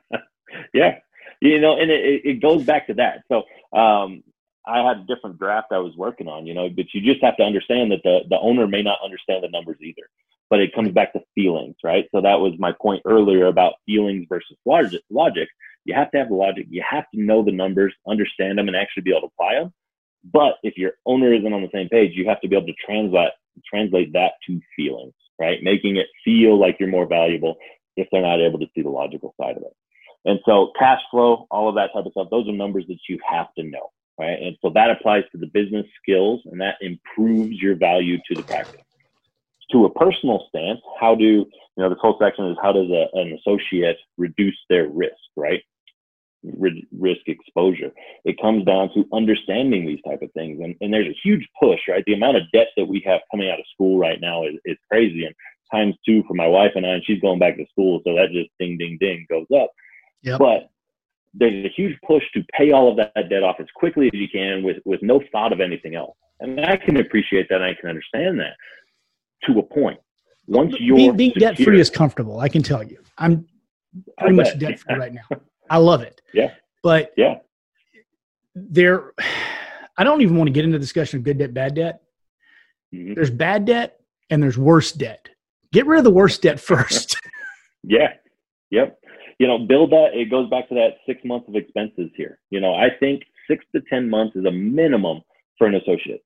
yeah, 0.74 0.98
you 1.40 1.60
know, 1.60 1.78
and 1.78 1.90
it, 1.90 2.22
it 2.24 2.42
goes 2.42 2.64
back 2.64 2.86
to 2.88 2.94
that. 2.94 3.22
So 3.28 3.44
um, 3.78 4.22
I 4.66 4.86
had 4.86 4.98
a 4.98 5.06
different 5.06 5.38
draft 5.38 5.68
I 5.72 5.78
was 5.78 5.94
working 5.96 6.28
on, 6.28 6.46
you 6.46 6.54
know, 6.54 6.68
but 6.68 6.86
you 6.92 7.00
just 7.00 7.24
have 7.24 7.36
to 7.36 7.44
understand 7.44 7.92
that 7.92 8.02
the 8.02 8.20
the 8.28 8.38
owner 8.38 8.66
may 8.66 8.82
not 8.82 8.98
understand 9.04 9.44
the 9.44 9.48
numbers 9.48 9.78
either. 9.80 10.08
But 10.48 10.60
it 10.60 10.72
comes 10.74 10.92
back 10.92 11.12
to 11.14 11.20
feelings, 11.34 11.74
right? 11.82 12.06
So 12.12 12.20
that 12.20 12.38
was 12.38 12.52
my 12.58 12.72
point 12.80 13.02
earlier 13.04 13.46
about 13.46 13.74
feelings 13.84 14.26
versus 14.28 14.56
logic. 14.64 15.02
Logic. 15.10 15.48
You 15.84 15.94
have 15.94 16.10
to 16.12 16.18
have 16.18 16.28
the 16.28 16.34
logic. 16.34 16.66
You 16.70 16.84
have 16.88 17.04
to 17.14 17.20
know 17.20 17.42
the 17.42 17.50
numbers, 17.50 17.92
understand 18.06 18.56
them, 18.58 18.68
and 18.68 18.76
actually 18.76 19.02
be 19.02 19.10
able 19.10 19.22
to 19.22 19.26
apply 19.26 19.54
them. 19.54 19.72
But 20.32 20.54
if 20.62 20.76
your 20.76 20.92
owner 21.04 21.32
isn't 21.32 21.52
on 21.52 21.62
the 21.62 21.70
same 21.72 21.88
page, 21.88 22.12
you 22.14 22.28
have 22.28 22.40
to 22.42 22.48
be 22.48 22.56
able 22.56 22.66
to 22.66 22.74
translate 22.84 23.32
translate 23.66 24.12
that 24.12 24.32
to 24.46 24.60
feelings, 24.74 25.14
right? 25.38 25.62
Making 25.62 25.96
it 25.96 26.06
feel 26.24 26.58
like 26.58 26.76
you're 26.78 26.88
more 26.88 27.06
valuable 27.06 27.56
if 27.96 28.08
they're 28.10 28.22
not 28.22 28.40
able 28.40 28.58
to 28.58 28.66
see 28.74 28.82
the 28.82 28.90
logical 28.90 29.34
side 29.40 29.56
of 29.56 29.62
it. 29.62 29.74
And 30.24 30.40
so 30.44 30.72
cash 30.78 31.00
flow, 31.10 31.46
all 31.50 31.68
of 31.68 31.76
that 31.76 31.90
type 31.94 32.04
of 32.04 32.12
stuff, 32.12 32.28
those 32.30 32.48
are 32.48 32.52
numbers 32.52 32.84
that 32.88 32.98
you 33.08 33.18
have 33.28 33.46
to 33.56 33.62
know, 33.62 33.90
right? 34.18 34.40
And 34.42 34.56
so 34.60 34.70
that 34.70 34.90
applies 34.90 35.22
to 35.32 35.38
the 35.38 35.46
business 35.46 35.86
skills 36.02 36.42
and 36.46 36.60
that 36.60 36.76
improves 36.80 37.56
your 37.62 37.76
value 37.76 38.18
to 38.28 38.36
the 38.36 38.42
practice. 38.42 38.80
To 39.72 39.84
a 39.84 39.92
personal 39.94 40.46
stance, 40.48 40.80
how 41.00 41.14
do, 41.14 41.24
you 41.24 41.46
know, 41.76 41.88
this 41.88 41.98
whole 42.00 42.16
section 42.20 42.46
is 42.46 42.56
how 42.62 42.72
does 42.72 42.90
a, 42.90 43.08
an 43.14 43.38
associate 43.38 43.98
reduce 44.16 44.56
their 44.68 44.88
risk, 44.88 45.14
right? 45.36 45.62
Risk 46.98 47.22
exposure. 47.26 47.90
It 48.24 48.40
comes 48.40 48.64
down 48.64 48.90
to 48.94 49.04
understanding 49.12 49.86
these 49.86 50.00
type 50.06 50.22
of 50.22 50.32
things. 50.32 50.60
And, 50.62 50.74
and 50.80 50.92
there's 50.92 51.08
a 51.08 51.18
huge 51.22 51.46
push, 51.60 51.80
right? 51.88 52.04
The 52.06 52.14
amount 52.14 52.36
of 52.36 52.42
debt 52.52 52.68
that 52.76 52.86
we 52.86 53.02
have 53.06 53.20
coming 53.30 53.50
out 53.50 53.58
of 53.58 53.64
school 53.72 53.98
right 53.98 54.20
now 54.20 54.44
is, 54.44 54.54
is 54.64 54.76
crazy. 54.90 55.24
And 55.24 55.34
times 55.72 55.94
two 56.06 56.22
for 56.28 56.34
my 56.34 56.46
wife 56.46 56.72
and 56.74 56.86
I, 56.86 56.90
and 56.90 57.04
she's 57.04 57.20
going 57.20 57.38
back 57.38 57.56
to 57.56 57.66
school. 57.70 58.00
So 58.04 58.14
that 58.14 58.30
just 58.32 58.50
ding, 58.58 58.78
ding, 58.78 58.98
ding 59.00 59.26
goes 59.28 59.46
up. 59.56 59.70
Yep. 60.22 60.38
But 60.38 60.70
there's 61.34 61.64
a 61.64 61.72
huge 61.76 61.98
push 62.06 62.24
to 62.34 62.42
pay 62.56 62.72
all 62.72 62.90
of 62.90 62.96
that 62.96 63.28
debt 63.28 63.42
off 63.42 63.56
as 63.60 63.66
quickly 63.74 64.06
as 64.12 64.18
you 64.18 64.28
can 64.28 64.62
with, 64.62 64.78
with 64.84 65.02
no 65.02 65.20
thought 65.32 65.52
of 65.52 65.60
anything 65.60 65.94
else. 65.94 66.16
And 66.40 66.60
I 66.64 66.76
can 66.76 66.98
appreciate 66.98 67.48
that. 67.50 67.62
I 67.62 67.74
can 67.74 67.88
understand 67.88 68.40
that 68.40 68.56
to 69.44 69.58
a 69.58 69.62
point. 69.62 69.98
Once 70.46 70.76
you're 70.78 70.96
being, 70.96 71.16
being 71.16 71.32
debt 71.38 71.58
free 71.58 71.80
is 71.80 71.90
comfortable, 71.90 72.40
I 72.40 72.48
can 72.48 72.62
tell 72.62 72.82
you. 72.82 72.98
I'm 73.18 73.46
pretty 74.18 74.36
much 74.36 74.58
debt 74.58 74.78
free 74.78 74.96
right 74.96 75.12
now. 75.12 75.22
I 75.70 75.78
love 75.78 76.02
it. 76.02 76.20
Yeah. 76.32 76.52
But 76.82 77.12
yeah, 77.16 77.36
there, 78.54 79.12
I 79.98 80.04
don't 80.04 80.22
even 80.22 80.36
want 80.36 80.48
to 80.48 80.52
get 80.52 80.64
into 80.64 80.78
the 80.78 80.82
discussion 80.82 81.18
of 81.18 81.24
good 81.24 81.38
debt, 81.38 81.52
bad 81.52 81.74
debt. 81.74 82.02
Mm-hmm. 82.94 83.14
There's 83.14 83.30
bad 83.30 83.64
debt 83.64 84.00
and 84.30 84.42
there's 84.42 84.58
worse 84.58 84.92
debt. 84.92 85.28
Get 85.72 85.86
rid 85.86 85.98
of 85.98 86.04
the 86.04 86.10
worst 86.10 86.42
debt 86.42 86.60
first. 86.60 87.20
yeah. 87.82 88.14
Yep. 88.70 88.98
You 89.38 89.46
know, 89.46 89.58
build 89.58 89.90
that. 89.90 90.10
It 90.14 90.30
goes 90.30 90.48
back 90.48 90.68
to 90.68 90.74
that 90.76 90.96
six 91.06 91.20
months 91.24 91.48
of 91.48 91.56
expenses 91.56 92.10
here. 92.16 92.38
You 92.50 92.60
know, 92.60 92.74
I 92.74 92.88
think 92.98 93.22
six 93.48 93.64
to 93.74 93.82
10 93.90 94.08
months 94.08 94.34
is 94.36 94.44
a 94.44 94.50
minimum 94.50 95.20
for 95.58 95.66
an 95.66 95.74
associate. 95.74 96.22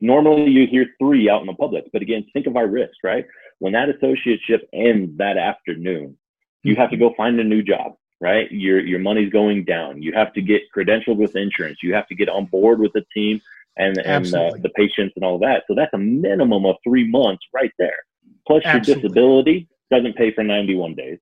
Normally 0.00 0.50
you 0.50 0.66
hear 0.66 0.86
three 0.98 1.30
out 1.30 1.40
in 1.40 1.46
the 1.46 1.54
public, 1.54 1.84
but 1.92 2.02
again, 2.02 2.26
think 2.32 2.46
of 2.46 2.56
our 2.56 2.66
risk, 2.66 2.94
right? 3.04 3.24
When 3.60 3.72
that 3.72 3.88
associateship 3.88 4.60
ends 4.72 5.16
that 5.18 5.36
afternoon, 5.36 6.18
you 6.64 6.76
have 6.76 6.90
to 6.90 6.96
go 6.96 7.14
find 7.16 7.38
a 7.38 7.44
new 7.44 7.62
job, 7.62 7.94
right? 8.22 8.50
Your 8.52 8.80
your 8.80 9.00
money's 9.00 9.32
going 9.32 9.64
down. 9.64 10.00
You 10.00 10.12
have 10.12 10.32
to 10.34 10.40
get 10.40 10.62
credentialed 10.74 11.16
with 11.16 11.34
insurance. 11.34 11.78
You 11.82 11.92
have 11.94 12.06
to 12.06 12.14
get 12.14 12.28
on 12.28 12.46
board 12.46 12.78
with 12.78 12.92
the 12.92 13.04
team 13.12 13.42
and 13.76 13.98
and 13.98 14.26
uh, 14.32 14.52
the 14.62 14.70
patients 14.76 15.14
and 15.16 15.24
all 15.24 15.38
that. 15.40 15.64
So 15.66 15.74
that's 15.74 15.92
a 15.92 15.98
minimum 15.98 16.64
of 16.64 16.76
three 16.84 17.06
months 17.06 17.44
right 17.52 17.72
there. 17.78 17.98
Plus 18.46 18.62
Absolutely. 18.64 18.92
your 18.92 19.02
disability 19.02 19.68
doesn't 19.90 20.16
pay 20.16 20.32
for 20.32 20.42
91 20.42 20.94
days, 20.94 21.18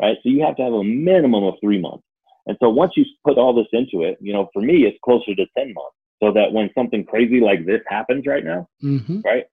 right? 0.00 0.16
So 0.22 0.28
you 0.28 0.42
have 0.44 0.56
to 0.56 0.62
have 0.62 0.72
a 0.72 0.84
minimum 0.84 1.44
of 1.44 1.54
three 1.60 1.80
months. 1.80 2.04
And 2.46 2.56
so 2.60 2.70
once 2.70 2.92
you 2.96 3.04
put 3.24 3.38
all 3.38 3.52
this 3.52 3.66
into 3.72 4.04
it, 4.04 4.16
you 4.20 4.32
know, 4.32 4.48
for 4.52 4.62
me, 4.62 4.84
it's 4.84 4.96
closer 5.04 5.34
to 5.34 5.46
10 5.58 5.74
months 5.74 5.96
so 6.22 6.32
that 6.32 6.52
when 6.52 6.70
something 6.74 7.04
crazy 7.04 7.40
like 7.40 7.66
this 7.66 7.80
happens 7.88 8.24
right 8.26 8.44
now, 8.44 8.68
mm-hmm. 8.82 9.20
right, 9.24 9.44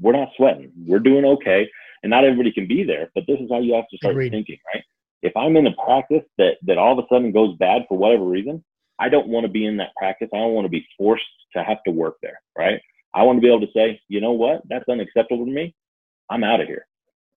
we're 0.00 0.12
not 0.12 0.28
sweating. 0.36 0.72
We're 0.86 1.00
doing 1.00 1.24
okay. 1.24 1.68
And 2.02 2.10
not 2.10 2.24
everybody 2.24 2.52
can 2.52 2.68
be 2.68 2.84
there, 2.84 3.10
but 3.14 3.24
this 3.26 3.40
is 3.40 3.50
how 3.50 3.58
you 3.58 3.74
have 3.74 3.88
to 3.90 3.96
start 3.96 4.12
Agreed. 4.12 4.30
thinking, 4.30 4.58
right? 4.72 4.84
If 5.22 5.36
I'm 5.36 5.56
in 5.56 5.66
a 5.66 5.74
practice 5.84 6.24
that, 6.38 6.56
that 6.62 6.78
all 6.78 6.98
of 6.98 7.04
a 7.04 7.08
sudden 7.12 7.32
goes 7.32 7.56
bad 7.58 7.82
for 7.88 7.98
whatever 7.98 8.24
reason, 8.24 8.64
I 8.98 9.08
don't 9.08 9.28
want 9.28 9.44
to 9.46 9.52
be 9.52 9.66
in 9.66 9.76
that 9.78 9.94
practice. 9.96 10.28
I 10.32 10.38
don't 10.38 10.54
want 10.54 10.64
to 10.66 10.70
be 10.70 10.86
forced 10.96 11.24
to 11.56 11.62
have 11.64 11.82
to 11.86 11.92
work 11.92 12.16
there, 12.22 12.40
right? 12.56 12.80
I 13.14 13.22
want 13.22 13.38
to 13.38 13.40
be 13.40 13.48
able 13.48 13.60
to 13.66 13.72
say, 13.74 14.00
you 14.08 14.20
know 14.20 14.32
what, 14.32 14.62
that's 14.68 14.88
unacceptable 14.88 15.44
to 15.46 15.50
me. 15.50 15.74
I'm 16.30 16.44
out 16.44 16.60
of 16.60 16.68
here 16.68 16.86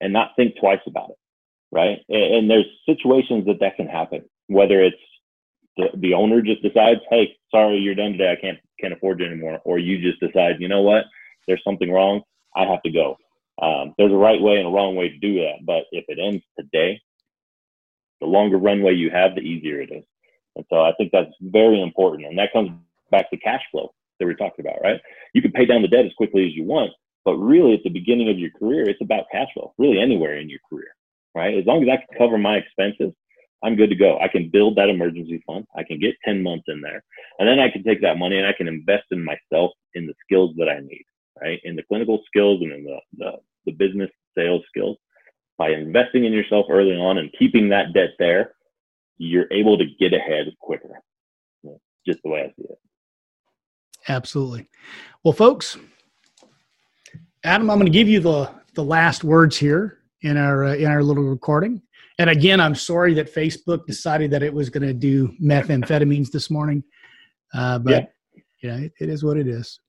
and 0.01 0.13
not 0.13 0.31
think 0.35 0.55
twice 0.59 0.81
about 0.87 1.11
it, 1.11 1.17
right? 1.71 1.99
And, 2.09 2.35
and 2.35 2.49
there's 2.49 2.65
situations 2.85 3.45
that 3.45 3.59
that 3.61 3.77
can 3.77 3.87
happen, 3.87 4.23
whether 4.47 4.81
it's 4.83 4.97
the, 5.77 5.87
the 5.97 6.13
owner 6.13 6.41
just 6.41 6.61
decides, 6.61 7.01
hey, 7.09 7.37
sorry, 7.51 7.77
you're 7.77 7.95
done 7.95 8.13
today. 8.13 8.31
I 8.31 8.41
can't 8.41 8.57
can't 8.79 8.93
afford 8.93 9.19
you 9.19 9.27
anymore, 9.27 9.59
or 9.63 9.79
you 9.79 10.01
just 10.01 10.19
decide, 10.19 10.55
you 10.59 10.67
know 10.67 10.81
what, 10.81 11.05
there's 11.47 11.63
something 11.63 11.91
wrong. 11.91 12.21
I 12.55 12.65
have 12.65 12.81
to 12.83 12.91
go. 12.91 13.17
Um, 13.61 13.93
there's 13.97 14.11
a 14.11 14.15
right 14.17 14.41
way 14.41 14.57
and 14.57 14.67
a 14.67 14.71
wrong 14.71 14.95
way 14.95 15.09
to 15.09 15.17
do 15.19 15.35
that, 15.41 15.65
but 15.65 15.83
if 15.91 16.05
it 16.07 16.17
ends 16.19 16.43
today, 16.59 16.99
the 18.21 18.27
longer 18.27 18.57
runway 18.57 18.93
you 18.93 19.09
have, 19.09 19.35
the 19.35 19.41
easier 19.41 19.81
it 19.81 19.91
is. 19.91 20.03
And 20.55 20.65
so 20.69 20.81
I 20.81 20.93
think 20.93 21.11
that's 21.11 21.33
very 21.41 21.81
important. 21.81 22.27
And 22.27 22.37
that 22.37 22.53
comes 22.53 22.71
back 23.09 23.29
to 23.31 23.37
cash 23.37 23.61
flow 23.71 23.93
that 24.19 24.27
we 24.27 24.35
talked 24.35 24.59
about, 24.59 24.81
right? 24.81 25.01
You 25.33 25.41
can 25.41 25.51
pay 25.51 25.65
down 25.65 25.81
the 25.81 25.87
debt 25.87 26.05
as 26.05 26.13
quickly 26.13 26.45
as 26.45 26.53
you 26.53 26.63
want, 26.63 26.91
but 27.25 27.35
really 27.35 27.73
at 27.73 27.83
the 27.83 27.89
beginning 27.89 28.29
of 28.29 28.39
your 28.39 28.51
career, 28.51 28.87
it's 28.87 29.01
about 29.01 29.25
cash 29.31 29.47
flow, 29.53 29.73
really 29.77 29.99
anywhere 29.99 30.37
in 30.37 30.49
your 30.49 30.59
career, 30.69 30.95
right? 31.35 31.57
As 31.57 31.65
long 31.65 31.83
as 31.83 31.89
I 31.89 31.97
can 31.97 32.17
cover 32.17 32.37
my 32.37 32.57
expenses, 32.57 33.13
I'm 33.63 33.75
good 33.75 33.89
to 33.89 33.95
go. 33.95 34.17
I 34.19 34.27
can 34.27 34.49
build 34.49 34.75
that 34.75 34.89
emergency 34.89 35.43
fund. 35.45 35.65
I 35.75 35.83
can 35.83 35.99
get 35.99 36.15
10 36.25 36.41
months 36.41 36.65
in 36.67 36.81
there. 36.81 37.03
And 37.39 37.47
then 37.47 37.59
I 37.59 37.69
can 37.69 37.83
take 37.83 38.01
that 38.01 38.17
money 38.17 38.37
and 38.37 38.47
I 38.47 38.53
can 38.53 38.67
invest 38.67 39.05
in 39.11 39.23
myself 39.23 39.71
in 39.93 40.07
the 40.07 40.15
skills 40.25 40.55
that 40.57 40.67
I 40.67 40.79
need, 40.79 41.05
right? 41.39 41.59
In 41.63 41.75
the 41.75 41.83
clinical 41.83 42.21
skills 42.25 42.61
and 42.61 42.71
in 42.71 42.83
the, 42.83 42.97
the, 43.17 43.31
the 43.65 43.71
business 43.73 44.09
sales 44.35 44.63
skills. 44.67 44.97
By 45.61 45.73
investing 45.73 46.25
in 46.25 46.33
yourself 46.33 46.65
early 46.71 46.95
on 46.95 47.19
and 47.19 47.31
keeping 47.37 47.69
that 47.69 47.93
debt 47.93 48.15
there, 48.17 48.53
you're 49.19 49.45
able 49.51 49.77
to 49.77 49.85
get 49.99 50.11
ahead 50.11 50.47
quicker. 50.59 50.99
Just 52.03 52.17
the 52.23 52.31
way 52.31 52.41
I 52.41 52.47
see 52.47 52.67
it. 52.67 52.79
Absolutely. 54.07 54.67
Well, 55.23 55.33
folks, 55.33 55.77
Adam, 57.43 57.69
I'm 57.69 57.77
going 57.77 57.85
to 57.85 57.91
give 57.91 58.07
you 58.07 58.19
the 58.19 58.49
the 58.73 58.83
last 58.83 59.23
words 59.23 59.55
here 59.55 59.99
in 60.23 60.35
our 60.35 60.65
uh, 60.65 60.73
in 60.73 60.87
our 60.87 61.03
little 61.03 61.25
recording. 61.25 61.83
And 62.17 62.31
again, 62.31 62.59
I'm 62.59 62.73
sorry 62.73 63.13
that 63.13 63.31
Facebook 63.31 63.85
decided 63.85 64.31
that 64.31 64.41
it 64.41 64.51
was 64.51 64.71
going 64.71 64.87
to 64.87 64.95
do 64.95 65.27
methamphetamines 65.39 66.31
this 66.31 66.49
morning, 66.49 66.83
uh, 67.53 67.77
but 67.77 68.11
yeah, 68.63 68.77
it, 68.77 68.93
it 68.99 69.09
is 69.09 69.23
what 69.23 69.37
it 69.37 69.47
is. 69.47 69.79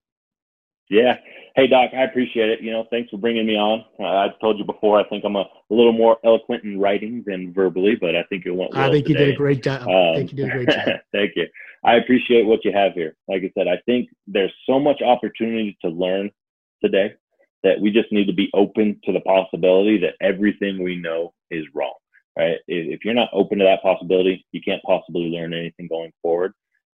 Yeah. 0.91 1.17
Hey, 1.55 1.67
Doc, 1.67 1.91
I 1.95 2.03
appreciate 2.03 2.49
it. 2.49 2.61
You 2.61 2.71
know, 2.71 2.87
thanks 2.89 3.11
for 3.11 3.17
bringing 3.17 3.45
me 3.45 3.55
on. 3.55 3.85
Uh, 3.99 4.05
I've 4.07 4.39
told 4.39 4.57
you 4.57 4.65
before, 4.65 4.99
I 4.99 5.07
think 5.07 5.23
I'm 5.23 5.35
a, 5.35 5.41
a, 5.41 5.73
little 5.73 5.93
more 5.93 6.17
eloquent 6.25 6.63
in 6.63 6.79
writing 6.79 7.23
than 7.27 7.53
verbally, 7.53 7.95
but 7.99 8.15
I 8.15 8.23
think 8.23 8.47
it 8.47 8.51
went 8.51 8.73
well 8.73 8.89
I 8.89 8.91
think 8.91 9.05
today. 9.05 9.19
you 9.19 9.25
did 9.27 9.35
a 9.35 9.37
great 9.37 9.61
job. 9.61 9.83
Um, 9.83 9.89
I 9.89 10.15
think 10.15 10.31
you 10.31 10.37
did 10.37 10.49
a 10.49 10.51
great 10.51 10.69
job. 10.69 10.99
thank 11.11 11.31
you. 11.35 11.45
I 11.83 11.95
appreciate 11.97 12.47
what 12.47 12.65
you 12.65 12.71
have 12.71 12.93
here. 12.93 13.15
Like 13.27 13.43
I 13.43 13.51
said, 13.55 13.67
I 13.67 13.77
think 13.85 14.09
there's 14.25 14.53
so 14.65 14.79
much 14.79 15.03
opportunity 15.03 15.77
to 15.81 15.89
learn 15.89 16.31
today 16.83 17.13
that 17.61 17.79
we 17.79 17.91
just 17.91 18.11
need 18.11 18.25
to 18.25 18.33
be 18.33 18.49
open 18.55 18.99
to 19.03 19.13
the 19.13 19.21
possibility 19.21 19.99
that 19.99 20.15
everything 20.21 20.81
we 20.81 20.95
know 20.95 21.33
is 21.51 21.65
wrong, 21.75 21.93
right? 22.37 22.57
If 22.67 23.05
you're 23.05 23.13
not 23.13 23.29
open 23.31 23.59
to 23.59 23.65
that 23.65 23.83
possibility, 23.83 24.43
you 24.51 24.61
can't 24.61 24.81
possibly 24.83 25.29
learn 25.29 25.53
anything 25.53 25.87
going 25.87 26.13
forward. 26.21 26.53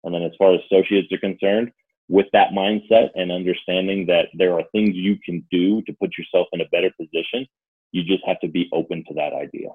And 0.06 0.14
then 0.14 0.24
as 0.24 0.32
far 0.38 0.54
as 0.54 0.62
associates 0.72 1.12
are 1.12 1.18
concerned, 1.18 1.72
with 2.08 2.28
that 2.34 2.52
mindset 2.52 3.10
and 3.16 3.32
understanding 3.32 4.06
that 4.06 4.28
there 4.36 4.54
are 4.54 4.64
things 4.72 4.92
you 4.94 5.18
can 5.26 5.46
do 5.52 5.82
to 5.84 5.94
put 5.94 6.12
yourself 6.18 6.48
in 6.54 6.62
a 6.62 6.66
better 6.72 6.92
position, 7.00 7.48
you 7.92 8.04
just 8.04 8.24
have 8.26 8.40
to 8.42 8.48
be 8.48 8.70
open 8.74 9.04
to 9.08 9.14
that 9.16 9.34
idea. 9.34 9.70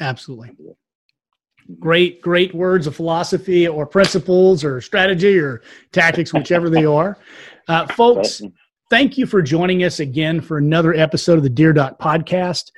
Absolutely. 0.00 0.74
Great, 1.80 2.20
great 2.20 2.54
words 2.54 2.86
of 2.86 2.94
philosophy 2.94 3.66
or 3.66 3.86
principles 3.86 4.62
or 4.62 4.80
strategy 4.80 5.38
or 5.38 5.62
tactics, 5.92 6.32
whichever 6.32 6.70
they 6.70 6.84
are. 6.84 7.18
Uh, 7.68 7.84
folks, 7.84 8.42
thank 8.90 9.18
you 9.18 9.26
for 9.26 9.42
joining 9.42 9.82
us 9.82 9.98
again 9.98 10.40
for 10.40 10.56
another 10.56 10.94
episode 10.94 11.36
of 11.36 11.42
the 11.42 11.50
Dear 11.50 11.72
Doc 11.72 11.98
podcast. 11.98 12.70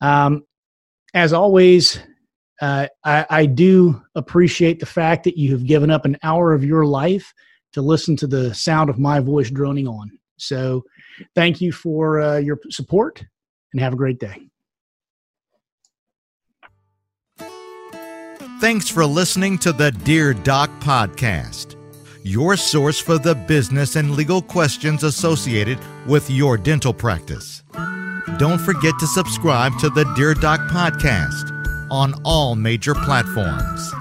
Um, 0.00 0.42
as 1.14 1.32
always, 1.32 2.00
uh, 2.60 2.88
I, 3.04 3.26
I 3.30 3.46
do 3.46 4.02
appreciate 4.16 4.80
the 4.80 4.86
fact 4.86 5.22
that 5.22 5.38
you 5.38 5.52
have 5.52 5.66
given 5.66 5.88
up 5.88 6.04
an 6.04 6.18
hour 6.24 6.52
of 6.52 6.64
your 6.64 6.84
life 6.84 7.32
to 7.74 7.82
listen 7.82 8.16
to 8.16 8.26
the 8.26 8.54
sound 8.54 8.88
of 8.88 8.98
my 8.98 9.20
voice 9.20 9.50
droning 9.50 9.86
on. 9.86 10.10
So, 10.36 10.82
thank 11.34 11.60
you 11.60 11.70
for 11.70 12.20
uh, 12.20 12.38
your 12.38 12.58
support 12.70 13.24
and 13.72 13.80
have 13.80 13.92
a 13.92 13.96
great 13.96 14.18
day. 14.18 14.48
Thanks 18.60 18.88
for 18.88 19.04
listening 19.04 19.58
to 19.58 19.72
the 19.72 19.90
Dear 19.90 20.32
Doc 20.32 20.70
podcast, 20.80 21.76
your 22.22 22.56
source 22.56 22.98
for 22.98 23.18
the 23.18 23.34
business 23.34 23.96
and 23.96 24.12
legal 24.12 24.40
questions 24.40 25.04
associated 25.04 25.78
with 26.06 26.30
your 26.30 26.56
dental 26.56 26.94
practice. 26.94 27.62
Don't 28.38 28.60
forget 28.60 28.94
to 29.00 29.06
subscribe 29.06 29.78
to 29.80 29.90
the 29.90 30.04
Dear 30.16 30.34
Doc 30.34 30.60
podcast 30.70 31.50
on 31.90 32.14
all 32.24 32.56
major 32.56 32.94
platforms. 32.94 33.92